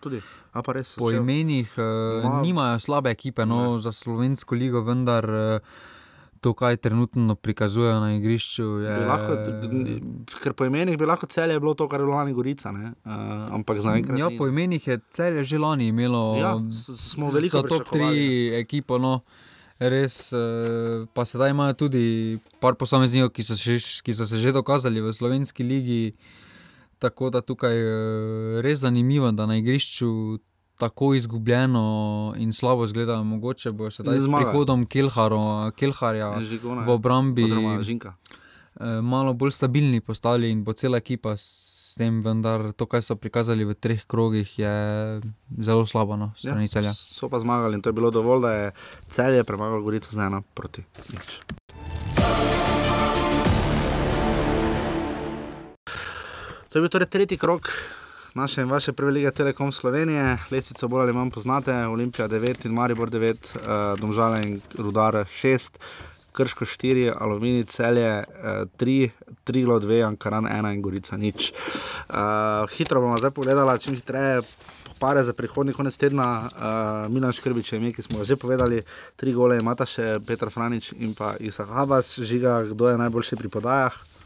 tudi. 0.00 0.22
A, 0.52 0.62
po 0.98 1.10
imenih 1.10 1.74
uh, 1.76 2.42
nimajo 2.42 2.78
slabe 2.78 3.10
ekipe 3.10 3.46
no, 3.46 3.78
za 3.78 3.92
slovensko 3.92 4.54
ligo, 4.54 4.82
vendar. 4.82 5.30
Uh, 5.30 5.96
to, 6.40 6.54
kaj 6.54 6.76
trenutno 6.76 7.34
prikazujejo 7.34 8.00
na 8.00 8.14
igrišču. 8.16 8.62
Je... 8.62 8.96
Lahko, 9.06 9.36
ker 10.42 10.54
po 10.54 10.64
imenih 10.64 10.98
bi 10.98 11.08
lahko 11.08 11.26
celje 11.26 11.60
bilo 11.60 11.74
to, 11.74 11.88
kar 11.88 12.00
je 12.00 12.06
lani 12.06 12.32
Gorica. 12.32 12.70
Uh, 12.70 13.12
ampak 13.54 13.80
zaenkrat. 13.84 14.18
Ja, 14.18 14.30
po 14.38 14.48
imenih 14.48 14.88
je 14.88 14.98
celje 15.10 15.44
že 15.44 15.58
lani 15.58 15.88
imelo. 15.88 16.36
Ja, 16.38 16.54
smo 16.96 17.30
veliko 17.30 17.62
top 17.62 17.90
tri 17.92 18.48
ekipo. 18.60 18.98
No. 18.98 19.20
Res, 19.78 20.32
eh, 20.34 21.06
pa 21.14 21.22
sedaj 21.22 21.52
imajo 21.54 21.74
tudi 21.86 22.38
par 22.58 22.74
posameznikov, 22.74 23.30
ki, 23.30 23.44
ki 24.02 24.14
so 24.14 24.26
se 24.26 24.40
že 24.42 24.50
dokazali 24.52 24.98
v 25.00 25.14
slovenski 25.14 25.62
ligi. 25.62 26.16
Tako 26.98 27.30
da 27.30 27.40
tukaj 27.40 27.76
je 27.78 28.62
res 28.62 28.82
zanimivo, 28.82 29.30
da 29.30 29.46
na 29.46 29.54
igrišču 29.56 30.38
tako 30.78 31.14
izgubljeno 31.14 32.34
in 32.36 32.52
slabo 32.52 32.84
izgleda. 32.84 33.22
Mogoče 33.22 33.72
bo 33.72 33.90
sedaj 33.90 34.18
z 34.18 34.28
prihodom 34.36 34.86
Kelharo, 34.86 35.70
Kelharja 35.76 36.40
Žigona, 36.40 36.84
v 36.86 36.90
obrambi 36.90 37.44
eh, 37.44 39.00
malo 39.02 39.32
bolj 39.34 39.50
stabilni 39.50 40.00
postali 40.00 40.50
in 40.50 40.64
bo 40.64 40.72
cela 40.72 41.02
ekipa 41.02 41.36
s 41.36 41.94
tem, 41.98 42.20
vendar 42.22 42.72
to, 42.72 42.86
kar 42.86 43.02
so 43.02 43.16
prikazali 43.18 43.66
v 43.66 43.74
treh 43.74 44.06
krogih, 44.06 44.46
je 44.58 44.74
zelo 45.58 45.86
slabo 45.86 46.14
no, 46.16 46.30
ja. 46.46 46.92
So 46.94 47.26
pa 47.28 47.42
zmagali 47.42 47.74
in 47.74 47.82
to 47.82 47.90
je 47.90 47.98
bilo 47.98 48.10
dovolj, 48.14 48.42
da 48.42 48.52
je 48.52 48.72
celje 49.08 49.44
premagal 49.44 49.82
Gorico 49.82 50.14
z 50.14 50.22
ena 50.22 50.42
proti 50.54 50.86
nič. 51.10 51.42
To 56.68 56.78
je 56.78 56.82
bil 56.84 56.92
torej 56.92 57.10
tretji 57.10 57.38
krok 57.40 57.72
naše 58.34 58.62
in 58.62 58.70
vaše 58.70 58.92
prve 58.92 59.10
lige 59.10 59.30
Telekom 59.30 59.72
Slovenije. 59.72 60.38
Lestvico 60.50 60.88
bolj 60.88 61.02
ali 61.02 61.12
manj 61.12 61.30
poznate, 61.30 61.74
Olimpija 61.86 62.28
9 62.28 62.66
in 62.66 62.72
Maribor 62.72 63.10
9, 63.10 63.30
uh, 63.30 64.00
Domžale 64.00 64.42
in 64.42 64.60
Rudar 64.78 65.14
6. 65.14 65.78
Krško 66.32 66.64
4, 66.64 67.12
Aluminij 67.18 67.64
celje 67.64 68.24
3, 68.76 69.10
Triglo 69.44 69.78
2, 69.80 70.06
Ankaran 70.06 70.44
1 70.44 70.74
in 70.74 70.82
Gorica 70.82 71.16
nič. 71.16 71.52
Uh, 71.52 72.14
hitro 72.76 73.00
bomo 73.00 73.18
zdaj 73.18 73.30
pogledali, 73.30 73.80
čim 73.80 73.94
hitreje 73.94 74.40
pare 74.98 75.22
za 75.24 75.32
prihodnji 75.32 75.72
konec 75.72 75.96
tedna. 75.96 76.48
Uh, 77.06 77.14
Milan 77.14 77.32
Škrbič 77.32 77.72
ime, 77.72 77.92
ki 77.92 78.02
smo 78.02 78.24
že 78.24 78.36
povedali, 78.36 78.82
tri 79.16 79.32
gole 79.32 79.58
imata 79.58 79.86
še 79.86 80.18
Petr 80.26 80.50
Franič 80.50 80.92
in 80.98 81.14
pa 81.14 81.34
Isak 81.40 81.68
Habas, 81.68 82.18
žiga, 82.18 82.62
kdo 82.70 82.88
je 82.88 82.98
najboljši 82.98 83.36
pri 83.36 83.48
podajah. 83.48 84.17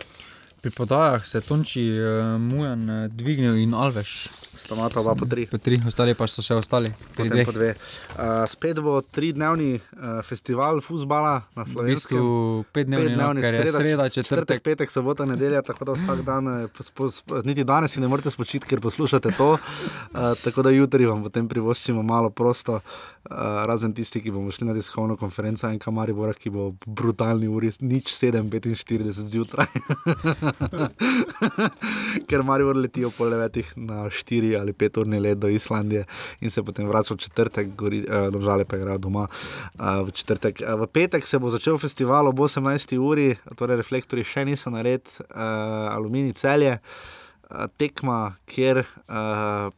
Pri 0.62 0.70
podajah 0.70 1.26
se 1.26 1.38
je 1.38 1.42
Tonči 1.42 1.90
uh, 1.90 2.40
Mujan 2.40 2.90
eh, 2.90 3.08
dvignil 3.08 3.56
in 3.58 3.74
Alveš. 3.74 4.28
Stamata 4.52 5.00
oba 5.00 5.14
po 5.14 5.26
tri. 5.26 5.46
Po 5.46 5.58
tri, 5.58 5.80
ostali 5.86 6.14
pa 6.14 6.26
so 6.28 6.42
še 6.44 6.52
ostali. 6.60 6.92
Potem 7.16 7.32
dveh. 7.32 7.46
po 7.48 7.52
dve. 7.56 7.72
Uh, 8.12 8.44
spet 8.44 8.76
bo 8.84 9.00
tridnevni 9.00 9.80
uh, 9.80 10.20
festival 10.20 10.84
futbola 10.84 11.40
na 11.56 11.64
V 11.64 11.72
slovenskem. 11.72 12.20
bistvu 12.20 12.68
petdnevni, 12.68 13.16
no, 13.16 13.32
ker 13.40 13.56
je 13.56 13.72
sreda, 13.72 14.12
četrtek. 14.12 14.60
petek, 14.60 14.92
sobota, 14.92 15.24
nedelja, 15.24 15.64
tako 15.64 15.88
da 15.88 15.92
vsak 15.96 16.20
dan, 16.26 16.68
eh, 16.68 16.82
spo, 16.84 17.08
spo, 17.08 17.40
niti 17.48 17.64
danes 17.64 17.96
si 17.96 18.04
ne 18.04 18.12
morete 18.12 18.28
spočiti, 18.30 18.68
ker 18.68 18.84
poslušate 18.84 19.32
to. 19.40 19.56
Uh, 20.12 20.34
tako 20.44 20.60
da 20.66 20.70
jutri 20.70 21.06
vam 21.08 21.22
potem 21.24 21.46
privoščimo 21.48 22.02
malo 22.04 22.28
prosto, 22.30 22.82
uh, 22.82 23.62
razen 23.64 23.94
tisti, 23.96 24.20
ki 24.20 24.30
bomo 24.34 24.52
šli 24.52 24.66
na 24.68 24.74
tiskovno 24.76 25.16
konferenco 25.16 25.70
in 25.72 25.78
kamari 25.80 26.12
Bora, 26.12 26.34
ki 26.36 26.52
bo 26.52 26.66
v 26.74 26.92
brutalni 27.00 27.48
uri, 27.48 27.70
nič 27.80 28.12
7:45 28.12 29.08
zjutraj. 29.32 29.72
ker 32.28 32.42
Maribor 32.42 32.76
letijo 32.76 33.10
po 33.16 33.24
levetih 33.24 33.72
na 33.76 34.10
4 34.10 34.41
ali 34.56 34.72
5 34.72 35.00
urni 35.00 35.20
let 35.20 35.38
do 35.38 35.48
Islandije 35.48 36.04
in 36.40 36.50
se 36.50 36.62
potem 36.62 36.88
vrača 36.88 37.14
v 37.14 37.22
četrtek, 37.22 37.74
gori, 37.76 38.00
uh, 38.02 38.28
domžale 38.34 38.64
pa 38.64 38.76
igrajo 38.76 38.98
doma 38.98 39.26
uh, 39.28 39.84
v 40.06 40.10
četrtek. 40.10 40.62
Uh, 40.62 40.80
v 40.82 40.86
petek 40.86 41.26
se 41.26 41.38
bo 41.38 41.50
začel 41.50 41.78
festival 41.78 42.28
ob 42.28 42.38
18. 42.38 42.96
uri, 42.98 43.28
torej 43.56 43.76
reflektori 43.76 44.24
še 44.24 44.44
niso 44.44 44.70
nared, 44.70 45.06
uh, 45.18 45.36
aluminij 45.94 46.32
celje, 46.34 46.78
uh, 46.78 47.66
tekma, 47.76 48.18
kjer. 48.46 48.82
Uh, 49.08 49.70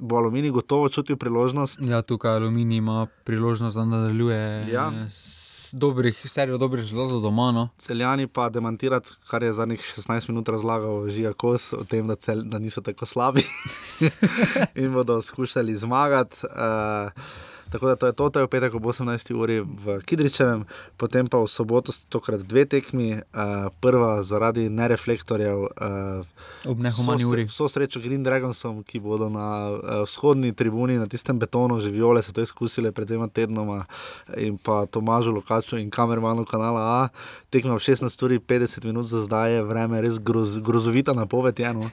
Bo 0.00 0.16
aluminij 0.16 0.48
gotovo 0.50 0.88
čutil 0.88 1.16
priložnost. 1.20 1.82
Ja, 1.84 1.98
tukaj 2.02 2.38
Aluminij 2.38 2.78
ima 2.80 3.02
priložnost, 3.24 3.76
da 3.76 3.84
nadaljuje 3.84 4.64
Ja. 4.72 4.86
s 5.12 5.39
dobrih, 5.72 6.22
serijo 6.24 6.58
dobrih 6.58 6.82
rezultatov 6.82 7.22
doma. 7.22 7.52
No. 7.52 7.68
Celjani 7.78 8.26
pa 8.26 8.48
demantirati, 8.48 9.10
kar 9.30 9.42
je 9.42 9.52
zadnjih 9.52 9.80
16 9.80 10.28
minut 10.28 10.48
razlagal 10.48 11.08
Žiga 11.08 11.32
Kos, 11.32 11.72
o 11.72 11.84
tem, 11.84 12.06
da, 12.06 12.16
cel, 12.16 12.42
da 12.44 12.58
niso 12.58 12.80
tako 12.80 13.06
slabi 13.06 13.44
in 14.82 14.92
bodo 14.92 15.22
skušali 15.22 15.76
zmagati. 15.76 16.36
Uh, 16.46 17.12
Tako 17.70 17.86
da 17.86 17.96
to 17.96 18.06
je 18.06 18.12
to, 18.12 18.30
to 18.30 18.38
je 18.40 18.46
v 18.46 18.50
petek 18.50 18.74
ob 18.74 18.86
18. 18.86 19.34
uri 19.34 19.60
v 19.60 20.00
Kidričevem, 20.02 20.64
potem 20.98 21.28
pa 21.30 21.38
v 21.38 21.46
soboto 21.46 21.94
tokrat 22.08 22.42
dve 22.42 22.66
tekmi, 22.66 23.22
uh, 23.22 23.70
prva 23.80 24.22
zaradi 24.22 24.66
nereflektorjev. 24.68 25.58
Uh, 25.78 26.70
Ob 26.70 26.78
nehumani 26.82 27.24
uri. 27.24 27.44
Vso 27.46 27.68
srečo 27.70 28.02
Green 28.02 28.26
Dragonsom, 28.26 28.82
ki 28.82 28.98
bodo 29.00 29.30
na 29.30 29.70
uh, 29.70 29.78
vzhodni 30.02 30.50
tribuni, 30.52 30.98
na 30.98 31.06
tistem 31.06 31.38
betonu, 31.38 31.80
že 31.80 31.94
viole 31.94 32.22
so 32.22 32.34
to 32.34 32.42
izkusile 32.42 32.90
pred 32.92 33.06
dvema 33.06 33.30
tednoma 33.30 33.86
in 34.36 34.58
pa 34.58 34.86
Tomažu 34.90 35.30
Lukaču 35.30 35.78
in 35.78 35.90
kamermanu 35.90 36.44
kanala 36.44 36.80
A. 36.80 37.00
Tekmo 37.50 37.78
v 37.78 37.82
16 37.82 38.10
uri 38.26 38.38
50 38.38 38.84
minut 38.84 39.06
za 39.06 39.22
zdaj 39.22 39.54
je 39.54 39.62
vreme 39.62 40.02
res 40.02 40.18
groz, 40.18 40.58
grozovita 40.58 41.14
napoved. 41.14 41.58
Je, 41.58 41.70
no. 41.72 41.86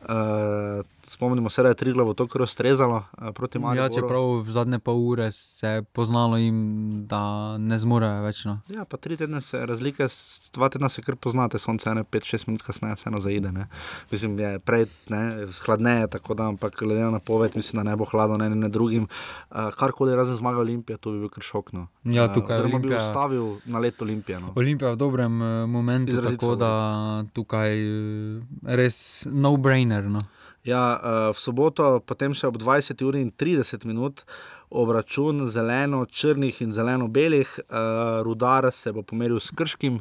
Uh, 0.00 0.82
spomnimo 1.10 1.50
se, 1.50 1.62
da 1.62 1.68
je 1.68 1.74
Triglav 1.74 2.14
to 2.14 2.26
kar 2.26 2.42
ustrezalo 2.42 2.96
uh, 2.96 3.30
proti 3.34 3.58
Mariboru. 3.58 3.90
Ja, 3.90 3.94
čeprav 3.94 4.42
v 4.46 4.50
zadnje 4.50 4.78
pol 4.78 4.98
ure 5.08 5.32
se 5.32 5.66
je 5.68 5.82
poznalo 5.82 6.36
jim, 6.36 6.60
da 7.06 7.58
ne 7.58 7.78
zmorejo 7.78 8.22
več. 8.22 8.44
No. 8.46 8.60
Ja, 8.70 8.84
pa 8.84 8.96
tri 8.96 9.16
tedne 9.18 9.40
se 9.40 9.66
razlike, 9.66 10.06
dva 10.54 10.68
tedna 10.70 10.88
se 10.88 11.02
kar 11.02 11.16
poznate, 11.16 11.58
sonce 11.58 11.90
ene 11.90 12.04
5-6 12.04 12.48
minut 12.48 12.62
kasneje 12.62 12.94
vseeno 12.94 13.18
zaide. 13.20 13.52
Ne. 13.52 13.66
Mislim, 14.10 14.38
je 14.38 14.58
prej 14.58 14.86
ne, 15.10 15.22
hladneje, 15.64 16.06
tako 16.14 16.34
da, 16.34 16.46
ampak 16.48 16.78
glede 16.78 17.02
na 17.04 17.10
napoved, 17.10 17.56
mislim, 17.58 17.82
da 17.82 17.90
ne 17.90 17.96
bo 17.96 18.04
hladno 18.04 18.36
ne 18.38 18.50
ne 18.50 18.68
drugim. 18.68 19.08
Uh, 19.50 19.70
karkoli 19.74 20.16
razen 20.16 20.38
zmaga 20.38 20.62
Olimpija, 20.62 20.98
to 20.98 21.12
bi 21.12 21.18
bil 21.18 21.28
kar 21.28 21.42
šokno. 21.42 21.86
Ja, 22.04 22.28
tukaj 22.32 22.56
uh, 22.56 22.60
oziroma 22.60 22.78
bi 22.78 22.88
Olimpija- 22.88 23.02
ustavil 23.02 23.56
na 23.66 23.78
let 23.78 24.02
Olimpije. 24.02 24.40
No. 24.40 24.52
Olimpija 24.56 24.90
v 24.90 24.96
dobrem 24.96 25.42
eh, 25.42 25.66
momentu, 25.66 26.12
Izrazito 26.12 26.40
tako 26.40 26.56
da 26.56 27.24
tukaj 27.32 27.72
eh, 27.74 28.42
res 28.62 29.26
no-brainer. 29.26 30.04
No. 30.10 30.20
Ja, 30.64 30.82
uh, 30.92 31.02
v 31.30 31.38
soboto, 31.38 32.00
potem 32.00 32.34
še 32.34 32.46
ob 32.46 32.58
20 32.58 33.00
uri 33.02 33.20
in 33.20 33.30
30 33.32 33.84
minut, 33.84 34.24
obračun 34.70 35.48
zeleno-črnih 35.48 36.60
in 36.60 36.70
zeleno-belih, 36.70 37.48
uh, 37.60 37.78
rudar 38.22 38.68
se 38.70 38.92
bo 38.92 39.02
pomeril 39.02 39.40
s 39.40 39.50
krškim. 39.50 40.00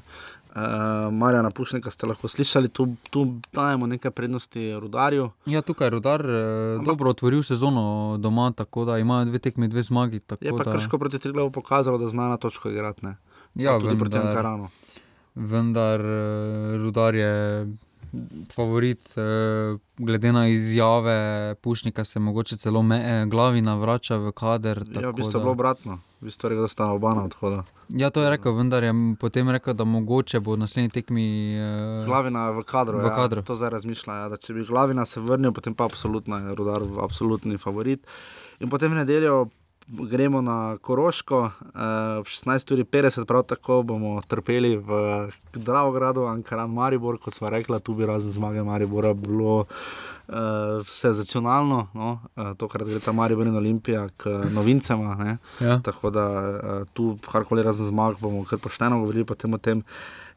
Uh, 0.49 0.61
Marjana 1.11 1.51
Pušnika 1.51 1.87
ste 1.87 2.07
lahko 2.07 2.27
slišali, 2.27 2.67
tu, 2.69 2.87
tu 3.09 3.23
dajemo 3.53 3.87
nekaj 3.87 4.11
prednosti 4.11 4.73
rudarju. 4.75 5.29
Ja, 5.45 5.61
tukaj 5.61 5.87
je 5.87 5.91
Rudar 5.91 6.21
eh, 6.21 6.81
dobro 6.81 7.09
otvoril 7.09 7.43
sezono 7.43 7.83
doma, 8.17 8.51
tako 8.51 8.85
da 8.85 8.97
imajo 8.97 9.25
dve 9.25 9.39
tekmi, 9.39 9.67
dve 9.67 9.83
zmagi. 9.83 10.19
Je 10.41 10.51
pa 10.51 10.63
da- 10.63 10.73
krško 10.73 10.97
proti 10.97 11.19
Triglavu 11.19 11.51
pokazalo, 11.51 11.97
da 11.97 12.07
zna 12.07 12.27
na 12.29 12.37
točko 12.37 12.69
igrati. 12.69 13.05
Ja, 13.55 13.71
Pa 13.71 13.79
tudi 13.79 13.97
proti 13.97 14.17
vendar- 14.17 14.27
Ankaranu. 14.27 14.67
Vendar 15.35 16.01
eh, 16.01 16.17
Rudar 16.77 17.15
je 17.15 17.67
favorit, 18.55 19.17
eh, 19.17 19.77
glede 19.97 20.31
na 20.33 20.47
izjave 20.47 21.55
Pušnika, 21.55 22.05
se 22.05 22.19
mogoče 22.19 22.57
celo 22.57 22.81
me, 22.81 22.97
eh, 22.97 23.25
glavina 23.25 23.75
vrača 23.75 24.17
v 24.17 24.31
kader. 24.31 24.83
Ja, 25.01 25.09
v 25.09 25.13
bistvu 25.13 25.39
je 25.39 25.43
bilo 25.43 25.51
obratno, 25.51 25.99
v 26.21 26.25
bistvu 26.25 26.47
je 26.47 26.49
rekel, 26.49 26.61
da 26.61 26.67
sta 26.67 26.91
oba 26.91 27.13
na 27.13 27.23
odhodu. 27.23 27.63
Ja, 27.89 28.09
to 28.09 28.21
je 28.21 28.29
rekel, 28.29 28.53
vendar 28.53 28.83
je 28.83 28.93
potem 29.19 29.49
rekel, 29.49 29.73
da 29.73 29.83
mogoče 29.83 30.39
bo 30.39 30.53
v 30.53 30.57
naslednji 30.57 30.89
tekmi. 30.89 31.55
Eh, 31.55 32.05
Glavina 32.05 32.47
je 32.47 32.53
v 32.53 32.63
kadru. 32.63 32.97
V 32.97 33.09
kadru. 33.15 33.39
Ja, 33.41 33.45
to 33.45 33.55
zdaj 33.55 33.69
razmišlja. 33.69 34.13
Ja, 34.13 34.37
če 34.37 34.53
bi 34.53 34.65
glavina 34.65 35.05
se 35.05 35.19
vrnil, 35.19 35.51
potem 35.51 35.75
pa 35.75 35.85
absolutno 35.85 36.37
je 36.37 36.55
rudar 36.55 36.85
absolutni 37.03 37.57
favorit. 37.57 38.05
In 38.59 38.69
potem 38.69 38.91
v 38.91 39.01
nedeljo 39.05 39.49
gremo 39.89 40.41
na 40.41 40.77
Koroško, 40.77 41.39
eh, 41.45 42.17
ob 42.19 42.25
16.50, 42.25 43.25
prav 43.25 43.43
tako 43.43 43.83
bomo 43.83 44.21
trpeli 44.21 44.77
v 44.77 44.91
Dravogradu, 45.53 46.25
Ankaran, 46.25 46.69
Maribor, 46.69 47.17
kot 47.17 47.33
smo 47.33 47.49
rekli, 47.49 47.79
tu 47.79 47.93
bi 47.93 48.05
razen 48.05 48.31
zmage 48.31 48.63
Maribora 48.63 49.13
bilo. 49.13 49.65
Uh, 50.29 50.85
senzacionalno, 50.85 51.87
no? 51.93 52.09
uh, 52.37 52.51
tokrat 52.53 52.85
gre 52.85 52.99
ta 53.01 53.09
Maribor 53.11 53.47
in 53.47 53.55
Olimpija 53.57 54.03
k 54.17 54.29
novincema. 54.53 55.15
ne. 55.15 55.37
Ja. 55.59 55.79
Tako 55.81 56.09
da 56.13 56.25
uh, 56.29 56.87
tu, 56.93 57.17
karkoli 57.31 57.63
razen 57.63 57.85
zmag, 57.85 58.19
bomo 58.21 58.43
kar 58.45 58.59
pošteno 58.61 58.99
govorili 58.99 59.25
potem 59.25 59.53
o 59.53 59.57
tem. 59.57 59.81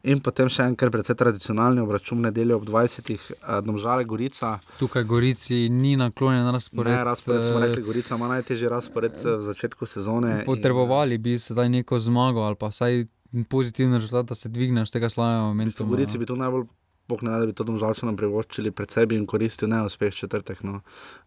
In 0.03 0.19
potem 0.19 0.49
še 0.51 0.65
en 0.67 0.73
kar 0.75 0.89
precej 0.91 1.15
tradicionalni 1.15 1.79
obračun 1.79 2.19
nedeljo 2.21 2.57
ob 2.57 2.65
20. 2.67 3.07
Uh, 3.13 3.61
Domžale 3.63 4.03
Gorica. 4.03 4.57
Tukaj 4.75 5.03
Gorici 5.03 5.69
ni 5.69 5.95
naklonjen 5.95 6.49
razpored. 6.51 6.91
Ne, 6.91 7.03
razpored 7.03 7.43
smo 7.43 7.61
eh, 7.61 7.67
rekli, 7.67 7.83
Gorica 7.83 8.15
ima 8.15 8.27
najtežji 8.27 8.67
razpored 8.67 9.15
eh, 9.15 9.37
v 9.37 9.41
začetku 9.41 9.85
sezone. 9.85 10.33
in- 10.33 10.45
Potrebovali 10.45 11.17
bi 11.17 11.37
sedaj 11.39 11.69
neko 11.71 11.99
zmago 11.99 12.41
ali 12.41 12.55
pa 12.55 12.67
vsaj 12.67 13.05
pozitiven 13.49 13.93
rezultat, 13.93 14.25
da 14.25 14.35
se 14.35 14.49
dvigneš 14.49 14.91
tega 14.91 15.07
momentu. 15.17 15.85
V 15.85 15.89
Gorici 15.89 16.17
bi 16.17 16.25
tu 16.25 16.35
najbolj 16.35 16.67
pokne, 17.07 17.33
da 17.39 17.45
bi 17.45 17.53
to 17.55 17.65
domžalčanom 17.67 18.15
privoščili, 18.17 18.71
predvsem 18.71 19.09
bi 19.09 19.17
jim 19.17 19.25
koristil 19.29 19.69
neuspeh 19.71 20.13
četrtek. 20.15 20.63
No. 20.63 20.79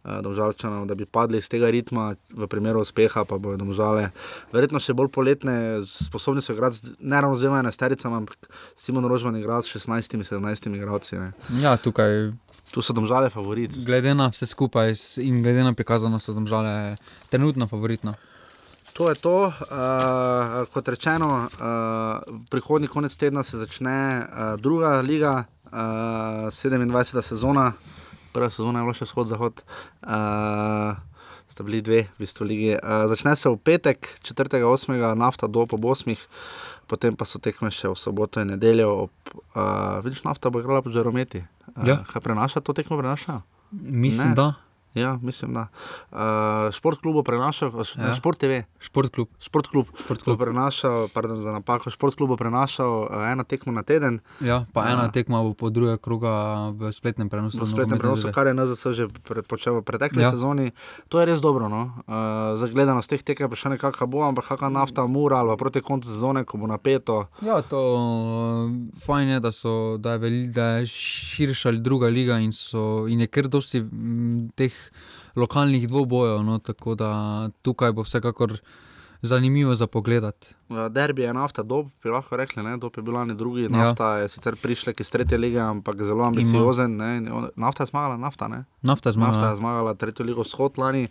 Uh, 0.04 0.18
domžalčanom, 0.24 0.86
da 0.88 0.96
bi 0.96 1.06
padli 1.06 1.40
iz 1.42 1.50
tega 1.52 1.70
ritma, 1.72 2.14
v 2.32 2.48
primeru 2.50 2.80
uspeha 2.84 3.24
pa 3.28 3.38
bodo 3.38 3.60
domžale. 3.64 4.08
Verjetno 4.54 4.80
še 4.82 4.96
bolj 4.96 5.10
poletne, 5.14 5.56
sposobni 5.86 6.44
so 6.44 6.56
igrati, 6.56 6.94
ne 7.00 7.20
ravno 7.20 7.36
z 7.36 7.46
dvema 7.46 7.60
enestericama, 7.64 8.22
ampak 8.24 8.48
Simon 8.78 9.08
Rožman 9.10 9.36
igra 9.40 9.60
s 9.62 9.72
16-17 9.74 10.72
igralci. 10.76 11.20
ne. 11.20 11.32
Ja, 11.60 11.76
tukaj. 11.76 12.32
Tu 12.72 12.82
so 12.82 12.92
domžale 12.92 13.30
favorit. 13.30 13.76
Glede 13.86 14.14
na 14.14 14.26
vse 14.32 14.46
skupaj 14.46 14.96
in 15.22 15.42
glede 15.42 15.62
na 15.62 15.72
prikazano 15.72 16.18
so 16.18 16.34
domžale 16.34 16.96
trenutno 17.30 17.68
favoritno. 17.70 18.16
To 18.96 19.08
je 19.12 19.14
to. 19.14 19.52
Uh, 19.52 20.64
kot 20.72 20.88
rečeno, 20.88 21.46
uh, 21.46 22.38
prihodnji 22.50 22.88
konec 22.88 23.16
tedna 23.16 23.42
se 23.42 23.58
začne 23.58 24.24
uh, 24.24 24.60
druga 24.60 25.00
liga, 25.00 25.44
uh, 25.72 26.48
27. 26.50 27.22
sezona. 27.22 27.72
prva 28.32 28.50
sezona 28.50 28.80
je 28.80 28.84
bila 28.84 28.94
še 28.94 29.06
shod-zahod. 29.06 29.62
Uh, 30.04 30.92
sta 31.48 31.62
bili 31.62 31.80
dve, 31.80 32.02
v 32.04 32.18
bistvu, 32.20 32.44
lige. 32.44 32.76
Uh, 32.76 33.06
začne 33.08 33.36
se 33.36 33.48
v 33.48 33.56
petek, 33.56 34.18
4.8. 34.22 34.92
nafta 35.16 35.46
do 35.46 35.64
ob 35.64 35.72
8. 35.72 36.16
Potem 36.86 37.16
pa 37.16 37.24
so 37.24 37.38
tekme 37.38 37.70
še 37.70 37.88
v 37.88 37.96
soboto 37.96 38.38
in 38.38 38.52
nedeljo. 38.52 39.08
Ob, 39.08 39.14
uh, 39.56 39.98
vidiš, 40.04 40.22
nafta 40.22 40.50
bo 40.50 40.60
igrala 40.60 40.82
po 40.82 40.90
žarometi. 40.90 41.42
Uh, 41.74 41.86
Ja. 41.86 41.96
Kaj 42.04 42.20
prenaša 42.22 42.60
to 42.60 42.72
tekmo? 42.72 42.96
Prenaša? 42.96 43.40
Mislim, 43.72 44.28
Ne. 44.28 44.34
da. 44.34 44.54
Ja, 44.96 45.18
mislim, 45.22 45.52
da. 45.52 45.68
Uh, 46.08 46.72
šport 46.72 47.00
klub 47.04 47.14
bo 47.14 47.22
prenašal, 47.22 47.68
ja. 47.68 48.08
Ja. 48.08 48.14
šport 48.16 48.40
TV. 48.40 48.64
Šport 48.80 49.12
klub. 49.12 49.28
Šport 49.36 49.68
klub. 49.68 49.86
Šport 50.00 50.24
Bo 50.24 50.36
prenašal, 50.36 51.08
pardon 51.12 51.36
za 51.36 51.52
napako, 51.52 51.90
šport 51.90 52.16
klub 52.16 52.32
prenašal 52.38 53.04
uh, 53.04 53.28
eno 53.28 53.44
tekmo 53.44 53.72
na 53.72 53.82
teden. 53.82 54.20
Ja, 54.40 54.64
pa 54.72 54.86
Ja. 54.88 54.92
ena 54.96 55.12
tekma 55.12 55.42
bo 55.42 55.52
po 55.52 55.68
drugega 55.70 56.00
kroga 56.00 56.32
v 56.72 56.92
spletnem 56.92 57.28
prenosu. 57.28 57.60
V 57.60 57.68
spletnem 57.68 57.98
prenosu, 57.98 58.32
kar 58.32 58.46
je 58.46 58.54
NZS 58.54 58.86
že 58.96 59.04
pre- 59.20 59.42
počel 59.44 59.76
v 59.80 59.82
pretekli 59.84 60.22
ja. 60.22 60.30
Sezoni. 60.32 60.72
To 61.08 61.20
je 61.20 61.26
res 61.26 61.40
dobro. 61.40 61.68
No? 61.68 61.92
Uh, 62.08 62.56
za 62.56 62.64
gledanost 62.66 63.10
teh 63.10 63.20
tekem 63.20 63.50
je 63.50 63.56
še 63.56 63.68
nekakšna 63.76 64.06
bo, 64.08 64.24
ampak 64.24 64.48
kakšna 64.48 64.72
nafta, 64.72 65.04
mura 65.06 65.44
ali 65.44 65.56
proti 65.60 65.84
koncu 65.84 66.08
sezone, 66.08 66.44
ko 66.48 66.56
bo 66.56 66.66
napeto. 66.66 67.28
Ja, 67.44 67.60
to 67.60 67.76
uh, 67.76 68.72
fajn 69.04 69.28
je, 69.28 69.40
da, 69.40 69.52
so, 69.52 69.98
da, 70.00 70.16
je 70.16 70.46
da 70.48 70.64
je 70.80 70.86
širša 70.88 71.72
druga 71.82 72.08
liga 72.08 72.38
in, 72.40 72.52
so, 72.52 73.04
in 73.10 73.20
je 73.20 73.26
kar 73.26 73.44
dosti 73.48 73.84
m, 73.84 74.48
teh 74.56 74.72
lokalnih 75.36 75.88
dvobojev. 75.88 76.42
No, 76.44 76.58
tako 76.58 76.94
da 76.94 77.10
tukaj 77.62 77.92
bo 77.92 78.02
vsekakor 78.02 78.58
zanimivo 79.22 79.74
za 79.74 79.86
pogled. 79.86 80.24
Uh, 80.68 80.76
derbi 80.90 81.22
je 81.22 81.32
nafta, 81.34 81.62
dob, 81.62 81.88
bi 82.02 82.10
lahko 82.10 82.36
rekli, 82.36 82.62
ne? 82.62 82.76
dob 82.76 82.92
je 82.96 83.02
bil 83.02 83.14
lani 83.14 83.34
drugi, 83.34 83.62
Ja. 83.62 83.68
nafta 83.68 84.16
je 84.18 84.28
sicer 84.28 84.56
prišla 84.56 84.92
iz 85.00 85.10
tretje 85.10 85.38
lige, 85.38 85.58
ampak 85.60 86.02
zelo 86.02 86.24
ambiciozen. 86.24 86.96
Ne? 86.96 87.20
Nafta 87.56 87.82
je 87.82 87.86
zmagala, 87.86 88.16
nafta 88.16 88.48
ne. 88.48 88.64
Nafta 88.82 89.08
je 89.08 89.12
zmagala. 89.12 89.34
Nafta 89.36 89.50
je 89.50 89.56
zmagala 89.56 89.94
tretjo 89.94 90.24
ligo 90.24 90.42
vzhod 90.42 90.78
lani, 90.78 91.08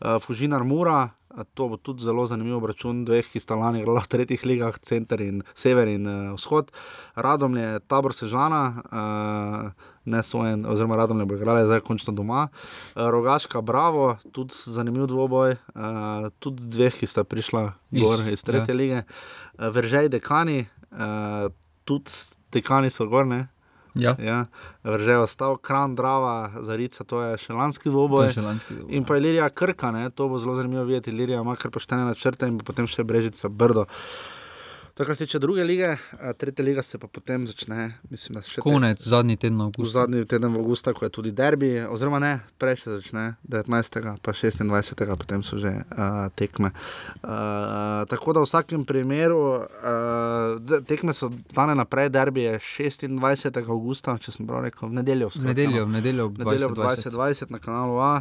uh, 0.00 0.16
Fužinar 0.22 0.64
Mura. 0.64 1.08
uh, 1.34 1.44
To 1.54 1.68
bo 1.68 1.76
tudi 1.76 2.02
zelo 2.02 2.26
zanimiv 2.26 2.64
račun 2.64 3.04
dveh, 3.04 3.26
ki 3.26 3.40
sta 3.40 3.54
lani 3.54 3.80
igrala 3.82 4.00
v 4.00 4.08
tretjih 4.08 4.44
ligah, 4.46 4.78
center 4.78 5.20
in 5.20 5.42
sever 5.54 5.88
in 5.88 6.06
uh, 6.06 6.34
vzhod. 6.38 6.70
Radom 7.16 7.56
je 7.56 7.80
tabor 7.80 8.14
Sežana, 8.14 8.82
uh, 8.92 9.70
ne 10.08 10.22
sojen, 10.22 10.64
oziroma 10.66 10.96
Radom 10.96 11.20
je 11.20 11.26
bo 11.28 11.36
igrala 11.36 11.66
zdaj 11.68 11.84
končno 11.86 12.14
doma. 12.16 12.46
Uh, 12.48 13.10
Rogaška, 13.12 13.60
bravo, 13.60 14.16
tudi 14.32 14.56
zanimiv 14.66 15.06
dvoboj, 15.06 15.56
uh, 15.74 16.28
tudi 16.38 16.66
dveh, 16.66 16.96
ki 16.96 17.06
sta 17.06 17.24
prišla 17.24 17.72
Iz- 17.92 18.02
gor 18.02 18.24
iz 18.32 18.42
tretje 18.42 18.74
ja. 18.74 18.78
lige. 18.78 19.02
Uh, 19.58 19.68
Veržej, 19.74 20.08
dekani, 20.08 20.64
uh, 20.92 21.52
tudi 21.84 22.10
dekani 22.52 22.90
so 22.90 23.06
gor, 23.06 23.28
ne? 23.28 23.46
Ja. 23.98 24.14
ja. 24.22 24.44
Vrže 24.84 25.10
je 25.10 25.18
ostal, 25.18 25.56
kran, 25.56 25.94
drava, 25.98 26.50
zarica, 26.62 27.04
to 27.04 27.22
je 27.22 27.38
še 27.42 27.52
lanski 27.56 27.90
dvoboj. 27.90 28.28
Je 28.28 28.36
še 28.38 28.44
lanski 28.44 28.74
dvoboj, 28.74 28.94
In 28.94 29.04
pa 29.04 29.16
Ilirija 29.18 29.48
Krka, 29.50 29.90
ne? 29.90 30.10
to 30.10 30.28
bo 30.30 30.38
zelo 30.38 30.54
zanimivo 30.54 30.84
videti. 30.86 31.10
Ilirija 31.10 31.40
ima 31.42 31.56
kar 31.58 31.72
poštene 31.74 32.04
načrte 32.06 32.46
in 32.46 32.60
potem 32.62 32.86
še 32.86 33.04
Brežica 33.04 33.48
Brdo. 33.50 33.88
To, 34.98 35.04
kar 35.04 35.16
se 35.16 35.26
tiče 35.26 35.38
druge 35.38 35.64
lige, 35.64 35.96
tretja 36.36 36.64
liga 36.64 36.82
se 36.82 36.98
pa 36.98 37.06
potem 37.06 37.46
začne, 37.46 37.92
mislim, 38.10 38.42
še 38.42 38.54
te- 38.58 38.64
Konec, 38.66 39.02
zadnji 39.06 39.36
teden 39.36 39.60
avgusta. 39.60 40.00
zadnji 40.00 40.24
teden 40.26 40.56
avgusta, 40.58 40.90
ko 40.92 41.04
je 41.06 41.10
tudi 41.10 41.30
derbi, 41.30 41.68
oziroma 41.86 42.18
ne, 42.18 42.40
prej 42.58 42.76
se 42.76 42.90
začne, 42.96 43.36
19. 43.46 44.18
pa 44.22 44.32
26. 44.32 45.16
potem 45.16 45.42
so 45.46 45.58
že 45.58 45.70
uh, 45.70 46.26
tekme. 46.34 46.72
Uh, 47.22 47.30
tako 48.10 48.32
da 48.32 48.42
v 48.42 48.50
vsakem 48.50 48.82
primeru 48.84 49.38
uh, 49.38 50.82
tekme 50.82 51.14
so 51.14 51.30
dane 51.54 51.78
naprej, 51.78 52.10
derbi 52.10 52.48
je 52.48 52.58
26. 52.58 53.54
avgusta, 53.70 54.18
če 54.18 54.34
sem 54.34 54.50
prav 54.50 54.66
rekel, 54.66 54.90
v 54.90 54.98
nedeljo. 54.98 55.30
V 55.30 55.46
nedeljo, 55.46 55.86
v 55.86 55.94
nedeljo 55.94 56.26
ob 56.26 56.38
V 56.38 56.42
nedeljo 56.42 56.72
ob 56.72 56.76
20:20. 56.76 57.14
2020 57.14 57.54
na 57.54 57.58
kanalu 57.62 58.00
A. 58.02 58.12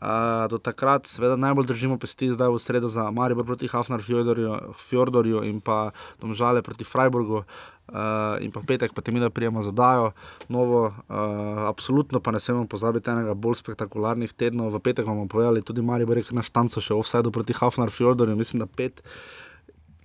Uh, 0.00 0.46
do 0.48 0.56
takrat, 0.56 1.04
seveda, 1.04 1.36
najbolj 1.36 1.66
držimo 1.66 1.98
pesti 2.00 2.30
zdaj 2.32 2.48
v 2.48 2.56
sredo 2.56 2.88
za 2.88 3.10
Maribor 3.10 3.44
proti 3.44 3.68
Hafnar 3.68 4.00
Fjordorju, 4.00 4.72
Fjordorju 4.72 5.42
in 5.44 5.60
pa 5.60 5.90
Domžale 6.20 6.62
proti 6.62 6.84
Freiburgu. 6.84 7.44
Uh, 7.90 8.38
in 8.38 8.52
pa 8.54 8.62
petek, 8.62 8.94
pa 8.94 9.02
te 9.02 9.10
mi 9.10 9.18
da 9.18 9.32
prijemo 9.34 9.64
zadajo, 9.66 10.12
novo, 10.46 10.84
uh, 10.86 11.66
absolutno 11.66 12.20
pa 12.22 12.30
ne 12.30 12.38
smemo 12.38 12.68
pozabiti 12.70 13.10
enega 13.10 13.34
bolj 13.34 13.58
spektakularnih 13.64 14.30
tednov. 14.30 14.70
V 14.70 14.78
petek 14.78 15.08
bomo 15.10 15.26
povedali 15.26 15.64
tudi 15.66 15.82
Maribor, 15.82 16.14
rekel 16.20 16.38
naš 16.38 16.52
tanco 16.54 16.78
še 16.78 16.94
offside 16.94 17.32
proti 17.34 17.56
Hafnar 17.58 17.90
Fjordorju, 17.90 18.38
mislim, 18.38 18.62
da 18.62 18.70
pet. 18.70 19.02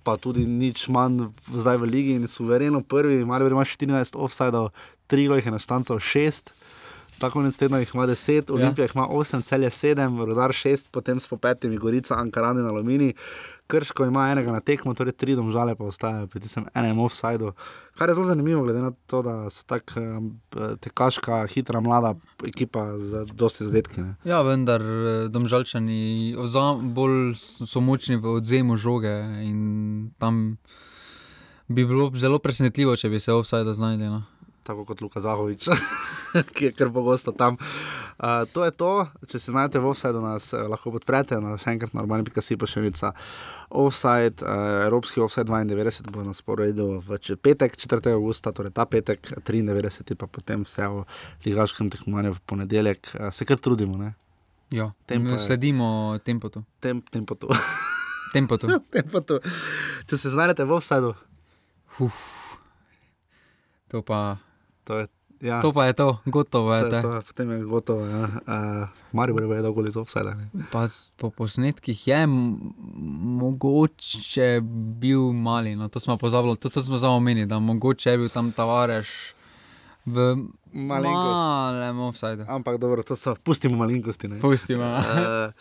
Pa 0.02 0.16
tudi 0.18 0.46
nič 0.50 0.88
manj 0.90 1.28
zdaj 1.54 1.78
v 1.82 1.90
ligi 1.90 2.18
in 2.18 2.26
suvereno 2.26 2.82
prvi, 2.82 3.22
Maribor 3.22 3.54
ima 3.54 3.62
14 3.62 4.18
offsajdov, 4.18 4.72
tri 5.06 5.30
jih 5.30 5.46
je 5.46 5.54
naštancal 5.54 6.02
6. 6.02 6.50
Tako 7.18 7.38
konec 7.38 7.56
tedna 7.56 7.78
jih 7.78 7.90
ima 7.94 8.06
10, 8.06 8.52
Olimpija 8.52 8.84
jih 8.84 8.92
ima 8.94 9.06
8, 9.08 9.42
celje 9.42 9.70
7, 9.70 10.24
Rudar 10.26 10.52
6, 10.52 10.90
potem 10.90 11.20
s 11.20 11.26
po 11.26 11.36
petimi, 11.36 11.78
Gorica, 11.78 12.14
Ankaran 12.14 12.58
in 12.58 12.66
Aluminij. 12.66 13.14
Krško 13.66 14.04
ima 14.06 14.28
enega 14.30 14.52
na 14.52 14.60
tekmo, 14.60 14.94
torej 14.94 15.16
tri 15.18 15.34
domžale 15.34 15.74
pa 15.74 15.84
ostajajo 15.84 16.28
pri 16.30 16.40
tem 16.40 16.66
enem 16.74 16.98
offsajdu. 17.02 17.52
Kar 17.98 18.08
je 18.08 18.14
zelo 18.14 18.26
zanimivo, 18.26 18.62
glede 18.62 18.82
na 18.82 18.92
to, 19.06 19.22
da 19.22 19.50
so 19.50 19.64
tako 19.66 20.00
um, 20.00 20.28
tekaška, 20.80 21.46
hitra, 21.50 21.80
mlada 21.80 22.14
ekipa 22.46 22.98
z 22.98 23.24
dosti 23.32 23.66
zadetki. 23.66 24.04
Ne. 24.04 24.14
Ja, 24.24 24.42
vendar 24.46 24.82
eh, 24.82 25.28
domžalčani 25.32 26.36
bolj 26.94 27.34
so 27.38 27.80
močni 27.80 28.20
v 28.20 28.38
odzemu 28.38 28.76
žoge 28.76 29.16
in 29.42 30.10
tam 30.18 30.58
bi 31.66 31.84
bilo 31.84 32.12
zelo 32.14 32.38
presenetljivo, 32.38 32.96
če 32.96 33.10
bi 33.10 33.20
se 33.20 33.32
offside 33.32 33.74
znašli. 33.74 34.06
No. 34.06 34.22
Tako 34.66 34.82
kot 34.84 35.00
Luka 35.00 35.20
Zahovič, 35.22 35.68
ki 36.54 36.64
je 36.64 36.72
kar 36.74 36.90
pogosto 36.90 37.30
tam. 37.30 37.54
Uh, 38.18 38.42
to 38.50 38.64
je 38.66 38.72
to, 38.74 38.92
če 39.30 39.38
se 39.38 39.52
znajdete 39.54 39.78
v 39.78 39.90
offsajdu, 39.92 40.22
nas 40.24 40.50
uh, 40.56 40.64
lahko 40.66 40.90
podprete, 40.96 41.38
no, 41.42 41.54
še 41.60 41.76
enkrat 41.76 41.94
na 41.94 42.02
urbani.si 42.02 42.58
pa 42.58 42.66
še 42.66 42.82
vica. 42.82 43.12
Offside, 43.70 44.42
uh, 44.42 44.86
Evropski 44.88 45.22
offside 45.22 45.46
92 45.46 46.10
bo 46.10 46.26
na 46.26 46.34
sporedu 46.34 46.98
v 47.04 47.18
petek, 47.38 47.78
4. 47.78 48.16
augusta, 48.16 48.50
torej 48.56 48.74
ta 48.74 48.88
petek, 48.90 49.36
93. 49.46 50.18
pa 50.18 50.26
potem 50.26 50.66
vse 50.66 50.90
o 50.90 51.04
ligaškem 51.46 51.92
tekmovanju 51.94 52.34
v 52.34 52.42
ponedeljek. 52.50 53.12
Uh, 53.14 53.30
se 53.30 53.46
kar 53.46 53.62
trudimo, 53.62 54.00
ne? 54.00 54.16
Ja, 54.74 54.90
Tempo 55.06 55.38
sledimo 55.38 56.18
tempotu. 56.26 56.64
Tem, 56.82 56.98
tempo 57.02 57.38
tu. 57.38 57.46
tempotu. 58.32 58.66
tempo 58.96 59.22
tu. 59.22 59.38
Če 60.10 60.18
se 60.18 60.34
znajdete 60.34 60.66
v 60.66 60.74
offsajdu, 60.74 61.14
To 63.88 64.02
pa, 64.02 64.42
to 64.86 64.98
je. 64.98 65.06
Ja. 65.40 65.60
to 65.60 65.68
pa 65.72 65.84
je 65.84 65.92
to, 65.92 66.16
gotovo 66.24 66.72
je. 66.74 66.90
To 66.90 66.96
je 66.96 67.02
to, 67.02 67.20
potem 67.26 67.50
je 67.50 67.58
gotovo. 67.64 68.06
Ja. 68.06 68.24
Uh, 68.48 68.88
Maribor 69.12 69.42
je 69.42 69.62
dolgo 69.62 69.84
iz 69.84 69.96
offsajda. 69.96 70.32
po 71.16 71.30
posnetkih 71.30 72.08
je 72.08 72.26
mogoče 73.36 74.60
bil 74.96 75.32
mali, 75.32 75.76
no, 75.76 75.88
to 75.88 76.00
smo 76.00 76.16
pozabili, 76.16 76.56
to, 76.56 76.68
to 76.68 76.82
smo 76.82 76.98
samo 76.98 77.14
omenili, 77.14 77.46
da 77.46 77.58
mogoče 77.58 78.10
je 78.10 78.18
bil 78.18 78.28
tam 78.28 78.52
Tavares 78.52 79.08
v 80.06 80.36
Malenkost. 80.72 81.36
malem 81.36 81.98
offsajdu. 82.00 82.44
Ampak 82.48 82.78
dobro, 82.78 83.02
to 83.02 83.16
so, 83.16 83.34
pustimo 83.34 83.76
malenkosti. 83.76 84.28
ne. 84.28 84.40
Pustimo. 84.40 84.84
Eh, 84.96 85.52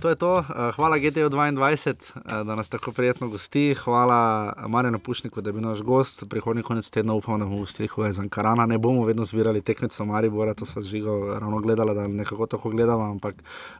to 0.00 0.08
je 0.08 0.16
to. 0.16 0.38
Eh, 0.38 0.72
Hvala 0.72 0.98
GTO 0.98 1.28
22, 1.28 2.12
eh, 2.16 2.44
da 2.44 2.54
nas 2.54 2.68
tako 2.68 2.92
prijetno 2.92 3.28
gosti. 3.28 3.74
Hvala 3.74 4.52
Marjanu 4.68 4.98
Pušniku, 4.98 5.40
da 5.40 5.48
je 5.48 5.52
bil 5.52 5.62
naš 5.62 5.80
gost. 5.80 6.24
Prihodnji 6.28 6.62
konec 6.62 6.90
tedna 6.90 7.14
upam, 7.14 7.38
da 7.38 7.44
bomo 7.44 7.64
hoje 7.94 8.12
za 8.12 8.22
Ankarana. 8.22 8.66
Ne 8.66 8.78
bomo 8.78 9.04
vedno 9.04 9.24
zbirali 9.24 9.62
tekmico 9.62 10.04
Maribora, 10.04 10.54
to 10.54 10.66
smo 10.66 10.82
žigo 10.82 11.38
ravno 11.38 11.60
gledali, 11.60 11.94
da 11.94 12.06
nekako 12.08 12.46
tako 12.46 12.70
gledamo, 12.70 13.04
ampak 13.04 13.34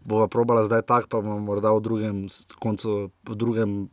bova 0.04 0.28
probala 0.28 0.64
zdaj 0.64 0.82
tak, 0.82 1.08
pa 1.08 1.20
bomo 1.20 1.38
morda 1.38 1.70
v 1.70 1.80
drugem 1.80 2.28
koncu, 2.58 3.10
v 3.28 3.34
drugem 3.34 3.88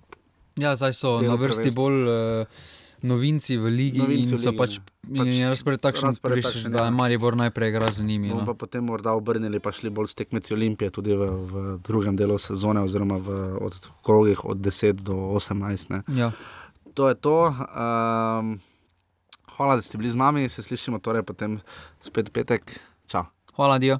Ja, 0.55 0.75
zdaj 0.75 0.93
so 0.93 1.21
na 1.21 1.33
vrsti 1.35 1.73
prvenstva. 1.73 1.81
bolj 1.81 2.03
uh, 2.03 2.47
novinci 3.03 3.57
v 3.57 3.67
ligi 3.67 3.99
Novinci 3.99 4.31
in 4.31 4.37
so 4.39 4.53
pač, 4.55 4.79
in 5.07 5.19
Pač 5.19 5.41
razpored 5.43 5.81
takšen, 5.83 6.07
razpored 6.09 6.39
prišel, 6.39 6.51
takšen, 6.51 6.71
da 6.71 6.79
ja. 6.79 6.85
je 6.85 6.91
Maribor 6.91 7.35
najprej 7.35 7.69
igral 7.69 7.91
z 7.91 8.01
njimi. 8.01 8.29
Bomo 8.29 8.41
No. 8.41 8.45
pa 8.45 8.53
potem 8.55 8.83
morda 8.83 9.11
obrnili, 9.11 9.59
pa 9.59 9.71
šli 9.71 9.89
bolj 9.89 10.07
s 10.07 10.15
tekmeci 10.15 10.53
Olimpije, 10.53 10.89
tudi 10.89 11.11
v, 11.11 11.27
v 11.29 11.51
drugem 11.79 12.15
delu 12.15 12.37
sezone, 12.37 12.79
oziroma 12.79 13.17
v, 13.17 13.27
od 13.59 13.73
krogih 14.01 14.45
od 14.45 14.57
10 14.57 15.03
do 15.03 15.35
18. 15.35 15.89
Ne. 15.89 15.99
Ja. 16.09 16.31
To 16.93 17.09
je 17.09 17.15
to. 17.15 17.49
Um, 17.49 18.59
hvala, 19.53 19.75
da 19.75 19.81
ste 19.81 19.97
bili 19.97 20.11
z 20.11 20.15
nami, 20.15 20.49
se 20.49 20.63
slišimo 20.63 20.99
torej 20.99 21.23
potem 21.23 21.59
spet 22.01 22.31
petek. 22.31 22.79
Čau. 23.07 23.27
Hvala, 23.53 23.77
Dio. 23.77 23.99